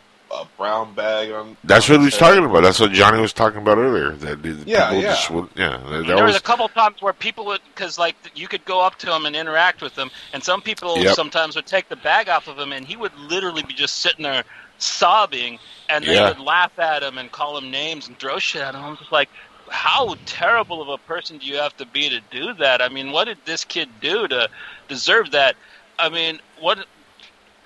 [0.58, 1.56] brown bag on.
[1.64, 2.62] That's on what he was talking about.
[2.62, 4.10] That's what Johnny was talking about earlier.
[4.10, 5.00] That the Yeah, yeah.
[5.02, 5.78] just would, yeah.
[5.78, 8.64] That, that there was was a couple times where people would, because like you could
[8.66, 11.14] go up to him and interact with him, and some people Yep.
[11.14, 14.24] sometimes would take the bag off of him, and he would literally be just sitting
[14.24, 14.44] there
[14.78, 16.28] sobbing, and they Yeah.
[16.28, 18.84] would laugh at him and call him names and throw shit at him.
[18.84, 19.28] I'm just like,
[19.70, 22.80] how terrible of a person do you have to be to do that?
[22.82, 24.48] I mean, what did this kid do to
[24.88, 25.56] deserve that?
[25.98, 26.86] I mean, what?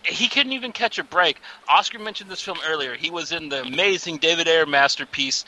[0.05, 1.40] He couldn't even catch a break.
[1.68, 2.94] Oscar mentioned this film earlier.
[2.94, 5.44] He was in the amazing David Ayer masterpiece,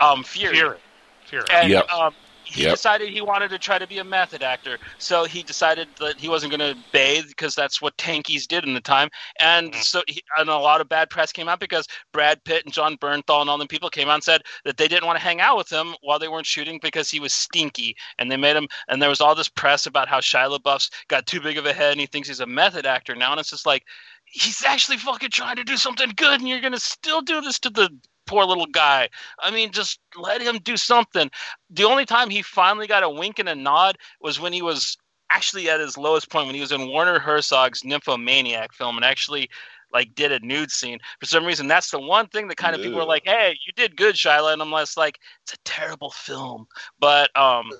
[0.00, 0.56] um, Fury.
[0.56, 0.78] Fury.
[1.26, 1.44] Fury.
[1.50, 1.90] And Yep.
[1.90, 2.14] um,
[2.54, 2.70] he Yep.
[2.70, 4.78] decided he wanted to try to be a method actor.
[4.98, 8.74] So he decided that he wasn't going to bathe because that's what tankies did in
[8.74, 9.08] the time.
[9.40, 9.82] And Mhm.
[9.82, 12.96] so he, and a lot of bad press came out because Brad Pitt and Jon
[12.98, 15.40] Bernthal and all them people came out and said that they didn't want to hang
[15.40, 17.96] out with him while they weren't shooting because he was stinky.
[18.18, 18.68] And they made him.
[18.88, 21.72] And there was all this press about how Shia LaBeouf's got too big of a
[21.72, 23.32] head and he thinks he's a method actor now.
[23.32, 23.84] And it's just like
[24.26, 27.58] he's actually fucking trying to do something good, and you're going to still do this
[27.60, 27.90] to the
[28.26, 29.08] poor little guy.
[29.40, 31.30] I mean, just let him do something.
[31.70, 34.96] The only time he finally got a wink and a nod was when he was
[35.30, 39.48] actually at his lowest point when he was in Werner Herzog's Nymphomaniac film and actually
[39.92, 40.98] like did a nude scene.
[41.20, 43.08] For some reason, that's the one thing that kind of people were Ugh.
[43.08, 46.66] like, "Hey, you did good, Shyla," and I'm less like, "It's a terrible film,"
[46.98, 47.70] but um,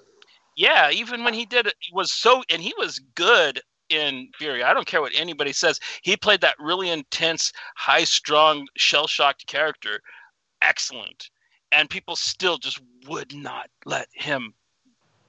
[0.57, 4.63] yeah, even when he did it, he was so and he was good in Fury.
[4.63, 5.81] I don't care what anybody says.
[6.03, 10.01] He played that really intense, high-strung, shell-shocked character
[10.67, 11.31] excellent.
[11.73, 14.55] And people still just would not let him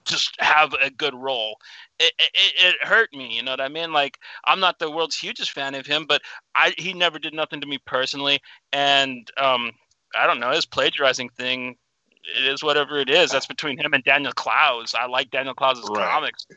[0.05, 1.57] just have a good role.
[1.99, 3.91] It, it, it hurt me, you know what I mean?
[3.91, 6.21] Like I'm not the world's hugest fan of him, but
[6.53, 8.39] I he never did nothing to me personally,
[8.71, 9.71] and um,
[10.17, 11.75] I don't know his plagiarizing thing.
[12.37, 13.31] It is whatever it is.
[13.31, 14.95] That's between him and Daniel Clowes.
[14.97, 16.09] I like Daniel Clowes' Right.
[16.09, 16.47] comics.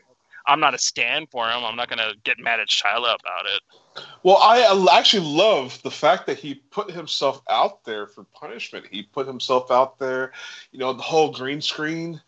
[0.49, 1.63] I'm not a stand for him.
[1.63, 4.03] I'm not gonna get mad at Shyla about it.
[4.23, 8.87] Well, I uh, actually love the fact that he put himself out there for punishment.
[8.89, 10.31] He put himself out there,
[10.71, 12.19] you know, the whole green screen,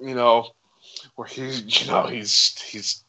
[0.00, 0.52] you know,
[1.16, 3.02] where he's, you know, he's he's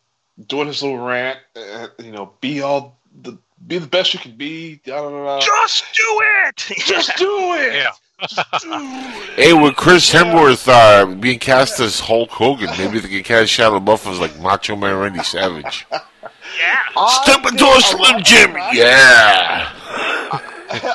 [0.47, 3.37] doing his little rant, uh, you know, be all the
[3.67, 4.81] be the best you can be.
[4.83, 5.39] Da, da, da, da.
[5.41, 6.55] Just do it.
[6.85, 7.75] Just do it.
[7.75, 7.91] Yeah.
[8.21, 9.35] Just do it.
[9.35, 13.77] Hey, with Chris Hemsworth uh, being cast as Hulk Hogan, maybe they can cast Shia
[13.79, 15.85] LaBeouf as like Macho Man Randy Savage.
[15.91, 15.99] yeah.
[16.97, 19.71] I Step into a a Slim of Jim, practice- yeah.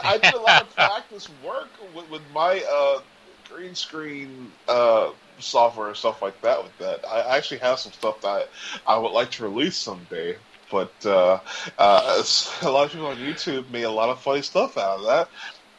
[0.02, 3.00] I did a lot of practice work with, with my uh,
[3.48, 6.62] green screen uh, software and stuff like that.
[6.62, 8.48] With that, I actually have some stuff that
[8.86, 10.36] I would like to release someday.
[10.70, 11.40] But uh,
[11.78, 12.22] uh,
[12.62, 15.28] a lot of people on YouTube made a lot of funny stuff out of that.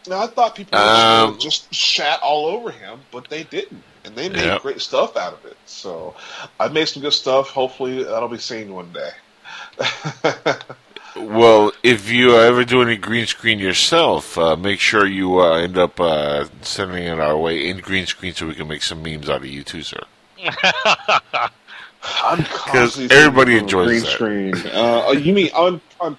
[0.08, 0.96] Now I thought people would
[1.30, 4.62] Um, just shat all over him, but they didn't, and they made Yep.
[4.62, 5.58] great stuff out of it.
[5.66, 6.16] So
[6.60, 7.50] I made some good stuff.
[7.50, 9.12] Hopefully, that'll be seen one day.
[11.16, 15.58] Well, if you uh, ever do any green screen yourself, uh, make sure you uh,
[15.58, 19.04] end up uh, sending it our way in green screen so we can make some
[19.04, 20.02] memes out of you too, sir.
[22.24, 22.48] I'm
[23.10, 24.22] everybody enjoys green that.
[24.22, 24.66] screen.
[24.68, 26.18] Uh, oh, you mean on on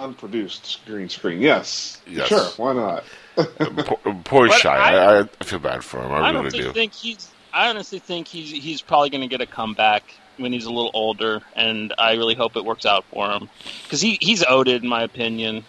[0.00, 1.40] unproduced green screen.
[1.40, 2.28] Yes, Yes.
[2.28, 3.04] sure, why not?
[3.36, 4.74] poor, poor Shy.
[4.76, 6.10] I- I, I feel bad for him.
[6.12, 6.72] I, I really honestly do.
[6.72, 7.30] think he's.
[7.52, 10.02] I honestly think he's he's probably going to get a comeback
[10.36, 13.48] when he's a little older, and I really hope it works out for him
[13.82, 15.64] because he he's owed it, in my opinion.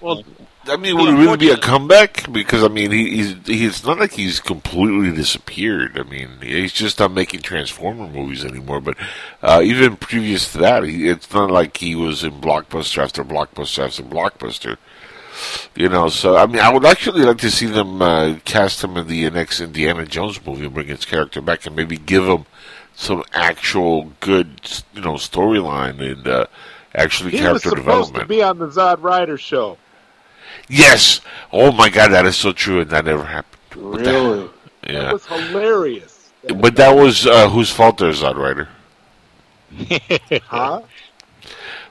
[0.00, 0.24] Well,
[0.68, 2.30] I mean, would it really be a comeback?
[2.32, 5.98] Because I mean, he, he's he's not like he's completely disappeared.
[5.98, 8.80] I mean, he's just not making Transformer movies anymore.
[8.80, 8.96] But
[9.42, 13.86] uh, even previous to that, he, it's not like he was in blockbuster after blockbuster
[13.86, 14.76] after blockbuster.
[15.76, 18.96] You know, so I mean, I would actually like to see them uh, cast him
[18.96, 22.44] in the next Indiana Jones movie and bring his character back, and maybe give him
[22.94, 24.60] some actual good,
[24.94, 26.46] you know, storyline and uh,
[26.94, 28.22] actually He was character supposed development.
[28.24, 29.78] to be on the Zod Rider show.
[30.68, 31.20] Yes.
[31.52, 33.56] Oh my God, that is so true, and that never happened.
[33.74, 34.50] Really?
[34.92, 35.08] That Yeah.
[35.08, 36.34] was hilarious.
[36.48, 38.68] But that was uh, whose fault there, Zod Rider.
[40.46, 40.82] Huh?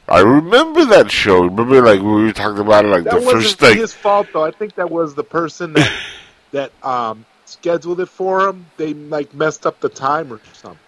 [0.07, 1.43] I remember that show.
[1.43, 3.77] Remember, like we were talking about it, like That the first thing.
[3.77, 4.43] his fault though.
[4.43, 5.93] I think that was the person that
[6.51, 8.71] that um scheduled it for him.
[8.77, 10.79] They like messed up the time or something.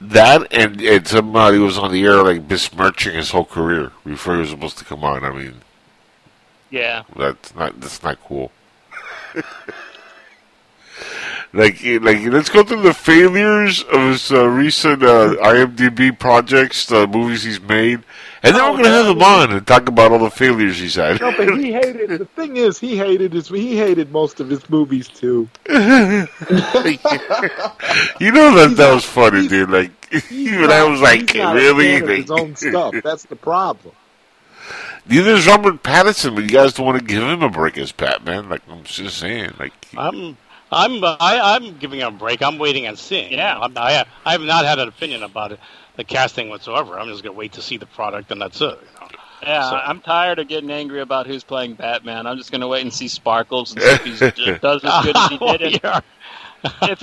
[0.00, 4.40] That and and somebody was on the air like besmirching his whole career before he
[4.40, 5.24] was supposed to come on.
[5.24, 5.62] I mean,
[6.70, 8.50] Yeah, that's not that's not cool.
[11.52, 17.06] like like let's go through the failures of his uh, recent uh, IMDb projects, the
[17.06, 18.02] movies he's made,
[18.42, 21.20] and then we're gonna have him on and talk about all the failures he's had.
[21.20, 22.10] No, but he hated.
[22.18, 23.48] The thing is, he hated his.
[23.48, 25.48] He hated most of his movies too.
[25.68, 25.72] you
[28.32, 29.70] know that that was funny, dude.
[29.70, 31.98] Like He's even I was like, he's not a really?
[31.98, 32.94] fan Like, his own stuff.
[33.02, 33.94] That's the problem.
[35.08, 37.92] Neither is Robert Pattinson, but you guys don't want to give him a break as
[37.92, 38.48] Batman.
[38.48, 40.36] Like I'm just saying, like I'm
[40.72, 41.16] I'm I,
[41.56, 42.42] I'm giving him a break.
[42.42, 43.32] I'm waiting and seeing.
[43.32, 43.58] Yeah.
[43.58, 45.60] I'm, I I have not had an opinion about it,
[45.96, 46.98] the casting whatsoever.
[46.98, 48.66] I'm just gonna wait to see the product, and that's it.
[48.66, 49.08] You know?
[49.42, 49.70] yeah.
[49.70, 52.26] So- I'm tired of getting angry about who's playing Batman.
[52.26, 55.16] I'm just going to wait and see Sparkles and see if he does as good
[55.16, 55.62] as he did.
[55.62, 55.98] in- Yeah.
[55.98, 56.15] If he-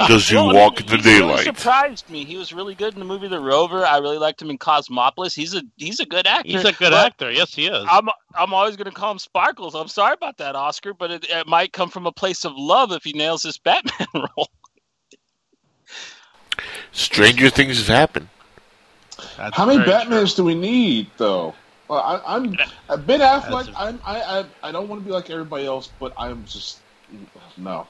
[0.08, 1.30] Does he Well, walk mean, in the daylight?
[1.30, 2.26] really surprised me.
[2.26, 3.86] He was really good in the movie The Rover.
[3.86, 5.34] I really liked him in Cosmopolis.
[5.36, 6.48] He's a he's a good actor.
[6.50, 7.32] He's a good actor.
[7.32, 7.86] Yes, he is.
[7.90, 9.76] I'm I'm always going to call him Sparkles.
[9.76, 12.92] I'm sorry about that, Oscar, but it, it might come from a place of love
[12.92, 14.50] if he nails this Batman role.
[16.92, 18.28] stranger things have happened.
[19.38, 21.54] That's How many very Batmans do we need, though?
[21.88, 22.58] Well, I, I'm
[22.90, 23.66] uh, Ben Affleck.
[23.66, 26.46] That's a- I'm, I, I, I don't want to be like everybody else, but I'm
[26.46, 26.80] just
[27.58, 27.88] no.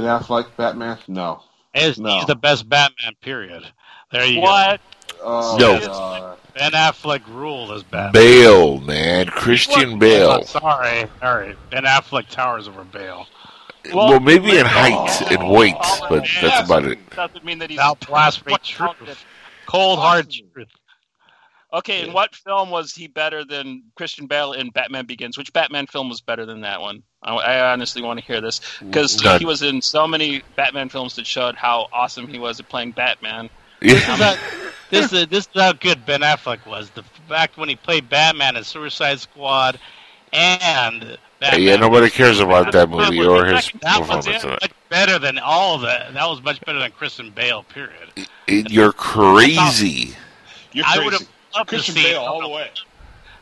[0.00, 1.42] Ben Affleck, Batman, no.
[1.74, 2.16] He's, No.
[2.16, 3.12] he's the best Batman.
[3.20, 3.64] Period.
[4.10, 4.80] There you What?
[5.22, 5.78] Oh, No.
[5.78, 6.20] God.
[6.20, 6.36] go.
[6.58, 8.12] Ben Affleck ruled as Batman.
[8.12, 10.44] Bale, man, Christian I'm Bale.
[10.44, 11.02] sorry.
[11.22, 11.56] All right.
[11.70, 13.26] Ben Affleck towers over Bale.
[13.94, 16.40] Well, Well, maybe in oh, height and weight, oh, but yeah.
[16.42, 17.10] that's about it.
[17.10, 19.24] Doesn't mean that he's Now blasphemy truth.
[19.66, 20.68] Cold hard truth.
[21.72, 25.38] Okay, in what film was he better than Christian Bale in Batman Begins?
[25.38, 27.02] Which Batman film was better than that one?
[27.22, 29.38] I, I honestly want to hear this because None.
[29.38, 32.92] he was in so many Batman films that showed how awesome he was at playing
[32.92, 33.48] Batman.
[33.80, 34.36] This is how,
[34.90, 36.90] this is this is how good Ben Affleck was.
[36.90, 39.78] The fact when he played Batman in Suicide Squad
[40.32, 41.62] and Batman.
[41.62, 44.60] yeah, nobody cares about that movie or his that was performance in it.
[44.62, 46.12] much better than all of that.
[46.14, 47.62] That was much better than Christian Bale.
[47.62, 48.10] Period.
[48.48, 50.16] It- You're crazy.
[50.72, 51.04] You're I crazy.
[51.04, 52.12] would have loved Christian to see.
[52.12, 52.70] Bale all the way.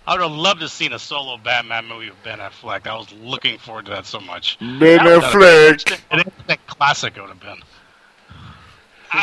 [0.07, 2.87] I would have loved to have seen a solo Batman movie with Ben Affleck.
[2.87, 4.59] I was looking forward to that so much.
[4.59, 6.01] Ben That was Affleck.
[6.11, 7.59] An instant classic it would have been.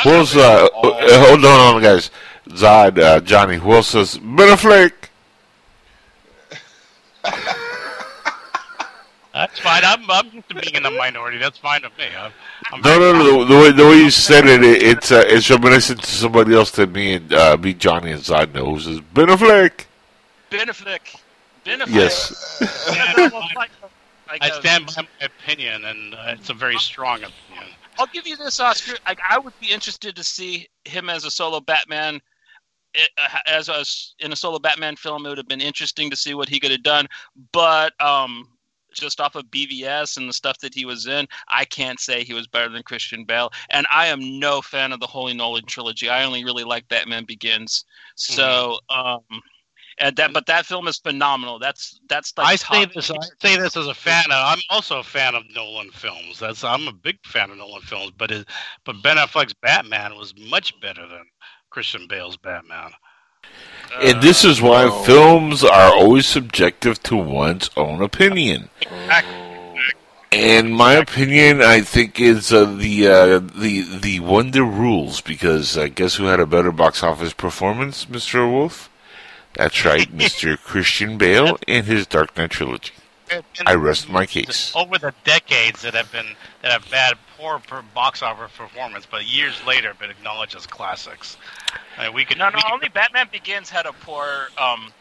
[0.04, 0.36] Who else?
[0.36, 2.12] Uh, uh, hold on, guys.
[2.50, 3.58] Zod, uh, Johnny.
[3.58, 4.92] Who else says Ben Affleck?
[9.36, 9.84] That's fine.
[9.84, 10.30] I'm, I'm
[10.62, 11.38] being in the minority.
[11.38, 12.06] That's fine with me.
[12.18, 12.32] I'm,
[12.72, 13.46] I'm No, no, no.
[13.46, 16.56] The, the way the way you said it, it it's uh, it's reminiscent to somebody
[16.56, 18.74] else that me and uh, me, Johnny, and Zod know.
[18.74, 19.86] Who says Ben Affleck?
[20.50, 21.20] Ben Affleck.
[21.66, 21.94] Ben Affleck.
[21.94, 22.62] Yes.
[22.96, 23.72] Yeah, like
[24.28, 27.76] like I a- stand by my opinion, and uh, it's a very strong opinion.
[28.00, 28.98] I'll give you this, Oscar.
[29.06, 32.22] Like, I would be interested to see him as a solo Batman.
[32.94, 33.84] It, uh, as a,
[34.24, 36.72] in a solo Batman film, it would have been interesting to see what he could
[36.72, 37.08] have done.
[37.54, 38.50] But um,
[38.96, 42.34] just off of BVS and the stuff that he was in, I can't say he
[42.34, 43.52] was better than Christian Bale.
[43.70, 46.10] And I am no fan of the Holy Nolan trilogy.
[46.10, 47.86] I only really like Batman Begins.
[48.16, 49.22] So, um,
[49.98, 51.58] and that, but that film is phenomenal.
[51.58, 53.10] That's that's like I say this.
[53.12, 54.26] I say this as a fan.
[54.26, 56.40] Of, I'm also a fan of Nolan films.
[56.40, 58.12] That's I'm a big fan of Nolan films.
[58.18, 58.48] But it,
[58.84, 61.24] but Ben Affleck's Batman was much better than
[61.70, 62.92] Christian Bale's Batman.
[64.02, 65.04] And this is why Oh.
[65.04, 68.70] films are always subjective to one's own opinion.
[70.32, 75.88] And my opinion, I think, is uh, the uh, the the Wonder Rules because uh,
[75.88, 78.90] guess who had a better box office performance, Mister Wolf?
[79.54, 80.58] That's right, Mr.
[80.62, 82.92] Christian Bale in his Dark Knight trilogy.
[83.32, 84.72] And- and I rest my case.
[84.76, 86.28] Over the decades that have been
[86.62, 87.62] that have had poor
[87.94, 91.38] box office performance, but years later been acknowledged as classics.
[91.98, 94.26] I mean, we could No, no, we could- only Batman Begins had a poor
[94.58, 94.92] um,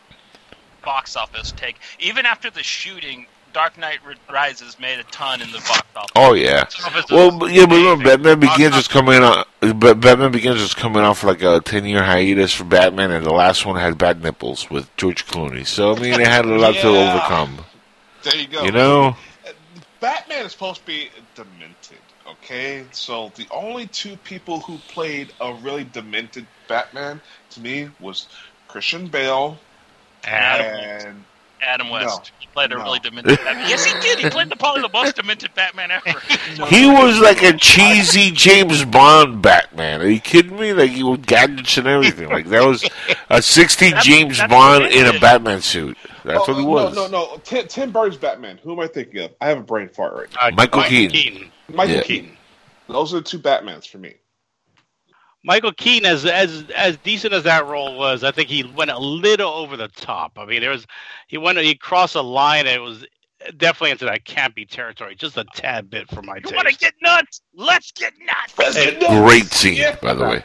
[0.84, 1.76] box office take.
[2.00, 6.10] Even after the shooting, Dark Knight Rises made a ton in the box office.
[6.16, 6.64] Oh yeah.
[7.10, 9.46] Well, but- yeah, but remember, Batman Begins was coming out.
[9.60, 13.64] But Batman Begins was coming off like a ten-year hiatus for Batman, and the last
[13.64, 15.66] one had bad nipples with George Clooney.
[15.66, 17.64] So I mean, it had a lot to overcome.
[18.24, 18.64] There you go.
[18.64, 19.16] You know?
[20.00, 22.84] Batman is supposed to be demented, okay?
[22.92, 27.20] So the only two people who played a really demented Batman
[27.50, 28.28] to me was
[28.68, 29.58] Christian Bale
[30.24, 30.66] Adam,
[31.06, 31.24] and
[31.62, 32.32] Adam West.
[32.38, 32.82] he played a No.
[32.84, 33.68] really demented Batman.
[33.68, 34.18] Yes, he did.
[34.18, 36.18] He played the probably the most demented Batman ever.
[36.68, 40.00] He was like a cheesy James Bond Batman.
[40.02, 40.72] Are you kidding me?
[40.72, 42.28] Like he with gadgets and everything.
[42.28, 42.88] Like that was
[43.30, 45.18] a sixty That's- James that's Bond in a.
[45.20, 45.96] Batman suit.
[46.24, 46.94] That's Oh, what he was.
[46.94, 47.36] No, no, no.
[47.44, 48.58] Tim, Tim Burton's Batman.
[48.62, 49.32] Who am I thinking of?
[49.40, 50.48] I have a brain fart right now.
[50.48, 51.50] uh, Michael Mike Keaton.
[51.72, 52.02] Michael Yeah.
[52.02, 52.36] Keaton.
[52.88, 54.14] Those are the two Batmans for me.
[55.46, 58.98] Michael Keaton, as as as decent as that role was, I think he went a
[58.98, 60.38] little over the top.
[60.38, 60.86] I mean, there was
[61.28, 62.66] he went he crossed a line.
[62.66, 63.04] And it was
[63.58, 66.54] definitely into that campy territory, just a tad bit for my you taste.
[66.54, 67.42] want to get nuts?
[67.54, 68.76] Let's get nuts.
[68.76, 69.96] Hey, Great scene, Yeah.
[70.00, 70.42] by the way.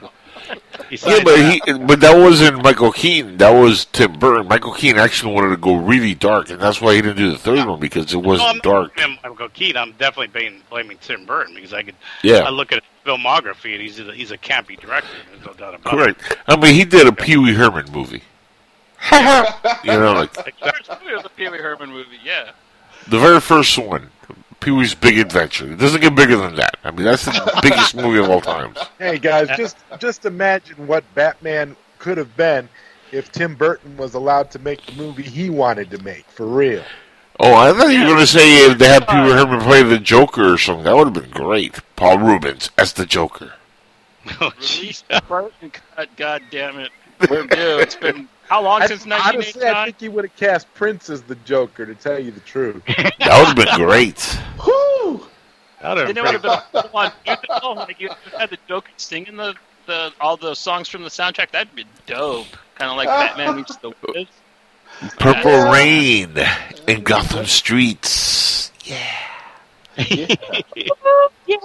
[0.89, 3.37] Besides Yeah, but that- he, but that wasn't Michael Keaton.
[3.37, 4.47] That was Tim Burton.
[4.47, 7.37] Michael Keaton actually wanted to go really dark, and that's why he didn't do the
[7.37, 8.95] third one because it No, I'm wasn't not dark.
[8.95, 9.81] blaming Michael Keaton.
[9.81, 12.39] I'm definitely blaming, blaming Tim Burton because I could Yeah.
[12.39, 15.09] I look at his filmography and he's a, he's a campy director.
[15.31, 16.37] There's no doubt about correct.
[16.47, 18.23] I mean, he did a Pee Wee Herman movie.
[19.11, 20.53] you know, like it.
[20.59, 22.17] First movie was a Pee Wee Herman movie.
[22.23, 22.51] Yeah.
[23.07, 24.09] the very first one,
[24.59, 25.71] Pee Wee's Big Adventure.
[25.71, 26.77] It doesn't get bigger than that.
[26.83, 28.77] I mean, that's the biggest movie of all times.
[28.97, 32.67] Hey guys, just just imagine what Batman could have been
[33.11, 36.83] if Tim Burton was allowed to make the movie he wanted to make for real.
[37.41, 39.81] Oh, I thought you were going to say if they had Pee Wee Herman play
[39.81, 40.83] the Joker or something.
[40.83, 41.79] That would have been great.
[41.95, 43.53] Paul Reubens as the Joker.
[44.41, 45.27] Oh, Release jeez.
[45.27, 46.09] Burton cut.
[46.17, 46.91] God damn it.
[47.29, 47.79] We're due.
[47.79, 51.21] It's been how long I, since honestly, I think he would have cast Prince as
[51.21, 51.85] the Joker.
[51.85, 54.19] To tell you the truth, That would have been great.
[54.63, 55.27] Whew!
[55.81, 57.75] That'd And it would have been full on musical.
[57.75, 59.53] Like you had the Joker singing the,
[59.85, 61.51] the all the songs from the soundtrack.
[61.51, 62.47] That'd be dope.
[62.75, 64.27] Kind of like Batman meets the Wiz.
[65.19, 66.35] Purple Rain
[66.87, 68.71] in Gotham streets.
[68.83, 68.97] Yeah.
[69.95, 70.35] yeah.
[71.45, 71.57] yeah.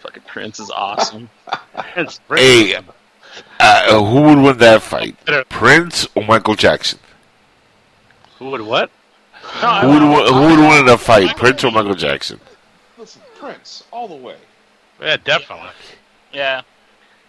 [0.00, 1.28] Fucking Prince is awesome.
[1.96, 2.78] It's Hey,
[3.60, 5.16] uh, who would win that fight?
[5.48, 6.98] Prince or Michael Jackson?
[8.38, 8.90] Who would what?
[9.60, 12.40] No, Who would, win- who would win in a fight, Prince or Michael Jackson?
[12.98, 14.36] Listen, Prince, all the way.
[15.00, 15.68] Yeah, definitely.
[16.32, 16.62] Yeah.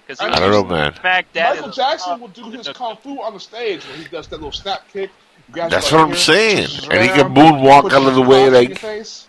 [0.06, 0.93] Because I I don't know, man.
[1.03, 4.51] Michael Jackson will do his kung fu on the stage when he does that little
[4.51, 5.09] snap kick.
[5.53, 6.57] That's what I'm the saying.
[6.57, 9.27] hair, pushes And he can moonwalk out of the way, like- face.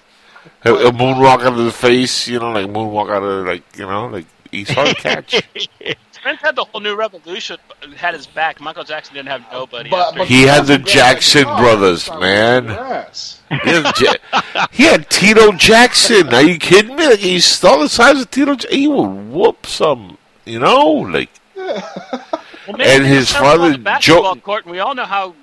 [0.65, 3.87] A, a moonwalk out of the face, you know, like moonwalk out of, like, you
[3.87, 5.43] know, like, he's hard to catch.
[6.25, 7.59] Prince had the whole new revolution,
[7.97, 8.59] had his back.
[8.59, 9.91] Michael Jackson didn't have nobody.
[9.91, 12.65] But- but He had the Jackson your brothers, it's man.
[12.65, 13.41] your ass.
[13.51, 16.33] He had, Ja- he had Tito Jackson.
[16.33, 17.07] Are you kidding me?
[17.09, 18.79] Like, he's all the size of Tito Jackson.
[18.79, 23.79] He would whoop some, you know, like, Well, And his was never on father, the
[23.79, 25.35] basketball Joe- court, and we all know how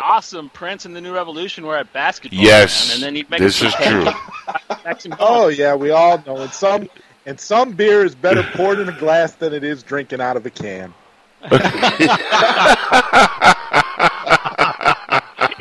[0.00, 2.40] awesome Prince and the New Revolution were at basketball.
[2.40, 2.94] Yes, man.
[2.96, 4.06] and then he'd make this is true.
[5.20, 6.38] Oh yeah, we all know.
[6.38, 6.88] And some
[7.26, 10.46] and some beer is better poured in a glass than it is drinking out of
[10.46, 10.94] a can.
[11.42, 11.58] You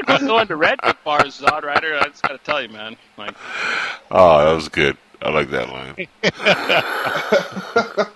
[0.06, 1.98] can go into red bars, Zod Rider.
[2.00, 2.96] I just gotta tell you, man.
[3.18, 3.36] Like,
[4.12, 4.98] oh, that was good.
[5.22, 6.08] I like that line.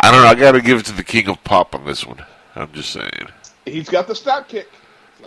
[0.00, 0.28] I don't know.
[0.28, 2.24] I got to give it to the king of pop on this one.
[2.54, 3.28] I'm just saying.
[3.64, 4.68] He's got the stop kick.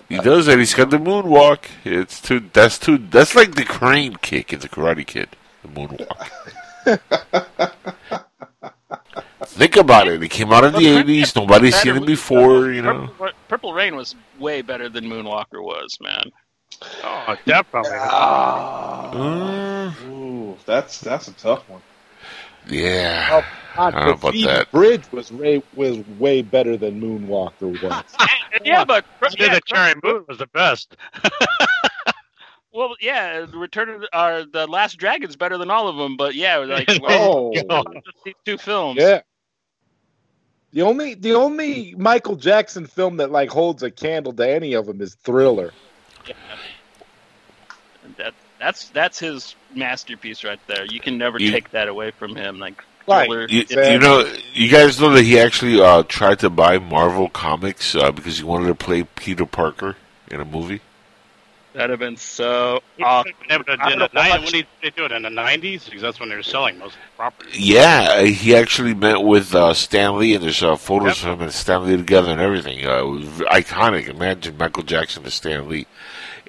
[0.08, 0.58] He does that.
[0.60, 1.66] He's got the moonwalk.
[1.84, 2.50] It's too.
[2.54, 2.98] That's too.
[2.98, 5.30] That's like the crane kick in the Karate Kid.
[5.62, 6.30] The moonwalk.
[9.46, 10.22] Think about it.
[10.24, 11.36] It came out in the '80s.
[11.36, 12.72] Nobody's seen it before.
[12.72, 13.08] You know.
[13.08, 16.32] Purple, Purple Rain was way better than Moonwalker was, man.
[17.04, 17.92] Oh, definitely.
[17.94, 21.82] Ah, Uh, ooh, that's that's a tough one.
[22.68, 23.30] yeah.
[23.30, 23.46] God,
[23.76, 24.72] I don't know about that.
[24.72, 28.04] Bridge was way was way better than Moonwalker was.
[28.64, 29.06] yeah, but
[29.38, 30.96] Yeah, yeah, the Cherry Moon was the best.
[32.74, 36.18] well, yeah, Return of the, uh, the Last Dragon's better than all of them.
[36.18, 37.54] But yeah, like Oh,
[38.26, 39.00] these two films.
[39.02, 39.22] yeah.
[40.72, 44.86] The only the only Michael Jackson film that like holds a candle to any of
[44.86, 45.74] them is Thriller.
[48.18, 50.86] That that's that's his masterpiece right there.
[50.86, 52.60] You can never You- take that away from him.
[52.60, 53.28] Like Right.
[53.50, 57.96] You, you know, you guys know that he actually uh, tried to buy Marvel Comics
[57.96, 59.96] uh, because he wanted to play Peter Parker
[60.30, 60.80] in a movie.
[61.74, 63.34] That'd have been so He awkward.
[63.50, 65.30] never did in don't the know ni- much- when did they do it in the
[65.30, 65.86] nineties?
[65.86, 67.50] Because that's when they were selling most of the property.
[67.54, 71.32] Yeah, he actually met with uh, Stan Lee, and there's uh, photos Yep.
[71.34, 72.86] of him and Stan Lee together and everything.
[72.86, 74.08] Uh, it was iconic.
[74.08, 75.86] Imagine Michael Jackson to Stan Lee.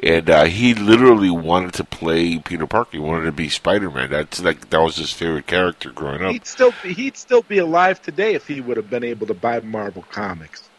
[0.03, 2.93] And uh, he literally wanted to play Peter Parker.
[2.93, 4.09] He wanted to be Spider Man.
[4.09, 6.33] That's like that was his favorite character growing up.
[6.33, 9.35] He'd still be, he'd still be alive today if he would have been able to
[9.35, 10.71] buy Marvel comics.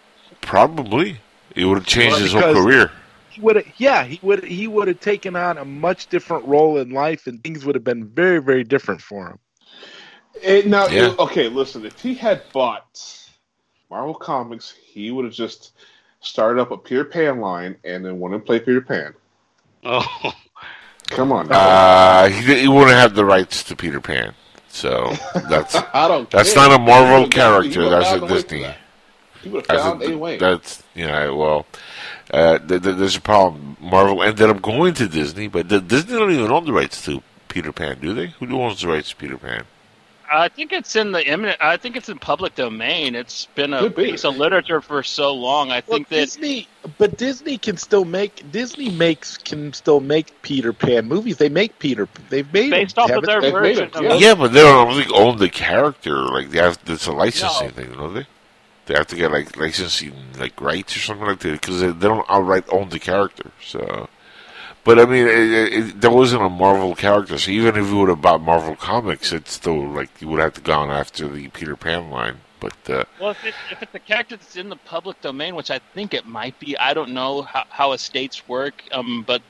[0.42, 1.20] Probably,
[1.56, 2.92] it would have changed Well, his whole career.
[3.32, 6.78] He would have, yeah, he would he would have taken on a much different role
[6.78, 9.40] in life, and things would have been very very different for him.
[10.42, 11.14] It, now, Yeah.
[11.20, 11.86] okay, listen.
[11.86, 13.28] If he had bought
[13.90, 15.74] Marvel Comics, he would have just
[16.22, 19.14] started up a Peter Pan line and then went and play Peter Pan.
[19.84, 20.34] Oh,
[21.08, 21.48] Come on.
[21.52, 24.34] Uh, he, he wouldn't have the rights to Peter Pan,
[24.70, 25.12] so
[25.50, 26.30] that's I don't.
[26.30, 26.70] that's care.
[26.70, 27.40] not a Marvel He would've- he
[27.74, 27.90] character.
[27.90, 28.62] That's a Disney.
[28.64, 28.78] that.
[29.44, 30.38] He would have That's found a- a way.
[30.38, 31.66] That's you know well,
[32.32, 33.78] uh, th- th- there's a problem.
[33.80, 37.22] Marvel ended up going to Disney, but the, Disney don't even own the rights to
[37.50, 38.28] Peter Pan, do they?
[38.28, 39.66] Who owns the rights to Peter Pan?
[40.34, 41.58] I think it's in the imminent.
[41.60, 43.16] I think it's in public domain.
[43.16, 44.12] It's been a Could be.
[44.12, 45.72] piece of literature for so long.
[45.72, 50.42] I Well, think that Disney, but Disney can still make Disney makes can still make
[50.42, 51.36] Peter Pan movies.
[51.36, 52.08] They make Peter.
[52.30, 54.14] They've made based them, off of their version it, of yeah.
[54.14, 54.22] it.
[54.22, 56.16] Yeah, but they don't really own the character.
[56.16, 57.74] Like they have, it's a licensing No.
[57.74, 58.26] thing, don't they?
[58.86, 62.26] They have to get like licensing like rights or something like that because they, don't
[62.30, 63.52] outright own the character.
[63.64, 64.10] So,
[64.84, 67.38] but I mean, it, it, there wasn't a Marvel character.
[67.38, 70.54] So even if you would have bought Marvel comics, it's still like you would have
[70.54, 72.38] to gone after the Peter Pan line.
[72.60, 75.72] But uh, Well, if, it, if it's a character that's in the public domain, which
[75.72, 79.42] I think it might be, I don't know how, how estates work, um, but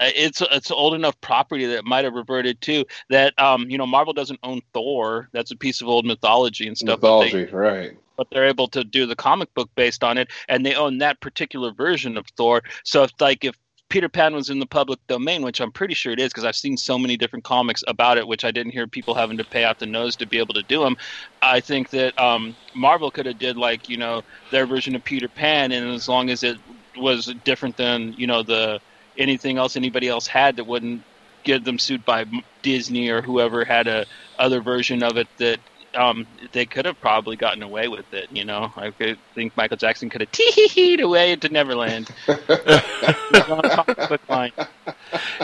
[0.00, 3.38] it's it's old enough property that it might have reverted to that.
[3.38, 5.28] Um, you know, Marvel doesn't own Thor.
[5.32, 7.00] That's a piece of old mythology and stuff.
[7.00, 7.96] but they- Mythology, right?
[8.16, 11.18] but they're able to do the comic book based on it, and they own that
[11.22, 12.60] particular version of Thor.
[12.84, 13.56] So if like if
[13.88, 16.54] Peter Pan was in the public domain, which I'm pretty sure it is, because I've
[16.54, 19.64] seen so many different comics about it, which I didn't hear people having to pay
[19.64, 20.96] out the nose to be able to do them.
[21.42, 25.28] I think that um, Marvel could have did like you know their version of Peter
[25.28, 26.58] Pan, and as long as it
[26.98, 28.80] was different than you know the
[29.20, 31.02] anything else anybody else had, that wouldn't
[31.44, 32.26] get them sued by
[32.62, 34.06] Disney or whoever had a
[34.38, 35.58] other version of it that
[35.94, 38.28] um, they could have probably gotten away with it.
[38.32, 42.10] You know, I could think Michael Jackson could have tee away into Neverland.
[42.28, 44.52] It on a comic book line.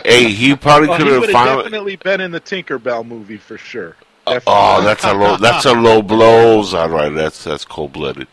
[0.05, 1.63] hey, he probably Well, could he have have finally.
[1.65, 3.97] definitely been in the Tinkerbell movie for sure.
[4.27, 5.37] Oh, that's a low.
[5.37, 6.75] That's a low blows.
[6.75, 8.27] All right, that's that's cold blooded.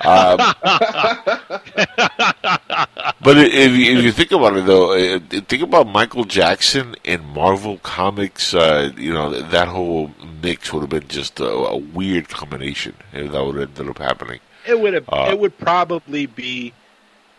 [0.00, 0.38] Um,
[3.20, 7.24] but if you, if you think about it, though, uh, think about Michael Jackson and
[7.24, 8.54] Marvel Comics.
[8.54, 10.10] Uh, you know that whole
[10.42, 13.98] mix would have been just a, a weird combination if that would have ended up
[13.98, 14.40] happening.
[14.66, 15.08] It would have.
[15.08, 16.72] Uh, it would probably be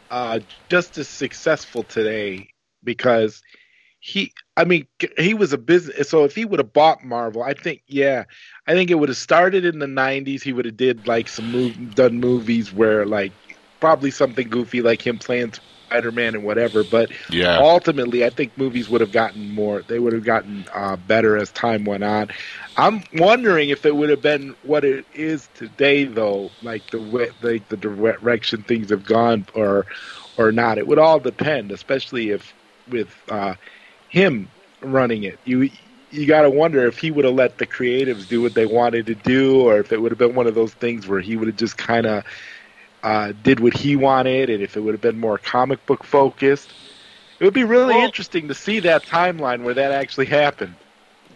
[0.09, 2.49] uh, just as successful today
[2.83, 3.43] because
[3.99, 4.31] he.
[4.57, 4.87] I mean,
[5.19, 6.09] he was a business.
[6.09, 8.25] So if he would have bought Marvel, I think, yeah,
[8.67, 10.43] I think it would have started in the '90s.
[10.43, 13.35] He would have did like some mov- done movies where like
[13.81, 16.83] probably something goofy like him playing Spider Man and whatever.
[16.83, 19.83] But Yeah, ultimately, I think movies would have gotten more.
[19.83, 22.29] They would have gotten uh, better as time went on.
[22.77, 27.29] I'm wondering if it would have been what it is today, though, like the way,
[27.41, 29.87] like the direction things have gone, or
[30.37, 30.77] or not.
[30.77, 32.55] It would all depend, especially if
[32.87, 33.55] with uh,
[34.09, 34.49] him
[34.81, 35.39] running it.
[35.45, 35.69] You
[36.11, 39.07] you got to wonder if he would have let the creatives do what they wanted
[39.07, 41.47] to do, or if it would have been one of those things where he would
[41.47, 42.23] have just kind of
[43.03, 46.73] uh, did what he wanted, and if it would have been more comic book focused.
[47.39, 50.75] It would be really Well- interesting to see that timeline where that actually happened.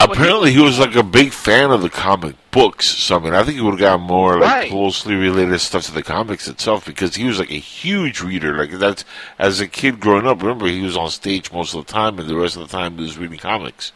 [0.03, 2.85] Apparently he was like a big fan of the comic books.
[2.87, 4.69] So I mean, I think he would have gotten more like Right.
[4.69, 8.57] closely related stuff to the comics itself because he was like a huge reader.
[8.57, 9.05] Like that's
[9.39, 10.41] as a kid growing up.
[10.41, 12.97] Remember, he was on stage most of the time, and the rest of the time
[12.97, 13.91] he was reading comics.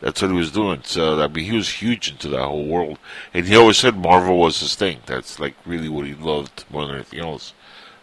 [0.00, 0.82] That's what he was doing.
[0.84, 2.98] So I mean, he was huge into that whole world,
[3.34, 4.98] and he always said Marvel was his thing.
[5.06, 7.52] That's like really what he loved more than anything else.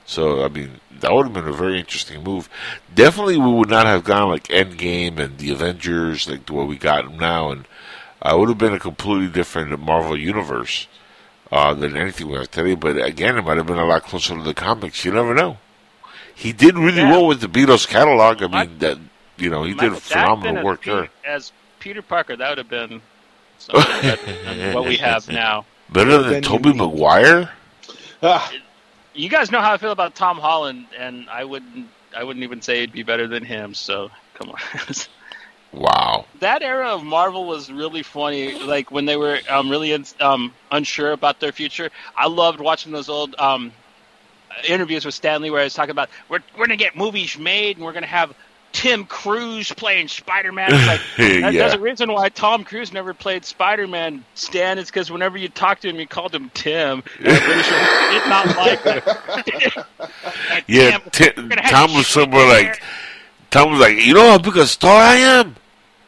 [0.06, 2.50] So I mean, that would have been a very interesting move.
[2.94, 6.78] Definitely, we would not have gone like Endgame and the Avengers, like the way we
[6.78, 7.68] got them now, and
[8.24, 10.88] uh, it would have been a completely different Marvel universe
[11.52, 12.76] uh, than anything we have today.
[12.76, 15.04] But again, it might have been a lot closer to the comics.
[15.04, 15.58] You never know.
[16.34, 17.12] He did really Yeah.
[17.12, 18.44] well with the Beatles catalog.
[18.44, 18.98] I Mike- mean, that
[19.38, 21.10] you know, he Michael did phenomenal Jackson work as, there.
[21.26, 23.02] As Peter Parker, that would have been
[23.58, 25.66] something better what we have now.
[25.90, 27.50] Better than Then you Tobey Maguire.
[28.24, 28.52] Ah,
[29.16, 31.88] You guys know how I feel about Tom Holland, and I wouldn't.
[32.16, 33.74] I wouldn't even say it'd be better than him.
[33.74, 34.60] So come on.
[35.74, 36.26] Wow.
[36.40, 38.58] that era of Marvel was really funny.
[38.64, 41.90] Like when they were um, really in, um, unsure about their future.
[42.16, 43.74] I loved watching those old um,
[44.68, 47.76] interviews with Stan Lee where he was talking about we're we're gonna get movies made
[47.76, 48.34] and we're gonna have
[48.76, 50.70] Tim Cruise playing Spider Man.
[50.86, 51.50] Like yeah.
[51.50, 54.26] there's a reason why Tom Cruise never played Spider Man.
[54.34, 56.98] Stan is because whenever you talked to him, you called him Tim.
[56.98, 59.88] I'm pretty sure he did not like that.
[60.50, 62.64] Like, Yeah, Tim, Ti- we're gonna have Tom was somewhere there.
[62.72, 62.84] like,
[63.50, 65.56] Tom was like, you know how big a star I am?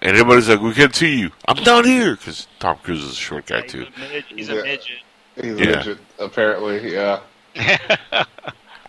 [0.02, 1.32] And everybody's like, we can't see you.
[1.48, 2.16] I'm down here.
[2.18, 3.88] Because Tom Cruise is a short guy, He's too.
[3.96, 4.26] a midget.
[4.28, 4.98] He's a midget.
[5.36, 5.52] He's Yeah.
[5.52, 6.94] a midget, apparently.
[6.94, 7.22] Yeah.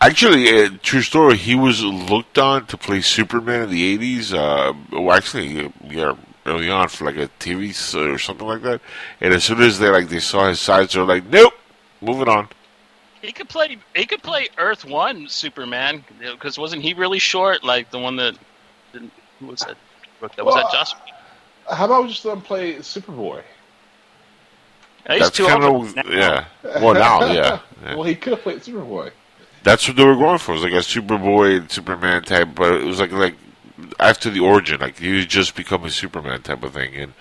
[0.01, 4.33] Actually, uh, true story, he was looked on to play Superman in the 80s.
[4.33, 6.15] Uh, well, actually, uh, yeah,
[6.47, 8.81] early on for like a TV s- or something like that.
[9.20, 11.55] And as soon as they like they saw his size, they're like, nope,
[12.01, 12.49] moving on.
[13.20, 13.77] He could play.
[13.97, 17.65] He could play Earth One Superman because wasn't he really short?
[17.65, 18.36] Like the one that
[18.93, 19.77] who was that?
[20.20, 20.93] That was that Well, Josh.
[21.68, 23.43] How about we just let him play Superboy?
[25.10, 26.02] He's That's too kind old of, now.
[26.09, 26.44] yeah.
[26.81, 27.60] Well, now, yeah.
[27.83, 27.94] yeah.
[27.94, 29.10] Well, he could have played Superboy.
[29.64, 30.52] That's what they were going for.
[30.52, 33.34] It was like a Superboy, Superman type, but it was like like
[34.00, 37.12] after the origin, like he was just becoming Superman type of thing, and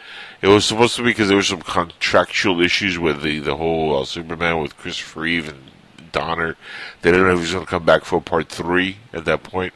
[0.41, 3.97] it was supposed to be because there were some contractual issues with the the whole
[3.97, 5.71] uh, Superman with Christopher Reeve and
[6.11, 6.55] Donner.
[7.01, 9.43] They didn't know if he was going to come back for part three at that
[9.43, 9.73] point.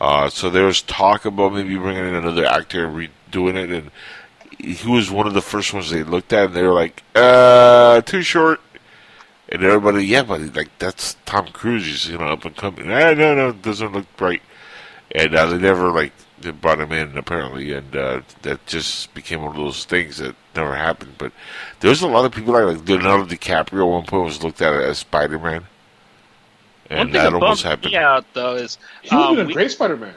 [0.00, 3.90] Uh, so there was talk about maybe bringing in another actor and redoing it, and
[4.58, 8.00] he was one of the first ones they looked at, and they were like, "Uh,
[8.02, 8.60] too short."
[9.48, 11.84] And everybody, yeah, but like that's Tom Cruise.
[11.86, 12.90] He's you know up and coming.
[12.90, 14.42] Ah, no, no, it doesn't look right.
[15.14, 19.42] And uh, they never like they brought him in apparently, and uh, that just became
[19.42, 21.14] one of those things that never happened.
[21.18, 21.32] But
[21.80, 24.60] there was a lot of people like like Leonardo DiCaprio at one point was looked
[24.62, 25.68] at as Spider Man,
[26.92, 27.84] One and thing that that almost bummed happened.
[27.84, 30.16] me out though is He would have um, been a great Spider-Man.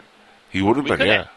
[0.49, 1.27] He would have been, yeah,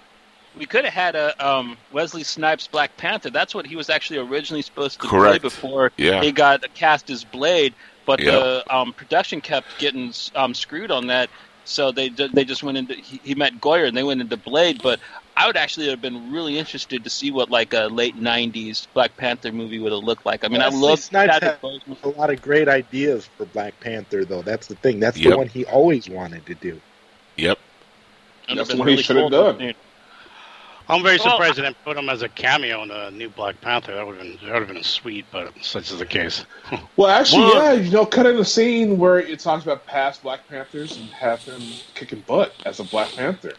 [0.59, 3.31] we could have had a um, Wesley Snipes Black Panther.
[3.31, 5.33] That's what he was actually originally supposed to Correct.
[5.33, 6.21] play before Yeah.
[6.23, 7.75] he got cast as Blade.
[8.05, 8.33] But Yep.
[8.33, 11.31] the um, production kept getting um, screwed on that,
[11.65, 14.83] so they they just went into he, he met Goyer and they went into Blade.
[14.83, 14.99] But
[15.37, 19.17] I would actually have been really interested to see what like a late '90s Black
[19.17, 20.45] Panther movie would have looked like.
[20.45, 22.03] I mean, Wesley I love Snipes Chadwick had- Boseman.
[22.03, 24.43] A lot of great ideas for Black Panther, though.
[24.43, 24.99] That's the thing.
[24.99, 25.31] That's Yep.
[25.31, 26.81] the one he always wanted to do.
[27.37, 27.57] yep.
[28.49, 29.53] It That's what been he should have cool.
[29.53, 29.75] done.
[30.93, 33.61] I'm very Well, surprised they didn't put him as a cameo in the new Black
[33.61, 33.95] Panther.
[33.95, 36.45] That would have been that would have been sweet, but such is the case.
[36.97, 40.23] Well, actually, Well- yeah, you know, cut in a scene where it talks about past
[40.23, 41.61] Black Panthers and have him
[41.95, 43.53] kicking butt as a Black Panther.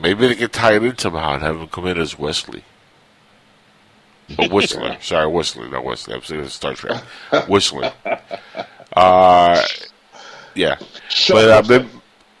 [0.00, 2.64] Maybe they could tie it in somehow and have him come in as Wesley.
[4.38, 4.96] Oh, Whistler.
[5.00, 6.14] Sorry, Whistler, not Wesley.
[6.14, 7.02] I'm saying Star Trek.
[7.48, 7.92] Whistler.
[8.96, 9.62] Uh,
[10.54, 10.76] yeah.
[11.08, 11.88] Shut But, up, uh, maybe-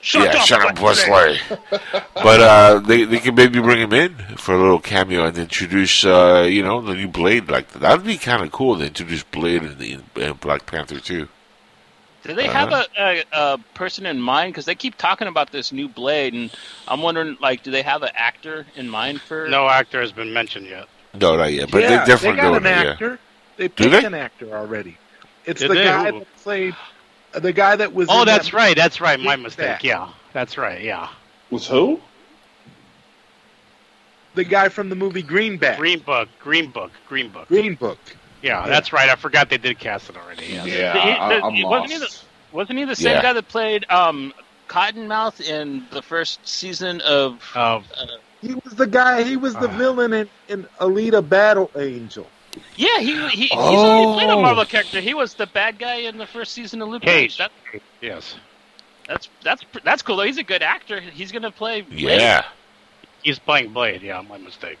[0.04, 1.10] Shut yeah, up, shut up, Wesley.
[1.10, 1.58] Wesley.
[2.14, 6.04] but uh, they they could maybe bring him in for a little cameo and introduce,
[6.04, 7.48] uh, you know, the new Blade.
[7.48, 11.28] Like that'd be kind of cool to introduce Blade in the in Black Panther too.
[12.22, 14.52] Do they have a, a, a person in mind?
[14.52, 16.50] Because they keep talking about this new Blade, and
[16.86, 19.48] I'm wondering, like, do they have an actor in mind for?
[19.48, 20.86] No actor has been mentioned yet.
[21.14, 22.84] No, not yet, but yeah, they definitely got doing an it.
[22.84, 22.92] Yeah.
[22.92, 23.18] actor.
[23.56, 24.04] They Do picked they?
[24.04, 24.98] an actor already.
[25.46, 25.84] It's Did the they?
[25.84, 26.18] guy Who?
[26.18, 26.74] that played
[27.36, 28.08] the guy that was.
[28.10, 28.76] Oh, in that's that- right.
[28.76, 29.18] That's right.
[29.18, 29.42] My Greenback.
[29.58, 29.84] mistake.
[29.84, 30.82] Yeah, that's right.
[30.82, 31.08] Yeah,
[31.50, 32.00] Was who?
[34.34, 35.78] The guy from the movie Greenback.
[35.78, 36.28] Green Book.
[36.40, 36.90] Green Book.
[37.08, 37.48] Green Book.
[37.48, 37.98] Green Book.
[38.42, 39.08] Yeah, that's right.
[39.08, 40.46] I forgot they did cast it already.
[40.46, 40.64] Yeah.
[40.64, 42.24] Yeah, The- I, the- I'm wasn't he lost.
[42.52, 43.22] Wasn't he the same Yeah.
[43.22, 44.32] guy that played um,
[44.68, 47.40] Cottonmouth in the first season of?
[47.54, 47.80] Uh,
[48.42, 49.22] He was the guy.
[49.22, 49.76] He was the Ah.
[49.78, 52.26] villain in, in Alita Battle Angel.
[52.76, 54.42] Yeah, he, he he's only played a Oh.
[54.42, 55.00] Marvel character.
[55.00, 57.36] He was the bad guy in the first season of Luke Cage.
[57.36, 57.38] Cage.
[57.38, 57.52] That,
[58.00, 58.36] yes,
[59.08, 60.16] that's that's that's cool.
[60.16, 60.22] though.
[60.24, 61.00] He's a good actor.
[61.00, 61.82] He's gonna play.
[61.82, 62.00] Blade.
[62.00, 62.44] Yeah,
[63.22, 64.02] he's playing Blade.
[64.02, 64.78] Yeah, my mistake.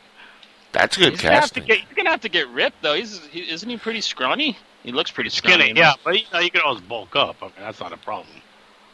[0.72, 1.64] that's good He's gonna, have to casting.
[1.64, 2.94] get, he's gonna have to get ripped though.
[2.94, 4.56] He's he, isn't he pretty scrawny?
[4.82, 5.64] He looks pretty scrawny.
[5.64, 5.78] Skinny.
[5.80, 7.36] Yeah, but you, know, you can always bulk up.
[7.42, 8.28] I mean, that's not a problem.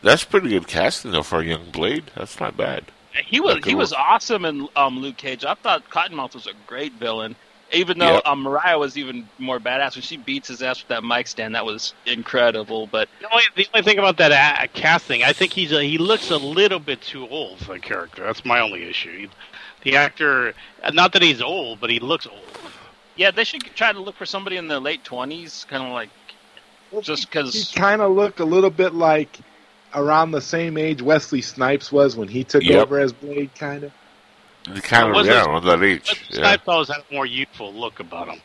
[0.03, 2.11] That's pretty good casting though for a young Blade.
[2.17, 2.87] That's not bad.
[3.27, 5.45] He was he could was awesome in um, Luke Cage.
[5.45, 7.35] I thought Cottonmouth was a great villain.
[7.73, 8.23] Even though Yep.
[8.25, 11.55] um, Mariah was even more badass when she beats his ass with that mic stand,
[11.55, 12.87] that was incredible.
[12.87, 15.99] But The only, the only thing about that a- casting, I think he's a, he
[15.99, 18.25] looks a little bit too old for the character.
[18.25, 19.29] That's my only issue.
[19.83, 20.55] He, the actor,
[20.93, 22.59] not that he's old, but he looks old.
[23.17, 26.11] yeah, they should try to look for somebody in the late twenties, kind of like
[27.01, 27.75] just because He because.
[27.81, 29.39] kind of looked a little bit like
[29.95, 32.73] around the same age Wesley Snipes was when he took Yep.
[32.73, 33.93] over as Blade, kind of.
[34.65, 36.09] The kind of yeah, it- on that age.
[36.09, 38.41] But Yeah, Snipes always had a more youthful look about him.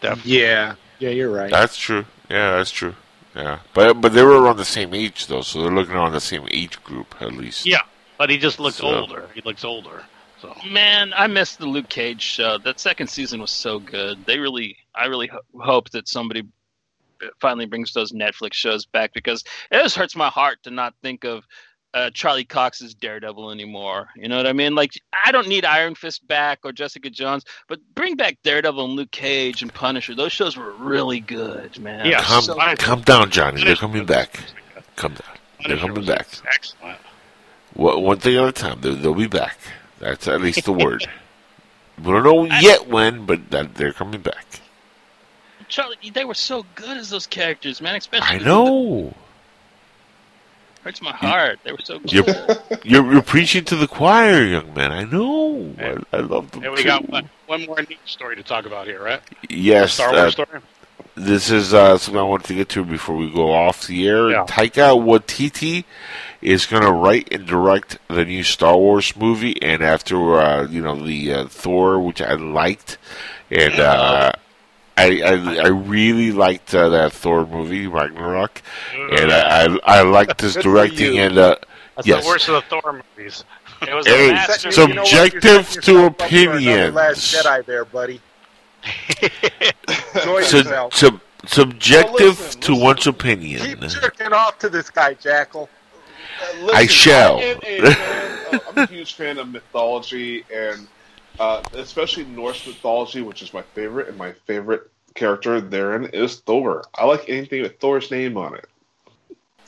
[0.00, 0.38] Definitely.
[0.40, 0.74] Yeah.
[0.98, 1.50] Yeah, you're right.
[1.50, 2.04] that's true.
[2.28, 2.94] Yeah, that's true.
[3.34, 6.20] Yeah, but but they were around the same age though, so they're looking around the
[6.20, 7.64] same age group at least.
[7.64, 7.82] Yeah,
[8.18, 9.28] but he just looks So- older.
[9.34, 10.04] He looks older.
[10.42, 12.58] So Man, I missed the Luke Cage show.
[12.58, 14.24] That second season was so good.
[14.26, 16.42] They really, I really ho- hope that somebody
[17.40, 21.24] finally brings those Netflix shows back because it just hurts my heart to not think
[21.24, 21.44] of
[21.94, 24.08] uh, Charlie Cox's Daredevil anymore.
[24.16, 24.74] You know what I mean?
[24.74, 24.92] Like,
[25.24, 29.10] I don't need Iron Fist back or Jessica Jones, but bring back Daredevil and Luke
[29.10, 30.14] Cage and Punisher.
[30.14, 32.06] Those shows were really good, man.
[32.06, 33.64] Yeah, Calm, so- calm down, Johnny.
[33.64, 34.40] They're coming back.
[34.96, 35.38] Calm down.
[35.66, 36.26] They're coming back.
[36.46, 36.98] Excellent.
[37.74, 38.80] One one thing at a time.
[38.80, 39.58] They'll, they'll be back.
[39.98, 41.06] That's at least the word.
[41.98, 44.46] we don't know yet when, but that they're coming back.
[45.68, 47.94] Charlie, they were so good as those characters, man.
[47.94, 49.14] Especially I know.
[50.82, 51.58] Hurts my heart.
[51.64, 52.12] They were so good.
[52.12, 52.24] You're,
[52.84, 54.92] you're you're preaching to the choir, young man.
[54.92, 55.74] I know.
[55.78, 56.84] I, I love them And we too.
[56.84, 59.20] got one, one more neat story to talk about here, right?
[59.48, 60.60] Yes, Star uh, Wars story.
[61.14, 64.30] this is uh, something I wanted to get to before we go off the air.
[64.30, 64.46] Yeah.
[64.46, 65.84] Taika Waititi
[66.40, 70.80] is going to write and direct the new Star Wars movie, and after uh, you
[70.82, 72.96] know the uh, Thor, which I liked,
[73.50, 74.32] and uh,
[74.96, 78.60] I, I I really liked uh, that Thor movie Ragnarok,
[78.94, 81.56] and I I, I liked his directing and uh,
[81.96, 82.24] That's yes.
[82.24, 83.44] the worst of the Thor movies.
[83.82, 84.70] It was Hey, a master.
[84.72, 86.94] so- You know Subjective to yourself up for another opinions.
[86.94, 88.20] Last Jedi there, buddy.
[90.14, 90.94] Enjoy Sub- yourself.
[90.94, 92.84] sub- subjective Well, listen, to listen.
[92.84, 93.60] one's opinion.
[93.62, 95.68] Keep jerking off to this guy, Jackal.
[96.42, 97.38] Uh, listen, I shall.
[97.38, 97.60] I am a
[97.94, 100.86] fan, uh, I'm a huge fan of mythology and
[101.38, 106.84] uh, especially Norse mythology, which is my favorite, and my favorite character therein is Thor.
[106.94, 108.66] I like anything with Thor's name on it.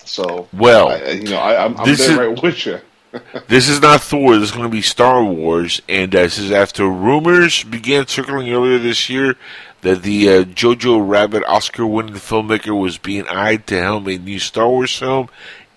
[0.04, 2.78] So, Well, I, you know, I, I'm, I'm this there is- right with you.
[3.46, 4.36] This is not Thor.
[4.38, 8.50] This is going to be Star Wars, and uh, this is after rumors began circling
[8.50, 9.34] earlier this year
[9.82, 14.66] that the uh, Jojo Rabbit Oscar-winning filmmaker was being eyed to helm a new Star
[14.66, 15.28] Wars film.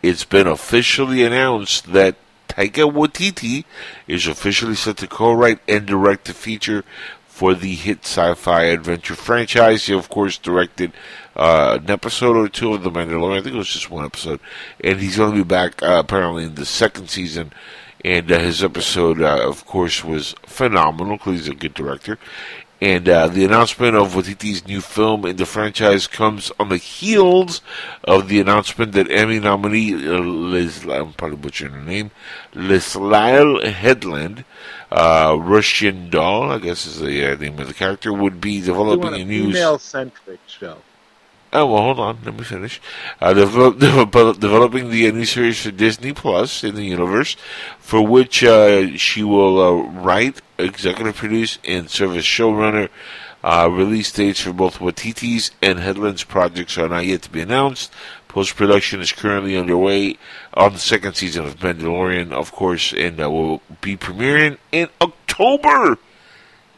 [0.01, 2.15] It's been officially announced that
[2.47, 3.65] Taika Waititi
[4.07, 6.83] is officially set to co-write and direct the feature
[7.27, 9.85] for the hit sci-fi adventure franchise.
[9.85, 10.93] He, of course, directed
[11.35, 13.39] uh, an episode or two of The Mandalorian.
[13.39, 14.39] I think it was just one episode,
[14.81, 17.51] and he's going to be back uh, apparently in the second season.
[18.05, 22.19] And uh, his episode, uh, of course, was phenomenal because he's a good director.
[22.81, 27.61] And uh, the announcement of Waititi's new film in the franchise comes on the heels
[28.03, 32.11] of the announcement that Emmy nominee uh, Liz, I'm probably butchering her name,
[32.53, 34.43] Leslye Headland,
[34.91, 39.13] uh, Russian doll, I guess is the uh, name of the character, would be developing
[39.13, 39.45] a a new.
[39.45, 40.77] female-centric show.
[41.53, 42.17] Oh well, hold on.
[42.25, 42.81] Let me finish.
[43.21, 43.79] Uh, develop,
[44.11, 47.37] develop, developing the new series for Disney Plus in the universe,
[47.79, 52.89] for which uh, she will uh, write, executive produce, and serve as showrunner.
[53.43, 57.93] Uh, release dates for both Waititi's and Headland's projects are not yet to be announced.
[58.27, 60.17] Post production is currently underway
[60.55, 65.99] on the second season of Mandalorian, of course, and uh, will be premiering in October.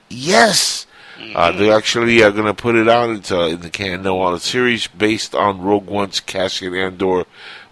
[0.09, 0.85] Yes.
[1.33, 4.33] Uh, they're actually are going to put it out into, in the can now on
[4.33, 7.25] a series based on Rogue One's Cassian Andor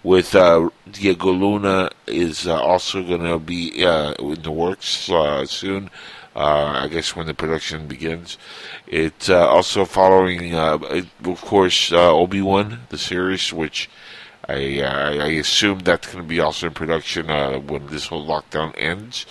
[0.05, 5.45] with uh, Diego Luna is uh, also going to be uh, in the works uh,
[5.47, 5.89] soon.
[6.35, 8.37] Uh, I guess when the production begins.
[8.85, 13.89] It's uh, also following, of course, Obi Wan the series, which
[14.47, 17.27] I I assume that's going to be also in production
[17.65, 19.25] when this whole lockdown ends.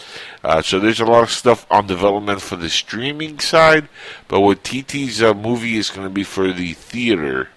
[0.63, 3.89] So there's a lot of stuff on development for the streaming side,
[4.27, 7.51] but Waititi's movie is going to be for the theater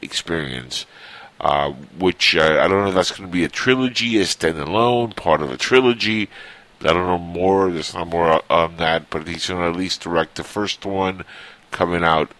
[0.00, 0.86] experience.
[1.42, 5.16] Uh, which uh, I don't know if that's going to be a trilogy, a standalone,
[5.16, 6.28] part of a trilogy.
[6.80, 7.68] I don't know more.
[7.70, 11.24] There's not more on that, but he's going to at least direct the first one
[11.72, 12.30] coming out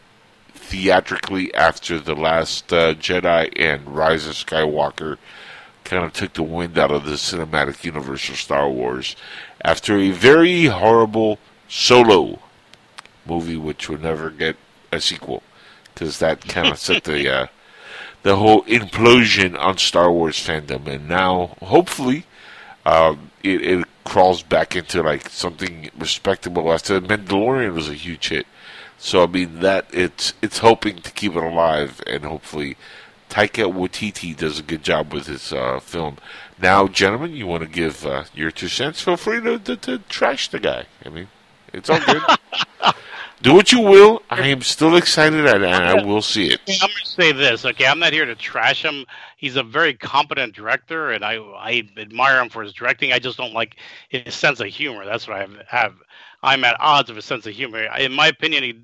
[0.55, 5.19] theatrically after the last uh, Jedi and Rise of Skywalker
[5.85, 9.17] kind of took the wind out of the cinematic universe of Star Wars
[9.65, 12.39] after a very horrible solo
[13.27, 14.57] movie, which would never get
[14.93, 15.43] a sequel
[15.93, 17.47] because that kind of set the uh,
[18.23, 22.25] the whole implosion on Star Wars fandom, and now hopefully
[22.87, 26.73] um, it, it crawls back into like something respectable.
[26.73, 28.47] After Mandalorian was a huge hit,
[28.99, 32.77] so I mean that it's it's hoping to keep it alive, and hopefully
[33.33, 36.19] Taika Waititi does a good job with his uh, film.
[36.61, 39.01] Now, gentlemen, you want to give uh, your two cents?
[39.01, 40.85] Feel free to, to, to trash the guy.
[41.05, 41.29] I mean,
[41.73, 42.23] it's all good.
[43.43, 44.23] Do what you will.
[44.31, 46.61] I am still excited, and and I will see it.
[46.69, 47.87] I'm going to say this, okay?
[47.87, 49.05] I'm not here to trash him.
[49.37, 53.13] He's a very competent director, and I I admire him for his directing.
[53.13, 53.77] I just don't like
[54.09, 55.05] his sense of humor.
[55.05, 55.57] That's what I have.
[55.67, 55.95] have.
[56.45, 57.85] I'm at odds with his sense of humor.
[57.99, 58.81] In my opinion, he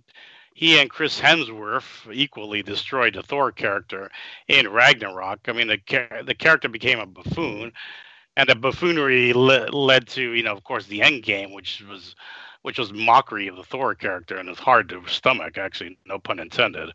[0.54, 4.10] he and Chris Hemsworth equally destroyed the Thor character
[4.48, 5.40] in Ragnarok.
[5.46, 5.78] I mean, the
[6.24, 7.72] the character became a buffoon,
[8.36, 12.16] and the buffoonery le- led to you know of course the end game, which was
[12.62, 15.58] which was mockery of the Thor character and it's hard to stomach.
[15.58, 16.90] Actually, no pun intended.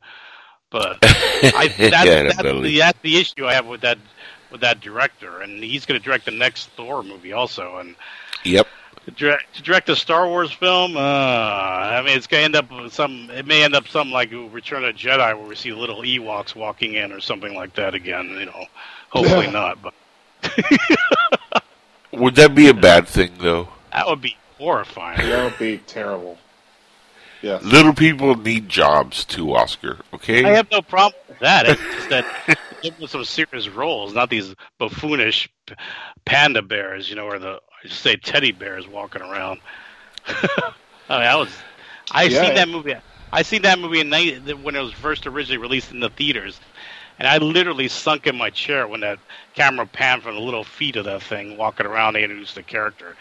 [0.70, 3.98] But I, that's, Yeah, that's, the, that's the issue I have with that
[4.52, 7.96] with that director, and he's going to direct the next Thor movie also, and.
[8.46, 8.68] Yep.
[9.06, 12.72] To direct, to direct a Star Wars film, uh, I mean, it's gonna end up
[12.72, 13.30] with some.
[13.32, 16.56] It may end up something like Return of the Jedi, where we see little Ewoks
[16.56, 18.30] walking in, or something like that again.
[18.30, 18.66] You know,
[19.10, 19.94] hopefully not, but
[22.14, 23.68] Would that be a bad thing, though?
[23.92, 25.18] that would be horrifying.
[25.30, 26.38] That would be terrible.
[27.42, 27.60] Yeah.
[27.62, 29.98] Little people need jobs too, Oscar.
[30.14, 30.46] Okay.
[30.46, 31.68] I have no problem with that.
[31.68, 32.26] It's just that
[32.82, 35.50] give them some serious roles, not these buffoonish
[36.24, 39.60] panda bears, you know, or the I should say teddy bears walking around.
[40.28, 40.40] I
[41.10, 41.50] mean, I was,
[42.12, 42.46] I Yeah.
[42.46, 42.96] seen that movie.
[43.34, 46.58] I seen that movie in night when it was first originally released in the theaters,
[47.20, 49.20] and I literally sunk in my chair when that
[49.54, 52.14] camera panned from the little feet of that thing walking around.
[52.14, 53.18] They introduced the character.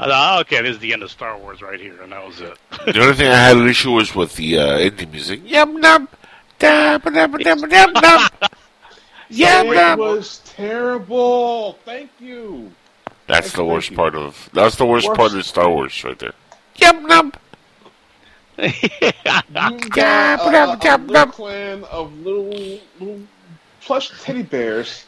[0.00, 2.24] I thought, oh, okay, this is the end of Star Wars right here, and that
[2.24, 2.56] was it.
[2.86, 5.40] the only thing I had an issue was with the uh, indie music.
[5.44, 6.08] Yum num,
[6.58, 8.28] dum dum dum dum dum.
[9.28, 9.98] Yum it num.
[9.98, 11.72] was terrible.
[11.84, 12.70] Thank you.
[13.26, 13.96] That's the Thank worst you.
[13.96, 14.48] part of.
[14.52, 15.18] That's the worst, Worst.
[15.18, 16.32] part of Star Wars, right there.
[16.76, 17.32] Yum num.
[18.58, 22.48] You got a, a, a little clan of little,
[23.00, 23.20] little
[23.80, 25.06] plush teddy bears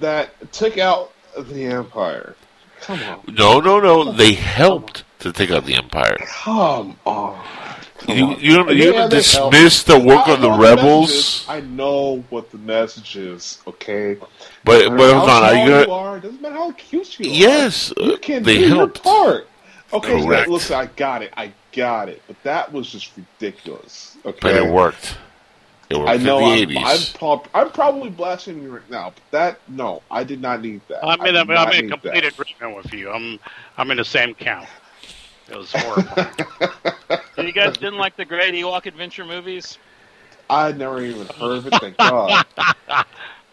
[0.00, 2.34] that took out the Empire.
[2.82, 3.34] Come on.
[3.36, 4.12] No, no, no.
[4.12, 6.16] They helped to take out the Empire.
[6.26, 7.42] Come on.
[7.98, 8.40] Come You on.
[8.40, 11.44] you don't, you Yeah, dismiss the work I of the rebels, messages.
[11.48, 14.16] I know what the message is, okay?
[14.64, 15.42] but No but hold on.
[15.44, 15.92] Are you you gonna?
[15.92, 17.34] are, doesn't matter how cute you are.
[17.34, 19.04] Yes, You uh, can they do helped.
[19.04, 19.46] your part.
[19.92, 21.32] Okay, so listen, I got it.
[21.36, 22.22] I got it.
[22.26, 24.16] But that was just ridiculous.
[24.24, 24.38] Okay.
[24.40, 25.16] But it worked.
[25.90, 29.22] It worked I know the I'm, I'm, prob- I'm probably blaspheming you right now, but
[29.32, 31.04] that no, I did not need that.
[31.04, 32.32] I'm in, I a, did not I'm in complete that.
[32.32, 33.10] agreement with you.
[33.10, 33.40] I'm
[33.76, 34.68] I'm in the same camp.
[35.50, 36.16] It was horrible.
[37.36, 39.78] So you guys didn't like the Great Ewok Adventure movies?
[40.50, 41.74] I never even heard of it.
[41.80, 42.44] Thank God.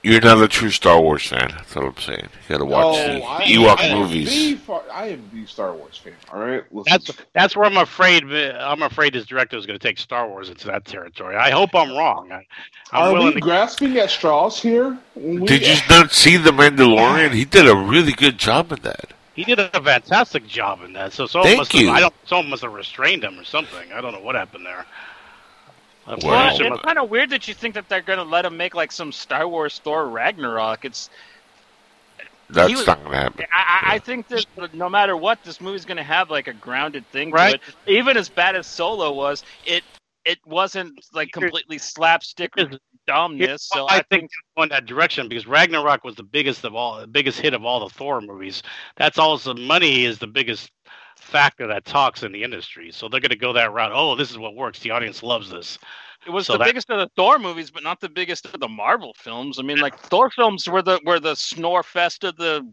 [0.07, 1.49] You're not a true Star Wars fan.
[1.49, 2.21] That's all I'm saying.
[2.47, 4.65] You gotta watch Oh, the I, Ewok I movies.
[4.65, 6.13] the I am the Star Wars fan.
[6.31, 6.85] All right, Listen.
[6.91, 8.23] That's that's where I'm afraid.
[8.23, 11.35] Uh, I'm afraid this director is going to take Star Wars into that territory.
[11.35, 12.31] I hope I'm wrong.
[12.31, 12.45] I,
[12.93, 13.39] I'm Are we to.
[13.41, 14.97] grasping at straws here?
[15.15, 17.33] We- Did you not see the Mandalorian?
[17.33, 19.11] He did a really good job in that.
[19.35, 21.13] He did a fantastic job in that.
[21.13, 21.87] So someone Thank must you.
[21.87, 22.13] Have, I don't.
[22.25, 23.91] Someone must have restrained him or something.
[23.93, 24.85] I don't know what happened there.
[26.07, 28.23] Uh, Well, Well, producer it's kind of weird that you think that they're going to
[28.25, 30.85] let him make like some Star Wars Thor Ragnarok.
[30.85, 31.09] It's
[32.49, 33.45] That's He was- not gonna happen.
[33.53, 36.53] I, I I think that no matter what, this movie's going to have like a
[36.53, 37.61] grounded thing Right.
[37.61, 37.97] to it.
[37.99, 39.83] Even as bad as Solo was, it
[40.23, 43.63] it wasn't like completely slapstick or Here's- dumbness.
[43.73, 46.99] So I, I think it's going that direction because Ragnarok was the biggest of all,
[46.99, 48.63] the biggest hit of all the Thor movies.
[48.97, 50.69] That's also money is the biggest
[51.17, 52.91] factor that talks in the industry.
[52.91, 53.91] So they're going to go that route.
[53.93, 54.79] Oh, this is what works.
[54.79, 55.77] The audience loves this.
[56.25, 58.59] It was So the that- biggest of the Thor movies, but not the biggest of
[58.59, 59.59] the Marvel films.
[59.59, 62.67] I mean, like Thor films were the were the snore fest of the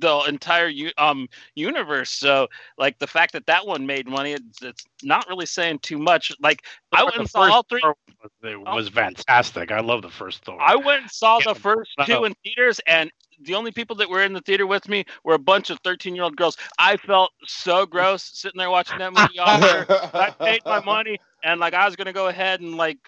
[0.00, 2.10] the entire um universe.
[2.10, 5.98] So, like the fact that that one made money, it's, it's not really saying too
[5.98, 6.32] much.
[6.40, 7.80] Like I went and saw all three.
[7.80, 9.72] Thor was, it was fantastic.
[9.72, 10.60] I love the first Thor.
[10.60, 13.10] I went and saw the first two in theaters, and
[13.40, 16.36] the only people that were in the theater with me were a bunch of thirteen-year-old
[16.36, 16.56] girls.
[16.78, 19.38] I felt so gross sitting there watching that movie.
[19.38, 19.86] Oscar.
[20.14, 22.98] I paid my money, and like I was gonna go ahead and like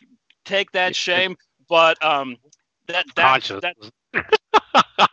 [0.45, 1.37] take that shame,
[1.69, 2.37] but um,
[2.87, 3.61] that that, Conscious.
[3.63, 3.77] that,
[4.13, 5.11] but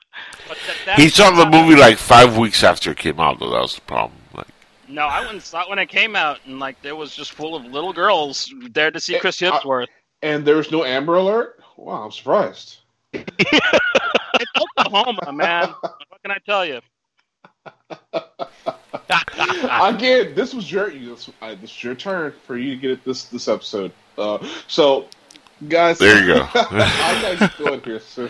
[0.48, 3.50] that, that He saw the movie like five weeks after it came out, though.
[3.52, 4.18] That was the problem.
[4.34, 4.48] Like,
[4.88, 7.34] No, I went and saw it when it came out, and like it was just
[7.34, 9.88] full of little girls there to see Eh, Chris uh, Hemsworth.
[10.22, 11.60] and there's no Amber Alert.
[11.76, 12.78] Wow, I'm surprised.
[14.78, 15.74] It's Oklahoma, man.
[15.82, 16.82] What can I tell you?
[19.82, 23.04] Again, this was your this, uh, this was your turn for you to get it
[23.04, 23.92] this this episode.
[24.18, 25.08] Uh, so,
[25.68, 26.48] guys, There you go.
[26.56, 28.30] I gotta go in here soon.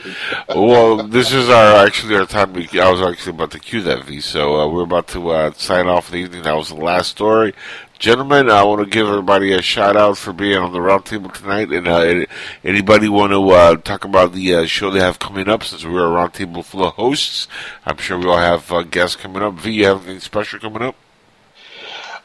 [0.49, 2.53] well, this is our actually our time.
[2.53, 5.51] To, I was actually about to cue that V, so uh, we're about to uh,
[5.53, 6.43] sign off for the evening.
[6.43, 7.53] That was the last story,
[7.99, 8.49] gentlemen.
[8.49, 11.71] I want to give everybody a shout out for being on the roundtable tonight.
[11.71, 12.25] And uh,
[12.63, 15.63] anybody want to uh, talk about the uh, show they have coming up?
[15.63, 17.47] Since we're a roundtable full of hosts,
[17.85, 19.55] I'm sure we all have uh, guests coming up.
[19.55, 20.95] V, you have anything special coming up?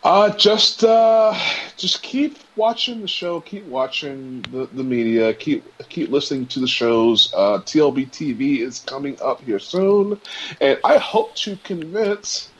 [0.05, 1.33] Uh, just uh,
[1.77, 3.41] just keep watching the show.
[3.41, 5.33] Keep watching the, the media.
[5.33, 7.33] Keep keep listening to the shows.
[7.33, 10.21] Uh, TLB TV is coming up here soon,
[10.61, 12.51] and I hope to convince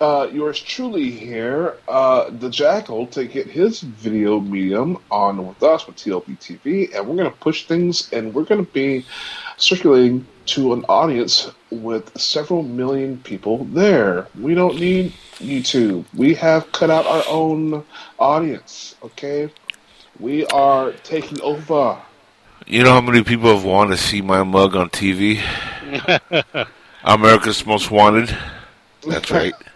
[0.00, 5.86] uh, yours truly here, uh, the Jackal, to get his video medium on with us
[5.86, 9.04] with TLB TV, and we're gonna push things, and we're gonna be
[9.56, 14.28] circulating to an audience with several million people there.
[14.38, 16.04] We don't need YouTube.
[16.14, 17.84] We have cut out our own
[18.18, 19.50] audience, okay?
[20.20, 21.98] We are taking over.
[22.66, 25.42] You know how many people have wanted to see my mug on TV?
[27.04, 28.36] America's Most Wanted.
[29.06, 29.54] That's right.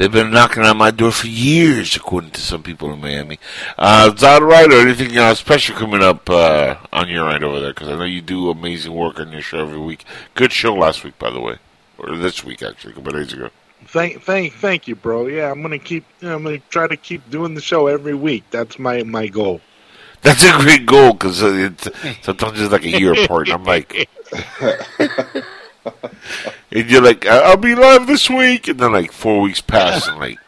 [0.00, 3.38] They've been knocking on my door for years, according to some people in Miami.
[3.76, 7.60] Uh, is that right, or anything uh, special coming up uh, on your end over
[7.60, 7.74] there?
[7.74, 10.06] Because I know you do amazing work on your show every week.
[10.32, 11.58] Good show last week, by the way,
[11.98, 13.50] or this week actually, a couple days ago.
[13.88, 15.26] Thank, thank, thank you, bro.
[15.26, 16.06] Yeah, I'm gonna keep.
[16.22, 18.44] I'm gonna try to keep doing the show every week.
[18.50, 19.60] That's my my goal.
[20.22, 21.90] That's a great goal because it's
[22.22, 23.50] sometimes it's like a year apart.
[23.50, 24.08] And I'm like,
[26.72, 30.18] and you're like, I'll be live this week, and then like four weeks pass, and
[30.18, 30.38] like,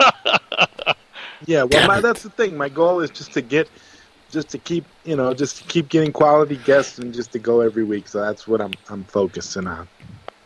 [1.46, 2.56] Yeah, well, my, that's the thing.
[2.56, 3.68] My goal is just to get,
[4.30, 7.60] just to keep, you know, just to keep getting quality guests and just to go
[7.60, 8.08] every week.
[8.08, 9.88] So that's what I'm I'm focusing on.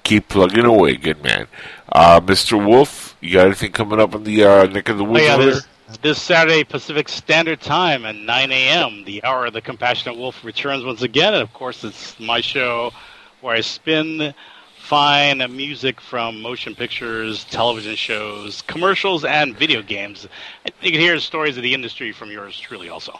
[0.04, 1.46] keep plugging away, good man.
[1.92, 2.64] Uh, Mr.
[2.64, 5.24] Wolf, you got anything coming up in the uh, neck of the woods?
[5.24, 5.66] Oh, yeah, this,
[6.02, 9.04] this Saturday Pacific Standard Time at 9 a.m.
[9.04, 12.92] The Hour of the Compassionate Wolf returns once again, and of course, it's my show
[13.40, 14.34] where I spin
[14.78, 20.28] fine music from motion pictures, television shows, commercials, and video games.
[20.80, 23.18] You can hear stories of the industry from yours truly, also.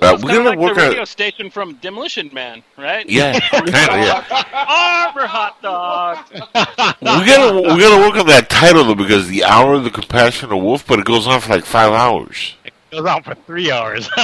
[0.00, 1.08] Uh, we're gonna like work the radio out.
[1.08, 3.08] station from Demolition Man, right?
[3.08, 3.74] Yeah, kind of.
[3.76, 4.24] Yeah,
[5.08, 6.18] Arbor hot dog.
[6.32, 10.56] we gotta we gotta work on that title though because the hour of the compassionate
[10.56, 12.56] wolf, but it goes on for like five hours.
[12.64, 14.08] It goes on for three hours.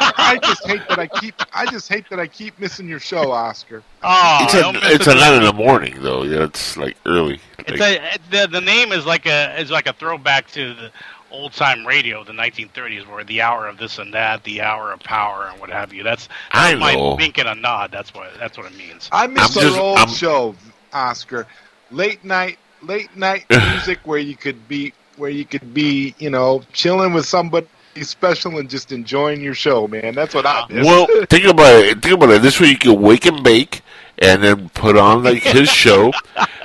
[0.00, 1.34] I just hate that I keep.
[1.52, 3.82] I just hate that I keep missing your show, Oscar.
[4.02, 5.12] oh, It's a it's it.
[5.16, 6.22] a nine in the morning though.
[6.24, 7.40] Yeah, it's like early.
[7.60, 10.90] It's Like, a, the the name is like a is like a throwback to the
[11.30, 15.00] old time radio, the 1930s, where the hour of this and that, the hour of
[15.00, 16.02] power, and what have you.
[16.04, 17.16] That's, I that's my know.
[17.16, 17.90] wink and a nod.
[17.90, 19.08] That's what that's what it means.
[19.12, 20.54] I miss I'm our just- old I'm- show,
[20.92, 21.46] Oscar.
[21.90, 26.62] Late night, late night music where you could be, where you could be, you know,
[26.72, 27.66] chilling with somebody
[28.02, 30.14] special and just enjoying your show, man.
[30.14, 30.84] That's what I miss.
[30.86, 32.02] Well, think about it.
[32.02, 32.42] Think about it.
[32.42, 33.82] This way you can wake and bake,
[34.18, 36.12] and then put on like his show,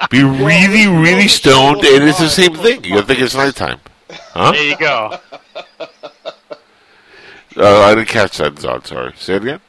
[0.10, 2.84] be really, really stoned, and it's the same thing.
[2.84, 4.52] You think it's nighttime, huh?
[4.52, 5.18] There you go.
[7.58, 8.88] Uh, I didn't catch that, Zod.
[8.88, 9.12] Sorry.
[9.18, 9.60] Say it again.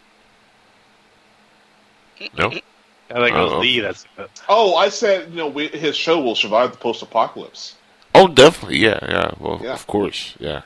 [2.38, 2.46] No.
[2.48, 2.64] I think
[3.10, 3.62] it was Uh-oh.
[3.62, 4.06] the that's
[4.48, 7.74] Oh, I said, you know, we, his show will survive the post-apocalypse.
[8.14, 8.78] Oh, definitely.
[8.78, 9.30] Yeah, yeah.
[9.38, 9.72] Well, Yeah.
[9.72, 10.34] of course.
[10.38, 10.62] Yeah.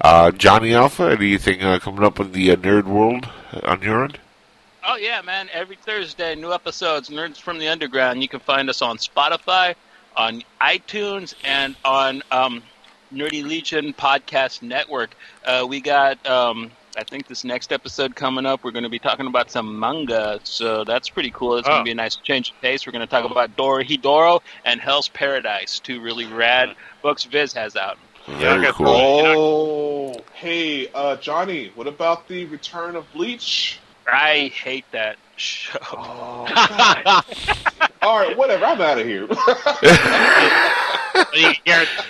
[0.00, 1.10] Uh, Johnny Alpha.
[1.10, 3.28] Anything uh, coming up in the uh, nerd world
[3.62, 4.18] on your end?
[4.90, 5.50] Oh yeah, man!
[5.52, 8.22] Every Thursday, new episodes, Nerds from the Underground.
[8.22, 9.74] You can find us on Spotify,
[10.16, 12.62] on iTunes, and on um,
[13.12, 15.10] Nerdy Legion Podcast Network.
[15.44, 18.64] Uh, we got, um, I think, this next episode coming up.
[18.64, 21.56] We're going to be talking about some manga, so that's pretty cool.
[21.56, 21.82] It's going Oh.
[21.82, 22.84] to be a nice change of pace.
[22.86, 27.76] We're going to talk about Dorohedoro and Hell's Paradise, two really rad books Viz has
[27.76, 27.98] out.
[28.26, 28.86] Very Yeah, cool.
[28.88, 33.78] Oh, hey, uh, Johnny, what about the return of Bleach?
[34.10, 35.78] I hate that show.
[35.92, 36.46] Oh,
[38.02, 38.64] All right, whatever.
[38.64, 39.28] I'm out of here.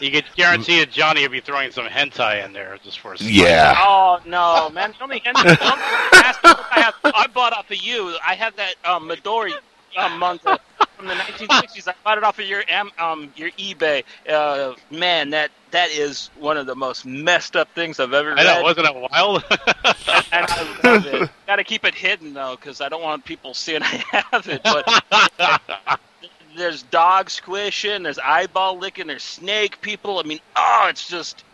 [0.00, 3.14] you, could guarantee, you that Johnny will be throwing some hentai in there just for
[3.14, 3.34] a second.
[3.34, 3.74] Yeah.
[3.78, 4.92] Oh no, man!
[4.94, 6.94] Tell me, don't ask me what I have.
[7.04, 8.16] I bought off of you.
[8.26, 9.52] I have that um, Midori
[9.96, 10.58] um, manga
[10.96, 11.88] from the 1960s.
[11.88, 12.62] I bought it off of your
[12.98, 14.04] um your eBay.
[14.28, 18.44] Uh, man, that that is one of the most messed up things I've ever I
[18.44, 18.62] know, read.
[18.62, 19.44] wasn't it wild?
[19.50, 21.30] and I love it.
[21.46, 24.02] Got to keep it hidden though, because I don't want people seeing I
[24.32, 24.62] have it.
[24.62, 26.00] But
[26.56, 30.18] there's dog squishing, there's eyeball licking, there's snake people.
[30.18, 31.44] I mean, oh, it's just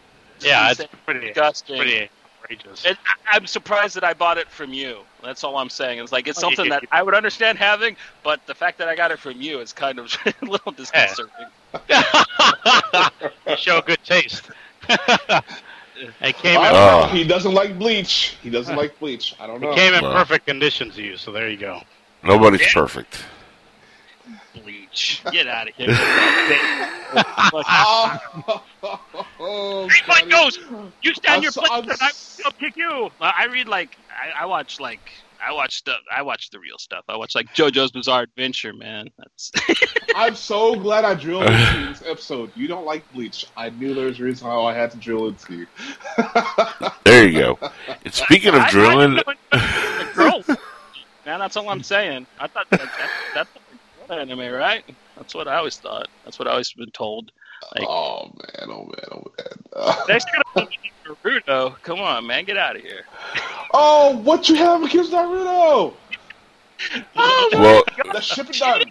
[0.41, 1.77] yeah, it's pretty, disgusting.
[1.77, 2.09] pretty
[2.43, 2.85] outrageous.
[2.85, 4.99] It, I- I'm surprised that I bought it from you.
[5.23, 5.99] That's all I'm saying.
[6.01, 8.97] It's like it's oh, something that I would understand having, but the fact that I
[8.97, 11.33] got it from you is kind of a little disconcerting.
[13.47, 14.51] you show good taste.
[14.89, 17.07] it came in, Oh.
[17.13, 18.37] he doesn't like Bleach.
[18.43, 19.35] He doesn't like Bleach.
[19.41, 19.71] I don't know.
[19.73, 20.13] it came in Wow.
[20.15, 21.81] perfect condition to you, so there you go.
[22.25, 22.73] Nobody's Yeah.
[22.75, 23.25] perfect.
[24.93, 25.89] Bleach, get out of here!
[27.65, 28.19] Oh,
[29.41, 30.31] oh, Read my Johnny.
[30.31, 30.59] nose.
[31.03, 33.11] You stand I'm your so- place, I'm and I s- will kick you.
[33.21, 35.01] I I read like I, I watch like
[35.47, 35.99] I watch stuff.
[36.15, 37.05] I watch the real stuff.
[37.09, 39.09] I watch like JoJo's Bizarre Adventure, man.
[39.19, 39.51] That's
[40.17, 42.51] I'm so glad I drilled into this episode.
[42.55, 43.47] You don't like Bleach.
[43.57, 45.67] I knew there was a reason how I had to drill into you.
[47.05, 47.59] There you go.
[48.05, 50.43] And speaking of I- I drilling, didn't the girl.
[51.27, 52.27] Man, that's all I'm saying.
[52.41, 53.62] I thought that, that, that's a girl
[54.13, 54.85] anime, right?
[55.17, 56.09] That's what I always thought.
[56.25, 57.33] That's what I always been told.
[57.75, 59.97] Like- oh man, oh man, oh man.
[60.09, 61.81] Next, you're gonna put Naruto.
[61.83, 63.05] Come on, man, get out of here.
[63.73, 65.95] Oh, what you have against Naruto?
[67.17, 68.83] Oh, well, The shipping done.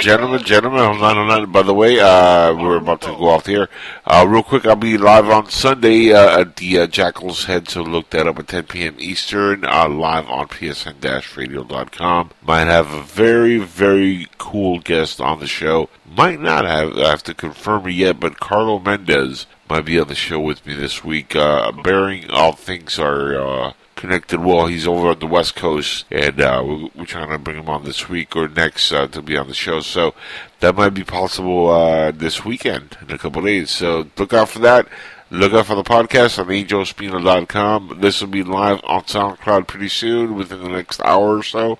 [0.00, 1.52] Gentlemen, gentlemen, hold on, hold on.
[1.52, 3.68] By the way, uh, we're about to go off the air.
[4.04, 7.82] Uh, real quick, I'll be live on Sunday uh, at the uh, Jackal's Head, so
[7.82, 8.96] look that up at 10 p.m.
[8.98, 12.30] Eastern, uh, live on psn-radio.com.
[12.42, 15.88] Might have a very, very cool guest on the show.
[16.06, 20.08] Might not have, I have to confirm it yet, but Carlo Mendez might be on
[20.08, 21.34] the show with me this week.
[21.34, 23.72] Uh, bearing all things are uh,
[24.02, 24.66] connected well.
[24.66, 27.84] He's over on the West Coast, and uh, we're, we're trying to bring him on
[27.84, 29.78] this week or next uh, to be on the show.
[29.78, 30.14] So
[30.58, 33.70] that might be possible uh, this weekend in a couple days.
[33.70, 34.88] So look out for that.
[35.30, 37.98] Look out for the podcast on angelspino.com.
[38.00, 41.78] This will be live on SoundCloud pretty soon, within the next hour or so.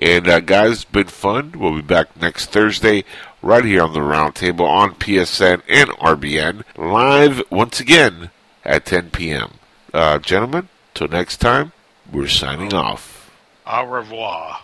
[0.00, 1.54] And uh, guys, it's been fun.
[1.56, 3.02] We'll be back next Thursday,
[3.42, 8.30] right here on the Roundtable on PSN and RBN, live once again
[8.64, 9.54] at 10 p.m.
[9.92, 11.72] Uh, gentlemen, till next time,
[12.10, 13.30] we're signing off.
[13.66, 14.58] Au revoir.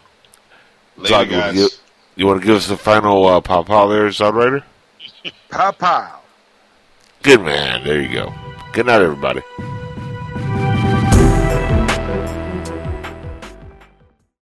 [0.97, 1.55] Later, Zod, guys.
[1.55, 1.69] You,
[2.17, 4.65] you want to give us the final uh, pop out there, Zodwriter?
[5.51, 6.20] Pow pow.
[7.23, 7.85] Good man.
[7.85, 8.35] There you go.
[8.73, 9.43] Good night, everybody.